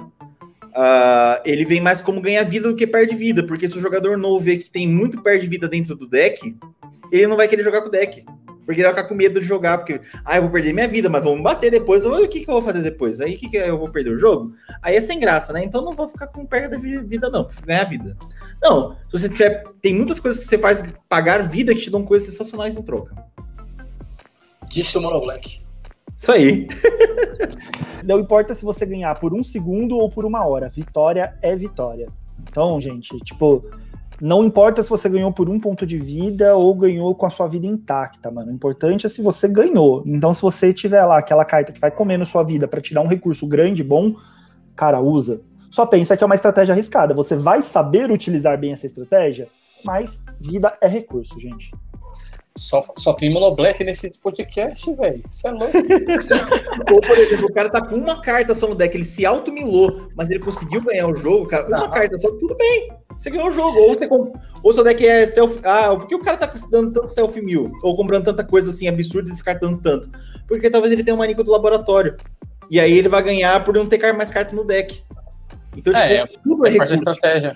Uh, 0.76 1.40
ele 1.46 1.64
vem 1.64 1.80
mais 1.80 2.02
como 2.02 2.22
ganhar 2.22 2.44
vida 2.44 2.70
do 2.70 2.76
que 2.76 2.86
perde 2.86 3.16
vida, 3.16 3.46
porque 3.46 3.68
se 3.68 3.78
o 3.78 3.82
jogador 3.82 4.18
novo 4.18 4.44
vê 4.44 4.58
que 4.58 4.70
tem 4.70 4.88
muito 4.88 5.22
perde 5.22 5.48
vida 5.48 5.70
dentro 5.70 5.96
do 5.96 6.06
deck, 6.06 6.56
ele 7.12 7.28
não 7.28 7.38
vai 7.38 7.48
querer 7.48 7.64
jogar 7.64 7.82
com 7.82 7.88
o 7.88 7.92
deck. 7.92 8.26
Porque 8.66 8.82
ele 8.82 8.88
vai 8.88 8.96
ficar 8.96 9.08
com 9.08 9.14
medo 9.14 9.40
de 9.40 9.46
jogar, 9.46 9.78
porque, 9.78 10.02
ah, 10.26 10.38
eu 10.38 10.42
vou 10.42 10.52
perder 10.52 10.74
minha 10.74 10.88
vida, 10.88 11.08
mas 11.08 11.24
vamos 11.24 11.42
bater 11.42 11.70
depois. 11.70 12.04
O 12.04 12.28
que, 12.28 12.42
que 12.44 12.50
eu 12.50 12.56
vou 12.56 12.64
fazer 12.64 12.82
depois? 12.82 13.22
Aí 13.22 13.36
o 13.36 13.38
que, 13.38 13.48
que 13.48 13.58
eu 13.58 13.78
vou 13.78 13.90
perder 13.90 14.12
o 14.12 14.18
jogo? 14.18 14.54
Aí 14.82 14.96
é 14.96 15.02
sem 15.02 15.20
graça, 15.20 15.54
né? 15.54 15.64
Então 15.64 15.84
não 15.84 15.94
vou 15.94 16.10
ficar 16.10 16.28
com 16.28 16.46
perda 16.46 16.76
de 16.76 17.00
vida, 17.04 17.30
não, 17.30 17.48
ganhar 17.64 17.84
vida. 17.86 18.18
Não, 18.62 18.96
se 19.06 19.12
você 19.12 19.30
tiver. 19.30 19.64
Tem 19.82 19.94
muitas 19.94 20.20
coisas 20.20 20.42
que 20.42 20.50
você 20.50 20.58
faz 20.58 20.84
pagar 21.08 21.48
vida 21.48 21.76
que 21.76 21.82
te 21.82 21.92
dão 21.92 22.04
coisas 22.04 22.28
sensacionais 22.28 22.76
em 22.76 22.82
troca. 22.82 23.16
Disse 24.68 24.98
o 24.98 25.02
Mono 25.02 25.22
Black. 25.22 25.65
Isso 26.18 26.32
aí. 26.32 26.68
Não 28.04 28.20
importa 28.20 28.54
se 28.54 28.64
você 28.64 28.86
ganhar 28.86 29.16
por 29.16 29.34
um 29.34 29.44
segundo 29.44 29.98
ou 29.98 30.10
por 30.10 30.26
uma 30.26 30.46
hora. 30.46 30.70
Vitória 30.70 31.36
é 31.42 31.56
vitória. 31.56 32.08
Então, 32.48 32.80
gente, 32.80 33.18
tipo, 33.20 33.66
não 34.22 34.44
importa 34.44 34.82
se 34.82 34.90
você 34.90 35.10
ganhou 35.10 35.32
por 35.32 35.50
um 35.50 35.60
ponto 35.60 35.86
de 35.86 35.98
vida 35.98 36.56
ou 36.56 36.74
ganhou 36.76 37.14
com 37.16 37.26
a 37.26 37.30
sua 37.30 37.48
vida 37.48 37.66
intacta, 37.66 38.32
mano. 38.32 38.52
O 38.52 38.56
importante 38.56 39.06
é 39.06 39.10
se 39.10 39.22
você 39.22 39.48
ganhou. 39.48 40.04
Então, 40.06 40.34
se 40.34 40.42
você 40.42 40.72
tiver 40.72 41.04
lá 41.04 41.18
aquela 41.18 41.44
carta 41.44 41.74
que 41.74 41.80
vai 41.80 41.92
comendo 41.92 42.26
sua 42.26 42.44
vida 42.44 42.68
para 42.68 42.80
te 42.80 42.94
dar 42.94 43.02
um 43.02 43.08
recurso 43.08 43.48
grande, 43.48 43.84
bom, 43.84 44.16
cara, 44.76 45.02
usa. 45.02 45.42
Só 45.70 45.86
pensa 45.86 46.16
que 46.16 46.24
é 46.24 46.26
uma 46.26 46.36
estratégia 46.36 46.74
arriscada. 46.74 47.14
Você 47.14 47.36
vai 47.36 47.62
saber 47.62 48.10
utilizar 48.10 48.58
bem 48.58 48.72
essa 48.72 48.86
estratégia, 48.86 49.50
mas 49.84 50.24
vida 50.40 50.78
é 50.80 50.88
recurso, 50.88 51.38
gente. 51.40 51.72
Só, 52.58 52.86
só 52.98 53.12
tem 53.12 53.30
monoblack 53.30 53.84
nesse 53.84 54.18
podcast, 54.20 54.94
velho. 54.94 55.22
Isso 55.30 55.46
é 55.46 55.52
louco. 55.52 55.74
Ou, 56.92 57.02
por 57.02 57.18
exemplo, 57.18 57.48
o 57.48 57.54
cara 57.54 57.70
tá 57.70 57.86
com 57.86 57.96
uma 57.96 58.22
carta 58.22 58.56
só 58.56 58.68
no 58.68 58.76
deck, 58.76 58.96
ele 58.96 59.04
se 59.04 59.26
auto-milou, 59.26 60.08
mas 60.16 60.30
ele 60.30 60.40
conseguiu 60.40 60.80
ganhar 60.80 61.08
o 61.08 61.16
jogo, 61.16 61.48
cara. 61.48 61.68
Uma 61.68 61.86
ah. 61.86 61.90
carta 61.90 62.18
só, 62.18 62.32
tudo 62.32 62.56
bem. 62.56 62.94
Você 63.18 63.30
ganhou 63.30 63.50
o 63.50 63.52
jogo. 63.52 63.78
Ou 63.80 63.90
você 63.90 64.08
comp... 64.08 64.34
ou 64.64 64.74
seu 64.74 64.86
deck 64.86 65.06
é 65.06 65.28
self. 65.28 65.60
Ah, 65.66 65.96
por 65.96 66.08
que 66.08 66.16
o 66.16 66.22
cara 66.22 66.38
tá 66.38 66.54
dando 66.72 66.94
tanto 66.94 67.10
self-mill? 67.10 67.72
Ou 67.84 67.96
comprando 67.96 68.24
tanta 68.24 68.44
coisa 68.44 68.72
assim 68.72 68.88
absurda 68.88 69.30
e 69.30 69.34
descartando 69.34 69.82
tanto? 69.82 70.10
Porque 70.48 70.70
talvez 70.70 70.94
ele 70.94 71.04
tenha 71.04 71.16
um 71.16 71.20
manico 71.20 71.44
do 71.44 71.52
laboratório. 71.52 72.16
E 72.70 72.80
aí 72.80 72.98
ele 72.98 73.10
vai 73.10 73.22
ganhar 73.22 73.64
por 73.66 73.76
não 73.76 73.86
ter 73.86 74.14
mais 74.14 74.32
carta 74.32 74.56
no 74.56 74.64
deck. 74.64 75.04
Então, 75.76 75.94
é, 75.94 76.26
tipo, 76.26 76.40
é, 76.40 76.42
tudo 76.42 76.68
é, 76.68 76.76
é 76.76 76.78
da 76.78 76.96
estratégia. 76.96 77.54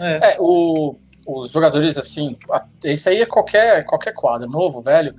É. 0.00 0.32
é, 0.32 0.36
o 0.40 0.96
os 1.28 1.52
jogadores 1.52 1.98
assim, 1.98 2.38
isso 2.82 3.08
aí 3.10 3.20
é 3.20 3.26
qualquer, 3.26 3.84
qualquer 3.84 4.14
quadro, 4.14 4.48
novo, 4.48 4.80
velho, 4.80 5.14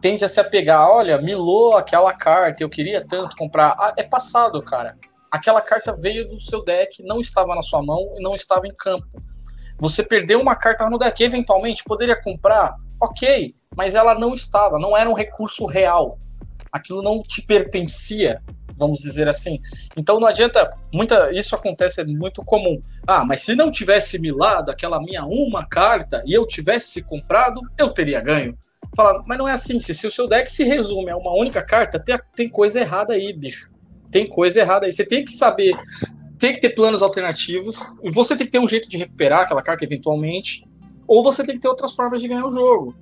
tende 0.00 0.24
a 0.24 0.28
se 0.28 0.40
apegar, 0.40 0.88
olha, 0.90 1.22
milou 1.22 1.76
aquela 1.76 2.12
carta, 2.12 2.64
eu 2.64 2.68
queria 2.68 3.06
tanto 3.06 3.36
comprar. 3.36 3.76
Ah, 3.78 3.94
é 3.96 4.02
passado, 4.02 4.60
cara. 4.60 4.98
Aquela 5.30 5.62
carta 5.62 5.94
veio 5.94 6.26
do 6.26 6.40
seu 6.40 6.64
deck, 6.64 7.04
não 7.04 7.20
estava 7.20 7.54
na 7.54 7.62
sua 7.62 7.80
mão 7.80 8.12
e 8.16 8.20
não 8.20 8.34
estava 8.34 8.66
em 8.66 8.74
campo. 8.76 9.06
Você 9.78 10.02
perdeu 10.02 10.40
uma 10.40 10.56
carta 10.56 10.90
no 10.90 10.98
deck, 10.98 11.22
eventualmente 11.22 11.84
poderia 11.84 12.20
comprar, 12.20 12.74
ok, 13.00 13.54
mas 13.76 13.94
ela 13.94 14.14
não 14.16 14.34
estava, 14.34 14.80
não 14.80 14.96
era 14.96 15.08
um 15.08 15.14
recurso 15.14 15.64
real. 15.64 16.18
Aquilo 16.72 17.02
não 17.02 17.22
te 17.22 17.40
pertencia 17.40 18.42
vamos 18.82 19.00
dizer 19.00 19.28
assim. 19.28 19.60
Então 19.96 20.20
não 20.20 20.28
adianta, 20.28 20.70
muita, 20.92 21.32
isso 21.32 21.54
acontece, 21.54 22.00
é 22.00 22.04
muito 22.04 22.44
comum. 22.44 22.80
Ah, 23.06 23.24
mas 23.24 23.40
se 23.40 23.54
não 23.54 23.70
tivesse 23.70 24.20
milado 24.20 24.70
aquela 24.70 25.00
minha 25.00 25.24
uma 25.24 25.66
carta 25.66 26.22
e 26.26 26.32
eu 26.32 26.46
tivesse 26.46 27.02
comprado, 27.02 27.60
eu 27.78 27.90
teria 27.90 28.20
ganho. 28.20 28.56
Fala, 28.96 29.22
mas 29.26 29.38
não 29.38 29.48
é 29.48 29.52
assim. 29.52 29.80
Se, 29.80 29.94
se 29.94 30.06
o 30.06 30.10
seu 30.10 30.28
deck 30.28 30.52
se 30.52 30.64
resume 30.64 31.10
a 31.10 31.16
uma 31.16 31.32
única 31.34 31.62
carta, 31.62 31.98
tem, 31.98 32.16
tem 32.34 32.48
coisa 32.48 32.80
errada 32.80 33.14
aí, 33.14 33.32
bicho. 33.32 33.72
Tem 34.10 34.26
coisa 34.26 34.60
errada 34.60 34.86
aí. 34.86 34.92
Você 34.92 35.06
tem 35.06 35.24
que 35.24 35.32
saber, 35.32 35.72
tem 36.38 36.52
que 36.52 36.60
ter 36.60 36.70
planos 36.70 37.02
alternativos. 37.02 37.94
E 38.02 38.12
você 38.12 38.36
tem 38.36 38.46
que 38.46 38.52
ter 38.52 38.58
um 38.58 38.68
jeito 38.68 38.88
de 38.88 38.98
recuperar 38.98 39.42
aquela 39.42 39.62
carta 39.62 39.84
eventualmente. 39.84 40.66
Ou 41.06 41.22
você 41.22 41.44
tem 41.44 41.54
que 41.54 41.60
ter 41.60 41.68
outras 41.68 41.94
formas 41.94 42.20
de 42.20 42.28
ganhar 42.28 42.46
o 42.46 42.50
jogo 42.50 42.94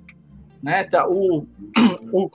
né? 0.61 0.83
Tá, 0.83 1.07
o, 1.07 1.45
o, 2.11 2.29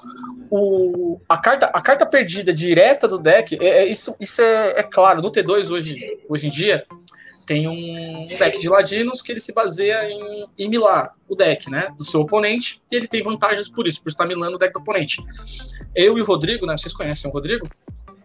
o, 0.50 1.20
a, 1.28 1.38
carta, 1.38 1.66
a 1.66 1.80
carta 1.80 2.06
perdida 2.06 2.52
direta 2.52 3.06
do 3.06 3.18
deck, 3.18 3.56
é, 3.60 3.84
é 3.84 3.86
isso, 3.86 4.16
isso 4.20 4.42
é, 4.42 4.80
é, 4.80 4.82
claro. 4.82 5.22
No 5.22 5.30
T2 5.30 5.70
hoje, 5.70 6.18
hoje 6.28 6.46
em 6.46 6.50
dia 6.50 6.84
tem 7.44 7.68
um 7.68 8.26
deck 8.38 8.58
de 8.58 8.68
ladinos 8.68 9.22
que 9.22 9.30
ele 9.30 9.38
se 9.38 9.54
baseia 9.54 10.10
em, 10.10 10.46
em 10.58 10.68
milar 10.68 11.14
o 11.28 11.36
deck, 11.36 11.70
né? 11.70 11.94
Do 11.96 12.04
seu 12.04 12.20
oponente, 12.22 12.82
e 12.90 12.96
ele 12.96 13.06
tem 13.06 13.22
vantagens 13.22 13.68
por 13.68 13.86
isso, 13.86 14.02
por 14.02 14.08
estar 14.08 14.26
milando 14.26 14.56
o 14.56 14.58
deck 14.58 14.72
do 14.72 14.80
oponente. 14.80 15.22
Eu 15.94 16.18
e 16.18 16.20
o 16.22 16.24
Rodrigo, 16.24 16.66
né? 16.66 16.76
Vocês 16.76 16.92
conhecem 16.92 17.30
o 17.30 17.32
Rodrigo? 17.32 17.68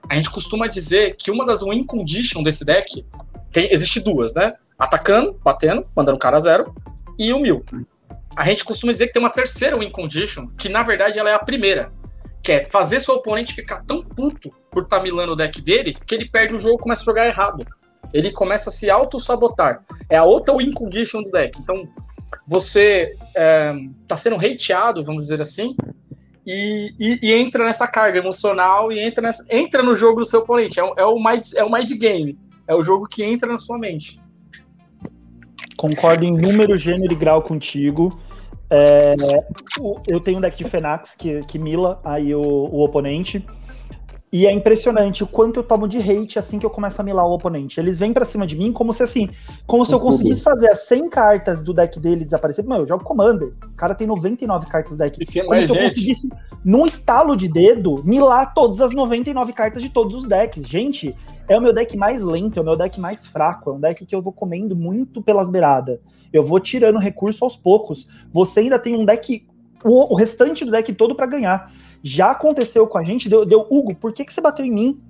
A 0.09 0.15
gente 0.15 0.29
costuma 0.29 0.65
dizer 0.65 1.15
que 1.15 1.29
uma 1.29 1.45
das 1.45 1.61
win 1.61 1.85
condition 1.85 2.41
desse 2.41 2.65
deck 2.65 3.05
tem, 3.51 3.71
existe 3.71 3.99
duas, 3.99 4.33
né? 4.33 4.53
Atacando, 4.77 5.39
batendo, 5.43 5.85
mandando 5.95 6.15
o 6.15 6.19
cara 6.19 6.37
a 6.37 6.39
zero, 6.39 6.73
e 7.19 7.31
o 7.31 7.39
mil 7.39 7.61
a 8.35 8.45
gente 8.45 8.63
costuma 8.63 8.93
dizer 8.93 9.07
que 9.07 9.13
tem 9.13 9.21
uma 9.21 9.29
terceira 9.29 9.77
win 9.77 9.89
condition, 9.89 10.47
que 10.57 10.69
na 10.69 10.83
verdade 10.83 11.19
ela 11.19 11.29
é 11.29 11.33
a 11.33 11.39
primeira. 11.39 11.91
Que 12.43 12.53
é 12.53 12.65
fazer 12.65 12.99
seu 12.99 13.15
oponente 13.15 13.53
ficar 13.53 13.83
tão 13.83 14.01
puto 14.01 14.51
por 14.71 14.83
estar 14.83 14.97
tá 14.97 15.03
milando 15.03 15.33
o 15.33 15.35
deck 15.35 15.61
dele 15.61 15.95
que 16.05 16.15
ele 16.15 16.29
perde 16.29 16.55
o 16.55 16.59
jogo 16.59 16.75
e 16.75 16.81
começa 16.81 17.03
a 17.03 17.05
jogar 17.05 17.27
errado. 17.27 17.65
Ele 18.13 18.31
começa 18.31 18.69
a 18.69 18.73
se 18.73 18.89
auto-sabotar. 18.89 19.83
É 20.09 20.17
a 20.17 20.23
outra 20.23 20.55
win 20.57 20.71
condition 20.71 21.21
do 21.21 21.31
deck. 21.31 21.59
Então, 21.59 21.87
você 22.47 23.15
é, 23.35 23.73
tá 24.07 24.17
sendo 24.17 24.35
hateado, 24.35 25.03
vamos 25.03 25.23
dizer 25.23 25.41
assim, 25.41 25.75
e, 26.45 26.93
e, 26.99 27.19
e, 27.21 27.33
entra 27.33 27.63
nessa 27.63 27.87
carga 27.87 28.17
emocional 28.17 28.91
e 28.91 28.99
entra, 28.99 29.21
nessa, 29.21 29.45
entra 29.49 29.83
no 29.83 29.93
jogo 29.93 30.21
do 30.21 30.25
seu 30.25 30.39
oponente. 30.39 30.79
É, 30.79 30.83
é, 30.97 31.05
o 31.05 31.21
mind, 31.23 31.43
é 31.55 31.63
o 31.63 31.71
mind 31.71 31.91
game. 31.93 32.37
É 32.67 32.73
o 32.73 32.81
jogo 32.81 33.05
que 33.07 33.23
entra 33.23 33.47
na 33.49 33.57
sua 33.57 33.77
mente. 33.77 34.19
Concordo 35.81 36.23
em 36.23 36.31
número, 36.31 36.77
gênero 36.77 37.11
e 37.11 37.15
grau 37.15 37.41
contigo. 37.41 38.21
É, 38.69 39.15
eu 40.07 40.19
tenho 40.19 40.37
um 40.37 40.41
deck 40.41 40.55
de 40.55 40.69
Fenax 40.69 41.15
que, 41.15 41.41
que 41.45 41.57
mila 41.57 41.99
aí 42.03 42.35
o, 42.35 42.39
o 42.39 42.83
oponente. 42.83 43.43
E 44.31 44.47
é 44.47 44.51
impressionante 44.51 45.25
o 45.25 45.27
quanto 45.27 45.59
eu 45.59 45.63
tomo 45.63 45.87
de 45.89 45.97
hate 45.97 46.39
assim 46.39 46.57
que 46.57 46.65
eu 46.65 46.69
começo 46.69 47.01
a 47.01 47.03
milar 47.03 47.27
o 47.27 47.33
oponente. 47.33 47.79
Eles 47.81 47.97
vêm 47.97 48.13
para 48.13 48.23
cima 48.23 48.47
de 48.47 48.55
mim 48.55 48.71
como 48.71 48.93
se 48.93 49.03
assim, 49.03 49.29
como 49.67 49.85
se 49.85 49.91
eu 49.91 49.99
conseguisse 49.99 50.41
fazer 50.41 50.71
as 50.71 50.87
100 50.87 51.09
cartas 51.09 51.61
do 51.61 51.73
deck 51.73 51.99
dele 51.99 52.23
desaparecer. 52.23 52.63
Mano, 52.65 52.83
eu 52.83 52.87
jogo 52.87 53.03
Commander. 53.03 53.53
O 53.61 53.75
cara 53.75 53.93
tem 53.93 54.07
99 54.07 54.67
cartas 54.67 54.93
do 54.93 54.97
deck. 54.97 55.21
E 55.21 55.25
como 55.43 55.59
se 55.59 55.63
eu 55.63 55.75
gente. 55.75 55.89
conseguisse, 55.89 56.29
num 56.63 56.85
estalo 56.85 57.35
de 57.35 57.49
dedo, 57.49 58.01
milar 58.05 58.53
todas 58.53 58.79
as 58.79 58.95
99 58.95 59.51
cartas 59.51 59.83
de 59.83 59.89
todos 59.89 60.15
os 60.15 60.25
decks. 60.25 60.65
Gente, 60.65 61.13
é 61.49 61.57
o 61.57 61.61
meu 61.61 61.73
deck 61.73 61.97
mais 61.97 62.23
lento, 62.23 62.57
é 62.57 62.61
o 62.61 62.65
meu 62.65 62.77
deck 62.77 63.01
mais 63.01 63.27
fraco. 63.27 63.71
É 63.71 63.73
um 63.73 63.79
deck 63.81 64.05
que 64.05 64.15
eu 64.15 64.21
vou 64.21 64.31
comendo 64.31 64.77
muito 64.77 65.21
pelas 65.21 65.49
beiradas. 65.49 65.99
Eu 66.31 66.45
vou 66.45 66.61
tirando 66.61 66.97
recurso 66.97 67.43
aos 67.43 67.57
poucos. 67.57 68.07
Você 68.31 68.61
ainda 68.61 68.79
tem 68.79 68.95
um 68.95 69.03
deck, 69.03 69.45
o, 69.83 70.13
o 70.13 70.15
restante 70.15 70.63
do 70.63 70.71
deck 70.71 70.93
todo 70.93 71.15
para 71.15 71.25
ganhar. 71.25 71.69
Já 72.03 72.31
aconteceu 72.31 72.87
com 72.87 72.97
a 72.97 73.03
gente, 73.03 73.29
deu, 73.29 73.45
deu 73.45 73.67
Hugo, 73.69 73.95
por 73.95 74.13
que, 74.13 74.25
que 74.25 74.33
você 74.33 74.41
bateu 74.41 74.65
em 74.65 74.71
mim? 74.71 75.01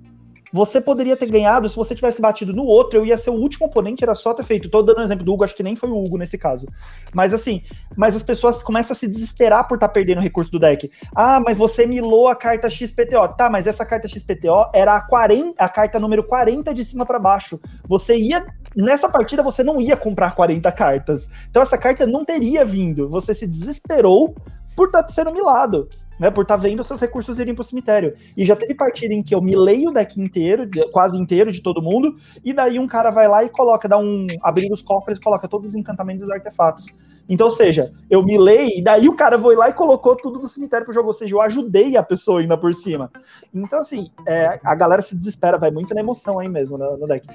Você 0.52 0.82
poderia 0.82 1.16
ter 1.16 1.30
ganhado, 1.30 1.66
se 1.66 1.74
você 1.74 1.94
tivesse 1.94 2.20
batido 2.20 2.52
no 2.52 2.64
outro, 2.64 2.98
eu 2.98 3.06
ia 3.06 3.16
ser 3.16 3.30
o 3.30 3.34
último 3.34 3.66
oponente, 3.66 4.04
era 4.04 4.14
só 4.14 4.34
ter 4.34 4.44
feito. 4.44 4.68
Tô 4.68 4.82
dando 4.82 5.00
um 5.00 5.02
exemplo 5.02 5.24
do 5.24 5.32
Hugo, 5.32 5.44
acho 5.44 5.54
que 5.54 5.62
nem 5.62 5.74
foi 5.74 5.88
o 5.88 5.96
Hugo 5.96 6.18
nesse 6.18 6.36
caso. 6.36 6.68
Mas 7.14 7.32
assim, 7.32 7.62
mas 7.96 8.14
as 8.14 8.22
pessoas 8.22 8.62
começam 8.62 8.92
a 8.92 8.94
se 8.94 9.08
desesperar 9.08 9.66
por 9.66 9.76
estar 9.76 9.88
tá 9.88 9.94
perdendo 9.94 10.20
recurso 10.20 10.52
do 10.52 10.58
deck. 10.58 10.90
Ah, 11.16 11.40
mas 11.40 11.56
você 11.56 11.86
milou 11.86 12.28
a 12.28 12.36
carta 12.36 12.68
XPTO. 12.68 13.28
Tá, 13.34 13.48
mas 13.48 13.66
essa 13.66 13.86
carta 13.86 14.06
XPTO 14.06 14.70
era 14.74 14.94
a, 14.94 15.00
40, 15.00 15.54
a 15.56 15.68
carta 15.70 15.98
número 15.98 16.22
40 16.22 16.74
de 16.74 16.84
cima 16.84 17.06
para 17.06 17.18
baixo. 17.18 17.58
Você 17.88 18.14
ia. 18.14 18.44
Nessa 18.76 19.08
partida 19.08 19.42
você 19.42 19.62
não 19.62 19.80
ia 19.80 19.96
comprar 19.96 20.34
40 20.34 20.70
cartas. 20.72 21.30
Então 21.48 21.62
essa 21.62 21.78
carta 21.78 22.06
não 22.06 22.26
teria 22.26 22.62
vindo. 22.62 23.08
Você 23.08 23.32
se 23.32 23.46
desesperou 23.46 24.34
por 24.76 24.88
estar 24.88 25.02
tá 25.02 25.08
sendo 25.08 25.32
milado 25.32 25.88
né, 26.18 26.30
por 26.30 26.42
estar 26.42 26.56
tá 26.56 26.62
vendo 26.62 26.82
seus 26.84 27.00
recursos 27.00 27.38
irem 27.38 27.54
pro 27.54 27.64
cemitério. 27.64 28.14
E 28.36 28.44
já 28.44 28.56
teve 28.56 28.74
partida 28.74 29.14
em 29.14 29.22
que 29.22 29.34
eu 29.34 29.40
milei 29.40 29.86
o 29.86 29.92
deck 29.92 30.20
inteiro, 30.20 30.68
quase 30.92 31.18
inteiro 31.18 31.50
de 31.50 31.62
todo 31.62 31.82
mundo, 31.82 32.16
e 32.44 32.52
daí 32.52 32.78
um 32.78 32.86
cara 32.86 33.10
vai 33.10 33.28
lá 33.28 33.44
e 33.44 33.48
coloca, 33.48 33.88
dá 33.88 33.98
um. 33.98 34.26
abrir 34.42 34.70
os 34.72 34.82
cofres, 34.82 35.18
coloca 35.18 35.48
todos 35.48 35.70
os 35.70 35.74
encantamentos 35.74 36.22
e 36.22 36.26
os 36.26 36.30
artefatos. 36.30 36.86
Então, 37.28 37.46
ou 37.46 37.52
seja, 37.52 37.92
eu 38.10 38.22
milei, 38.22 38.78
e 38.78 38.82
daí 38.82 39.08
o 39.08 39.14
cara 39.14 39.38
foi 39.38 39.54
lá 39.54 39.68
e 39.68 39.72
colocou 39.72 40.16
tudo 40.16 40.38
no 40.38 40.46
cemitério 40.46 40.84
pro 40.84 40.92
jogo, 40.92 41.08
ou 41.08 41.14
seja, 41.14 41.34
eu 41.34 41.40
ajudei 41.40 41.96
a 41.96 42.02
pessoa 42.02 42.40
ainda 42.40 42.58
por 42.58 42.74
cima. 42.74 43.10
Então, 43.54 43.78
assim, 43.78 44.10
é, 44.26 44.60
a 44.62 44.74
galera 44.74 45.00
se 45.00 45.16
desespera, 45.16 45.56
vai 45.56 45.70
muito 45.70 45.94
na 45.94 46.00
emoção 46.00 46.40
aí 46.40 46.48
mesmo 46.48 46.76
no, 46.76 46.90
no 46.90 47.06
deck. 47.06 47.26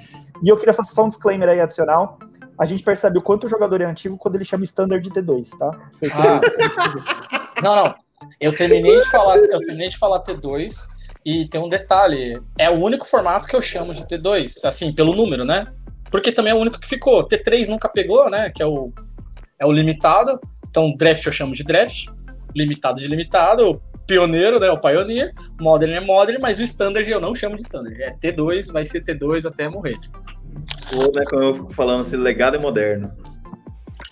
E 0.44 0.50
eu 0.50 0.58
queria 0.58 0.74
fazer 0.74 0.92
só 0.92 1.06
um 1.06 1.08
disclaimer 1.08 1.50
aí 1.50 1.60
adicional. 1.60 2.20
A 2.60 2.66
gente 2.66 2.84
percebe 2.84 3.18
o 3.18 3.22
quanto 3.22 3.46
o 3.46 3.50
jogador 3.50 3.82
é 3.82 3.86
antigo 3.86 4.18
quando 4.18 4.36
ele 4.36 4.44
chama 4.44 4.64
standard 4.66 5.02
de 5.02 5.10
T2, 5.10 5.58
tá? 5.58 5.72
Ah. 6.14 7.38
Não, 7.64 7.76
não. 7.76 7.96
Eu 8.40 8.54
terminei 8.54 9.00
de 9.00 9.10
falar, 9.10 9.38
eu 9.38 9.60
terminei 9.62 9.90
de 9.90 9.98
falar 9.98 10.22
T2 10.22 10.88
e 11.26 11.48
tem 11.48 11.60
um 11.60 11.70
detalhe, 11.70 12.42
é 12.58 12.70
o 12.70 12.76
único 12.76 13.06
formato 13.06 13.48
que 13.48 13.56
eu 13.56 13.62
chamo 13.62 13.94
de 13.94 14.04
T2, 14.06 14.66
assim, 14.66 14.94
pelo 14.94 15.14
número, 15.14 15.44
né? 15.44 15.68
Porque 16.12 16.32
também 16.32 16.52
é 16.52 16.56
o 16.56 16.60
único 16.60 16.80
que 16.80 16.88
ficou. 16.88 17.28
T3 17.28 17.68
nunca 17.68 17.90
pegou, 17.90 18.30
né? 18.30 18.50
Que 18.54 18.64
é 18.64 18.66
o 18.66 18.94
é 19.60 19.66
o 19.66 19.72
limitado. 19.72 20.40
Então, 20.70 20.96
draft 20.96 21.26
eu 21.26 21.32
chamo 21.32 21.54
de 21.54 21.64
draft, 21.64 22.08
limitado 22.56 23.02
de 23.02 23.08
limitado, 23.08 23.82
pioneiro, 24.06 24.60
né? 24.60 24.70
O 24.70 24.80
pioneer, 24.80 25.34
modern 25.60 25.94
é 25.94 26.00
modern, 26.00 26.40
mas 26.42 26.60
o 26.60 26.64
standard 26.64 27.10
eu 27.10 27.20
não 27.20 27.36
chamo 27.36 27.58
de 27.58 27.64
standard. 27.64 28.02
É 28.02 28.14
T2, 28.14 28.72
vai 28.72 28.86
ser 28.86 29.04
T2 29.04 29.46
até 29.46 29.68
morrer. 29.72 29.98
Ou, 30.96 31.04
né, 31.04 31.24
como 31.30 31.44
eu 31.44 31.56
fico 31.56 31.74
falando, 31.74 32.02
esse 32.02 32.16
legado 32.16 32.56
é 32.56 32.60
moderno. 32.60 33.12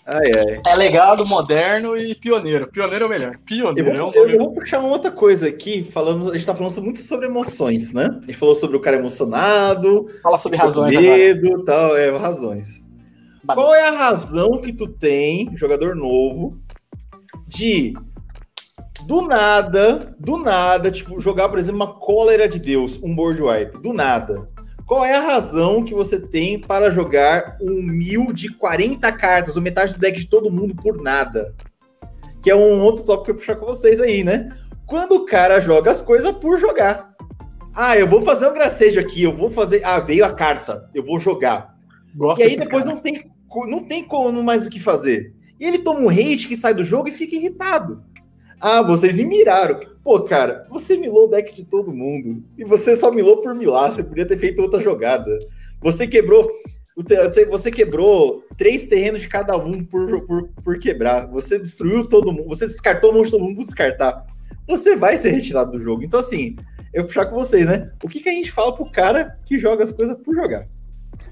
Ai, 0.06 0.24
ai. 0.36 0.58
É 0.68 0.76
legado, 0.76 1.26
moderno 1.26 1.98
e 1.98 2.14
pioneiro. 2.14 2.70
Pioneiro 2.70 3.06
é 3.06 3.08
o 3.08 3.10
melhor. 3.10 3.36
Pioneiro 3.46 3.90
eu 3.90 3.94
é 3.94 3.98
vou, 3.98 4.14
nome. 4.14 4.34
eu 4.34 4.38
vou 4.38 4.54
puxar 4.54 4.80
uma 4.80 4.90
outra 4.90 5.12
coisa 5.12 5.48
aqui, 5.48 5.84
falando, 5.84 6.30
a 6.30 6.34
gente 6.34 6.46
tá 6.46 6.54
falando 6.54 6.80
muito 6.84 7.00
sobre 7.00 7.26
emoções, 7.26 7.92
né? 7.92 8.10
A 8.12 8.28
gente 8.28 8.38
falou 8.38 8.54
sobre 8.54 8.78
o 8.78 8.80
cara 8.80 8.98
emocionado, 8.98 10.08
Fala 10.22 10.38
sobre 10.38 10.60
razões 10.60 10.96
agora. 10.96 11.18
medo 11.18 11.60
e 11.60 11.66
tal, 11.66 11.98
é, 11.98 12.16
razões. 12.16 12.84
Qual 13.46 13.74
é 13.74 13.90
a 13.90 13.98
razão 13.98 14.62
que 14.62 14.74
tu 14.74 14.88
tem, 14.88 15.52
jogador 15.56 15.96
novo, 15.96 16.60
de 17.48 17.94
do 19.08 19.22
nada, 19.22 20.16
do 20.20 20.38
nada, 20.38 20.92
tipo, 20.92 21.20
jogar, 21.20 21.50
por 21.50 21.60
exemplo, 21.60 21.78
uma 21.78 21.94
cólera 21.94 22.48
de 22.48 22.60
Deus, 22.60 23.00
um 23.04 23.16
board 23.16 23.42
wipe, 23.42 23.82
do 23.82 23.94
nada. 23.94 24.50
Qual 24.86 25.04
é 25.04 25.16
a 25.16 25.22
razão 25.22 25.84
que 25.84 25.94
você 25.94 26.20
tem 26.20 26.60
para 26.60 26.92
jogar 26.92 27.58
um 27.62 27.82
mil 27.82 28.32
de 28.32 28.50
40 28.54 29.12
cartas, 29.14 29.56
ou 29.56 29.62
metade 29.62 29.94
do 29.94 30.00
deck 30.00 30.20
de 30.20 30.28
todo 30.28 30.52
mundo 30.52 30.76
por 30.76 31.02
nada? 31.02 31.56
Que 32.42 32.52
é 32.52 32.56
um 32.56 32.82
outro 32.84 33.04
tópico 33.04 33.26
que 33.26 33.32
eu 33.32 33.36
puxar 33.36 33.56
com 33.56 33.66
vocês 33.66 34.00
aí, 34.00 34.24
né? 34.24 34.50
Quando 34.86 35.14
o 35.14 35.26
cara 35.26 35.60
joga 35.60 35.90
as 35.90 36.02
coisas 36.02 36.32
por 36.36 36.60
jogar. 36.60 37.12
Ah, 37.76 37.98
eu 37.98 38.08
vou 38.08 38.24
fazer 38.24 38.48
um 38.48 38.54
gracejo 38.54 39.00
aqui, 39.00 39.24
eu 39.24 39.34
vou 39.34 39.50
fazer. 39.50 39.82
Ah, 39.84 40.00
veio 40.00 40.24
a 40.24 40.32
carta, 40.32 40.88
eu 40.94 41.04
vou 41.04 41.20
jogar. 41.20 41.76
Gosto 42.16 42.40
E 42.42 42.44
aí 42.44 42.50
depois 42.56 42.86
não 42.86 42.92
caras. 42.94 43.02
tem, 43.02 43.32
co- 43.50 43.68
não 43.68 43.84
tem 43.84 44.04
como 44.04 44.44
mais 44.44 44.66
o 44.66 44.70
que 44.70 44.80
fazer. 44.80 45.34
E 45.60 45.66
ele 45.66 45.80
toma 45.80 46.00
um 46.02 46.10
hate 46.10 46.48
que 46.48 46.56
sai 46.56 46.74
do 46.76 46.84
jogo 46.84 47.10
e 47.10 47.12
fica 47.12 47.36
irritado. 47.36 48.04
Ah, 48.60 48.82
vocês 48.82 49.16
me 49.16 49.26
miraram. 49.26 49.80
Pô, 50.04 50.22
cara, 50.22 50.66
você 50.70 50.98
milou 50.98 51.26
o 51.26 51.30
deck 51.30 51.54
de 51.54 51.66
todo 51.66 51.94
mundo. 51.94 52.44
E 52.58 52.64
você 52.64 52.96
só 52.96 53.12
milou 53.12 53.42
por 53.42 53.54
milar. 53.56 53.92
Você 53.92 54.04
podia 54.04 54.26
ter 54.26 54.38
feito 54.38 54.62
outra 54.62 54.82
jogada. 54.82 55.38
Você 55.82 56.08
quebrou. 56.08 56.50
você 57.50 57.72
quebrou 57.72 58.44
três 58.58 58.88
terrenos 58.88 59.22
de 59.22 59.28
cada 59.28 59.58
um 59.58 59.84
por, 59.84 60.26
por, 60.26 60.50
por 60.64 60.80
quebrar. 60.80 61.28
Você 61.28 61.60
destruiu 61.60 62.08
todo 62.08 62.32
mundo. 62.32 62.48
Você 62.48 62.66
descartou 62.68 63.12
um 63.12 63.16
monte 63.16 63.26
de 63.26 63.32
todo 63.32 63.44
mundo 63.44 63.56
por 63.56 63.66
descartar. 63.66 64.26
Você 64.68 64.96
vai 64.96 65.18
ser 65.18 65.32
retirado 65.32 65.72
do 65.72 65.82
jogo. 65.82 66.04
Então, 66.04 66.20
assim, 66.20 66.56
eu 66.94 67.02
vou 67.02 67.08
puxar 67.08 67.26
com 67.26 67.36
vocês, 67.36 67.66
né? 67.66 67.92
O 68.04 68.08
que, 68.08 68.20
que 68.20 68.30
a 68.30 68.34
gente 68.34 68.52
fala 68.52 68.74
pro 68.74 68.90
cara 68.90 69.38
que 69.46 69.60
joga 69.60 69.84
as 69.84 69.92
coisas 69.92 70.18
por 70.18 70.34
jogar? 70.34 70.68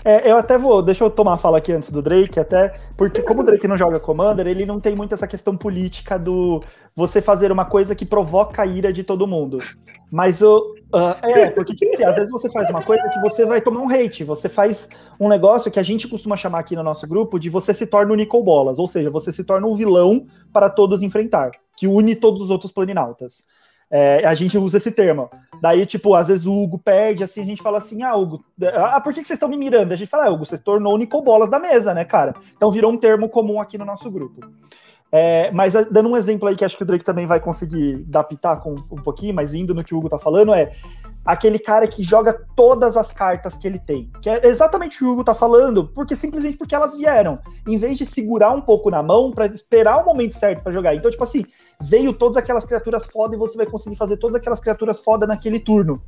É, 0.05 0.29
eu 0.29 0.37
até 0.37 0.57
vou, 0.57 0.81
deixa 0.81 1.03
eu 1.03 1.09
tomar 1.09 1.33
a 1.33 1.37
fala 1.37 1.59
aqui 1.59 1.71
antes 1.71 1.89
do 1.89 2.01
Drake, 2.01 2.39
até 2.39 2.73
porque 2.97 3.21
como 3.21 3.41
o 3.41 3.43
Drake 3.43 3.67
não 3.67 3.77
joga 3.77 3.99
Commander, 3.99 4.47
ele 4.47 4.65
não 4.65 4.79
tem 4.79 4.95
muito 4.95 5.13
essa 5.13 5.27
questão 5.27 5.55
política 5.55 6.19
do 6.19 6.61
você 6.95 7.21
fazer 7.21 7.51
uma 7.51 7.65
coisa 7.65 7.95
que 7.95 8.05
provoca 8.05 8.61
a 8.61 8.65
ira 8.65 8.91
de 8.91 9.03
todo 9.03 9.25
mundo. 9.25 9.57
Mas 10.11 10.41
o. 10.41 10.75
ah, 10.93 11.17
é, 11.23 11.49
porque 11.49 11.73
tipo 11.73 11.93
assim, 11.93 12.03
às 12.03 12.15
vezes 12.15 12.31
você 12.31 12.51
faz 12.51 12.69
uma 12.69 12.83
coisa 12.83 13.07
que 13.09 13.19
você 13.21 13.45
vai 13.45 13.61
tomar 13.61 13.79
um 13.79 13.89
hate, 13.89 14.23
você 14.23 14.49
faz 14.49 14.89
um 15.19 15.29
negócio 15.29 15.71
que 15.71 15.79
a 15.79 15.83
gente 15.83 16.07
costuma 16.07 16.35
chamar 16.35 16.59
aqui 16.59 16.75
no 16.75 16.83
nosso 16.83 17.07
grupo 17.07 17.39
de 17.39 17.49
você 17.49 17.73
se 17.73 17.87
torna 17.87 18.11
o 18.11 18.15
Nicol 18.15 18.43
Bolas, 18.43 18.79
ou 18.79 18.87
seja, 18.87 19.09
você 19.09 19.31
se 19.31 19.43
torna 19.43 19.65
um 19.65 19.75
vilão 19.75 20.25
para 20.51 20.69
todos 20.69 21.01
enfrentar, 21.01 21.51
que 21.77 21.87
une 21.87 22.15
todos 22.15 22.41
os 22.41 22.49
outros 22.49 22.71
planinautas. 22.71 23.45
É, 23.95 24.25
a 24.25 24.33
gente 24.33 24.57
usa 24.57 24.77
esse 24.77 24.91
termo. 24.91 25.29
Daí, 25.61 25.85
tipo, 25.85 26.15
às 26.15 26.27
vezes 26.27 26.47
o 26.47 26.51
Hugo 26.51 26.79
perde, 26.79 27.23
assim, 27.23 27.43
a 27.43 27.45
gente 27.45 27.61
fala 27.61 27.77
assim, 27.77 28.01
ah, 28.01 28.15
Hugo, 28.15 28.43
ah, 28.75 28.99
por 28.99 29.13
que, 29.13 29.23
vocês 29.23 29.37
estão 29.37 29.47
me 29.47 29.55
mirando? 29.55 29.91
A 29.91 29.95
gente 29.95 30.09
fala, 30.09 30.25
ah, 30.25 30.31
Hugo, 30.31 30.43
você 30.43 30.57
se 30.57 30.63
tornou 30.63 30.95
o 30.95 30.97
Nicol 30.97 31.23
Bolas 31.23 31.47
da 31.47 31.59
mesa, 31.59 31.93
né, 31.93 32.03
cara? 32.03 32.33
Então 32.57 32.71
virou 32.71 32.91
um 32.91 32.97
termo 32.97 33.29
comum 33.29 33.61
aqui 33.61 33.77
no 33.77 33.85
nosso 33.85 34.09
grupo. 34.09 34.49
É, 35.11 35.51
mas 35.51 35.75
ah, 35.75 35.83
dando 35.83 36.09
um 36.09 36.17
exemplo 36.17 36.49
aí 36.49 36.55
que 36.55 36.65
acho 36.65 36.75
que 36.75 36.81
o 36.81 36.85
Drake 36.87 37.05
também 37.05 37.27
vai 37.27 37.39
conseguir 37.39 37.97
dar 38.07 38.23
pitaco 38.23 38.71
um, 38.71 38.95
um 38.97 39.03
pouquinho, 39.03 39.35
mas 39.35 39.53
indo 39.53 39.75
no 39.75 39.83
que 39.83 39.93
o 39.93 39.99
Hugo 39.99 40.09
tá 40.09 40.17
falando, 40.17 40.55
é 40.55 40.71
aquele 41.25 41.57
cara 41.57 41.87
que 41.87 42.03
joga 42.03 42.33
todas 42.55 42.97
as 42.97 43.11
cartas 43.11 43.55
que 43.55 43.67
ele 43.67 43.79
tem. 43.79 44.11
Que 44.21 44.29
é 44.29 44.47
exatamente 44.47 44.97
o 44.97 44.99
que 44.99 45.05
o 45.05 45.11
Hugo 45.11 45.23
tá 45.23 45.33
falando, 45.33 45.87
porque 45.87 46.15
simplesmente 46.15 46.57
porque 46.57 46.75
elas 46.75 46.95
vieram. 46.95 47.39
Em 47.67 47.77
vez 47.77 47.97
de 47.97 48.05
segurar 48.05 48.51
um 48.51 48.61
pouco 48.61 48.89
na 48.89 49.01
mão 49.01 49.31
para 49.31 49.45
esperar 49.45 50.01
o 50.01 50.05
momento 50.05 50.33
certo 50.33 50.61
para 50.61 50.73
jogar. 50.73 50.95
Então, 50.95 51.09
tipo 51.09 51.23
assim, 51.23 51.45
veio 51.81 52.13
todas 52.13 52.37
aquelas 52.37 52.65
criaturas 52.65 53.05
foda 53.05 53.35
e 53.35 53.39
você 53.39 53.55
vai 53.57 53.65
conseguir 53.65 53.95
fazer 53.95 54.17
todas 54.17 54.35
aquelas 54.35 54.59
criaturas 54.59 54.99
foda 54.99 55.25
naquele 55.25 55.59
turno. 55.59 56.01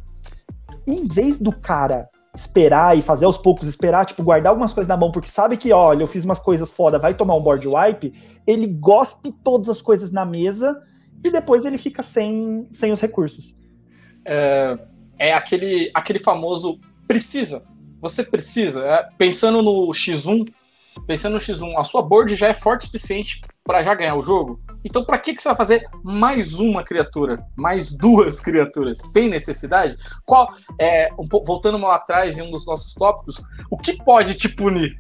Em 0.86 1.08
vez 1.08 1.40
do 1.40 1.52
cara 1.52 2.10
esperar 2.36 2.98
e 2.98 3.02
fazer 3.02 3.26
aos 3.26 3.38
poucos, 3.38 3.66
esperar, 3.66 4.06
tipo, 4.06 4.22
guardar 4.22 4.50
algumas 4.50 4.74
coisas 4.74 4.90
na 4.90 4.98
mão, 4.98 5.10
porque 5.10 5.30
sabe 5.30 5.56
que, 5.56 5.72
olha, 5.72 6.04
eu 6.04 6.08
fiz 6.08 6.26
umas 6.26 6.38
coisas 6.38 6.70
foda, 6.70 7.00
vai 7.00 7.14
tomar 7.14 7.34
um 7.36 7.42
board 7.42 7.66
wipe, 7.66 8.14
ele 8.46 8.68
gospe 8.68 9.32
todas 9.32 9.70
as 9.70 9.82
coisas 9.82 10.12
na 10.12 10.26
mesa 10.26 10.78
e 11.24 11.32
depois 11.32 11.64
ele 11.64 11.78
fica 11.78 12.04
sem, 12.04 12.68
sem 12.72 12.92
os 12.92 13.00
recursos. 13.00 13.56
é, 14.26 14.78
é 15.18 15.34
aquele, 15.34 15.92
aquele 15.94 16.20
famoso 16.20 16.80
precisa. 17.08 17.68
Você 18.02 18.24
precisa. 18.24 18.86
é, 18.86 19.10
pensando 19.18 19.62
no 19.62 19.90
X1, 19.92 20.48
pensando 21.08 21.34
no 21.34 21.40
X1, 21.40 21.78
a 21.78 21.84
sua 21.84 22.02
board 22.02 22.36
já 22.36 22.48
é 22.48 22.54
forte 22.54 22.84
o 22.84 22.86
suficiente 22.86 23.42
para 23.64 23.82
já 23.82 23.96
ganhar 23.96 24.16
o 24.16 24.22
jogo. 24.22 24.60
Então, 24.84 25.04
para 25.04 25.18
que, 25.18 25.34
que 25.34 25.42
você 25.42 25.50
vai 25.50 25.58
fazer 25.58 25.88
mais 26.04 26.60
uma 26.60 26.84
criatura? 26.84 27.44
Mais 27.58 27.92
duas 27.98 28.40
criaturas? 28.42 29.00
Tem 29.14 29.28
necessidade? 29.28 29.96
Qual 30.24 30.48
é, 30.80 31.10
um 31.18 31.28
voltando 31.44 31.80
lá 31.80 31.96
atrás 31.96 32.38
em 32.38 32.44
um 32.44 32.52
dos 32.52 32.66
nossos 32.68 32.94
tópicos, 32.94 33.42
o 33.72 33.78
que 33.78 33.98
pode 33.98 34.36
te 34.36 34.48
punir? 34.48 34.98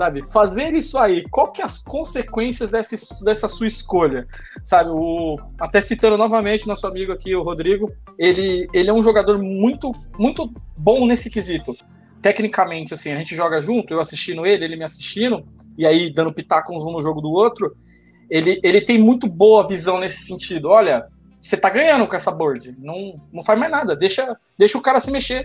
Sabe? 0.00 0.26
Fazer 0.32 0.72
isso 0.72 0.96
aí, 0.96 1.28
qual 1.28 1.52
que 1.52 1.60
é 1.60 1.64
as 1.66 1.76
consequências 1.76 2.70
dessa, 2.70 3.22
dessa 3.22 3.46
sua 3.46 3.66
escolha? 3.66 4.26
Sabe? 4.64 4.88
O, 4.88 5.36
até 5.60 5.78
citando 5.78 6.16
novamente 6.16 6.66
nosso 6.66 6.86
amigo 6.86 7.12
aqui, 7.12 7.36
o 7.36 7.42
Rodrigo, 7.42 7.92
ele, 8.18 8.66
ele 8.72 8.88
é 8.88 8.94
um 8.94 9.02
jogador 9.02 9.36
muito, 9.36 9.94
muito 10.18 10.50
bom 10.74 11.06
nesse 11.06 11.28
quesito. 11.28 11.76
Tecnicamente, 12.22 12.94
assim, 12.94 13.12
a 13.12 13.18
gente 13.18 13.36
joga 13.36 13.60
junto, 13.60 13.92
eu 13.92 14.00
assistindo 14.00 14.46
ele, 14.46 14.64
ele 14.64 14.76
me 14.76 14.84
assistindo, 14.84 15.46
e 15.76 15.86
aí 15.86 16.10
dando 16.10 16.32
pitacos 16.32 16.82
um 16.82 16.92
no 16.92 17.02
jogo 17.02 17.20
do 17.20 17.28
outro. 17.28 17.76
ele, 18.30 18.58
ele 18.64 18.80
tem 18.80 18.96
muito 18.96 19.28
boa 19.28 19.68
visão 19.68 20.00
nesse 20.00 20.24
sentido. 20.24 20.70
Olha, 20.70 21.06
você 21.38 21.58
tá 21.58 21.68
ganhando 21.68 22.06
com 22.06 22.16
essa 22.16 22.30
board. 22.30 22.74
Não, 22.78 23.18
não 23.30 23.42
faz 23.42 23.60
mais 23.60 23.70
nada. 23.70 23.94
Deixa, 23.94 24.34
deixa 24.58 24.78
o 24.78 24.82
cara 24.82 24.98
se 24.98 25.10
mexer. 25.10 25.44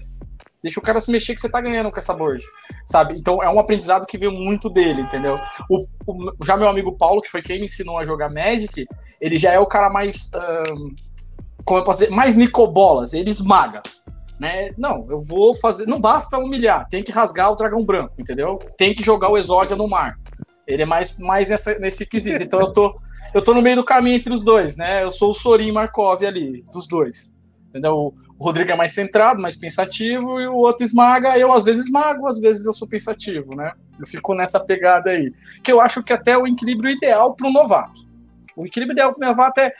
Deixa 0.65 0.79
o 0.79 0.83
cara 0.83 0.99
se 0.99 1.11
mexer 1.11 1.35
que 1.35 1.41
você 1.41 1.47
tá 1.47 1.61
ganhando 1.61 1.91
com 1.91 1.99
essa 1.99 2.11
board. 2.11 2.43
Sabe? 2.83 3.15
Então 3.19 3.41
é 3.43 3.47
um 3.47 3.59
aprendizado 3.59 4.07
que 4.07 4.17
veio 4.17 4.31
muito 4.31 4.67
dele, 4.67 5.01
entendeu? 5.01 5.39
O, 5.69 5.85
o 6.07 6.43
já 6.43 6.57
meu 6.57 6.67
amigo 6.67 6.97
Paulo, 6.97 7.21
que 7.21 7.29
foi 7.29 7.43
quem 7.43 7.59
me 7.59 7.65
ensinou 7.65 7.99
a 7.99 8.03
jogar 8.03 8.33
Magic, 8.33 8.87
ele 9.21 9.37
já 9.37 9.53
é 9.53 9.59
o 9.59 9.67
cara 9.67 9.91
mais. 9.91 10.31
Um, 10.33 10.95
como 11.63 11.79
eu 11.79 11.83
posso 11.83 11.99
dizer? 11.99 12.11
Mais 12.11 12.35
Nicobolas. 12.35 13.13
Ele 13.13 13.29
esmaga. 13.29 13.83
Né? 14.39 14.73
Não, 14.75 15.05
eu 15.07 15.19
vou 15.19 15.53
fazer. 15.53 15.85
Não 15.85 16.01
basta 16.01 16.39
humilhar, 16.39 16.89
tem 16.89 17.03
que 17.03 17.11
rasgar 17.11 17.51
o 17.51 17.55
dragão 17.55 17.85
branco, 17.85 18.15
entendeu? 18.17 18.59
Tem 18.75 18.95
que 18.95 19.03
jogar 19.03 19.29
o 19.29 19.37
Exódia 19.37 19.75
no 19.75 19.87
mar. 19.87 20.17
Ele 20.65 20.81
é 20.81 20.85
mais, 20.85 21.19
mais 21.19 21.47
nessa, 21.47 21.77
nesse 21.77 22.07
quesito. 22.07 22.41
Então 22.41 22.59
eu 22.59 22.73
tô, 22.73 22.97
eu 23.35 23.43
tô 23.43 23.53
no 23.53 23.61
meio 23.61 23.75
do 23.75 23.85
caminho 23.85 24.15
entre 24.15 24.33
os 24.33 24.43
dois, 24.43 24.77
né? 24.77 25.03
Eu 25.03 25.11
sou 25.11 25.29
o 25.29 25.33
Sorin 25.33 25.71
Markov 25.71 26.25
ali, 26.25 26.65
dos 26.73 26.87
dois. 26.87 27.34
Entendeu? 27.75 28.13
O 28.39 28.43
Rodrigo 28.45 28.71
é 28.71 28.75
mais 28.75 28.93
centrado, 28.93 29.41
mais 29.41 29.57
pensativo, 29.57 30.39
e 30.39 30.47
o 30.47 30.55
outro 30.55 30.85
esmaga. 30.85 31.37
Eu, 31.37 31.51
às 31.51 31.65
vezes, 31.65 31.87
esmago, 31.87 32.25
às 32.25 32.39
vezes 32.39 32.65
eu 32.65 32.71
sou 32.71 32.87
pensativo, 32.87 33.53
né? 33.53 33.73
Eu 33.99 34.07
fico 34.07 34.33
nessa 34.33 34.61
pegada 34.61 35.09
aí. 35.09 35.33
Que 35.61 35.73
eu 35.73 35.81
acho 35.81 36.01
que 36.01 36.13
até 36.13 36.31
é 36.31 36.37
o 36.37 36.47
equilíbrio 36.47 36.89
ideal 36.89 37.33
para 37.35 37.45
um 37.45 37.51
novato. 37.51 37.99
O 38.55 38.65
equilíbrio 38.65 38.93
ideal 38.93 39.13
para 39.13 39.27
um 39.27 39.29
novato 39.29 39.59
é 39.59 39.73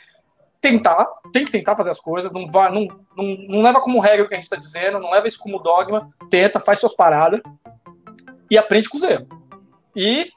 tentar, 0.60 1.06
tem 1.32 1.46
que 1.46 1.50
tentar 1.50 1.74
fazer 1.74 1.88
as 1.88 1.98
coisas, 1.98 2.34
não, 2.34 2.46
vai, 2.50 2.70
não, 2.70 2.86
não, 3.16 3.36
não 3.48 3.62
leva 3.62 3.80
como 3.80 3.98
regra 3.98 4.26
o 4.26 4.28
que 4.28 4.34
a 4.34 4.36
gente 4.36 4.44
está 4.44 4.56
dizendo, 4.56 5.00
não 5.00 5.10
leva 5.10 5.26
isso 5.26 5.38
como 5.38 5.58
dogma, 5.58 6.10
tenta, 6.28 6.60
faz 6.60 6.78
suas 6.78 6.94
paradas 6.94 7.40
e 8.50 8.58
aprende 8.58 8.90
com 8.90 8.98
os 8.98 9.04
erros. 9.04 9.26
E 9.94 10.30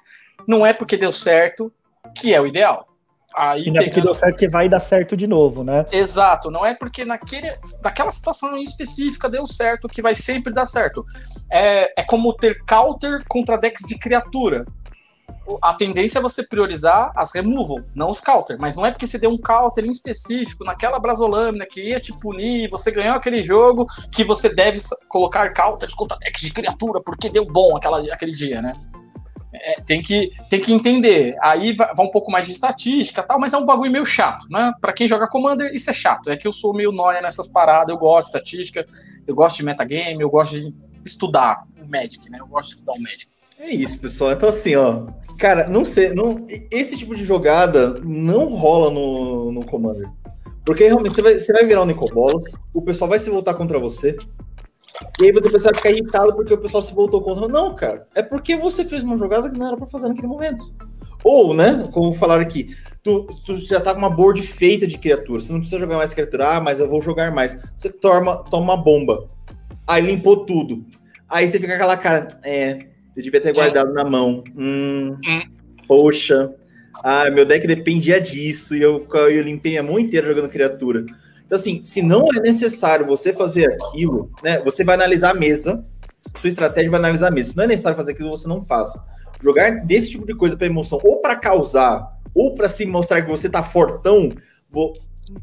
não 0.47 0.65
é 0.65 0.71
porque 0.71 0.95
deu 0.95 1.11
certo 1.11 1.73
que 2.15 2.33
é 2.33 2.39
o 2.39 2.47
ideal. 2.47 2.88
Aí 3.39 3.69
e 3.69 3.77
é 3.77 3.83
porque 3.83 4.01
deu 4.01 4.13
certo 4.13 4.37
que 4.37 4.49
vai 4.49 4.67
dar 4.67 4.81
certo 4.81 5.15
de 5.15 5.25
novo, 5.25 5.63
né? 5.63 5.85
Exato, 5.93 6.51
não 6.51 6.65
é 6.65 6.73
porque 6.73 7.05
naquele, 7.05 7.57
naquela 7.81 8.11
situação 8.11 8.57
específica 8.57 9.29
deu 9.29 9.45
certo 9.45 9.87
que 9.87 10.01
vai 10.01 10.13
sempre 10.13 10.53
dar 10.53 10.65
certo. 10.65 11.05
É, 11.49 12.01
é 12.01 12.03
como 12.03 12.33
ter 12.33 12.61
counter 12.65 13.23
contra 13.29 13.57
decks 13.57 13.87
de 13.87 13.97
criatura. 13.97 14.65
A 15.61 15.73
tendência 15.73 16.19
é 16.19 16.21
você 16.21 16.43
priorizar 16.43 17.13
as 17.15 17.33
removal, 17.33 17.79
não 17.95 18.09
os 18.09 18.19
counter. 18.19 18.57
Mas 18.59 18.75
não 18.75 18.85
é 18.85 18.91
porque 18.91 19.07
você 19.07 19.17
deu 19.17 19.29
um 19.29 19.37
counter 19.37 19.85
em 19.85 19.89
específico 19.89 20.65
naquela 20.65 20.99
brasolâmina 20.99 21.65
que 21.65 21.81
ia 21.81 21.99
te 21.99 22.11
punir, 22.19 22.67
você 22.69 22.91
ganhou 22.91 23.15
aquele 23.15 23.41
jogo, 23.41 23.85
que 24.11 24.23
você 24.25 24.53
deve 24.53 24.79
colocar 25.07 25.53
counters 25.53 25.93
contra 25.93 26.17
decks 26.17 26.41
de 26.41 26.51
criatura 26.51 26.99
porque 27.01 27.29
deu 27.29 27.45
bom 27.45 27.77
aquela, 27.77 28.01
aquele 28.13 28.33
dia, 28.33 28.61
né? 28.61 28.75
É, 29.51 29.81
tem, 29.81 30.01
que, 30.01 30.31
tem 30.49 30.59
que 30.59 30.71
entender. 30.71 31.35
Aí 31.41 31.73
vai, 31.73 31.93
vai, 31.95 32.05
um 32.05 32.11
pouco 32.11 32.31
mais 32.31 32.45
de 32.45 32.53
estatística 32.53 33.23
tal, 33.23 33.39
mas 33.39 33.53
é 33.53 33.57
um 33.57 33.65
bagulho 33.65 33.91
meio 33.91 34.05
chato, 34.05 34.45
né? 34.49 34.71
Pra 34.79 34.93
quem 34.93 35.07
joga 35.07 35.27
Commander, 35.27 35.73
isso 35.73 35.89
é 35.89 35.93
chato. 35.93 36.29
É 36.29 36.37
que 36.37 36.47
eu 36.47 36.53
sou 36.53 36.73
meio 36.73 36.91
nóia 36.91 37.21
nessas 37.21 37.47
paradas, 37.47 37.89
eu 37.89 37.97
gosto 37.97 38.31
de 38.31 38.37
estatística, 38.37 38.85
eu 39.27 39.33
gosto 39.33 39.57
de 39.57 39.65
metagame, 39.65 40.21
eu 40.21 40.29
gosto 40.29 40.55
de 40.55 40.73
estudar 41.03 41.63
o 41.81 41.89
Magic, 41.89 42.29
né? 42.29 42.37
Eu 42.39 42.47
gosto 42.47 42.69
de 42.69 42.75
estudar 42.75 42.93
o 42.93 43.01
Magic. 43.01 43.27
É 43.59 43.69
isso, 43.69 43.99
pessoal. 43.99 44.31
Então, 44.31 44.49
assim, 44.49 44.75
ó. 44.75 45.07
Cara, 45.37 45.67
não 45.67 45.83
sei. 45.83 46.13
Não, 46.13 46.45
esse 46.69 46.97
tipo 46.97 47.15
de 47.15 47.25
jogada 47.25 47.99
não 48.03 48.55
rola 48.55 48.91
no, 48.91 49.51
no 49.51 49.65
Commander. 49.65 50.07
Porque 50.65 50.85
realmente 50.85 51.15
você 51.15 51.21
vai, 51.21 51.39
você 51.39 51.51
vai 51.51 51.65
virar 51.65 51.81
um 51.81 51.85
Nicobolas, 51.85 52.43
o 52.73 52.81
pessoal 52.81 53.09
vai 53.09 53.17
se 53.17 53.29
voltar 53.29 53.55
contra 53.55 53.79
você. 53.79 54.15
E 55.19 55.25
aí 55.25 55.31
você 55.31 55.49
vai 55.49 55.73
ficar 55.73 55.91
irritado 55.91 56.35
porque 56.35 56.53
o 56.53 56.57
pessoal 56.57 56.83
se 56.83 56.93
voltou 56.93 57.21
contra. 57.21 57.47
Não, 57.47 57.73
cara. 57.73 58.07
É 58.15 58.21
porque 58.21 58.55
você 58.55 58.83
fez 58.83 59.03
uma 59.03 59.17
jogada 59.17 59.49
que 59.49 59.57
não 59.57 59.67
era 59.67 59.77
para 59.77 59.87
fazer 59.87 60.07
naquele 60.07 60.27
momento. 60.27 60.73
Ou, 61.23 61.53
né, 61.53 61.87
como 61.91 62.13
falaram 62.13 62.41
aqui, 62.41 62.75
tu, 63.03 63.25
tu, 63.45 63.57
já 63.57 63.79
tá 63.79 63.93
com 63.93 63.99
uma 63.99 64.09
board 64.09 64.41
feita 64.41 64.87
de 64.87 64.97
criatura. 64.97 65.41
Você 65.41 65.51
não 65.51 65.59
precisa 65.59 65.79
jogar 65.79 65.97
mais 65.97 66.13
criatura. 66.13 66.55
Ah, 66.55 66.61
mas 66.61 66.79
eu 66.79 66.89
vou 66.89 67.01
jogar 67.01 67.31
mais. 67.31 67.57
Você 67.77 67.89
toma, 67.89 68.43
toma 68.45 68.73
uma 68.73 68.77
bomba. 68.77 69.27
Aí 69.87 70.01
limpou 70.01 70.45
tudo. 70.45 70.85
Aí 71.27 71.47
você 71.47 71.59
fica 71.59 71.67
com 71.67 71.75
aquela 71.75 71.97
cara. 71.97 72.27
É, 72.43 72.79
eu 73.15 73.23
devia 73.23 73.41
ter 73.41 73.53
guardado 73.53 73.93
na 73.93 74.03
mão. 74.03 74.43
Hum, 74.57 75.17
hum. 75.25 75.41
Poxa. 75.87 76.53
Ah, 77.03 77.29
meu 77.29 77.45
deck 77.45 77.65
dependia 77.67 78.19
disso. 78.19 78.75
E 78.75 78.81
eu, 78.81 79.05
eu 79.13 79.41
limpei 79.41 79.77
a 79.77 79.83
mão 79.83 79.99
inteira 79.99 80.27
jogando 80.27 80.49
criatura. 80.49 81.05
Então, 81.49 81.55
assim, 81.55 81.81
se 81.81 82.03
não 82.03 82.27
é 82.31 82.39
necessário 82.39 83.07
você 83.07 83.33
fazer 83.33 83.73
aquilo, 83.73 84.31
né? 84.43 84.59
Você 84.59 84.83
vai 84.83 84.93
analisar 84.93 85.31
a 85.31 85.33
mesa, 85.33 85.83
sua 86.35 86.47
estratégia 86.47 86.91
vai 86.91 86.99
analisar 86.99 87.29
a 87.29 87.31
mesa. 87.31 87.49
Se 87.49 87.57
não 87.57 87.63
é 87.63 87.67
necessário 87.67 87.97
fazer 87.97 88.11
aquilo, 88.11 88.29
você 88.29 88.47
não 88.47 88.61
faça. 88.61 89.03
Jogar 89.41 89.83
desse 89.83 90.11
tipo 90.11 90.27
de 90.27 90.35
coisa 90.35 90.55
para 90.55 90.67
emoção, 90.67 90.99
ou 91.03 91.19
para 91.21 91.35
causar, 91.35 92.19
ou 92.35 92.53
para 92.53 92.67
se 92.67 92.85
mostrar 92.85 93.23
que 93.23 93.27
você 93.27 93.49
tá 93.49 93.63
fortão, 93.63 94.31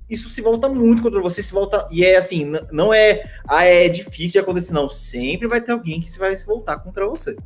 isso 0.09 0.29
se 0.29 0.41
volta 0.41 0.69
muito 0.69 1.03
contra 1.03 1.21
você, 1.21 1.43
se 1.43 1.53
volta. 1.53 1.89
E 1.91 2.05
é 2.05 2.17
assim, 2.17 2.53
não 2.71 2.95
é. 2.95 3.25
Ah, 3.45 3.65
é 3.65 3.89
difícil 3.89 4.31
de 4.31 4.39
acontecer, 4.39 4.73
não. 4.73 4.89
Sempre 4.89 5.49
vai 5.49 5.61
ter 5.61 5.73
alguém 5.73 6.01
que 6.01 6.09
se 6.09 6.21
vai 6.21 6.37
se 6.37 6.47
voltar 6.47 6.79
contra 6.79 7.05
você. 7.09 7.37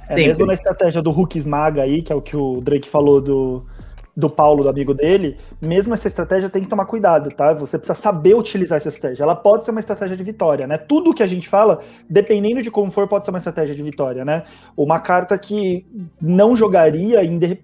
Sempre. 0.00 0.24
É 0.24 0.26
mesmo 0.28 0.46
na 0.46 0.54
estratégia 0.54 1.02
do 1.02 1.10
Hulk 1.10 1.36
Esmaga 1.36 1.82
aí, 1.82 2.00
que 2.00 2.10
é 2.10 2.16
o 2.16 2.22
que 2.22 2.38
o 2.38 2.62
Drake 2.62 2.88
falou 2.88 3.20
do, 3.20 3.66
do 4.14 4.28
Paulo, 4.28 4.62
do 4.62 4.68
amigo 4.68 4.92
dele, 4.92 5.38
mesmo 5.60 5.94
essa 5.94 6.06
estratégia 6.06 6.50
tem 6.50 6.62
que 6.62 6.68
tomar 6.68 6.84
cuidado, 6.84 7.30
tá? 7.30 7.54
Você 7.54 7.78
precisa 7.78 7.98
saber 7.98 8.34
utilizar 8.34 8.76
essa 8.76 8.88
estratégia. 8.88 9.22
Ela 9.22 9.34
pode 9.34 9.64
ser 9.64 9.70
uma 9.70 9.80
estratégia 9.80 10.16
de 10.16 10.22
vitória, 10.22 10.66
né? 10.66 10.76
Tudo 10.76 11.14
que 11.14 11.22
a 11.22 11.26
gente 11.26 11.48
fala, 11.48 11.80
dependendo 12.08 12.60
de 12.60 12.70
como 12.70 12.90
for, 12.90 13.08
pode 13.08 13.24
ser 13.24 13.30
uma 13.30 13.38
estratégia 13.38 13.74
de 13.74 13.82
vitória, 13.82 14.24
né? 14.24 14.44
Uma 14.76 15.00
carta 15.00 15.38
que 15.38 15.86
não 16.20 16.54
jogaria, 16.54 17.20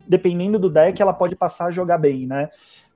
dependendo 0.06 0.58
do 0.58 0.70
deck, 0.70 1.00
ela 1.02 1.12
pode 1.12 1.36
passar 1.36 1.66
a 1.66 1.70
jogar 1.70 1.98
bem, 1.98 2.26
né? 2.26 2.48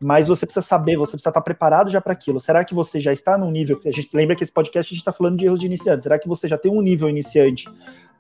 Mas 0.02 0.26
você 0.26 0.46
precisa 0.46 0.64
saber, 0.66 0.96
você 0.96 1.12
precisa 1.12 1.30
estar 1.30 1.42
preparado 1.42 1.90
já 1.90 2.00
para 2.00 2.12
aquilo. 2.14 2.40
Será 2.40 2.64
que 2.64 2.74
você 2.74 2.98
já 2.98 3.12
está 3.12 3.36
num 3.36 3.50
nível? 3.50 3.78
A 3.84 3.90
gente 3.90 4.08
lembra 4.14 4.34
que 4.34 4.42
esse 4.42 4.52
podcast 4.52 4.90
a 4.90 4.94
gente 4.94 5.02
está 5.02 5.12
falando 5.12 5.36
de 5.36 5.44
erros 5.44 5.60
de 5.60 5.66
iniciante. 5.66 6.02
Será 6.02 6.18
que 6.18 6.26
você 6.26 6.48
já 6.48 6.56
tem 6.56 6.72
um 6.72 6.80
nível 6.80 7.08
iniciante, 7.08 7.68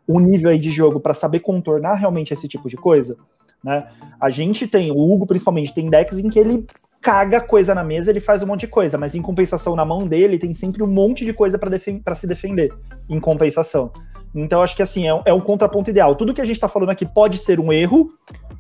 um 0.06 0.20
nível 0.20 0.50
aí 0.50 0.58
de 0.58 0.70
jogo 0.70 1.00
para 1.00 1.14
saber 1.14 1.40
contornar 1.40 1.94
realmente 1.94 2.32
esse 2.32 2.46
tipo 2.46 2.68
de 2.68 2.76
coisa? 2.76 3.16
Né? 3.62 3.86
A 4.20 4.30
gente 4.30 4.66
tem, 4.66 4.90
o 4.90 4.98
Hugo 4.98 5.26
principalmente, 5.26 5.74
tem 5.74 5.88
decks 5.88 6.18
em 6.18 6.28
que 6.28 6.38
ele 6.38 6.66
caga 7.00 7.40
coisa 7.40 7.74
na 7.74 7.82
mesa, 7.82 8.10
ele 8.10 8.20
faz 8.20 8.42
um 8.42 8.46
monte 8.46 8.60
de 8.60 8.68
coisa, 8.68 8.96
mas 8.96 9.14
em 9.14 9.20
compensação 9.22 9.74
na 9.74 9.84
mão 9.84 10.06
dele 10.06 10.38
tem 10.38 10.54
sempre 10.54 10.82
um 10.82 10.86
monte 10.86 11.24
de 11.24 11.32
coisa 11.32 11.58
para 11.58 12.14
se 12.14 12.26
defender, 12.26 12.72
em 13.08 13.18
compensação. 13.18 13.92
Então 14.34 14.62
acho 14.62 14.74
que 14.74 14.82
assim, 14.82 15.08
é, 15.08 15.22
é 15.26 15.34
um 15.34 15.40
contraponto 15.40 15.90
ideal. 15.90 16.14
Tudo 16.14 16.32
que 16.32 16.40
a 16.40 16.44
gente 16.44 16.56
está 16.56 16.68
falando 16.68 16.90
aqui 16.90 17.04
pode 17.04 17.38
ser 17.38 17.60
um 17.60 17.72
erro, 17.72 18.08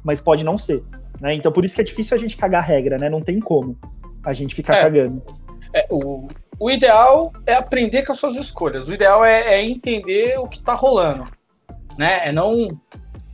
mas 0.04 0.20
pode 0.20 0.44
não 0.44 0.58
ser. 0.58 0.82
Né? 1.20 1.34
Então 1.34 1.52
por 1.52 1.64
isso 1.64 1.74
que 1.74 1.80
é 1.80 1.84
difícil 1.84 2.16
a 2.16 2.20
gente 2.20 2.36
cagar 2.36 2.62
a 2.62 2.66
regra, 2.66 2.98
né? 2.98 3.08
Não 3.08 3.20
tem 3.20 3.40
como 3.40 3.78
a 4.24 4.32
gente 4.32 4.54
ficar 4.54 4.74
é, 4.74 4.82
cagando. 4.82 5.22
É, 5.72 5.86
o, 5.90 6.28
o 6.58 6.70
ideal 6.70 7.32
é 7.46 7.54
aprender 7.54 8.04
com 8.04 8.12
as 8.12 8.18
suas 8.18 8.34
escolhas. 8.34 8.88
O 8.88 8.94
ideal 8.94 9.24
é, 9.24 9.54
é 9.54 9.64
entender 9.64 10.38
o 10.38 10.46
que 10.46 10.58
está 10.58 10.74
rolando. 10.74 11.24
Né? 11.98 12.28
É 12.28 12.32
não 12.32 12.68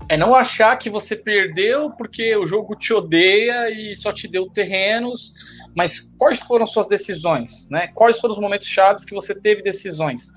é 0.08 0.16
não 0.16 0.34
achar 0.34 0.76
que 0.76 0.88
você 0.88 1.14
perdeu 1.14 1.90
porque 1.90 2.34
o 2.36 2.46
jogo 2.46 2.74
te 2.74 2.92
odeia 2.92 3.70
e 3.70 3.94
só 3.94 4.12
te 4.12 4.26
deu 4.26 4.46
terrenos, 4.46 5.34
mas 5.76 6.12
quais 6.16 6.40
foram 6.40 6.66
suas 6.66 6.88
decisões, 6.88 7.68
né? 7.70 7.88
Quais 7.88 8.18
foram 8.18 8.32
os 8.32 8.40
momentos 8.40 8.68
chaves 8.68 9.04
que 9.04 9.14
você 9.14 9.38
teve 9.38 9.62
decisões? 9.62 10.32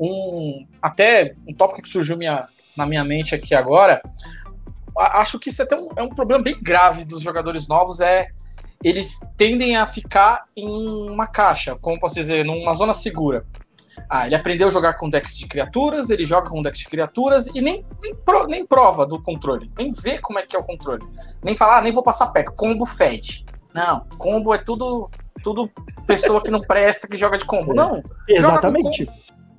Um 0.00 0.66
até 0.80 1.34
um 1.48 1.54
tópico 1.54 1.82
que 1.82 1.88
surgiu 1.88 2.16
minha, 2.16 2.48
na 2.76 2.84
minha 2.84 3.04
mente 3.04 3.34
aqui 3.34 3.54
agora, 3.54 4.02
acho 4.96 5.38
que 5.38 5.48
isso 5.48 5.62
é, 5.62 5.76
um, 5.76 5.88
é 5.96 6.02
um 6.02 6.08
problema 6.08 6.42
bem 6.42 6.58
grave 6.60 7.04
dos 7.04 7.22
jogadores 7.22 7.68
novos 7.68 8.00
é 8.00 8.28
eles 8.84 9.20
tendem 9.36 9.76
a 9.76 9.86
ficar 9.86 10.44
em 10.56 10.68
uma 10.68 11.26
caixa, 11.26 11.76
como 11.76 12.00
posso 12.00 12.16
dizer, 12.16 12.44
numa 12.44 12.74
zona 12.74 12.92
segura. 12.92 13.44
Ah, 14.08 14.26
ele 14.26 14.34
aprendeu 14.34 14.68
a 14.68 14.70
jogar 14.70 14.94
com 14.94 15.08
decks 15.08 15.38
de 15.38 15.46
criaturas, 15.46 16.10
ele 16.10 16.24
joga 16.24 16.50
com 16.50 16.62
decks 16.62 16.80
de 16.80 16.88
criaturas 16.88 17.48
e 17.48 17.60
nem, 17.60 17.84
nem, 18.02 18.14
pro, 18.14 18.46
nem 18.46 18.66
prova 18.66 19.06
do 19.06 19.20
controle, 19.20 19.70
nem 19.78 19.90
vê 19.90 20.18
como 20.18 20.38
é 20.38 20.42
que 20.42 20.56
é 20.56 20.58
o 20.58 20.62
controle. 20.62 21.04
Nem 21.42 21.56
falar, 21.56 21.78
ah, 21.78 21.82
nem 21.82 21.92
vou 21.92 22.02
passar 22.02 22.28
perto, 22.28 22.52
combo 22.56 22.84
fed. 22.86 23.44
Não, 23.74 24.06
combo 24.18 24.54
é 24.54 24.58
tudo 24.58 25.10
tudo 25.42 25.68
pessoa 26.06 26.40
que 26.42 26.50
não 26.50 26.60
presta, 26.60 27.08
que 27.08 27.16
joga 27.16 27.36
de 27.36 27.44
combo. 27.44 27.74
Não. 27.74 28.02
Exatamente. 28.28 29.08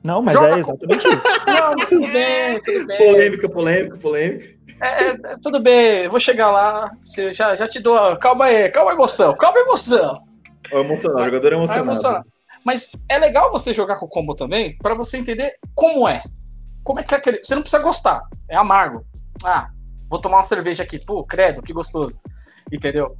Não, 0.03 0.22
mas 0.22 0.34
joga 0.34 0.55
é 0.55 0.60
exatamente 0.60 1.01
com... 1.01 1.10
isso. 1.10 1.22
Não, 1.47 1.76
tudo 1.88 2.07
bem, 2.07 2.60
tudo 2.61 2.88
bem. 2.88 2.97
Polêmica, 2.97 3.49
polêmica, 3.49 3.97
polêmica. 3.97 4.53
É, 4.81 5.10
é, 5.10 5.15
tudo 5.41 5.61
bem, 5.61 6.07
vou 6.10 6.19
chegar 6.19 6.51
lá. 6.51 6.89
Você 7.01 7.34
já, 7.34 7.55
já 7.55 7.68
te 7.68 7.80
dou. 7.80 8.18
Calma 8.18 8.45
aí, 8.45 8.69
calma 8.69 8.91
a 8.91 8.93
emoção, 8.93 9.34
calma 9.35 9.60
a 9.60 9.61
emoção. 9.61 10.22
É 10.72 10.80
emocionado, 10.80 11.22
o 11.22 11.26
jogador 11.26 11.53
é 11.53 11.55
emocionado. 11.55 12.26
Mas 12.65 12.91
é 13.10 13.18
legal 13.18 13.52
você 13.52 13.73
jogar 13.73 13.98
com 13.98 14.06
o 14.06 14.10
combo 14.10 14.35
também, 14.35 14.77
para 14.77 14.94
você 14.94 15.18
entender 15.18 15.53
como 15.76 16.07
é. 16.07 16.23
Como 16.84 16.99
é 16.99 17.03
que 17.03 17.14
é 17.14 17.18
aquele. 17.18 17.44
Você 17.44 17.56
não 17.56 17.61
precisa 17.61 17.81
gostar, 17.81 18.22
é 18.49 18.56
amargo. 18.56 19.06
Ah, 19.44 19.69
vou 20.10 20.19
tomar 20.19 20.38
uma 20.38 20.44
cerveja 20.44 20.84
aqui, 20.84 20.99
pô, 20.99 21.23
credo, 21.23 21.61
que 21.61 21.73
gostoso. 21.73 22.19
Entendeu? 22.72 23.18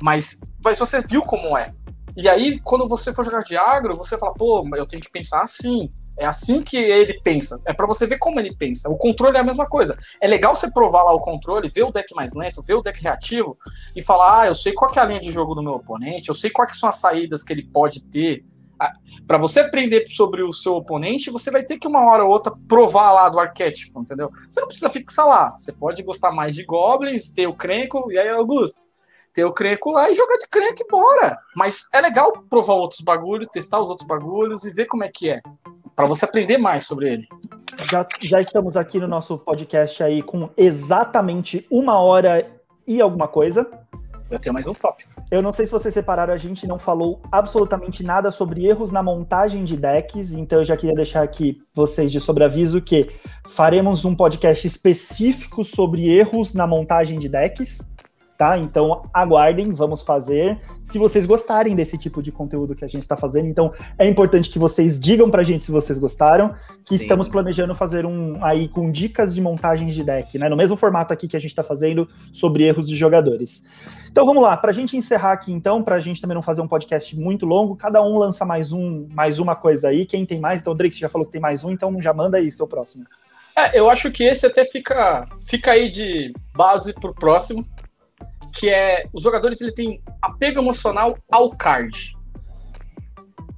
Mas, 0.00 0.40
mas 0.62 0.78
você 0.78 1.00
viu 1.00 1.22
como 1.22 1.56
é. 1.56 1.72
E 2.16 2.28
aí, 2.28 2.60
quando 2.60 2.88
você 2.88 3.12
for 3.12 3.24
jogar 3.24 3.42
de 3.42 3.56
agro, 3.56 3.96
você 3.96 4.16
fala, 4.16 4.32
pô, 4.34 4.64
eu 4.76 4.86
tenho 4.86 5.02
que 5.02 5.10
pensar 5.10 5.42
assim. 5.42 5.92
É 6.16 6.24
assim 6.24 6.62
que 6.62 6.76
ele 6.76 7.20
pensa. 7.22 7.60
É 7.64 7.72
para 7.72 7.88
você 7.88 8.06
ver 8.06 8.18
como 8.18 8.38
ele 8.38 8.54
pensa. 8.54 8.88
O 8.88 8.96
controle 8.96 9.36
é 9.36 9.40
a 9.40 9.44
mesma 9.44 9.66
coisa. 9.66 9.96
É 10.20 10.28
legal 10.28 10.54
você 10.54 10.70
provar 10.70 11.02
lá 11.02 11.12
o 11.12 11.20
controle, 11.20 11.68
ver 11.68 11.82
o 11.82 11.90
deck 11.90 12.14
mais 12.14 12.34
lento, 12.34 12.62
ver 12.62 12.74
o 12.74 12.82
deck 12.82 13.02
reativo 13.02 13.58
e 13.96 14.02
falar: 14.02 14.42
ah, 14.42 14.46
eu 14.46 14.54
sei 14.54 14.72
qual 14.72 14.92
é 14.94 15.00
a 15.00 15.04
linha 15.04 15.18
de 15.18 15.30
jogo 15.30 15.56
do 15.56 15.62
meu 15.62 15.72
oponente, 15.72 16.28
eu 16.28 16.34
sei 16.34 16.50
quais 16.50 16.78
são 16.78 16.88
as 16.88 17.00
saídas 17.00 17.42
que 17.42 17.52
ele 17.52 17.64
pode 17.64 18.04
ter. 18.04 18.44
Para 19.26 19.38
você 19.38 19.60
aprender 19.60 20.04
sobre 20.08 20.42
o 20.42 20.52
seu 20.52 20.74
oponente, 20.74 21.30
você 21.30 21.50
vai 21.50 21.62
ter 21.62 21.78
que 21.78 21.88
uma 21.88 22.04
hora 22.10 22.24
ou 22.24 22.30
outra 22.30 22.52
provar 22.68 23.12
lá 23.12 23.28
do 23.28 23.38
arquétipo, 23.38 24.00
entendeu? 24.00 24.30
Você 24.48 24.60
não 24.60 24.68
precisa 24.68 24.90
fixar 24.90 25.26
lá. 25.26 25.54
Você 25.56 25.72
pode 25.72 26.02
gostar 26.02 26.32
mais 26.32 26.54
de 26.54 26.64
goblins, 26.64 27.32
ter 27.32 27.46
o 27.46 27.54
Krenko, 27.54 28.10
e 28.10 28.18
aí, 28.18 28.28
Augusto, 28.28 28.82
ter 29.34 29.44
o 29.44 29.52
Crenco 29.52 29.90
lá 29.90 30.08
e 30.08 30.14
jogar 30.14 30.36
de 30.36 30.46
Crenco 30.48 30.82
e 30.82 30.90
bora. 30.90 31.36
Mas 31.56 31.88
é 31.92 32.00
legal 32.00 32.32
provar 32.48 32.74
outros 32.74 33.00
bagulhos, 33.00 33.48
testar 33.52 33.80
os 33.80 33.90
outros 33.90 34.06
bagulhos 34.06 34.64
e 34.64 34.70
ver 34.70 34.86
como 34.86 35.04
é 35.04 35.10
que 35.12 35.28
é. 35.28 35.42
para 35.96 36.06
você 36.06 36.24
aprender 36.24 36.56
mais 36.56 36.86
sobre 36.86 37.12
ele. 37.12 37.28
Já, 37.90 38.06
já 38.20 38.40
estamos 38.40 38.76
aqui 38.76 38.98
no 39.00 39.08
nosso 39.08 39.36
podcast 39.36 40.02
aí 40.02 40.22
com 40.22 40.48
exatamente 40.56 41.66
uma 41.70 41.98
hora 41.98 42.48
e 42.86 43.00
alguma 43.00 43.26
coisa. 43.26 43.68
Eu 44.34 44.40
tenho 44.40 44.52
mais 44.52 44.66
um 44.66 44.74
tópico. 44.74 45.12
Eu 45.30 45.40
não 45.40 45.52
sei 45.52 45.64
se 45.64 45.70
vocês 45.70 45.94
separaram, 45.94 46.34
a 46.34 46.36
gente 46.36 46.66
não 46.66 46.76
falou 46.76 47.22
absolutamente 47.30 48.02
nada 48.02 48.32
sobre 48.32 48.66
erros 48.66 48.90
na 48.90 49.00
montagem 49.00 49.64
de 49.64 49.76
decks, 49.76 50.34
então 50.34 50.58
eu 50.58 50.64
já 50.64 50.76
queria 50.76 50.96
deixar 50.96 51.22
aqui 51.22 51.62
vocês 51.72 52.10
de 52.10 52.18
sobreaviso 52.18 52.80
que 52.80 53.08
faremos 53.46 54.04
um 54.04 54.12
podcast 54.12 54.66
específico 54.66 55.62
sobre 55.62 56.08
erros 56.08 56.52
na 56.52 56.66
montagem 56.66 57.16
de 57.16 57.28
decks 57.28 57.93
tá? 58.36 58.58
Então 58.58 59.08
aguardem, 59.12 59.72
vamos 59.72 60.02
fazer. 60.02 60.58
Se 60.82 60.98
vocês 60.98 61.26
gostarem 61.26 61.74
desse 61.74 61.96
tipo 61.96 62.22
de 62.22 62.32
conteúdo 62.32 62.74
que 62.74 62.84
a 62.84 62.88
gente 62.88 63.02
está 63.02 63.16
fazendo, 63.16 63.46
então 63.46 63.72
é 63.98 64.06
importante 64.06 64.50
que 64.50 64.58
vocês 64.58 64.98
digam 64.98 65.30
pra 65.30 65.42
gente 65.42 65.64
se 65.64 65.70
vocês 65.70 65.98
gostaram, 65.98 66.54
que 66.82 66.96
Sim. 66.96 67.02
estamos 67.02 67.28
planejando 67.28 67.74
fazer 67.74 68.04
um 68.04 68.44
aí 68.44 68.68
com 68.68 68.90
dicas 68.90 69.34
de 69.34 69.40
montagens 69.40 69.94
de 69.94 70.02
deck, 70.02 70.38
né? 70.38 70.48
No 70.48 70.56
mesmo 70.56 70.76
formato 70.76 71.12
aqui 71.12 71.28
que 71.28 71.36
a 71.36 71.40
gente 71.40 71.50
está 71.50 71.62
fazendo 71.62 72.08
sobre 72.32 72.64
erros 72.64 72.88
de 72.88 72.96
jogadores. 72.96 73.64
Então 74.10 74.26
vamos 74.26 74.42
lá, 74.42 74.56
para 74.56 74.70
a 74.70 74.74
gente 74.74 74.96
encerrar 74.96 75.32
aqui 75.32 75.52
então, 75.52 75.82
para 75.82 75.96
a 75.96 76.00
gente 76.00 76.20
também 76.20 76.34
não 76.34 76.42
fazer 76.42 76.60
um 76.60 76.68
podcast 76.68 77.16
muito 77.18 77.46
longo, 77.46 77.76
cada 77.76 78.02
um 78.02 78.18
lança 78.18 78.44
mais 78.44 78.72
um, 78.72 79.06
mais 79.10 79.38
uma 79.38 79.54
coisa 79.54 79.88
aí. 79.88 80.04
Quem 80.04 80.26
tem 80.26 80.40
mais? 80.40 80.60
Então 80.60 80.72
o 80.72 80.76
Drake 80.76 80.98
já 80.98 81.08
falou 81.08 81.26
que 81.26 81.32
tem 81.32 81.40
mais 81.40 81.64
um, 81.64 81.70
então 81.70 82.00
já 82.00 82.12
manda 82.12 82.38
aí 82.38 82.50
seu 82.50 82.66
próximo. 82.66 83.04
É, 83.56 83.78
eu 83.78 83.88
acho 83.88 84.10
que 84.10 84.24
esse 84.24 84.46
até 84.46 84.64
fica, 84.64 85.28
fica 85.40 85.70
aí 85.72 85.88
de 85.88 86.34
base 86.56 86.92
pro 86.92 87.14
próximo, 87.14 87.64
que 88.54 88.70
é 88.70 89.06
os 89.12 89.22
jogadores 89.22 89.60
ele 89.60 89.72
tem 89.72 90.00
apego 90.22 90.60
emocional 90.60 91.18
ao 91.30 91.50
card. 91.50 92.16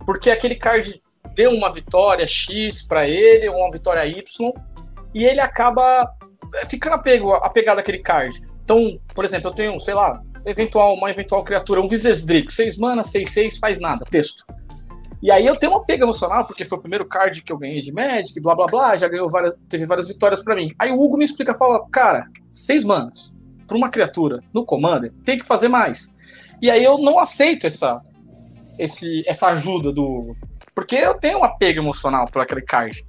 Porque 0.04 0.30
aquele 0.30 0.54
card 0.54 1.02
deu 1.34 1.50
uma 1.50 1.70
vitória 1.70 2.26
X 2.26 2.82
para 2.82 3.06
ele, 3.06 3.48
ou 3.48 3.56
uma 3.56 3.70
vitória 3.70 4.06
Y, 4.06 4.52
e 5.14 5.24
ele 5.24 5.40
acaba 5.40 6.10
é, 6.54 6.66
ficando 6.66 6.94
apego, 6.94 7.34
apegado 7.34 7.78
àquele 7.78 7.98
card. 7.98 8.40
Então, 8.64 8.98
por 9.14 9.24
exemplo, 9.24 9.50
eu 9.50 9.54
tenho, 9.54 9.78
sei 9.78 9.94
lá, 9.94 10.20
eventual, 10.46 10.94
uma 10.94 11.10
eventual 11.10 11.44
criatura, 11.44 11.80
um 11.80 11.88
Visesdrick, 11.88 12.50
6 12.52 12.78
mana, 12.78 13.02
6, 13.02 13.28
6, 13.28 13.58
faz 13.58 13.78
nada, 13.78 14.06
texto. 14.08 14.44
E 15.22 15.30
aí 15.30 15.46
eu 15.46 15.56
tenho 15.56 15.72
um 15.72 15.76
apego 15.76 16.04
emocional, 16.04 16.44
porque 16.44 16.64
foi 16.64 16.78
o 16.78 16.80
primeiro 16.80 17.06
card 17.06 17.42
que 17.42 17.52
eu 17.52 17.58
ganhei 17.58 17.80
de 17.80 17.92
Magic, 17.92 18.40
blá 18.40 18.54
blá 18.54 18.66
blá, 18.66 18.96
já 18.96 19.08
ganhou 19.08 19.28
várias, 19.28 19.54
teve 19.68 19.84
várias 19.84 20.08
vitórias 20.08 20.42
para 20.42 20.54
mim. 20.54 20.70
Aí 20.78 20.90
o 20.90 21.00
Hugo 21.00 21.16
me 21.16 21.24
explica, 21.24 21.52
fala, 21.52 21.84
cara, 21.90 22.26
6 22.50 22.84
manas 22.84 23.35
para 23.66 23.76
uma 23.76 23.88
criatura 23.88 24.42
no 24.52 24.64
Commander, 24.64 25.12
tem 25.24 25.38
que 25.38 25.44
fazer 25.44 25.68
mais. 25.68 26.14
E 26.60 26.70
aí 26.70 26.82
eu 26.82 26.98
não 26.98 27.18
aceito 27.18 27.66
essa, 27.66 28.00
esse, 28.78 29.22
essa 29.26 29.48
ajuda 29.48 29.92
do. 29.92 30.36
Porque 30.74 30.96
eu 30.96 31.14
tenho 31.14 31.38
um 31.38 31.44
apego 31.44 31.80
emocional 31.80 32.26
por 32.26 32.42
aquele 32.42 32.62
card. 32.62 33.04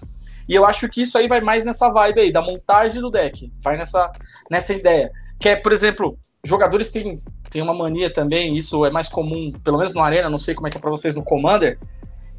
E 0.48 0.56
eu 0.56 0.66
acho 0.66 0.88
que 0.88 1.02
isso 1.02 1.18
aí 1.18 1.28
vai 1.28 1.42
mais 1.42 1.66
nessa 1.66 1.90
vibe 1.90 2.22
aí, 2.22 2.32
da 2.32 2.42
montagem 2.42 3.02
do 3.02 3.12
deck. 3.12 3.52
Vai 3.62 3.78
nessa, 3.78 4.12
nessa 4.50 4.74
ideia. 4.74 5.12
Que 5.40 5.50
é, 5.50 5.56
por 5.58 5.74
exemplo, 5.74 6.18
jogadores 6.44 6.90
têm, 6.90 7.18
têm 7.50 7.62
uma 7.62 7.74
mania 7.74 8.12
também, 8.12 8.56
isso 8.56 8.86
é 8.86 8.90
mais 8.90 9.10
comum, 9.10 9.52
pelo 9.64 9.78
menos 9.78 9.94
no 9.94 10.02
Arena, 10.02 10.30
não 10.30 10.38
sei 10.38 10.56
como 10.56 10.68
é 10.68 10.72
que 10.72 10.78
é 10.78 10.80
pra 10.80 10.90
vocês 10.90 11.14
no 11.14 11.24
Commander, 11.24 11.78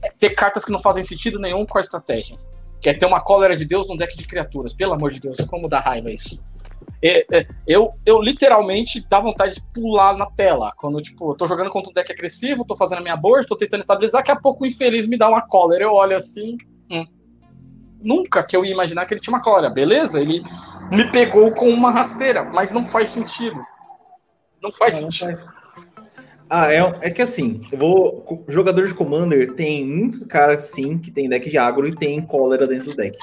é 0.02 0.10
ter 0.18 0.30
cartas 0.30 0.64
que 0.64 0.72
não 0.72 0.78
fazem 0.78 1.02
sentido 1.02 1.38
nenhum 1.38 1.66
com 1.66 1.76
a 1.76 1.80
estratégia. 1.80 2.38
Que 2.80 2.88
é 2.88 2.94
ter 2.94 3.06
uma 3.06 3.20
cólera 3.20 3.54
de 3.54 3.64
Deus 3.64 3.88
num 3.88 3.96
deck 3.96 4.16
de 4.16 4.26
criaturas. 4.26 4.72
Pelo 4.72 4.94
amor 4.94 5.10
de 5.10 5.20
Deus, 5.20 5.38
como 5.42 5.68
dá 5.68 5.80
raiva 5.80 6.10
isso. 6.10 6.40
É, 7.02 7.26
é, 7.32 7.46
eu, 7.66 7.92
eu 8.04 8.20
literalmente 8.20 9.04
dá 9.08 9.20
vontade 9.20 9.54
de 9.54 9.62
pular 9.72 10.16
na 10.16 10.26
tela. 10.26 10.72
Quando, 10.76 11.00
tipo, 11.00 11.30
eu 11.30 11.36
tô 11.36 11.46
jogando 11.46 11.70
contra 11.70 11.90
um 11.90 11.94
deck 11.94 12.10
agressivo, 12.12 12.64
tô 12.64 12.74
fazendo 12.74 12.98
a 12.98 13.02
minha 13.02 13.16
board, 13.16 13.46
tô 13.46 13.56
tentando 13.56 13.80
estabilizar, 13.80 14.20
daqui 14.20 14.32
a 14.32 14.36
pouco 14.36 14.64
o 14.64 14.66
infeliz 14.66 15.06
me 15.06 15.16
dá 15.16 15.28
uma 15.28 15.42
cólera. 15.42 15.84
Eu 15.84 15.92
olho 15.92 16.16
assim. 16.16 16.56
Hum. 16.90 17.06
Nunca 18.00 18.42
que 18.42 18.56
eu 18.56 18.64
ia 18.64 18.72
imaginar 18.72 19.06
que 19.06 19.14
ele 19.14 19.20
tinha 19.20 19.34
uma 19.34 19.42
cólera. 19.42 19.70
Beleza, 19.70 20.20
ele 20.20 20.42
me 20.92 21.10
pegou 21.10 21.52
com 21.52 21.68
uma 21.70 21.90
rasteira, 21.90 22.44
mas 22.44 22.72
não 22.72 22.84
faz 22.84 23.10
sentido. 23.10 23.60
Não 24.62 24.72
faz 24.72 25.00
não, 25.00 25.10
sentido. 25.10 25.30
Não 25.30 25.38
faz. 25.38 25.58
Ah, 26.50 26.72
é, 26.72 26.78
é 27.02 27.10
que 27.10 27.20
assim, 27.20 27.60
vou. 27.76 28.44
Jogador 28.48 28.86
de 28.86 28.94
Commander 28.94 29.52
tem 29.54 29.84
muito 29.84 30.26
cara, 30.26 30.58
sim, 30.60 30.98
que 30.98 31.10
tem 31.10 31.28
deck 31.28 31.48
de 31.48 31.58
agro 31.58 31.86
e 31.86 31.94
tem 31.94 32.22
cólera 32.22 32.66
dentro 32.66 32.90
do 32.90 32.96
deck. 32.96 33.18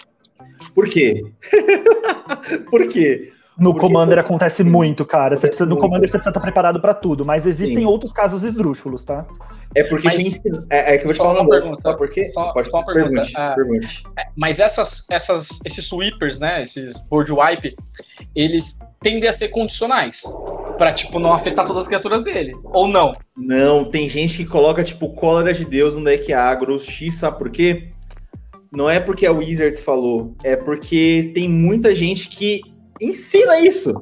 Por 0.74 0.88
quê? 0.88 1.26
Por 2.70 2.88
quê? 2.88 3.34
No 3.58 3.72
Porque 3.72 3.88
Commander 3.88 4.20
acontece 4.20 4.64
muito, 4.64 5.06
cara. 5.06 5.36
Você 5.36 5.48
precisa, 5.48 5.66
no 5.66 5.78
Commander 5.78 6.10
você 6.10 6.18
precisa 6.18 6.30
estar 6.30 6.42
preparado 6.42 6.82
para 6.82 6.94
tudo, 6.94 7.24
mas 7.24 7.48
existem 7.48 7.80
Sim. 7.80 7.86
outros 7.86 8.12
casos 8.12 8.44
esdrúxulos, 8.44 9.06
tá? 9.06 9.26
É 9.74 9.84
porque 9.84 10.08
mas, 10.08 10.40
tem, 10.40 10.52
é, 10.70 10.96
é, 10.96 10.98
que 10.98 11.04
eu 11.04 11.08
vou 11.08 11.14
te 11.14 11.18
falar 11.18 11.42
uma 11.42 11.50
pergunta, 11.50 11.82
sabe 11.82 11.98
por 11.98 12.10
quê? 12.10 12.28
Só, 12.28 12.52
Pode, 12.52 12.70
só 12.70 12.78
uma 12.78 12.86
pergunta. 12.86 13.22
Pergunte, 13.22 13.38
é, 13.38 13.56
pergunte. 13.56 14.04
É, 14.20 14.24
mas 14.36 14.60
essas, 14.60 15.06
essas, 15.10 15.60
esses 15.64 15.86
sweepers, 15.86 16.40
né, 16.40 16.62
esses 16.62 17.08
board 17.08 17.32
wipe, 17.32 17.76
eles 18.36 18.80
tendem 19.02 19.30
a 19.30 19.34
ser 19.34 19.48
condicionais 19.50 20.24
para 20.78 20.92
tipo 20.92 21.18
não 21.18 21.32
afetar 21.32 21.66
todas 21.66 21.84
as 21.84 21.88
criaturas 21.88 22.24
dele, 22.24 22.58
ou 22.66 22.90
não? 22.90 23.16
Não, 23.38 23.86
tem 23.86 24.10
gente 24.10 24.36
que 24.36 24.46
coloca 24.46 24.84
tipo 24.84 25.14
cólera 25.14 25.54
de 25.54 25.64
Deus 25.64 25.96
no 25.96 26.04
deck 26.04 26.34
agro, 26.34 26.78
X, 26.78 27.16
sabe 27.16 27.38
por 27.38 27.50
quê? 27.50 27.90
Não 28.70 28.90
é 28.90 29.00
porque 29.00 29.26
a 29.26 29.32
Wizards 29.32 29.80
falou, 29.80 30.36
é 30.44 30.58
porque 30.58 31.32
tem 31.34 31.48
muita 31.48 31.96
gente 31.96 32.28
que 32.28 32.75
ensina 33.02 33.60
isso. 33.60 33.94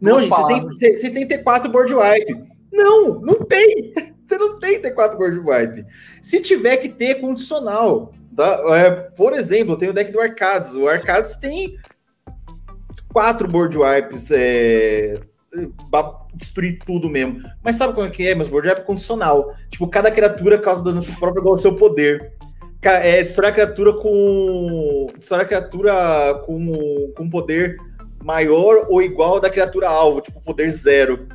Não, 0.00 0.18
gente, 0.18 0.30
vocês 0.30 1.00
têm, 1.00 1.14
que 1.14 1.26
ter 1.26 1.42
quatro 1.42 1.70
board 1.70 1.92
wipe. 1.92 2.48
Não, 2.72 3.20
não 3.20 3.44
tem. 3.44 3.92
Você 4.24 4.36
não 4.36 4.58
tem 4.58 4.80
T4 4.82 5.16
board 5.16 5.38
wipe. 5.38 5.86
Se 6.22 6.40
tiver 6.40 6.76
que 6.76 6.90
ter, 6.90 7.14
condicional. 7.14 8.12
Tá? 8.36 8.62
É, 8.76 8.90
por 8.90 9.32
exemplo, 9.32 9.72
eu 9.72 9.78
tenho 9.78 9.90
o 9.90 9.94
deck 9.94 10.12
do 10.12 10.20
Arcades. 10.20 10.74
O 10.74 10.86
Arcades 10.86 11.36
tem 11.36 11.78
quatro 13.10 13.48
board 13.48 13.76
wipes. 13.78 14.30
É, 14.30 15.18
destruir 16.34 16.78
tudo 16.84 17.08
mesmo. 17.08 17.40
Mas 17.64 17.76
sabe 17.76 17.94
como 17.94 18.06
é 18.06 18.10
que 18.10 18.28
é? 18.28 18.34
Meus 18.34 18.50
board 18.50 18.68
wipe 18.68 18.82
é 18.82 18.84
condicional. 18.84 19.54
Tipo, 19.70 19.88
cada 19.88 20.10
criatura 20.10 20.58
causa 20.58 20.84
dano 20.84 21.00
si 21.00 21.12
próprio 21.12 21.40
igual 21.40 21.54
ao 21.54 21.58
seu 21.58 21.74
poder. 21.74 22.34
É, 22.82 23.22
destrói 23.22 23.48
a 23.48 23.52
criatura 23.52 23.94
com. 23.94 25.10
Destrói 25.18 25.42
a 25.42 25.46
criatura 25.46 26.42
com, 26.44 27.12
com 27.16 27.30
poder 27.30 27.78
maior 28.28 28.84
ou 28.90 29.00
igual 29.00 29.40
da 29.40 29.48
criatura 29.48 29.88
alvo, 29.88 30.20
tipo 30.20 30.38
poder 30.42 30.70
zero. 30.70 31.26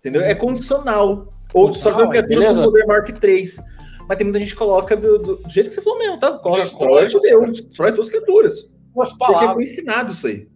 Entendeu? 0.00 0.22
É 0.22 0.34
condicional. 0.34 1.28
Ou 1.54 1.72
só 1.72 1.94
tem 1.94 2.08
criaturas 2.08 2.58
com 2.58 2.64
poder 2.64 2.84
Mark 2.84 3.08
3. 3.08 3.60
Mas 4.08 4.18
tem 4.18 4.24
muita 4.24 4.40
gente 4.40 4.50
que 4.50 4.58
coloca 4.58 4.96
do, 4.96 5.18
do, 5.18 5.36
do 5.36 5.48
jeito 5.48 5.68
que 5.68 5.74
você 5.76 5.80
falou 5.80 6.00
mesmo, 6.00 6.18
tá? 6.18 6.30
Destrói, 6.30 7.08
destrói, 7.08 7.52
destrói 7.52 7.92
duas 7.92 8.10
criaturas. 8.10 8.68
Duas 8.92 9.12
palavras. 9.12 9.42
Porque 9.42 9.54
foi 9.54 9.62
ensinado 9.62 10.12
isso 10.12 10.26
aí. 10.26 10.48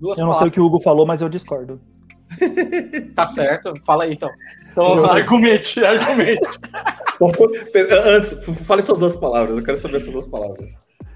Duas 0.00 0.16
eu 0.16 0.24
não 0.24 0.32
palavras. 0.32 0.38
sei 0.38 0.48
o 0.48 0.50
que 0.52 0.60
o 0.60 0.64
Hugo 0.64 0.80
falou, 0.80 1.04
mas 1.04 1.20
eu 1.20 1.28
discordo. 1.28 1.80
tá 3.16 3.26
certo, 3.26 3.74
fala 3.84 4.04
aí 4.04 4.12
então. 4.12 4.30
Então, 4.70 5.04
argumente, 5.04 5.84
argumente. 5.84 6.40
Antes, 8.06 8.34
fale 8.64 8.80
suas 8.82 8.98
duas 8.98 9.16
palavras, 9.16 9.56
eu 9.56 9.62
quero 9.64 9.76
saber 9.76 10.00
suas 10.00 10.12
duas 10.12 10.28
palavras. 10.28 10.66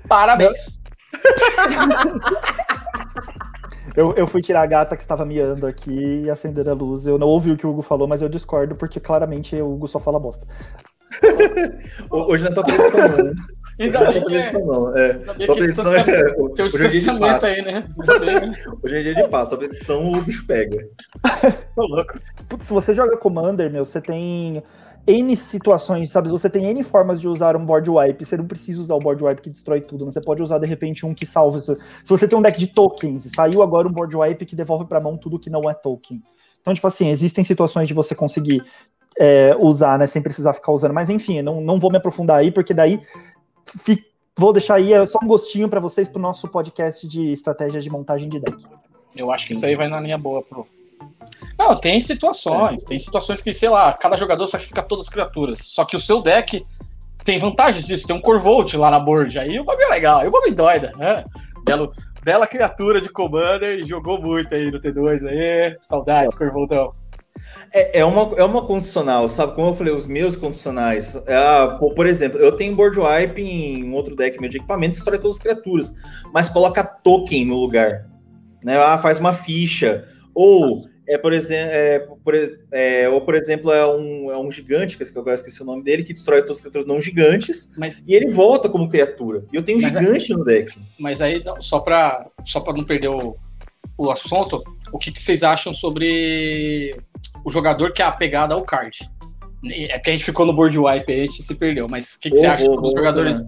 Parabéns. 0.09 0.81
Eu, 3.97 4.13
eu 4.15 4.27
fui 4.27 4.43
tirar 4.43 4.63
a 4.63 4.67
gata 4.67 4.95
que 4.95 5.03
estava 5.03 5.25
miando 5.25 5.67
aqui 5.67 6.25
e 6.25 6.31
acender 6.31 6.69
a 6.69 6.75
luz. 6.75 7.07
Eu 7.07 7.19
não 7.19 7.27
ouvi 7.27 7.51
o 7.51 7.57
que 7.57 7.67
o 7.67 7.71
Hugo 7.71 7.83
falou, 7.83 8.07
mas 8.07 8.21
eu 8.21 8.29
discordo, 8.29 8.77
porque 8.77 9.01
claramente 9.01 9.57
o 9.57 9.73
Hugo 9.73 9.89
só 9.89 9.99
fala 9.99 10.21
bosta. 10.21 10.47
Hoje 12.11 12.45
não 12.45 12.51
é 12.51 12.55
tua 12.55 12.65
predição, 12.65 13.09
não. 13.09 13.35
Ainda 13.81 14.13
bem 14.13 14.23
que 14.23 14.37
é. 14.37 14.53
Não. 14.53 14.97
É. 14.97 15.15
Tua 15.15 15.55
predição 15.55 15.95
é. 15.95 16.03
Tem 16.03 16.65
um 16.65 16.69
distanciamento 16.69 17.47
aí, 17.47 17.63
né? 17.63 17.89
Hoje 18.83 18.97
é 18.97 19.03
dia 19.03 19.15
de 19.15 19.29
paz, 19.29 19.49
tua 19.49 19.59
predição 19.59 20.13
o 20.13 20.21
bicho 20.21 20.47
pega. 20.47 20.87
Tô 21.75 21.87
louco. 21.87 22.19
Putz, 22.49 22.67
se 22.67 22.73
você 22.73 22.95
joga 22.95 23.17
Commander, 23.17 23.71
meu, 23.71 23.85
você 23.85 24.01
tem 24.01 24.63
N 25.07 25.37
situações, 25.37 26.11
sabe? 26.11 26.29
Você 26.29 26.51
tem 26.51 26.67
N 26.67 26.83
formas 26.83 27.21
de 27.21 27.29
usar 27.29 27.57
um 27.57 27.65
board 27.65 27.89
wipe. 27.89 28.25
Você 28.25 28.37
não 28.37 28.47
precisa 28.47 28.81
usar 28.81 28.95
o 28.95 28.99
board 28.99 29.23
wipe 29.23 29.43
que 29.43 29.51
destrói 29.51 29.81
tudo. 29.81 30.05
Você 30.05 30.21
pode 30.21 30.43
usar, 30.43 30.59
de 30.59 30.67
repente, 30.67 31.07
um 31.07 31.15
que 31.15 31.25
salva. 31.25 31.61
Se 31.61 31.77
você 32.05 32.27
tem 32.27 32.39
um 32.39 32.43
deck 32.43 32.59
de 32.59 32.67
tokens, 32.67 33.31
saiu 33.35 33.63
agora 33.63 33.87
um 33.87 33.93
board 33.93 34.17
wipe 34.17 34.45
que 34.45 34.57
devolve 34.57 34.85
pra 34.87 35.01
mão 35.01 35.17
tudo 35.17 35.39
que 35.39 35.49
não 35.49 35.63
é 35.71 35.75
token. 35.75 36.23
Então, 36.61 36.75
tipo 36.75 36.87
assim, 36.87 37.09
existem 37.09 37.45
situações 37.45 37.87
de 37.87 37.95
você 37.95 38.15
conseguir 38.15 38.61
é, 39.17 39.57
usar, 39.59 39.99
né? 39.99 40.07
Sem 40.07 40.21
precisar 40.21 40.53
ficar 40.53 40.73
usando. 40.73 40.93
Mas 40.93 41.09
enfim, 41.09 41.41
não, 41.41 41.61
não 41.61 41.79
vou 41.79 41.91
me 41.91 41.99
aprofundar 41.99 42.39
aí, 42.39 42.51
porque 42.51 42.75
daí 42.75 43.01
vou 44.37 44.53
deixar 44.53 44.75
aí 44.75 44.93
é 44.93 45.07
só 45.07 45.19
um 45.23 45.27
gostinho 45.27 45.69
para 45.69 45.81
vocês 45.81 46.09
pro 46.09 46.21
nosso 46.21 46.49
podcast 46.49 47.07
de 47.07 47.31
estratégias 47.31 47.83
de 47.85 47.91
montagem 47.91 48.29
de 48.29 48.41
deck. 48.41 48.65
Eu 49.17 49.31
acho 49.31 49.47
que 49.47 49.53
isso 49.53 49.65
aí 49.65 49.75
vai 49.75 49.89
na 49.89 50.01
linha 50.01 50.19
boa 50.19 50.43
pro. 50.43 50.67
Não, 51.59 51.75
tem 51.79 51.99
situações, 52.01 52.85
é. 52.85 52.89
tem 52.89 52.99
situações 52.99 53.43
que, 53.43 53.53
sei 53.53 53.69
lá, 53.69 53.93
cada 53.95 54.17
jogador 54.17 54.47
sacrifica 54.47 54.83
todas 54.83 55.07
as 55.07 55.11
criaturas. 55.11 55.61
Só 55.63 55.85
que 55.85 55.97
o 55.97 56.01
seu 56.01 56.21
deck 56.23 56.65
tem 57.25 57.39
vantagens 57.39 57.87
disso, 57.87 58.07
tem 58.07 58.15
um 58.15 58.21
Corvolt 58.21 58.75
lá 58.75 58.91
na 58.91 59.01
board. 59.01 59.39
Aí 59.39 59.59
o 59.59 59.65
bagulho 59.65 59.87
é 59.87 59.91
legal, 59.91 60.21
aí 60.21 60.29
o 60.29 60.31
bagulho 60.31 60.55
doida, 60.55 60.93
né? 60.97 61.25
Belo, 61.65 61.93
bela 62.23 62.47
criatura 62.47 63.01
de 63.01 63.09
Commander 63.09 63.79
e 63.79 63.85
jogou 63.85 64.21
muito 64.21 64.55
aí 64.55 64.71
no 64.71 64.81
T2 64.81 65.29
aí. 65.29 65.77
Saudades, 65.81 66.37
Corvoltão. 66.37 66.93
É, 67.73 68.01
é, 68.01 68.05
uma, 68.05 68.35
é 68.37 68.45
uma 68.45 68.63
condicional, 68.63 69.29
sabe? 69.29 69.55
Como 69.55 69.69
eu 69.69 69.75
falei, 69.75 69.93
os 69.93 70.07
meus 70.07 70.37
condicionais. 70.37 71.17
É, 71.27 71.67
por, 71.79 71.95
por, 71.95 72.07
exemplo, 72.07 72.39
eu 72.39 72.53
tenho 72.53 72.77
board 72.77 72.99
wipe 72.99 73.43
em 73.43 73.93
outro 73.93 74.15
deck 74.15 74.41
meu 74.41 74.49
de 74.49 74.59
equipamentos 74.59 75.01
que 75.01 75.05
todas 75.05 75.37
as 75.37 75.39
criaturas, 75.39 75.93
mas 76.33 76.49
coloca 76.49 76.85
token 76.85 77.47
no 77.47 77.57
lugar. 77.57 78.07
Né? 78.63 78.77
Ah, 78.77 78.99
faz 78.99 79.19
uma 79.19 79.33
ficha. 79.33 80.05
Ou 80.37 80.83
é, 81.09 81.17
por 81.17 81.33
exemplo, 81.33 81.73
é, 81.73 81.99
por, 81.99 82.35
é, 82.73 83.09
ou, 83.09 83.21
por 83.23 83.35
exemplo, 83.35 83.73
é 83.73 83.87
um, 83.87 84.31
é 84.31 84.37
um 84.37 84.53
gigante, 84.53 84.99
que 84.99 85.03
eu 85.03 85.21
agora 85.21 85.37
esqueci 85.37 85.63
o 85.63 85.65
nome 85.65 85.83
dele, 85.83 86.05
que 86.05 86.13
destrói 86.13 86.43
todas 86.43 86.57
as 86.57 86.61
criaturas 86.61 86.87
não 86.87 87.01
gigantes, 87.01 87.71
mas, 87.77 88.05
e 88.07 88.13
ele 88.13 88.35
volta 88.35 88.69
como 88.69 88.89
criatura. 88.89 89.45
E 89.51 89.57
eu 89.57 89.63
tenho 89.63 89.79
um 89.79 89.81
gigante 89.81 90.33
aí, 90.33 90.39
no 90.39 90.45
deck. 90.45 90.79
Mas 90.99 91.23
aí, 91.23 91.43
só 91.61 91.81
para 91.81 92.27
só 92.45 92.63
não 92.73 92.85
perder 92.85 93.09
o, 93.09 93.35
o 93.97 94.11
assunto, 94.11 94.63
o 94.93 94.99
que, 94.99 95.11
que, 95.11 95.23
vocês 95.23 95.43
acham 95.43 95.73
sobre 95.73 96.95
o 97.45 97.51
jogador 97.51 97.93
que 97.93 98.03
é 98.03 98.05
apegado 98.05 98.53
ao 98.53 98.63
card? 98.63 99.09
É 99.65 99.99
que 99.99 100.11
a 100.11 100.13
gente 100.13 100.25
ficou 100.25 100.45
no 100.45 100.53
board 100.53 100.77
wipe 100.79 101.13
aí, 101.13 101.21
a 101.21 101.25
gente 101.25 101.43
se 101.43 101.57
perdeu, 101.57 101.89
mas 101.89 102.15
o 102.15 102.21
que, 102.21 102.31
que 102.31 102.37
oh, 102.37 102.41
você 102.41 102.47
acha 102.47 102.71
oh, 102.71 102.81
dos 102.81 102.91
jogadores 102.91 103.45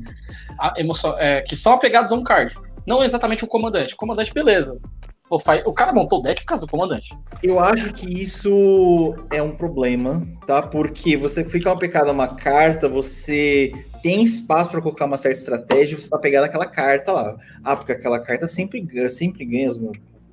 emoção, 0.77 1.19
é, 1.19 1.43
que 1.43 1.55
são 1.55 1.75
apegados 1.75 2.13
a 2.13 2.15
um 2.15 2.23
card? 2.23 2.55
Não 2.87 3.05
exatamente 3.05 3.45
o 3.45 3.49
comandante. 3.49 3.95
O 3.95 3.97
comandante, 3.97 4.33
beleza. 4.33 4.81
O 5.31 5.73
cara 5.73 5.93
montou 5.93 6.21
o 6.21 6.23
deck 6.23 6.41
por 6.41 6.47
causa 6.47 6.65
do 6.65 6.71
comandante. 6.71 7.17
Eu 7.43 7.61
acho 7.61 7.93
que 7.93 8.07
isso 8.07 9.15
é 9.31 9.43
um 9.43 9.51
problema, 9.51 10.27
tá? 10.47 10.63
Porque 10.63 11.17
você 11.17 11.45
fica 11.45 11.71
apegado 11.71 12.09
a 12.09 12.13
uma 12.13 12.29
carta, 12.29 12.89
você 12.89 13.73
tem 14.03 14.23
espaço 14.23 14.71
para 14.71 14.81
colocar 14.81 15.05
uma 15.05 15.19
certa 15.19 15.39
estratégia, 15.39 15.99
você 15.99 16.09
tá 16.09 16.19
pegando 16.19 16.45
aquela 16.45 16.67
carta 16.67 17.13
lá. 17.13 17.37
Ah, 17.63 17.77
porque 17.77 17.93
aquela 17.93 18.19
carta 18.21 18.49
sempre, 18.49 18.87
sempre 19.11 19.45
ganha 19.45 19.71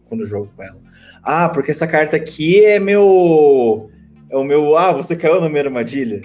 quando 0.08 0.22
eu 0.22 0.28
jogo 0.28 0.50
com 0.56 0.64
ela. 0.64 0.82
Ah, 1.22 1.50
porque 1.50 1.72
essa 1.72 1.88
carta 1.88 2.16
aqui 2.16 2.64
é 2.64 2.80
meu. 2.80 3.90
É 4.30 4.38
o 4.38 4.44
meu. 4.44 4.78
Ah, 4.78 4.94
você 4.94 5.16
caiu 5.16 5.42
na 5.42 5.50
minha 5.50 5.64
armadilha. 5.64 6.22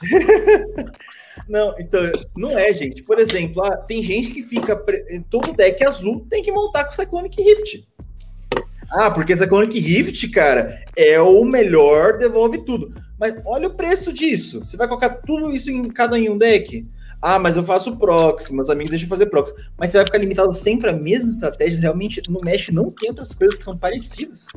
Não, 1.48 1.74
então, 1.78 2.00
não 2.36 2.58
é, 2.58 2.72
gente. 2.72 3.02
Por 3.02 3.18
exemplo, 3.18 3.62
ah, 3.64 3.76
tem 3.76 4.02
gente 4.02 4.30
que 4.30 4.42
fica. 4.42 4.76
Todo 5.28 5.52
deck 5.52 5.84
azul 5.84 6.26
tem 6.30 6.42
que 6.42 6.52
montar 6.52 6.84
com 6.84 6.92
Cyclonic 6.92 7.42
Rift. 7.42 7.86
Ah, 8.94 9.10
porque 9.10 9.34
Cyclonic 9.34 9.78
Rift, 9.78 10.28
cara, 10.28 10.84
é 10.96 11.20
o 11.20 11.44
melhor, 11.44 12.18
devolve 12.18 12.58
tudo. 12.58 12.88
Mas 13.18 13.34
olha 13.46 13.68
o 13.68 13.74
preço 13.74 14.12
disso. 14.12 14.60
Você 14.60 14.76
vai 14.76 14.86
colocar 14.86 15.08
tudo 15.08 15.52
isso 15.52 15.70
em 15.70 15.88
cada 15.88 16.16
um 16.16 16.36
deck? 16.36 16.86
Ah, 17.20 17.38
mas 17.38 17.56
eu 17.56 17.62
faço 17.62 17.96
proxy, 17.96 18.52
meus 18.52 18.68
amigos 18.68 18.90
deixam 18.90 19.08
fazer 19.08 19.26
proxy. 19.26 19.54
Mas 19.78 19.90
você 19.90 19.98
vai 19.98 20.06
ficar 20.06 20.18
limitado 20.18 20.52
sempre 20.52 20.90
à 20.90 20.92
mesma 20.92 21.30
estratégia. 21.30 21.80
Realmente, 21.80 22.20
no 22.28 22.40
Mesh 22.42 22.68
não 22.70 22.90
tem 22.90 23.10
outras 23.10 23.32
coisas 23.32 23.56
que 23.58 23.64
são 23.64 23.78
parecidas. 23.78 24.48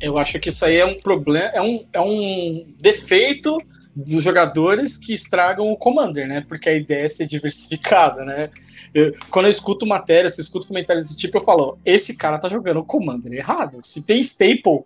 Eu 0.00 0.18
acho 0.18 0.38
que 0.38 0.48
isso 0.48 0.64
aí 0.64 0.76
é 0.76 0.84
um 0.84 0.96
problema, 0.98 1.50
é 1.54 1.60
um, 1.62 1.86
é 1.92 2.00
um 2.00 2.66
defeito 2.80 3.56
dos 3.94 4.22
jogadores 4.22 4.96
que 4.96 5.12
estragam 5.12 5.70
o 5.70 5.76
Commander, 5.76 6.26
né? 6.26 6.42
Porque 6.48 6.68
a 6.68 6.74
ideia 6.74 7.04
é 7.04 7.08
ser 7.08 7.26
diversificada, 7.26 8.24
né? 8.24 8.48
Eu, 8.94 9.12
quando 9.30 9.46
eu 9.46 9.50
escuto 9.50 9.86
matéria, 9.86 10.30
se 10.30 10.40
eu 10.40 10.44
escuto 10.44 10.66
comentários 10.66 11.04
desse 11.04 11.16
tipo, 11.16 11.36
eu 11.36 11.42
falo: 11.42 11.78
esse 11.84 12.16
cara 12.16 12.38
tá 12.38 12.48
jogando 12.48 12.78
o 12.78 12.84
Commander 12.84 13.32
errado. 13.32 13.78
Se 13.80 14.02
tem 14.02 14.20
staple, 14.20 14.84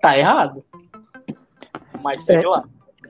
tá 0.00 0.18
errado. 0.18 0.64
Mas 2.02 2.24
segue 2.24 2.44
é, 2.44 2.48
lá. 2.48 2.64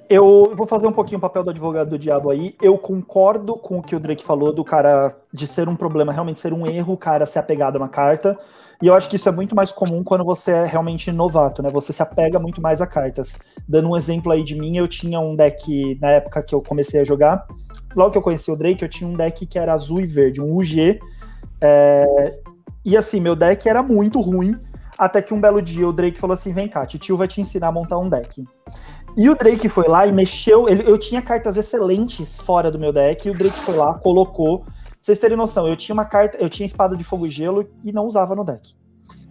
Eu 0.08 0.54
vou 0.54 0.66
fazer 0.66 0.86
um 0.86 0.92
pouquinho 0.92 1.18
o 1.18 1.20
papel 1.20 1.44
do 1.44 1.50
advogado 1.50 1.90
do 1.90 1.98
diabo 1.98 2.30
aí. 2.30 2.54
Eu 2.62 2.78
concordo 2.78 3.56
com 3.56 3.78
o 3.78 3.82
que 3.82 3.94
o 3.94 4.00
Drake 4.00 4.24
falou 4.24 4.52
do 4.52 4.64
cara 4.64 5.14
de 5.32 5.46
ser 5.46 5.68
um 5.68 5.76
problema, 5.76 6.12
realmente 6.12 6.40
ser 6.40 6.52
um 6.52 6.66
erro, 6.66 6.94
o 6.94 6.98
cara 6.98 7.26
ser 7.26 7.38
apegado 7.38 7.76
a 7.76 7.78
uma 7.78 7.88
carta. 7.88 8.38
E 8.80 8.86
eu 8.86 8.94
acho 8.94 9.08
que 9.08 9.16
isso 9.16 9.28
é 9.28 9.32
muito 9.32 9.56
mais 9.56 9.72
comum 9.72 10.04
quando 10.04 10.24
você 10.24 10.52
é 10.52 10.64
realmente 10.64 11.10
novato, 11.10 11.62
né? 11.62 11.68
Você 11.70 11.92
se 11.92 12.00
apega 12.00 12.38
muito 12.38 12.62
mais 12.62 12.80
a 12.80 12.86
cartas. 12.86 13.36
Dando 13.68 13.90
um 13.90 13.96
exemplo 13.96 14.30
aí 14.30 14.44
de 14.44 14.54
mim, 14.54 14.76
eu 14.76 14.86
tinha 14.86 15.18
um 15.18 15.34
deck 15.34 15.98
na 16.00 16.12
época 16.12 16.42
que 16.42 16.54
eu 16.54 16.62
comecei 16.62 17.00
a 17.00 17.04
jogar. 17.04 17.44
Logo 17.96 18.12
que 18.12 18.18
eu 18.18 18.22
conheci 18.22 18.50
o 18.52 18.56
Drake, 18.56 18.82
eu 18.82 18.88
tinha 18.88 19.10
um 19.10 19.14
deck 19.14 19.44
que 19.46 19.58
era 19.58 19.72
azul 19.72 20.00
e 20.00 20.06
verde, 20.06 20.40
um 20.40 20.56
UG. 20.56 21.00
É... 21.60 22.38
E 22.84 22.96
assim, 22.96 23.20
meu 23.20 23.34
deck 23.34 23.68
era 23.68 23.82
muito 23.82 24.20
ruim. 24.20 24.56
Até 24.96 25.22
que 25.22 25.34
um 25.34 25.40
belo 25.40 25.60
dia 25.60 25.88
o 25.88 25.92
Drake 25.92 26.18
falou 26.18 26.34
assim: 26.34 26.52
vem 26.52 26.68
cá, 26.68 26.86
tio 26.86 27.16
vai 27.16 27.26
te 27.26 27.40
ensinar 27.40 27.68
a 27.68 27.72
montar 27.72 27.98
um 27.98 28.08
deck. 28.08 28.44
E 29.16 29.28
o 29.28 29.34
Drake 29.34 29.68
foi 29.68 29.88
lá 29.88 30.06
e 30.06 30.12
mexeu. 30.12 30.68
Ele, 30.68 30.88
eu 30.88 30.96
tinha 30.96 31.20
cartas 31.20 31.56
excelentes 31.56 32.38
fora 32.38 32.70
do 32.70 32.78
meu 32.78 32.92
deck, 32.92 33.26
e 33.26 33.30
o 33.30 33.34
Drake 33.34 33.58
foi 33.58 33.74
lá, 33.74 33.94
colocou 33.94 34.64
vocês 35.00 35.18
terem 35.18 35.36
noção, 35.36 35.66
eu 35.66 35.76
tinha 35.76 35.94
uma 35.94 36.04
carta, 36.04 36.38
eu 36.38 36.50
tinha 36.50 36.66
espada 36.66 36.96
de 36.96 37.04
fogo 37.04 37.26
e 37.26 37.30
gelo 37.30 37.68
e 37.84 37.92
não 37.92 38.06
usava 38.06 38.34
no 38.34 38.44
deck. 38.44 38.74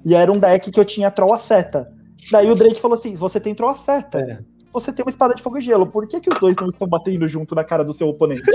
E 0.06 0.15
era 0.15 0.31
um 0.31 0.39
deck 0.39 0.72
que 0.72 0.80
eu 0.80 0.85
tinha 0.85 1.11
troll 1.11 1.34
a 1.34 1.38
seta. 1.38 1.85
Daí 2.31 2.49
o 2.49 2.56
Drake 2.56 2.80
falou 2.80 2.95
assim: 2.95 3.14
você 3.14 3.39
tem 3.39 3.53
troll 3.53 3.72
a 3.72 3.76
seta. 3.76 4.19
É. 4.19 4.39
Você 4.73 4.91
tem 4.91 5.03
uma 5.03 5.10
espada 5.10 5.34
de 5.34 5.41
fogo 5.41 5.57
e 5.57 5.61
gelo. 5.61 5.88
Por 5.88 6.07
que, 6.07 6.19
que 6.19 6.30
os 6.30 6.39
dois 6.39 6.56
não 6.57 6.68
estão 6.68 6.88
batendo 6.88 7.27
junto 7.27 7.56
na 7.56 7.64
cara 7.64 7.84
do 7.84 7.94
seu 7.94 8.07
oponente? 8.07 8.44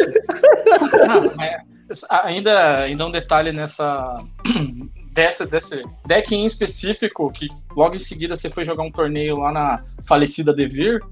ainda, 2.24 2.78
ainda 2.80 3.06
um 3.06 3.10
detalhe 3.10 3.52
nessa. 3.52 4.18
Dessa, 5.12 5.44
desse 5.44 5.84
deck 6.06 6.34
em 6.34 6.46
específico, 6.46 7.30
que 7.30 7.46
logo 7.76 7.94
em 7.94 7.98
seguida 7.98 8.34
você 8.34 8.48
foi 8.48 8.64
jogar 8.64 8.82
um 8.82 8.90
torneio 8.90 9.36
lá 9.36 9.52
na 9.52 9.84
falecida 10.08 10.54
Devir, 10.54 11.02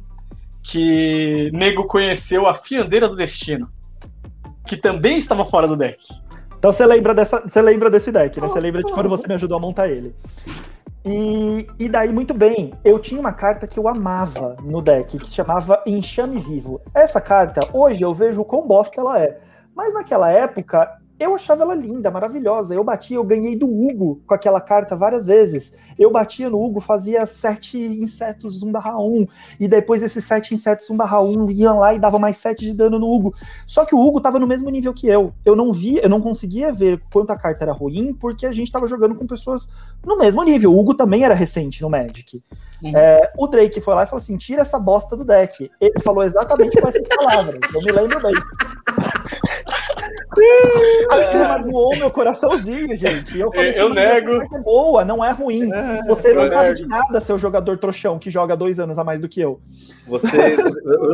que 0.63 1.51
nego 1.53 1.85
conheceu 1.87 2.47
a 2.47 2.55
Fiandeira 2.55 3.07
do 3.07 3.15
Destino 3.15 3.71
que 4.67 4.77
também 4.77 5.17
estava 5.17 5.45
fora 5.45 5.67
do 5.67 5.77
deck. 5.77 6.05
Então 6.59 6.71
você 6.71 6.85
lembra, 6.85 7.15
dessa, 7.15 7.41
você 7.41 7.63
lembra 7.63 7.89
desse 7.89 8.13
deck, 8.13 8.41
né? 8.41 8.47
Você 8.47 8.61
lembra 8.61 8.83
de 8.83 8.93
quando 8.93 9.09
você 9.09 9.27
me 9.27 9.35
ajudou 9.35 9.57
a 9.57 9.61
montar 9.61 9.89
ele. 9.89 10.15
E, 11.05 11.67
e 11.79 11.89
daí, 11.89 12.13
muito 12.13 12.35
bem, 12.35 12.75
eu 12.85 12.99
tinha 12.99 13.19
uma 13.19 13.33
carta 13.33 13.67
que 13.67 13.79
eu 13.79 13.89
amava 13.89 14.57
no 14.63 14.83
deck, 14.83 15.19
que 15.19 15.31
chamava 15.31 15.83
Enxame 15.87 16.39
Vivo. 16.39 16.81
Essa 16.95 17.21
carta, 17.21 17.61
hoje 17.73 18.03
eu 18.03 18.15
vejo 18.15 18.43
o 18.43 18.45
quão 18.45 18.67
bosta 18.67 19.01
ela 19.01 19.19
é. 19.19 19.39
Mas 19.75 19.95
naquela 19.95 20.31
época, 20.31 21.00
eu 21.21 21.35
achava 21.35 21.65
ela 21.65 21.75
linda, 21.75 22.11
maravilhosa. 22.11 22.75
Eu 22.75 22.83
batia, 22.83 23.19
eu 23.19 23.25
ganhei 23.25 23.55
do 23.55 23.67
Hugo 23.67 24.23
com 24.27 24.33
aquela 24.33 24.59
carta 24.59 24.97
várias 24.97 25.27
vezes. 25.27 25.77
Eu 25.99 26.11
batia 26.11 26.49
no 26.49 26.59
Hugo, 26.59 26.81
fazia 26.81 27.27
sete 27.27 27.79
insetos 27.79 28.63
1 28.63 28.73
barra 28.73 28.99
1. 28.99 29.27
E 29.61 29.69
depois 29.69 30.03
esses 30.03 30.25
sete 30.25 30.55
insetos 30.55 30.89
1 30.89 30.97
barra 30.97 31.21
1 31.21 31.51
iam 31.51 31.79
lá 31.79 31.93
e 31.93 31.99
davam 31.99 32.19
mais 32.19 32.39
sete 32.39 32.65
de 32.65 32.73
dano 32.73 32.99
no 32.99 33.07
Hugo. 33.07 33.35
Só 33.67 33.85
que 33.85 33.95
o 33.95 34.01
Hugo 34.01 34.19
tava 34.19 34.39
no 34.39 34.47
mesmo 34.47 34.71
nível 34.71 34.95
que 34.95 35.09
eu. 35.09 35.35
Eu 35.45 35.55
não 35.55 35.75
via, 35.75 36.01
eu 36.03 36.09
não 36.09 36.23
conseguia 36.23 36.73
ver 36.73 37.03
quanto 37.13 37.31
a 37.33 37.37
carta 37.37 37.65
era 37.65 37.73
ruim, 37.73 38.15
porque 38.15 38.47
a 38.47 38.53
gente 38.53 38.73
tava 38.73 38.87
jogando 38.87 39.15
com 39.15 39.27
pessoas 39.27 39.69
no 40.03 40.17
mesmo 40.17 40.43
nível. 40.43 40.73
O 40.73 40.81
Hugo 40.81 40.95
também 40.95 41.23
era 41.23 41.35
recente 41.35 41.83
no 41.83 41.91
Magic. 41.91 42.43
Uhum. 42.83 42.97
É, 42.97 43.31
o 43.37 43.47
Drake 43.47 43.79
foi 43.83 43.95
lá 43.95 44.05
e 44.05 44.07
falou 44.07 44.23
assim: 44.23 44.39
tira 44.39 44.63
essa 44.63 44.79
bosta 44.79 45.15
do 45.15 45.25
deck. 45.25 45.71
Ele 45.79 46.01
falou 46.03 46.25
exatamente 46.25 46.81
com 46.81 46.89
essas 46.89 47.07
palavras. 47.09 47.59
Eu 47.75 47.83
me 47.83 47.93
lembro 47.93 48.23
bem. 48.23 48.33
Aquilo 51.11 51.49
magoou 51.49 51.97
meu 51.97 52.11
coraçãozinho, 52.11 52.97
gente. 52.97 53.39
Eu, 53.39 53.51
falei, 53.51 53.73
eu 53.75 53.87
assim, 53.87 53.95
nego. 53.95 54.43
É 54.43 54.59
boa, 54.61 55.05
não 55.05 55.25
é 55.25 55.33
ruim. 55.33 55.73
É, 55.73 56.03
você 56.07 56.33
não 56.33 56.49
sabe 56.49 56.75
de 56.75 56.87
nada, 56.87 57.21
seu 57.21 57.39
jogador 57.39 57.79
trouxão 57.79 58.19
que 58.19 58.31
joga 58.31 58.57
dois 58.57 58.79
anos 58.79 58.99
a 58.99 59.05
mais 59.05 59.21
do 59.21 59.29
que 59.29 59.41
eu. 59.41 59.61
Você, 60.07 60.57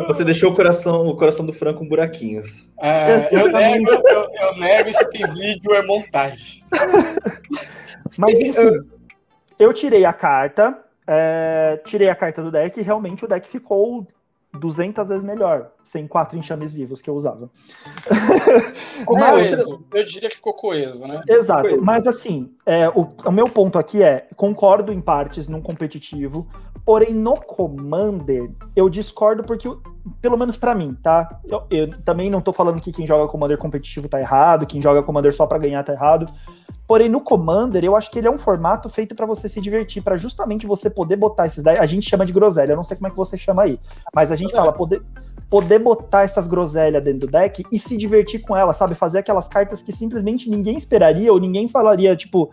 você 0.06 0.24
deixou 0.24 0.50
o 0.50 0.54
coração, 0.54 1.06
o 1.06 1.16
coração 1.16 1.46
do 1.46 1.52
Franco 1.52 1.76
com 1.76 1.88
buraquinhos. 1.88 2.70
É, 2.80 3.28
eu, 3.30 3.48
nego, 3.52 3.90
eu, 3.90 4.26
eu 4.32 4.56
nego, 4.58 4.92
se 4.92 5.08
tem 5.10 5.26
vídeo, 5.26 5.74
é 5.74 5.82
montagem. 5.82 6.64
Mas 8.18 8.40
enfim, 8.40 8.86
eu 9.58 9.72
tirei 9.72 10.04
a 10.04 10.12
carta, 10.12 10.78
é, 11.06 11.80
tirei 11.84 12.08
a 12.08 12.14
carta 12.14 12.42
do 12.42 12.50
deck 12.50 12.80
e 12.80 12.82
realmente 12.82 13.24
o 13.24 13.28
deck 13.28 13.46
ficou 13.48 14.06
200 14.56 15.08
vezes 15.08 15.24
melhor, 15.24 15.70
sem 15.84 16.06
quatro 16.06 16.38
enxames 16.38 16.72
vivos 16.72 17.00
que 17.00 17.08
eu 17.08 17.14
usava. 17.14 17.50
Ficou 18.98 19.16
coeso. 19.16 19.84
Eu 19.92 20.04
diria 20.04 20.28
que 20.28 20.36
ficou 20.36 20.54
coeso, 20.54 21.06
né? 21.06 21.22
Exato. 21.28 21.68
Coeso. 21.68 21.82
Mas 21.82 22.06
assim, 22.06 22.52
é, 22.64 22.88
o, 22.88 23.08
o, 23.24 23.32
meu 23.32 23.48
ponto 23.48 23.78
aqui 23.78 24.02
é: 24.02 24.28
concordo 24.36 24.92
em 24.92 25.00
partes 25.00 25.46
num 25.48 25.60
competitivo, 25.60 26.46
porém 26.86 27.12
no 27.12 27.36
Commander 27.36 28.48
eu 28.76 28.88
discordo 28.88 29.42
porque, 29.42 29.68
pelo 30.22 30.38
menos 30.38 30.56
para 30.56 30.72
mim, 30.72 30.96
tá? 31.02 31.40
Eu, 31.44 31.64
eu, 31.68 32.02
também 32.02 32.30
não 32.30 32.40
tô 32.40 32.52
falando 32.52 32.80
que 32.80 32.92
quem 32.92 33.04
joga 33.04 33.28
Commander 33.28 33.58
competitivo 33.58 34.08
tá 34.08 34.20
errado, 34.20 34.64
quem 34.64 34.80
joga 34.80 35.02
Commander 35.02 35.34
só 35.34 35.48
para 35.48 35.58
ganhar 35.58 35.82
tá 35.82 35.92
errado. 35.92 36.32
Porém, 36.86 37.08
no 37.08 37.20
Commander, 37.20 37.84
eu 37.84 37.96
acho 37.96 38.08
que 38.08 38.20
ele 38.20 38.28
é 38.28 38.30
um 38.30 38.38
formato 38.38 38.88
feito 38.88 39.16
para 39.16 39.26
você 39.26 39.48
se 39.48 39.60
divertir, 39.60 40.00
para 40.00 40.16
justamente 40.16 40.64
você 40.64 40.88
poder 40.88 41.16
botar 41.16 41.46
esses. 41.46 41.66
A 41.66 41.86
gente 41.86 42.08
chama 42.08 42.24
de 42.24 42.32
groselha, 42.32 42.72
eu 42.72 42.76
não 42.76 42.84
sei 42.84 42.96
como 42.96 43.08
é 43.08 43.10
que 43.10 43.16
você 43.16 43.36
chama 43.36 43.64
aí. 43.64 43.80
Mas 44.14 44.30
a 44.30 44.36
gente 44.36 44.52
fala, 44.52 44.72
poder, 44.72 45.02
poder 45.50 45.80
botar 45.80 46.22
essas 46.22 46.46
groselhas 46.46 47.02
dentro 47.02 47.26
do 47.26 47.26
deck 47.26 47.64
e 47.72 47.78
se 47.80 47.96
divertir 47.96 48.42
com 48.42 48.56
elas, 48.56 48.76
sabe? 48.76 48.94
Fazer 48.94 49.18
aquelas 49.18 49.48
cartas 49.48 49.82
que 49.82 49.90
simplesmente 49.90 50.48
ninguém 50.48 50.76
esperaria 50.76 51.32
ou 51.32 51.40
ninguém 51.40 51.66
falaria, 51.66 52.14
tipo, 52.14 52.52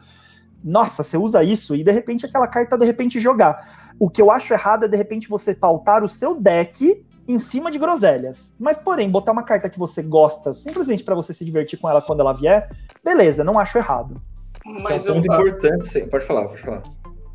nossa, 0.63 1.03
você 1.03 1.17
usa 1.17 1.43
isso, 1.43 1.75
e 1.75 1.83
de 1.83 1.91
repente 1.91 2.25
aquela 2.25 2.47
carta 2.47 2.77
de 2.77 2.85
repente 2.85 3.19
jogar. 3.19 3.93
O 3.99 4.09
que 4.09 4.21
eu 4.21 4.31
acho 4.31 4.53
errado 4.53 4.85
é 4.85 4.87
de 4.87 4.97
repente 4.97 5.27
você 5.27 5.53
pautar 5.53 6.03
o 6.03 6.07
seu 6.07 6.39
deck 6.39 7.05
em 7.27 7.39
cima 7.39 7.71
de 7.71 7.79
groselhas. 7.79 8.53
Mas, 8.59 8.77
porém, 8.77 9.09
botar 9.09 9.31
uma 9.31 9.43
carta 9.43 9.69
que 9.69 9.79
você 9.79 10.01
gosta 10.01 10.53
simplesmente 10.53 11.03
para 11.03 11.15
você 11.15 11.33
se 11.33 11.45
divertir 11.45 11.79
com 11.79 11.89
ela 11.89 12.01
quando 12.01 12.19
ela 12.19 12.33
vier, 12.33 12.69
beleza, 13.03 13.43
não 13.43 13.59
acho 13.59 13.77
errado. 13.77 14.21
Mas 14.81 15.05
é 15.05 15.11
um 15.11 15.15
ponto 15.15 15.33
eu, 15.33 15.47
importante, 15.47 15.87
sim. 15.87 16.07
Pode 16.07 16.25
falar, 16.25 16.47
pode 16.47 16.61
falar. 16.61 16.83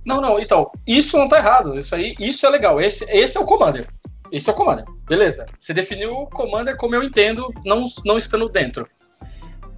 Não, 0.06 0.20
não, 0.20 0.40
então, 0.40 0.70
isso 0.86 1.18
não 1.18 1.28
tá 1.28 1.38
errado. 1.38 1.76
Isso 1.76 1.94
aí, 1.94 2.14
isso 2.18 2.46
é 2.46 2.50
legal. 2.50 2.80
Esse, 2.80 3.04
esse 3.10 3.36
é 3.36 3.40
o 3.40 3.44
Commander. 3.44 3.86
Esse 4.32 4.48
é 4.48 4.52
o 4.52 4.56
Commander. 4.56 4.84
Beleza. 5.06 5.46
Você 5.58 5.74
definiu 5.74 6.12
o 6.12 6.26
Commander 6.26 6.76
como 6.76 6.94
eu 6.94 7.02
entendo, 7.02 7.52
não, 7.64 7.84
não 8.04 8.16
estando 8.16 8.48
dentro. 8.48 8.88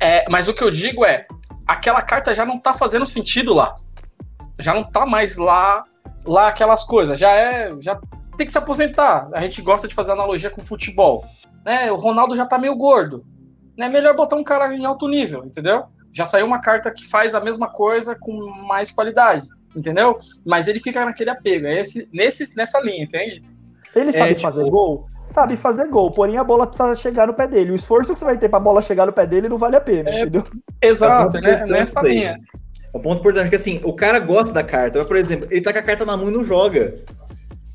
É, 0.00 0.24
mas 0.30 0.48
o 0.48 0.54
que 0.54 0.64
eu 0.64 0.70
digo 0.70 1.04
é, 1.04 1.26
aquela 1.66 2.00
carta 2.00 2.32
já 2.32 2.44
não 2.44 2.58
tá 2.58 2.72
fazendo 2.72 3.04
sentido 3.04 3.52
lá. 3.52 3.76
Já 4.58 4.74
não 4.74 4.82
tá 4.82 5.04
mais 5.04 5.36
lá, 5.36 5.84
lá 6.24 6.48
aquelas 6.48 6.84
coisas. 6.84 7.18
Já 7.18 7.30
é, 7.32 7.70
já 7.80 8.00
tem 8.36 8.46
que 8.46 8.52
se 8.52 8.58
aposentar. 8.58 9.28
A 9.34 9.40
gente 9.42 9.60
gosta 9.60 9.86
de 9.86 9.94
fazer 9.94 10.12
analogia 10.12 10.50
com 10.50 10.62
futebol. 10.62 11.24
Né? 11.64 11.92
O 11.92 11.96
Ronaldo 11.96 12.34
já 12.34 12.46
tá 12.46 12.58
meio 12.58 12.74
gordo. 12.74 13.24
É 13.76 13.82
né? 13.82 13.88
melhor 13.88 14.16
botar 14.16 14.36
um 14.36 14.44
cara 14.44 14.74
em 14.74 14.84
alto 14.84 15.06
nível, 15.06 15.44
entendeu? 15.44 15.84
Já 16.12 16.26
saiu 16.26 16.46
uma 16.46 16.60
carta 16.60 16.90
que 16.90 17.06
faz 17.06 17.34
a 17.34 17.40
mesma 17.40 17.68
coisa 17.68 18.16
com 18.18 18.50
mais 18.66 18.90
qualidade, 18.90 19.46
entendeu? 19.76 20.18
Mas 20.44 20.66
ele 20.66 20.80
fica 20.80 21.04
naquele 21.04 21.30
apego, 21.30 21.66
é 21.66 21.80
esse, 21.80 22.08
nesse, 22.12 22.56
nessa 22.56 22.80
linha, 22.80 23.04
entende? 23.04 23.42
Ele 23.94 24.12
sabe 24.12 24.32
é, 24.32 24.38
fazer 24.38 24.64
tipo... 24.64 24.76
gol? 24.76 25.06
Sabe 25.30 25.56
fazer 25.56 25.86
gol, 25.86 26.10
porém 26.10 26.36
a 26.36 26.42
bola 26.42 26.66
precisa 26.66 26.92
chegar 26.96 27.28
no 27.28 27.34
pé 27.34 27.46
dele. 27.46 27.70
O 27.70 27.76
esforço 27.76 28.12
que 28.12 28.18
você 28.18 28.24
vai 28.24 28.36
ter 28.36 28.48
pra 28.48 28.58
bola 28.58 28.82
chegar 28.82 29.06
no 29.06 29.12
pé 29.12 29.24
dele 29.24 29.48
não 29.48 29.58
vale 29.58 29.76
a 29.76 29.80
pena, 29.80 30.10
é, 30.10 30.22
entendeu? 30.22 30.44
Exato, 30.82 31.36
é 31.36 31.40
né? 31.40 31.66
nessa 31.66 32.02
linha. 32.02 32.36
O 32.92 32.98
ponto 32.98 33.20
importante 33.20 33.46
é 33.46 33.50
que 33.50 33.54
assim, 33.54 33.80
o 33.84 33.94
cara 33.94 34.18
gosta 34.18 34.52
da 34.52 34.64
carta. 34.64 35.04
Por 35.04 35.16
exemplo, 35.16 35.46
ele 35.48 35.60
tá 35.60 35.72
com 35.72 35.78
a 35.78 35.82
carta 35.82 36.04
na 36.04 36.16
mão 36.16 36.28
e 36.28 36.32
não 36.32 36.44
joga. 36.44 36.96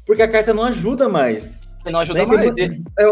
Porque 0.06 0.22
a 0.22 0.30
carta 0.30 0.54
não 0.54 0.66
ajuda 0.66 1.08
mais. 1.08 1.62
Não 1.86 2.02
ajuda 2.02 2.26
né? 2.26 2.36
mais. 2.36 2.58
É, 2.58 2.70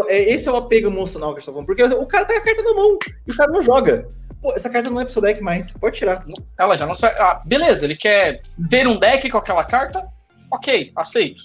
é, 0.08 0.34
esse 0.34 0.46
é 0.46 0.52
o 0.52 0.56
apego 0.56 0.88
emocional 0.88 1.32
que 1.32 1.38
eu 1.38 1.40
estou 1.40 1.54
falando. 1.54 1.66
Porque 1.66 1.82
o 1.82 2.06
cara 2.06 2.26
tá 2.26 2.34
com 2.34 2.40
a 2.40 2.44
carta 2.44 2.62
na 2.62 2.74
mão 2.74 2.98
e 3.26 3.32
o 3.32 3.36
cara 3.36 3.50
não 3.50 3.62
joga. 3.62 4.06
Pô, 4.42 4.52
essa 4.52 4.68
carta 4.68 4.90
não 4.90 5.00
é 5.00 5.04
pro 5.04 5.12
seu 5.12 5.22
deck 5.22 5.40
mais, 5.42 5.72
pode 5.72 5.96
tirar. 5.96 6.22
Ela 6.58 6.76
já 6.76 6.86
não 6.86 6.92
serve. 6.92 7.18
Ah, 7.18 7.40
beleza, 7.46 7.86
ele 7.86 7.96
quer 7.96 8.42
ter 8.68 8.86
um 8.86 8.98
deck 8.98 9.30
com 9.30 9.38
aquela 9.38 9.64
carta? 9.64 10.06
Ok, 10.52 10.92
aceito. 10.94 11.44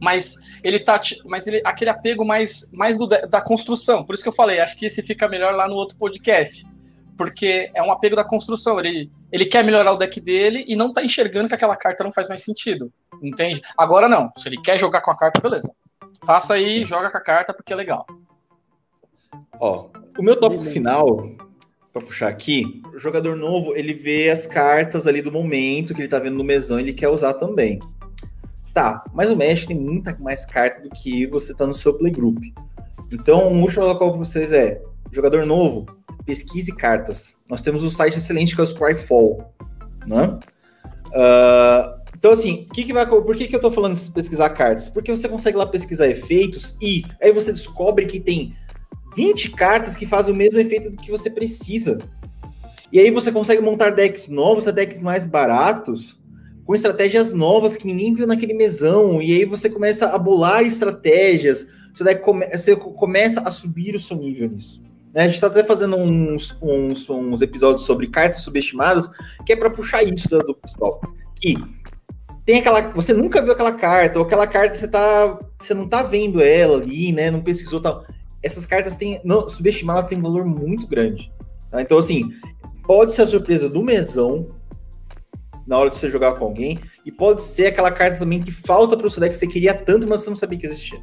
Mas 0.00 0.36
ele 0.62 0.78
tá. 0.78 1.00
Mas 1.24 1.46
ele, 1.46 1.60
aquele 1.64 1.90
apego 1.90 2.24
mais, 2.24 2.70
mais 2.72 2.96
do, 2.96 3.06
da 3.06 3.40
construção. 3.40 4.04
Por 4.04 4.14
isso 4.14 4.22
que 4.22 4.28
eu 4.28 4.34
falei, 4.34 4.60
acho 4.60 4.76
que 4.76 4.86
esse 4.86 5.02
fica 5.02 5.28
melhor 5.28 5.54
lá 5.54 5.68
no 5.68 5.74
outro 5.74 5.96
podcast. 5.98 6.66
Porque 7.16 7.70
é 7.74 7.82
um 7.82 7.92
apego 7.92 8.16
da 8.16 8.24
construção. 8.24 8.78
Ele, 8.78 9.10
ele 9.30 9.46
quer 9.46 9.62
melhorar 9.64 9.92
o 9.92 9.96
deck 9.96 10.20
dele 10.20 10.64
e 10.66 10.74
não 10.74 10.92
tá 10.92 11.02
enxergando 11.02 11.48
que 11.48 11.54
aquela 11.54 11.76
carta 11.76 12.04
não 12.04 12.12
faz 12.12 12.28
mais 12.28 12.42
sentido. 12.42 12.92
Entende? 13.22 13.60
Agora 13.76 14.08
não. 14.08 14.30
Se 14.36 14.48
ele 14.48 14.60
quer 14.60 14.78
jogar 14.78 15.00
com 15.02 15.10
a 15.10 15.16
carta, 15.16 15.40
beleza. 15.40 15.70
Faça 16.24 16.54
aí, 16.54 16.84
joga 16.84 17.10
com 17.10 17.18
a 17.18 17.22
carta 17.22 17.52
porque 17.52 17.72
é 17.72 17.76
legal. 17.76 18.06
Ó, 19.58 19.88
o 20.18 20.22
meu 20.22 20.38
tópico 20.38 20.64
final 20.64 21.30
para 21.92 22.02
puxar 22.02 22.28
aqui, 22.28 22.82
o 22.94 22.98
jogador 22.98 23.36
novo, 23.36 23.74
ele 23.74 23.92
vê 23.92 24.30
as 24.30 24.46
cartas 24.46 25.06
ali 25.06 25.20
do 25.20 25.32
momento 25.32 25.92
que 25.94 26.00
ele 26.00 26.08
tá 26.08 26.18
vendo 26.18 26.36
no 26.36 26.44
mesão, 26.44 26.78
ele 26.78 26.92
quer 26.92 27.08
usar 27.08 27.34
também. 27.34 27.80
Tá, 28.72 29.04
mas 29.12 29.28
o 29.28 29.36
Magic 29.36 29.66
tem 29.66 29.76
muita 29.76 30.16
mais 30.20 30.44
carta 30.46 30.80
do 30.80 30.90
que 30.90 31.26
você 31.26 31.52
tá 31.54 31.66
no 31.66 31.74
seu 31.74 31.94
playgroup. 31.94 32.38
Então, 33.12 33.48
o 33.48 33.60
último 33.60 33.84
local 33.84 34.10
para 34.10 34.18
vocês 34.18 34.52
é, 34.52 34.80
jogador 35.10 35.44
novo, 35.44 35.86
pesquise 36.24 36.72
cartas. 36.72 37.34
Nós 37.48 37.60
temos 37.60 37.82
um 37.82 37.90
site 37.90 38.18
excelente 38.18 38.54
que 38.54 38.60
é 38.60 38.64
o 38.64 38.66
Scryfall, 38.66 39.52
né? 40.06 40.38
Uh, 41.08 42.00
então, 42.16 42.32
assim, 42.32 42.66
que 42.72 42.84
que 42.84 42.92
vai, 42.92 43.06
por 43.06 43.34
que, 43.34 43.48
que 43.48 43.56
eu 43.56 43.60
tô 43.60 43.70
falando 43.70 43.98
de 43.98 44.10
pesquisar 44.10 44.50
cartas? 44.50 44.88
Porque 44.88 45.10
você 45.10 45.28
consegue 45.28 45.56
lá 45.56 45.66
pesquisar 45.66 46.06
efeitos 46.06 46.76
e 46.80 47.02
aí 47.20 47.32
você 47.32 47.52
descobre 47.52 48.06
que 48.06 48.20
tem 48.20 48.54
20 49.16 49.50
cartas 49.52 49.96
que 49.96 50.06
fazem 50.06 50.32
o 50.32 50.36
mesmo 50.36 50.58
efeito 50.58 50.90
do 50.90 50.96
que 50.96 51.10
você 51.10 51.30
precisa. 51.30 51.98
E 52.92 53.00
aí 53.00 53.10
você 53.10 53.32
consegue 53.32 53.62
montar 53.62 53.90
decks 53.90 54.28
novos, 54.28 54.66
decks 54.66 55.02
mais 55.02 55.24
baratos, 55.24 56.19
com 56.70 56.74
estratégias 56.76 57.32
novas 57.32 57.76
que 57.76 57.84
ninguém 57.84 58.14
viu 58.14 58.28
naquele 58.28 58.54
mesão. 58.54 59.20
E 59.20 59.32
aí 59.32 59.44
você 59.44 59.68
começa 59.68 60.14
a 60.14 60.16
bolar 60.16 60.62
estratégias, 60.62 61.66
seu 61.96 62.06
deck 62.06 62.22
come, 62.22 62.46
você 62.46 62.76
começa 62.76 63.40
a 63.40 63.50
subir 63.50 63.96
o 63.96 63.98
seu 63.98 64.16
nível 64.16 64.48
nisso. 64.48 64.80
Né? 65.12 65.22
A 65.22 65.24
gente 65.24 65.34
está 65.34 65.48
até 65.48 65.64
fazendo 65.64 65.96
uns, 65.96 66.56
uns, 66.62 67.10
uns, 67.10 67.42
episódios 67.42 67.84
sobre 67.84 68.06
cartas 68.06 68.42
subestimadas, 68.42 69.10
que 69.44 69.52
é 69.52 69.56
para 69.56 69.68
puxar 69.68 70.04
isso 70.04 70.28
do, 70.28 70.38
do 70.38 70.54
pessoal. 70.54 71.00
Que 71.34 71.56
tem 72.46 72.60
aquela. 72.60 72.82
Você 72.92 73.12
nunca 73.12 73.42
viu 73.42 73.50
aquela 73.50 73.72
carta, 73.72 74.20
ou 74.20 74.24
aquela 74.24 74.46
carta 74.46 74.76
você 74.76 74.86
tá. 74.86 75.40
Você 75.58 75.74
não 75.74 75.88
tá 75.88 76.04
vendo 76.04 76.40
ela 76.40 76.80
ali, 76.80 77.10
né? 77.10 77.32
Não 77.32 77.42
pesquisou 77.42 77.80
tal 77.80 78.06
essas 78.40 78.64
cartas 78.64 78.96
têm, 78.96 79.20
não, 79.24 79.48
subestimadas 79.48 80.08
têm 80.08 80.18
um 80.18 80.22
valor 80.22 80.46
muito 80.46 80.86
grande. 80.86 81.32
Tá? 81.68 81.82
Então, 81.82 81.98
assim, 81.98 82.32
pode 82.86 83.12
ser 83.12 83.22
a 83.22 83.26
surpresa 83.26 83.68
do 83.68 83.82
mesão 83.82 84.59
na 85.70 85.78
hora 85.78 85.88
de 85.88 85.94
você 85.94 86.10
jogar 86.10 86.34
com 86.34 86.44
alguém, 86.44 86.80
e 87.06 87.12
pode 87.12 87.40
ser 87.40 87.66
aquela 87.66 87.92
carta 87.92 88.18
também 88.18 88.42
que 88.42 88.50
falta 88.50 88.96
para 88.96 89.06
o 89.06 89.10
seu 89.10 89.20
deck 89.20 89.32
que 89.32 89.38
você 89.38 89.46
queria 89.46 89.72
tanto, 89.72 90.04
mas 90.08 90.20
você 90.20 90.30
não 90.30 90.36
sabia 90.36 90.58
que 90.58 90.66
existia. 90.66 91.00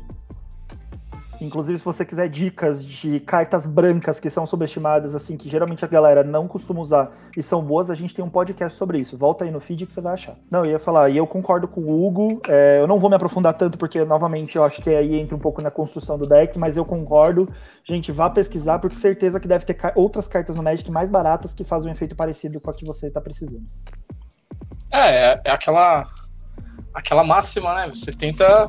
Inclusive, 1.40 1.78
se 1.78 1.86
você 1.86 2.04
quiser 2.04 2.28
dicas 2.28 2.84
de 2.84 3.20
cartas 3.20 3.66
brancas 3.66 4.20
que 4.20 4.30
são 4.30 4.46
subestimadas, 4.48 5.16
assim, 5.16 5.38
que 5.38 5.48
geralmente 5.48 5.86
a 5.86 5.88
galera 5.88 6.24
não 6.24 6.48
costuma 6.48 6.82
usar 6.82 7.12
e 7.38 7.44
são 7.44 7.64
boas, 7.64 7.92
a 7.92 7.96
gente 7.96 8.14
tem 8.14 8.26
um 8.26 8.30
podcast 8.30 8.76
sobre 8.76 8.98
isso. 8.98 9.16
Volta 9.16 9.46
aí 9.46 9.52
no 9.52 9.60
feed 9.60 9.86
que 9.86 9.94
você 9.94 10.02
vai 10.02 10.16
achar. 10.16 10.36
Não, 10.50 10.66
eu 10.66 10.72
ia 10.72 10.80
falar, 10.80 11.10
e 11.10 11.18
eu 11.18 11.28
concordo 11.28 11.68
com 11.68 11.82
o 11.82 12.06
Hugo. 12.06 12.42
É, 12.48 12.82
eu 12.82 12.88
não 12.88 12.98
vou 12.98 13.10
me 13.10 13.16
aprofundar 13.16 13.54
tanto, 13.54 13.78
porque, 13.78 14.04
novamente, 14.04 14.56
eu 14.56 14.64
acho 14.64 14.82
que 14.82 14.90
aí 14.90 15.16
entra 15.16 15.36
um 15.36 15.40
pouco 15.40 15.62
na 15.62 15.70
construção 15.70 16.18
do 16.18 16.28
deck, 16.28 16.58
mas 16.58 16.76
eu 16.76 16.84
concordo. 16.84 17.48
Gente, 17.88 18.12
vá 18.12 18.30
pesquisar, 18.30 18.80
porque 18.80 18.96
certeza 18.96 19.40
que 19.40 19.48
deve 19.48 19.64
ter 19.64 19.78
outras 19.96 20.28
cartas 20.28 20.56
no 20.56 20.64
Magic 20.64 20.90
mais 20.92 21.12
baratas 21.12 21.54
que 21.54 21.64
fazem 21.64 21.90
um 21.90 21.94
efeito 21.94 22.16
parecido 22.16 22.60
com 22.60 22.72
a 22.72 22.74
que 22.74 22.84
você 22.84 23.08
está 23.08 23.22
precisando. 23.22 23.66
É, 24.92 25.32
é, 25.32 25.42
é 25.46 25.52
aquela 25.52 26.08
aquela 26.98 27.24
máxima, 27.24 27.76
né? 27.76 27.88
Você 27.90 28.12
tenta 28.12 28.68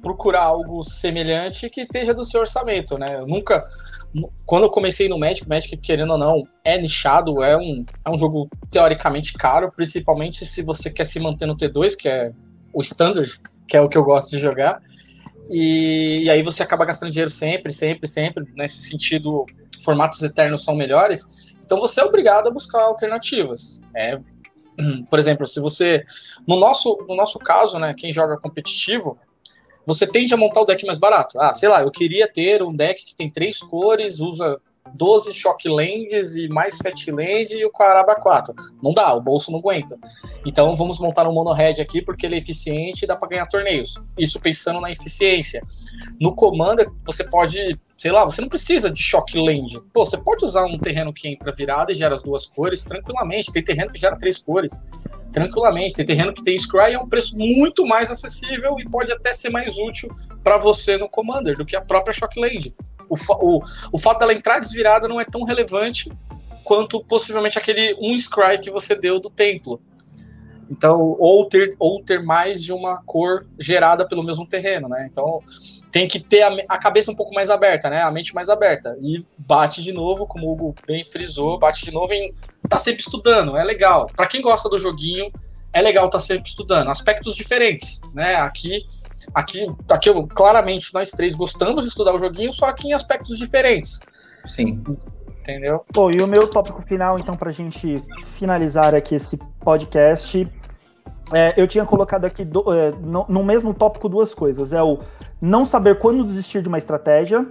procurar 0.00 0.44
algo 0.44 0.84
semelhante 0.84 1.68
que 1.68 1.80
esteja 1.80 2.14
do 2.14 2.24
seu 2.24 2.40
orçamento, 2.40 2.96
né? 2.96 3.06
Eu 3.18 3.26
nunca. 3.26 3.64
Quando 4.46 4.62
eu 4.62 4.70
comecei 4.70 5.08
no 5.08 5.18
Magic, 5.18 5.48
Magic, 5.48 5.76
querendo 5.78 6.12
ou 6.12 6.18
não, 6.18 6.46
é 6.64 6.78
nichado, 6.78 7.42
é 7.42 7.56
um, 7.56 7.84
é 8.04 8.10
um 8.10 8.16
jogo 8.16 8.48
teoricamente 8.70 9.32
caro, 9.32 9.68
principalmente 9.74 10.46
se 10.46 10.62
você 10.62 10.88
quer 10.88 11.04
se 11.04 11.18
manter 11.18 11.46
no 11.46 11.56
T2, 11.56 11.96
que 11.96 12.08
é 12.08 12.30
o 12.72 12.80
standard, 12.80 13.40
que 13.66 13.76
é 13.76 13.80
o 13.80 13.88
que 13.88 13.98
eu 13.98 14.04
gosto 14.04 14.30
de 14.30 14.38
jogar. 14.38 14.80
E, 15.50 16.22
e 16.22 16.30
aí 16.30 16.42
você 16.42 16.62
acaba 16.62 16.84
gastando 16.84 17.10
dinheiro 17.10 17.30
sempre, 17.30 17.72
sempre, 17.72 18.06
sempre. 18.06 18.44
Nesse 18.54 18.82
sentido, 18.82 19.44
formatos 19.82 20.22
eternos 20.22 20.62
são 20.62 20.76
melhores. 20.76 21.56
Então 21.64 21.80
você 21.80 22.00
é 22.00 22.04
obrigado 22.04 22.46
a 22.46 22.52
buscar 22.52 22.82
alternativas. 22.82 23.80
É, 23.96 24.18
por 25.10 25.18
exemplo, 25.18 25.46
se 25.46 25.60
você. 25.60 26.04
No 26.46 26.56
nosso, 26.56 27.04
no 27.08 27.16
nosso 27.16 27.38
caso, 27.38 27.78
né, 27.78 27.94
quem 27.96 28.12
joga 28.12 28.36
competitivo, 28.36 29.18
você 29.86 30.06
tende 30.06 30.32
a 30.32 30.36
montar 30.36 30.60
o 30.60 30.64
deck 30.64 30.84
mais 30.86 30.98
barato. 30.98 31.38
Ah, 31.40 31.52
sei 31.54 31.68
lá, 31.68 31.82
eu 31.82 31.90
queria 31.90 32.26
ter 32.26 32.62
um 32.62 32.74
deck 32.74 33.04
que 33.04 33.14
tem 33.14 33.30
três 33.30 33.58
cores, 33.58 34.20
usa 34.20 34.60
12 34.92 35.32
Shocklands 35.32 36.36
e 36.36 36.48
mais 36.48 36.76
Fatland 36.76 37.56
e 37.56 37.64
o 37.64 37.70
Caraba 37.70 38.14
4. 38.14 38.54
Não 38.82 38.92
dá, 38.92 39.14
o 39.14 39.20
bolso 39.20 39.50
não 39.50 39.58
aguenta. 39.58 39.98
Então 40.44 40.74
vamos 40.76 41.00
montar 41.00 41.26
um 41.26 41.32
Mono 41.32 41.52
Red 41.52 41.80
aqui 41.80 42.02
porque 42.02 42.26
ele 42.26 42.36
é 42.36 42.38
eficiente 42.38 43.04
e 43.04 43.06
dá 43.06 43.16
para 43.16 43.28
ganhar 43.28 43.46
torneios. 43.46 43.94
Isso 44.16 44.40
pensando 44.40 44.80
na 44.80 44.90
eficiência. 44.92 45.62
No 46.20 46.34
Commander, 46.34 46.88
você 47.04 47.24
pode, 47.24 47.78
sei 47.96 48.12
lá, 48.12 48.24
você 48.24 48.40
não 48.40 48.48
precisa 48.48 48.90
de 48.90 49.02
Shockland. 49.02 49.80
Pô, 49.92 50.04
você 50.04 50.18
pode 50.18 50.44
usar 50.44 50.64
um 50.64 50.76
terreno 50.76 51.12
que 51.12 51.28
entra 51.28 51.50
virado 51.50 51.90
e 51.90 51.94
gera 51.94 52.14
as 52.14 52.22
duas 52.22 52.46
cores 52.46 52.84
tranquilamente. 52.84 53.52
Tem 53.52 53.64
terreno 53.64 53.90
que 53.90 53.98
gera 53.98 54.16
três 54.16 54.38
cores 54.38 54.82
tranquilamente. 55.32 55.94
Tem 55.94 56.04
terreno 56.04 56.32
que 56.32 56.42
tem 56.42 56.56
Scry 56.56 56.92
é 56.92 56.98
um 56.98 57.08
preço 57.08 57.36
muito 57.36 57.86
mais 57.86 58.10
acessível 58.10 58.78
e 58.78 58.88
pode 58.88 59.10
até 59.10 59.32
ser 59.32 59.50
mais 59.50 59.78
útil 59.78 60.10
para 60.44 60.58
você 60.58 60.96
no 60.98 61.08
Commander 61.08 61.56
do 61.56 61.64
que 61.64 61.74
a 61.74 61.80
própria 61.80 62.12
Shockland 62.12 62.72
o, 63.14 63.56
o, 63.56 63.62
o 63.92 63.98
fato 63.98 64.18
dela 64.18 64.34
entrar 64.34 64.58
desvirada 64.58 65.08
não 65.08 65.20
é 65.20 65.24
tão 65.24 65.42
relevante 65.44 66.10
quanto 66.64 67.02
possivelmente 67.04 67.58
aquele 67.58 67.94
um 68.00 68.16
scry 68.18 68.58
que 68.58 68.70
você 68.70 68.94
deu 68.94 69.20
do 69.20 69.30
templo. 69.30 69.80
Então, 70.70 71.14
ou 71.18 71.46
ter, 71.46 71.74
ou 71.78 72.02
ter 72.02 72.22
mais 72.22 72.62
de 72.62 72.72
uma 72.72 73.02
cor 73.04 73.46
gerada 73.58 74.08
pelo 74.08 74.22
mesmo 74.22 74.46
terreno, 74.46 74.88
né? 74.88 75.06
Então, 75.10 75.42
tem 75.92 76.08
que 76.08 76.18
ter 76.18 76.42
a, 76.42 76.56
a, 76.68 76.78
cabeça 76.78 77.12
um 77.12 77.14
pouco 77.14 77.34
mais 77.34 77.50
aberta, 77.50 77.90
né? 77.90 78.02
A 78.02 78.10
mente 78.10 78.34
mais 78.34 78.48
aberta. 78.48 78.96
E 79.02 79.22
bate 79.36 79.82
de 79.82 79.92
novo, 79.92 80.26
como 80.26 80.46
o 80.46 80.52
Hugo 80.52 80.74
bem 80.86 81.04
frisou, 81.04 81.58
bate 81.58 81.84
de 81.84 81.90
novo 81.90 82.12
em 82.12 82.32
tá 82.68 82.78
sempre 82.78 83.02
estudando, 83.02 83.56
é 83.56 83.62
legal. 83.62 84.10
Para 84.16 84.26
quem 84.26 84.40
gosta 84.40 84.68
do 84.70 84.78
joguinho, 84.78 85.30
é 85.70 85.82
legal 85.82 86.08
tá 86.08 86.18
sempre 86.18 86.48
estudando. 86.48 86.90
Aspectos 86.90 87.36
diferentes, 87.36 88.00
né? 88.14 88.36
Aqui 88.36 88.84
Aqui, 89.32 89.66
aqui 89.90 90.10
claramente 90.34 90.92
nós 90.92 91.10
três 91.10 91.34
gostamos 91.34 91.84
de 91.84 91.88
estudar 91.88 92.14
o 92.14 92.18
joguinho, 92.18 92.52
só 92.52 92.72
que 92.72 92.88
em 92.88 92.92
aspectos 92.92 93.38
diferentes. 93.38 94.00
Sim. 94.44 94.82
Entendeu? 95.40 95.82
Bom, 95.92 96.10
e 96.10 96.22
o 96.22 96.26
meu 96.26 96.48
tópico 96.48 96.82
final, 96.82 97.18
então, 97.18 97.36
para 97.36 97.50
a 97.50 97.52
gente 97.52 98.02
finalizar 98.34 98.94
aqui 98.94 99.14
esse 99.14 99.36
podcast, 99.60 100.50
é, 101.32 101.54
eu 101.56 101.66
tinha 101.66 101.84
colocado 101.84 102.24
aqui 102.24 102.44
do, 102.44 102.72
é, 102.72 102.92
no, 102.92 103.26
no, 103.28 103.44
mesmo 103.44 103.74
tópico 103.74 104.08
duas 104.08 104.34
coisas. 104.34 104.72
É 104.72 104.82
o 104.82 105.00
não 105.40 105.66
saber 105.66 105.98
quando 105.98 106.24
desistir 106.24 106.62
de 106.62 106.68
uma 106.68 106.78
estratégia 106.78 107.46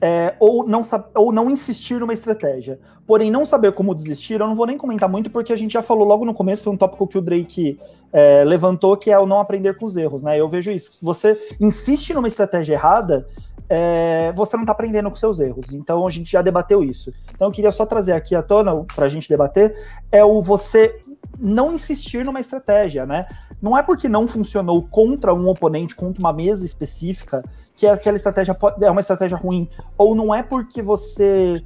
é, 0.00 0.34
ou, 0.38 0.66
não, 0.66 0.82
ou 1.14 1.32
não 1.32 1.50
insistir 1.50 1.98
numa 1.98 2.12
estratégia. 2.12 2.78
Porém, 3.06 3.30
não 3.30 3.46
saber 3.46 3.72
como 3.72 3.94
desistir, 3.94 4.40
eu 4.40 4.46
não 4.46 4.54
vou 4.54 4.66
nem 4.66 4.76
comentar 4.76 5.08
muito, 5.08 5.30
porque 5.30 5.52
a 5.52 5.56
gente 5.56 5.72
já 5.72 5.82
falou 5.82 6.06
logo 6.06 6.24
no 6.24 6.34
começo, 6.34 6.62
foi 6.62 6.72
um 6.72 6.76
tópico 6.76 7.06
que 7.06 7.16
o 7.16 7.22
Drake 7.22 7.78
é, 8.12 8.44
levantou, 8.44 8.96
que 8.96 9.10
é 9.10 9.18
o 9.18 9.26
não 9.26 9.40
aprender 9.40 9.76
com 9.76 9.86
os 9.86 9.96
erros, 9.96 10.22
né? 10.22 10.38
Eu 10.38 10.48
vejo 10.48 10.70
isso. 10.70 10.92
Se 10.92 11.04
você 11.04 11.38
insiste 11.60 12.12
numa 12.12 12.28
estratégia 12.28 12.74
errada, 12.74 13.26
é, 13.68 14.32
você 14.32 14.56
não 14.56 14.62
está 14.62 14.72
aprendendo 14.72 15.10
com 15.10 15.16
seus 15.16 15.40
erros. 15.40 15.72
Então 15.72 16.06
a 16.06 16.10
gente 16.10 16.30
já 16.30 16.42
debateu 16.42 16.82
isso. 16.82 17.12
Então 17.34 17.48
eu 17.48 17.52
queria 17.52 17.72
só 17.72 17.84
trazer 17.84 18.12
aqui 18.12 18.34
à 18.34 18.42
tona 18.42 18.84
para 18.94 19.06
a 19.06 19.08
gente 19.08 19.28
debater 19.28 19.74
é 20.10 20.24
o 20.24 20.40
você 20.40 21.00
não 21.38 21.72
insistir 21.72 22.24
numa 22.24 22.40
estratégia, 22.40 23.04
né? 23.04 23.26
Não 23.60 23.76
é 23.76 23.82
porque 23.82 24.08
não 24.08 24.26
funcionou 24.26 24.86
contra 24.88 25.34
um 25.34 25.48
oponente, 25.48 25.94
contra 25.94 26.20
uma 26.20 26.32
mesa 26.32 26.64
específica, 26.64 27.42
que 27.74 27.86
aquela 27.86 28.16
estratégia 28.16 28.54
pode, 28.54 28.82
é 28.84 28.90
uma 28.90 29.00
estratégia 29.00 29.36
ruim. 29.36 29.68
Ou 29.98 30.14
não 30.14 30.34
é 30.34 30.42
porque 30.42 30.80
você 30.80 31.62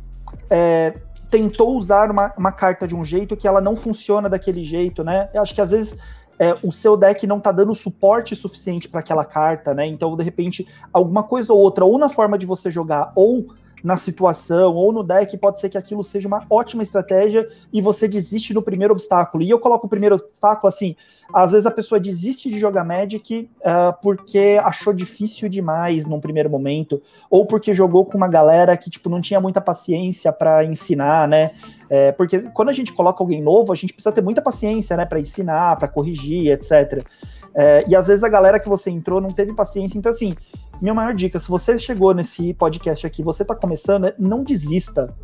é, 0.48 0.92
tentou 1.30 1.76
usar 1.76 2.10
uma, 2.10 2.32
uma, 2.36 2.52
carta 2.52 2.86
de 2.86 2.94
um 2.94 3.04
jeito 3.04 3.36
que 3.36 3.46
ela 3.46 3.60
não 3.60 3.76
funciona 3.76 4.28
daquele 4.28 4.62
jeito, 4.62 5.04
né? 5.04 5.28
Eu 5.32 5.40
acho 5.42 5.54
que 5.54 5.60
às 5.60 5.70
vezes 5.70 5.96
é, 6.40 6.56
o 6.62 6.72
seu 6.72 6.96
deck 6.96 7.26
não 7.26 7.38
tá 7.38 7.52
dando 7.52 7.74
suporte 7.74 8.34
suficiente 8.34 8.88
para 8.88 9.00
aquela 9.00 9.26
carta, 9.26 9.74
né? 9.74 9.86
Então, 9.86 10.16
de 10.16 10.24
repente, 10.24 10.66
alguma 10.90 11.22
coisa 11.22 11.52
ou 11.52 11.58
outra, 11.58 11.84
ou 11.84 11.98
na 11.98 12.08
forma 12.08 12.38
de 12.38 12.46
você 12.46 12.70
jogar, 12.70 13.12
ou 13.14 13.48
na 13.82 13.96
situação 13.96 14.74
ou 14.74 14.92
no 14.92 15.02
deck, 15.02 15.36
pode 15.38 15.60
ser 15.60 15.68
que 15.68 15.78
aquilo 15.78 16.04
seja 16.04 16.28
uma 16.28 16.44
ótima 16.50 16.82
estratégia 16.82 17.48
e 17.72 17.80
você 17.80 18.06
desiste 18.06 18.52
no 18.52 18.62
primeiro 18.62 18.92
obstáculo. 18.92 19.42
E 19.42 19.50
eu 19.50 19.58
coloco 19.58 19.86
o 19.86 19.90
primeiro 19.90 20.16
obstáculo 20.16 20.68
assim: 20.68 20.94
às 21.32 21.52
vezes 21.52 21.66
a 21.66 21.70
pessoa 21.70 22.00
desiste 22.00 22.50
de 22.50 22.58
jogar 22.58 22.84
Magic 22.84 23.48
uh, 23.60 23.94
porque 24.02 24.60
achou 24.62 24.92
difícil 24.92 25.48
demais 25.48 26.04
num 26.04 26.20
primeiro 26.20 26.50
momento, 26.50 27.02
ou 27.30 27.46
porque 27.46 27.72
jogou 27.72 28.04
com 28.04 28.16
uma 28.16 28.28
galera 28.28 28.76
que 28.76 28.90
tipo 28.90 29.08
não 29.08 29.20
tinha 29.20 29.40
muita 29.40 29.60
paciência 29.60 30.32
para 30.32 30.64
ensinar, 30.64 31.28
né? 31.28 31.52
É, 31.88 32.12
porque 32.12 32.38
quando 32.54 32.68
a 32.68 32.72
gente 32.72 32.92
coloca 32.92 33.22
alguém 33.22 33.42
novo, 33.42 33.72
a 33.72 33.76
gente 33.76 33.92
precisa 33.92 34.12
ter 34.12 34.22
muita 34.22 34.40
paciência, 34.40 34.96
né, 34.96 35.04
para 35.04 35.18
ensinar, 35.18 35.76
para 35.76 35.88
corrigir, 35.88 36.52
etc. 36.52 37.04
É, 37.52 37.84
e 37.88 37.96
às 37.96 38.06
vezes 38.06 38.22
a 38.22 38.28
galera 38.28 38.60
que 38.60 38.68
você 38.68 38.90
entrou 38.90 39.20
não 39.20 39.30
teve 39.30 39.52
paciência, 39.52 39.98
então 39.98 40.10
assim 40.10 40.36
minha 40.80 40.94
maior 40.94 41.14
dica, 41.14 41.38
se 41.38 41.48
você 41.48 41.78
chegou 41.78 42.14
nesse 42.14 42.54
podcast 42.54 43.06
aqui, 43.06 43.22
você 43.22 43.42
está 43.42 43.54
começando, 43.54 44.12
não 44.18 44.42
desista. 44.42 45.14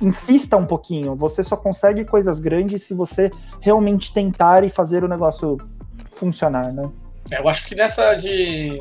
Insista 0.00 0.56
um 0.56 0.66
pouquinho. 0.66 1.14
Você 1.14 1.42
só 1.42 1.56
consegue 1.56 2.04
coisas 2.04 2.40
grandes 2.40 2.82
se 2.82 2.92
você 2.92 3.30
realmente 3.60 4.12
tentar 4.12 4.64
e 4.64 4.68
fazer 4.68 5.04
o 5.04 5.08
negócio 5.08 5.58
funcionar, 6.10 6.72
né? 6.72 6.90
É, 7.30 7.38
eu 7.38 7.48
acho 7.48 7.66
que 7.68 7.76
nessa 7.76 8.14
de, 8.14 8.80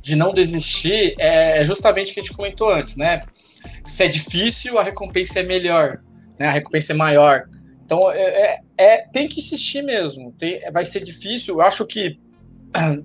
de 0.00 0.14
não 0.14 0.32
desistir 0.32 1.14
é, 1.18 1.60
é 1.60 1.64
justamente 1.64 2.10
o 2.10 2.14
que 2.14 2.20
a 2.20 2.22
gente 2.22 2.36
comentou 2.36 2.70
antes, 2.70 2.96
né? 2.96 3.22
Se 3.84 4.04
é 4.04 4.08
difícil, 4.08 4.78
a 4.78 4.84
recompensa 4.84 5.40
é 5.40 5.42
melhor, 5.42 6.00
né? 6.38 6.46
A 6.46 6.50
recompensa 6.50 6.92
é 6.92 6.96
maior. 6.96 7.48
Então, 7.84 8.10
é, 8.12 8.20
é, 8.22 8.58
é 8.78 9.08
tem 9.08 9.26
que 9.26 9.40
insistir 9.40 9.82
mesmo. 9.82 10.32
Tem, 10.38 10.60
vai 10.70 10.84
ser 10.84 11.04
difícil. 11.04 11.56
Eu 11.56 11.62
acho 11.62 11.84
que 11.86 12.20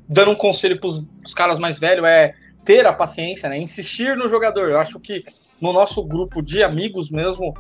dando 0.08 0.32
um 0.32 0.36
conselho 0.36 0.80
para 0.80 0.88
os 0.88 1.34
caras 1.36 1.60
mais 1.60 1.80
velhos 1.80 2.06
é 2.06 2.34
ter 2.64 2.86
a 2.86 2.94
paciência, 2.94 3.50
né? 3.50 3.58
Insistir 3.58 4.16
no 4.16 4.28
jogador. 4.28 4.72
Eu 4.72 4.80
acho 4.80 5.00
que 5.00 5.24
no 5.62 5.72
nosso 5.72 6.04
grupo 6.06 6.42
de 6.42 6.64
amigos 6.64 7.10
mesmo 7.10 7.54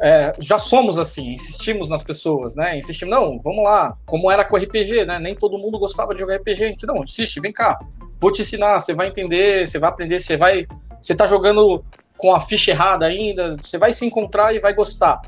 é, 0.00 0.34
já 0.40 0.58
somos 0.58 0.98
assim, 0.98 1.34
insistimos 1.34 1.88
nas 1.88 2.02
pessoas, 2.02 2.54
né? 2.54 2.76
Insistimos, 2.76 3.14
não, 3.14 3.40
vamos 3.42 3.64
lá, 3.64 3.96
como 4.06 4.30
era 4.30 4.44
com 4.44 4.56
RPG, 4.56 5.04
né? 5.04 5.18
Nem 5.18 5.34
todo 5.34 5.58
mundo 5.58 5.78
gostava 5.78 6.14
de 6.14 6.20
jogar 6.20 6.36
RPG. 6.36 6.54
Gente, 6.54 6.86
não, 6.86 7.04
insiste, 7.04 7.40
vem 7.40 7.52
cá, 7.52 7.78
vou 8.16 8.32
te 8.32 8.42
ensinar, 8.42 8.78
você 8.78 8.94
vai 8.94 9.08
entender, 9.08 9.66
você 9.66 9.78
vai 9.78 9.90
aprender, 9.90 10.20
você 10.20 10.36
vai. 10.36 10.66
Você 11.00 11.14
tá 11.14 11.26
jogando 11.26 11.84
com 12.16 12.32
a 12.32 12.40
ficha 12.40 12.70
errada 12.70 13.06
ainda, 13.06 13.56
você 13.56 13.76
vai 13.76 13.92
se 13.92 14.06
encontrar 14.06 14.54
e 14.54 14.60
vai 14.60 14.72
gostar. 14.72 15.20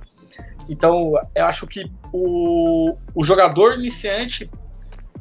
Então, 0.69 1.13
eu 1.35 1.45
acho 1.45 1.67
que 1.67 1.91
o, 2.13 2.97
o 3.15 3.25
jogador 3.25 3.75
iniciante 3.75 4.49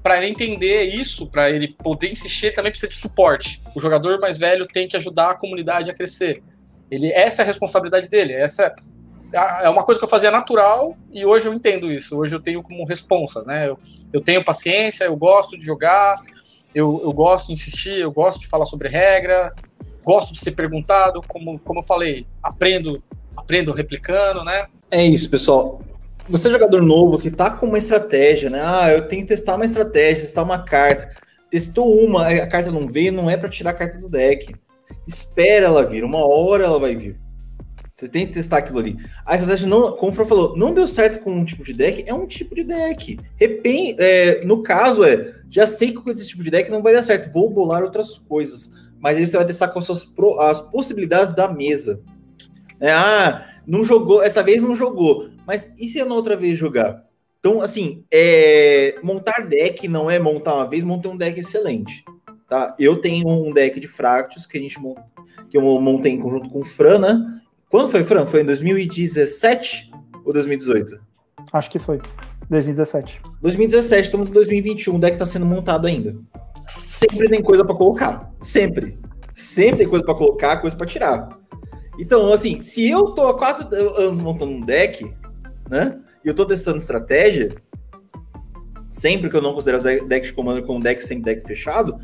para 0.04 0.18
ele 0.18 0.28
entender 0.28 0.84
isso, 0.84 1.28
para 1.28 1.50
ele 1.50 1.70
poder 1.82 2.12
insistir, 2.12 2.48
ele 2.48 2.56
também 2.56 2.72
precisa 2.72 2.90
de 2.90 2.98
suporte. 2.98 3.62
O 3.74 3.80
jogador 3.80 4.20
mais 4.20 4.38
velho 4.38 4.68
tem 4.68 4.86
que 4.86 4.98
ajudar 4.98 5.32
a 5.32 5.36
comunidade 5.36 5.90
a 5.90 5.94
crescer. 5.94 6.44
Ele, 6.92 7.10
essa 7.14 7.42
é 7.42 7.44
a 7.44 7.46
responsabilidade 7.46 8.10
dele. 8.10 8.34
Essa 8.34 8.76
é 9.34 9.70
uma 9.70 9.84
coisa 9.84 10.00
que 10.00 10.04
eu 10.04 10.10
fazia 10.10 10.30
natural 10.30 10.98
e 11.12 11.26
hoje 11.26 11.48
eu 11.48 11.54
entendo 11.54 11.90
isso. 11.90 12.20
Hoje 12.20 12.36
eu 12.36 12.42
tenho 12.42 12.62
como 12.62 12.86
responsa, 12.86 13.44
né? 13.44 13.70
Eu, 13.70 13.80
eu 14.12 14.20
tenho 14.20 14.44
paciência, 14.44 15.06
eu 15.06 15.16
gosto 15.16 15.58
de 15.58 15.66
jogar, 15.66 16.22
eu, 16.76 17.00
eu 17.02 17.14
gosto 17.14 17.48
de 17.48 17.54
insistir, 17.54 18.00
eu 18.00 18.12
gosto 18.12 18.42
de 18.42 18.48
falar 18.48 18.66
sobre 18.66 18.90
regra, 18.90 19.56
gosto 20.04 20.34
de 20.34 20.40
ser 20.40 20.52
perguntado, 20.52 21.22
como, 21.30 21.58
como 21.60 21.80
eu 21.80 21.84
falei, 21.84 22.28
aprendo, 22.44 23.02
aprendo 23.38 23.72
replicando, 23.72 24.44
né? 24.44 24.68
É 24.92 25.02
isso, 25.02 25.30
pessoal 25.30 25.82
você 26.30 26.48
é 26.48 26.52
jogador 26.52 26.82
novo 26.82 27.20
que 27.20 27.30
tá 27.30 27.50
com 27.50 27.68
uma 27.68 27.78
estratégia, 27.78 28.50
né? 28.50 28.62
Ah, 28.64 28.92
eu 28.92 29.08
tenho 29.08 29.24
que 29.24 29.30
testar 29.30 29.56
uma 29.56 29.66
estratégia, 29.66 30.24
testar 30.24 30.44
uma 30.44 30.60
carta. 30.64 31.10
Testou 31.50 32.04
uma, 32.04 32.28
a 32.28 32.48
carta 32.48 32.72
não 32.72 32.88
veio, 32.88 33.12
não 33.12 33.30
é 33.30 33.38
para 33.38 33.50
tirar 33.50 33.72
a 33.72 33.74
carta 33.74 33.98
do 33.98 34.10
deck. 34.10 34.56
Espera 35.08 35.66
ela 35.66 35.86
vir, 35.86 36.04
uma 36.04 36.26
hora 36.26 36.64
ela 36.64 36.80
vai 36.80 36.96
vir. 36.96 37.20
Você 37.94 38.08
tem 38.08 38.26
que 38.26 38.34
testar 38.34 38.58
aquilo 38.58 38.80
ali. 38.80 38.98
A 39.26 39.36
estratégia 39.36 39.68
não, 39.68 39.92
como 39.92 40.12
o 40.12 40.16
Fran 40.16 40.26
falou, 40.26 40.58
não 40.58 40.74
deu 40.74 40.88
certo 40.88 41.22
com 41.22 41.32
um 41.32 41.46
tipo 41.46 41.64
de 41.64 41.74
deck, 41.74 42.04
é 42.08 42.14
um 42.14 42.26
tipo 42.26 42.56
de 42.56 42.64
deck. 42.64 43.20
Repen 43.36 43.96
é, 44.00 44.44
no 44.44 44.64
caso, 44.64 45.04
é, 45.04 45.32
já 45.50 45.68
sei 45.68 45.92
que 45.92 46.02
com 46.02 46.10
esse 46.10 46.28
tipo 46.28 46.44
de 46.44 46.50
deck 46.50 46.72
não 46.72 46.82
vai 46.82 46.94
dar 46.94 47.04
certo, 47.04 47.32
vou 47.32 47.50
bolar 47.50 47.84
outras 47.84 48.18
coisas. 48.18 48.72
Mas 49.00 49.18
aí 49.18 49.28
você 49.28 49.38
vai 49.38 49.46
testar 49.46 49.68
com 49.68 49.78
as, 49.78 49.86
suas 49.86 50.06
pro, 50.06 50.40
as 50.40 50.60
possibilidades 50.60 51.36
da 51.36 51.48
mesa. 51.48 52.02
É, 52.80 52.92
ah, 52.92 53.46
não 53.68 53.84
jogou, 53.84 54.24
essa 54.24 54.42
vez 54.42 54.62
não 54.62 54.76
jogou. 54.76 55.30
Mas 55.46 55.72
e 55.78 55.88
se 55.88 56.00
eu 56.00 56.06
na 56.06 56.16
outra 56.16 56.36
vez 56.36 56.58
jogar? 56.58 57.04
Então, 57.40 57.62
assim, 57.62 58.06
é... 58.12 58.96
montar 59.04 59.48
deck 59.48 59.88
não 59.88 60.10
é 60.10 60.18
montar 60.18 60.56
uma 60.56 60.70
vez, 60.70 60.84
montar 60.84 61.10
um 61.10 61.18
deck 61.18 61.40
excelente. 61.40 62.06
Tá? 62.48 62.76
Eu 62.80 62.98
tenho 62.98 63.28
um 63.28 63.52
deck 63.52 63.80
de 63.80 63.88
Fractus 63.88 64.46
que 64.46 64.58
a 64.58 64.62
gente 64.62 64.80
mont... 64.80 65.00
que 65.50 65.58
eu 65.58 65.62
montei 65.82 66.14
em 66.14 66.20
conjunto 66.20 66.50
com 66.50 66.60
o 66.60 66.64
Fran, 66.64 67.00
né? 67.00 67.42
Quando 67.70 67.90
foi, 67.90 68.04
Fran? 68.04 68.26
Foi 68.26 68.42
em 68.42 68.46
2017 68.46 69.92
ou 70.24 70.32
2018? 70.32 71.02
Acho 71.52 71.70
que 71.70 71.80
foi. 71.80 72.00
2017. 72.50 73.22
2017, 73.42 74.04
estamos 74.04 74.30
em 74.30 74.32
2021, 74.32 74.96
o 74.96 75.00
deck 75.00 75.14
está 75.14 75.26
sendo 75.26 75.46
montado 75.46 75.88
ainda. 75.88 76.16
Sempre 76.68 77.30
tem 77.30 77.42
coisa 77.42 77.66
para 77.66 77.76
colocar. 77.76 78.32
Sempre. 78.40 78.98
Sempre 79.34 79.80
tem 79.80 79.90
coisa 79.90 80.06
para 80.06 80.16
colocar, 80.16 80.58
coisa 80.58 80.76
para 80.76 80.88
tirar. 80.88 81.30
Então, 82.00 82.32
assim, 82.32 82.62
se 82.62 82.90
eu 82.90 83.12
tô 83.12 83.28
há 83.28 83.38
quatro 83.38 83.68
anos 83.76 84.20
montando 84.20 84.52
um 84.52 84.62
deck, 84.62 85.14
né? 85.74 86.00
E 86.24 86.28
eu 86.28 86.36
tô 86.36 86.46
testando 86.46 86.78
estratégia, 86.78 87.56
sempre 88.92 89.30
que 89.30 89.36
eu 89.36 89.42
não 89.42 89.54
considero 89.54 90.08
decks 90.08 90.30
de 90.30 90.34
comando 90.34 90.64
como 90.64 90.82
deck 90.82 91.04
sem 91.04 91.20
deck 91.20 91.46
fechado, 91.46 91.98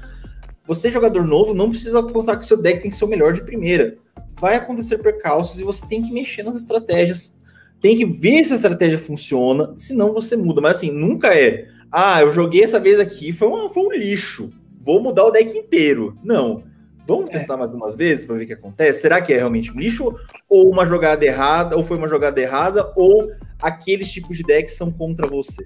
você, 0.66 0.90
jogador 0.90 1.26
novo, 1.26 1.54
não 1.54 1.70
precisa 1.70 2.02
constar 2.04 2.38
que 2.38 2.46
seu 2.46 2.58
deck 2.58 2.82
tem 2.82 2.91
que 2.91 2.98
ser 2.98 3.06
o 3.06 3.08
melhor 3.08 3.34
de 3.34 3.44
primeira. 3.44 3.98
Vai 4.40 4.56
acontecer 4.56 4.98
percalços 4.98 5.60
e 5.60 5.64
você 5.64 5.86
tem 5.88 6.02
que 6.02 6.12
mexer 6.12 6.44
nas 6.44 6.56
estratégias. 6.56 7.40
Tem 7.80 7.98
que 7.98 8.06
ver 8.06 8.44
se 8.44 8.54
a 8.54 8.56
estratégia 8.56 9.00
funciona, 9.00 9.74
senão 9.76 10.14
você 10.14 10.36
muda. 10.36 10.62
Mas 10.62 10.78
assim, 10.78 10.91
nunca 10.91 11.34
é. 11.34 11.68
Ah, 11.91 12.22
eu 12.22 12.32
joguei 12.32 12.64
essa 12.64 12.80
vez 12.80 13.00
aqui, 13.00 13.32
foi, 13.32 13.48
uma, 13.48 13.74
foi 13.74 13.84
um 13.84 13.91
lixo. 13.91 14.52
Vou 14.80 15.02
mudar 15.02 15.26
o 15.26 15.32
deck 15.32 15.58
inteiro. 15.58 16.18
Não. 16.24 16.64
Vamos 17.08 17.30
é. 17.30 17.34
testar 17.34 17.58
mais 17.58 17.74
umas 17.74 17.96
vezes 17.96 18.26
para 18.26 18.36
ver 18.36 18.44
o 18.44 18.48
que 18.48 18.54
acontece? 18.54 19.02
Será 19.02 19.20
que 19.20 19.34
é 19.34 19.38
realmente 19.38 19.72
um 19.72 19.80
lixo? 19.80 20.16
Ou 20.48 20.72
uma 20.72 20.86
jogada 20.86 21.26
errada, 21.26 21.76
ou 21.76 21.84
foi 21.84 21.98
uma 21.98 22.08
jogada 22.08 22.40
errada, 22.40 22.94
ou 22.96 23.32
aqueles 23.61 24.11
tipos 24.11 24.38
de 24.38 24.44
decks 24.44 24.76
são 24.76 24.91
contra 24.91 25.27
você. 25.27 25.64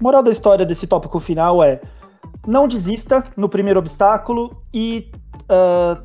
Moral 0.00 0.22
da 0.22 0.30
história 0.30 0.66
desse 0.66 0.86
tópico 0.86 1.20
final 1.20 1.62
é: 1.62 1.80
não 2.46 2.66
desista 2.66 3.24
no 3.36 3.48
primeiro 3.48 3.78
obstáculo 3.78 4.62
e 4.72 5.10
uh, 5.42 6.02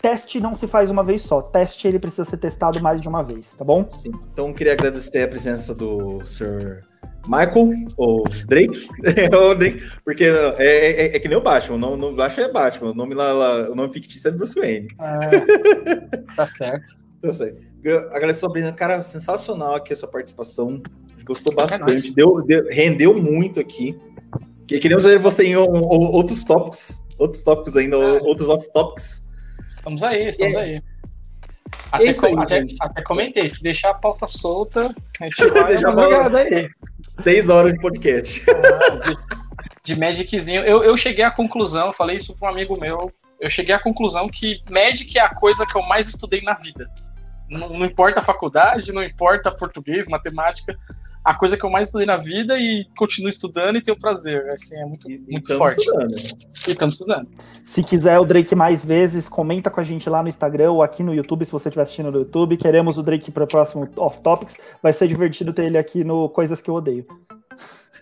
teste 0.00 0.40
não 0.40 0.54
se 0.54 0.66
faz 0.66 0.90
uma 0.90 1.04
vez 1.04 1.22
só. 1.22 1.42
Teste 1.42 1.88
ele 1.88 1.98
precisa 1.98 2.24
ser 2.24 2.38
testado 2.38 2.80
mais 2.80 3.00
de 3.00 3.08
uma 3.08 3.22
vez, 3.22 3.52
tá 3.52 3.64
bom? 3.64 3.88
Sim. 3.92 4.12
Então 4.32 4.52
queria 4.52 4.72
agradecer 4.72 5.22
a 5.22 5.28
presença 5.28 5.74
do 5.74 6.24
Sr. 6.24 6.82
Michael 7.26 7.72
ou 7.96 8.24
Drake, 8.48 8.86
ou 9.34 9.54
Drake 9.54 9.82
porque 10.04 10.24
é, 10.24 11.06
é, 11.06 11.16
é, 11.16 11.18
que 11.18 11.28
nem 11.28 11.38
o 11.38 11.42
Batman, 11.42 11.76
o 11.76 11.78
nome, 11.78 11.96
no 11.96 12.14
Batman 12.14 12.44
é 12.44 12.52
Batman, 12.52 12.90
o 12.90 12.94
nome 12.94 13.14
lá, 13.14 13.32
lá, 13.32 13.70
o 13.70 13.74
nome 13.74 13.92
fictício 13.92 14.28
é 14.28 14.30
Bruce 14.30 14.58
Wayne. 14.58 14.88
Ah, 14.98 15.20
tá 16.36 16.46
certo. 16.46 16.88
tá 17.22 17.32
certo 17.32 17.73
agradeço 17.90 18.46
a 18.46 18.50
presença. 18.50 18.72
Cara, 18.74 19.02
sensacional 19.02 19.74
aqui 19.74 19.92
a 19.92 19.96
sua 19.96 20.08
participação. 20.08 20.82
Gostou 21.24 21.52
é 21.52 21.56
bastante. 21.56 22.10
É 22.10 22.14
deu, 22.14 22.42
deu, 22.42 22.66
rendeu 22.70 23.14
muito 23.20 23.60
aqui. 23.60 23.98
Que 24.66 24.78
queremos 24.78 25.04
ver 25.04 25.18
você 25.18 25.44
em 25.44 25.56
um, 25.56 25.62
outros 25.62 26.44
tópicos. 26.44 27.00
Outros 27.18 27.42
tópicos 27.42 27.76
ainda, 27.76 27.96
é. 27.96 28.20
outros 28.22 28.48
off-topics. 28.48 29.22
Estamos 29.66 30.02
aí, 30.02 30.28
estamos 30.28 30.54
é. 30.54 30.60
aí. 30.60 30.82
Até, 31.92 32.14
com, 32.14 32.26
aí, 32.26 32.34
até, 32.38 32.64
até, 32.80 33.02
comentei, 33.02 33.48
se 33.48 33.62
deixar 33.62 33.90
a 33.90 33.94
pauta 33.94 34.26
solta, 34.26 34.94
a 35.20 35.24
gente 35.24 35.46
vai 35.52 35.80
fazer 35.80 36.36
aí. 36.36 36.68
Seis 37.22 37.48
horas 37.48 37.72
de 37.72 37.80
podcast. 37.80 38.42
Ah, 38.50 38.96
de, 38.96 39.16
de 39.84 40.00
Magiczinho. 40.00 40.62
Eu, 40.62 40.82
eu 40.82 40.96
cheguei 40.96 41.24
à 41.24 41.30
conclusão, 41.30 41.92
falei 41.92 42.16
isso 42.16 42.34
para 42.36 42.48
um 42.48 42.52
amigo 42.52 42.78
meu, 42.80 43.12
eu 43.40 43.48
cheguei 43.48 43.74
à 43.74 43.78
conclusão 43.78 44.28
que 44.28 44.60
Magic 44.68 45.16
é 45.18 45.22
a 45.22 45.28
coisa 45.28 45.64
que 45.66 45.76
eu 45.76 45.82
mais 45.82 46.08
estudei 46.08 46.42
na 46.42 46.54
vida. 46.54 46.90
Não, 47.48 47.68
não, 47.68 47.84
importa 47.84 48.20
a 48.20 48.22
faculdade, 48.22 48.92
não 48.92 49.02
importa 49.02 49.50
português, 49.50 50.08
matemática, 50.08 50.74
a 51.22 51.34
coisa 51.34 51.56
que 51.56 51.64
eu 51.64 51.70
mais 51.70 51.88
estudei 51.88 52.06
na 52.06 52.16
vida 52.16 52.58
e 52.58 52.86
continuo 52.96 53.28
estudando 53.28 53.76
e 53.76 53.82
tenho 53.82 53.98
prazer. 53.98 54.48
Assim, 54.50 54.80
é 54.80 54.84
muito, 54.86 55.10
e, 55.10 55.18
muito 55.30 55.52
e 55.52 55.56
forte. 55.56 55.78
Estudando. 55.78 56.14
E 56.16 56.70
estamos 56.70 56.94
estudando. 56.94 57.28
Se 57.62 57.82
quiser 57.82 58.18
o 58.18 58.24
Drake 58.24 58.54
mais 58.54 58.84
vezes, 58.84 59.28
comenta 59.28 59.70
com 59.70 59.80
a 59.80 59.84
gente 59.84 60.08
lá 60.08 60.22
no 60.22 60.28
Instagram 60.28 60.72
ou 60.72 60.82
aqui 60.82 61.02
no 61.02 61.14
YouTube, 61.14 61.44
se 61.44 61.52
você 61.52 61.68
estiver 61.68 61.82
assistindo 61.82 62.10
no 62.10 62.18
YouTube. 62.18 62.56
Queremos 62.56 62.96
o 62.96 63.02
Drake 63.02 63.30
para 63.30 63.44
o 63.44 63.48
próximo 63.48 63.84
Off 63.96 64.20
Topics. 64.22 64.56
Vai 64.82 64.92
ser 64.92 65.06
divertido 65.06 65.52
ter 65.52 65.66
ele 65.66 65.78
aqui 65.78 66.02
no 66.02 66.28
Coisas 66.30 66.60
que 66.60 66.70
eu 66.70 66.74
odeio. 66.74 67.06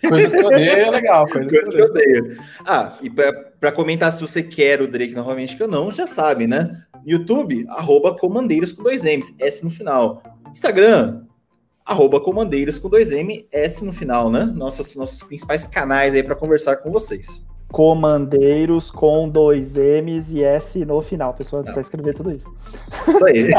Coisas 0.09 0.33
que 0.33 0.39
eu 0.41 0.47
odeio 0.47 0.71
é 0.71 0.91
legal. 0.91 1.27
Coisas, 1.27 1.53
coisas 1.53 1.75
que 1.75 1.81
eu 1.81 1.87
odeio. 1.87 2.39
Ah, 2.67 2.93
e 3.03 3.11
para 3.11 3.73
comentar 3.73 4.13
se 4.13 4.21
você 4.21 4.43
quer 4.43 4.81
o 4.83 4.89
Drake 4.89 5.15
novamente, 5.15 5.57
que 5.57 5.63
eu 5.63 5.69
não, 5.69 5.93
já 5.93 6.07
sabe, 6.07 6.47
né? 6.47 6.85
YouTube, 7.05 7.67
arroba 7.69 8.17
Comandeiros 8.17 8.73
com 8.73 8.83
dois 8.83 9.05
M's, 9.05 9.35
S 9.39 9.65
no 9.65 9.71
final. 9.71 10.23
Instagram, 10.51 11.23
arroba 11.85 12.21
Comandeiros 12.21 12.79
com 12.79 12.89
dois 12.89 13.13
M, 13.13 13.47
S 13.53 13.85
no 13.85 13.93
final, 13.93 14.31
né? 14.31 14.45
Nossos, 14.55 14.95
nossos 14.95 15.23
principais 15.23 15.67
canais 15.67 16.15
aí 16.15 16.23
para 16.23 16.35
conversar 16.35 16.77
com 16.77 16.91
vocês. 16.91 17.45
Comandeiros 17.71 18.91
com 18.91 19.29
dois 19.29 19.77
M's 19.77 20.33
e 20.33 20.45
S 20.45 20.85
no 20.85 21.01
final. 21.01 21.33
Pessoal, 21.35 21.63
precisa 21.63 21.81
escrever 21.81 22.15
tudo 22.15 22.33
isso. 22.33 22.55
Isso 23.09 23.25
aí. 23.25 23.49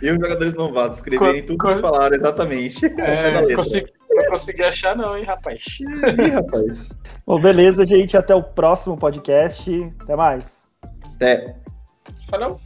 e 0.00 0.10
os 0.10 0.16
jogadores 0.16 0.54
novatos 0.54 0.98
escreverem 0.98 1.42
tudo 1.42 1.66
que 1.66 1.74
falaram 1.80 2.14
exatamente. 2.14 2.86
É, 3.00 3.32
não, 3.48 3.54
consegui, 3.56 3.92
não 4.10 4.24
consegui 4.26 4.62
achar, 4.62 4.96
não, 4.96 5.18
hein, 5.18 5.24
rapaz. 5.24 5.80
Ih, 5.80 6.28
rapaz. 6.28 6.90
Bom, 7.26 7.40
beleza, 7.40 7.84
gente. 7.84 8.16
Até 8.16 8.32
o 8.34 8.44
próximo 8.44 8.96
podcast. 8.96 9.92
Até 10.00 10.14
mais. 10.14 10.61
Até. 11.22 11.54
Falou. 12.28 12.60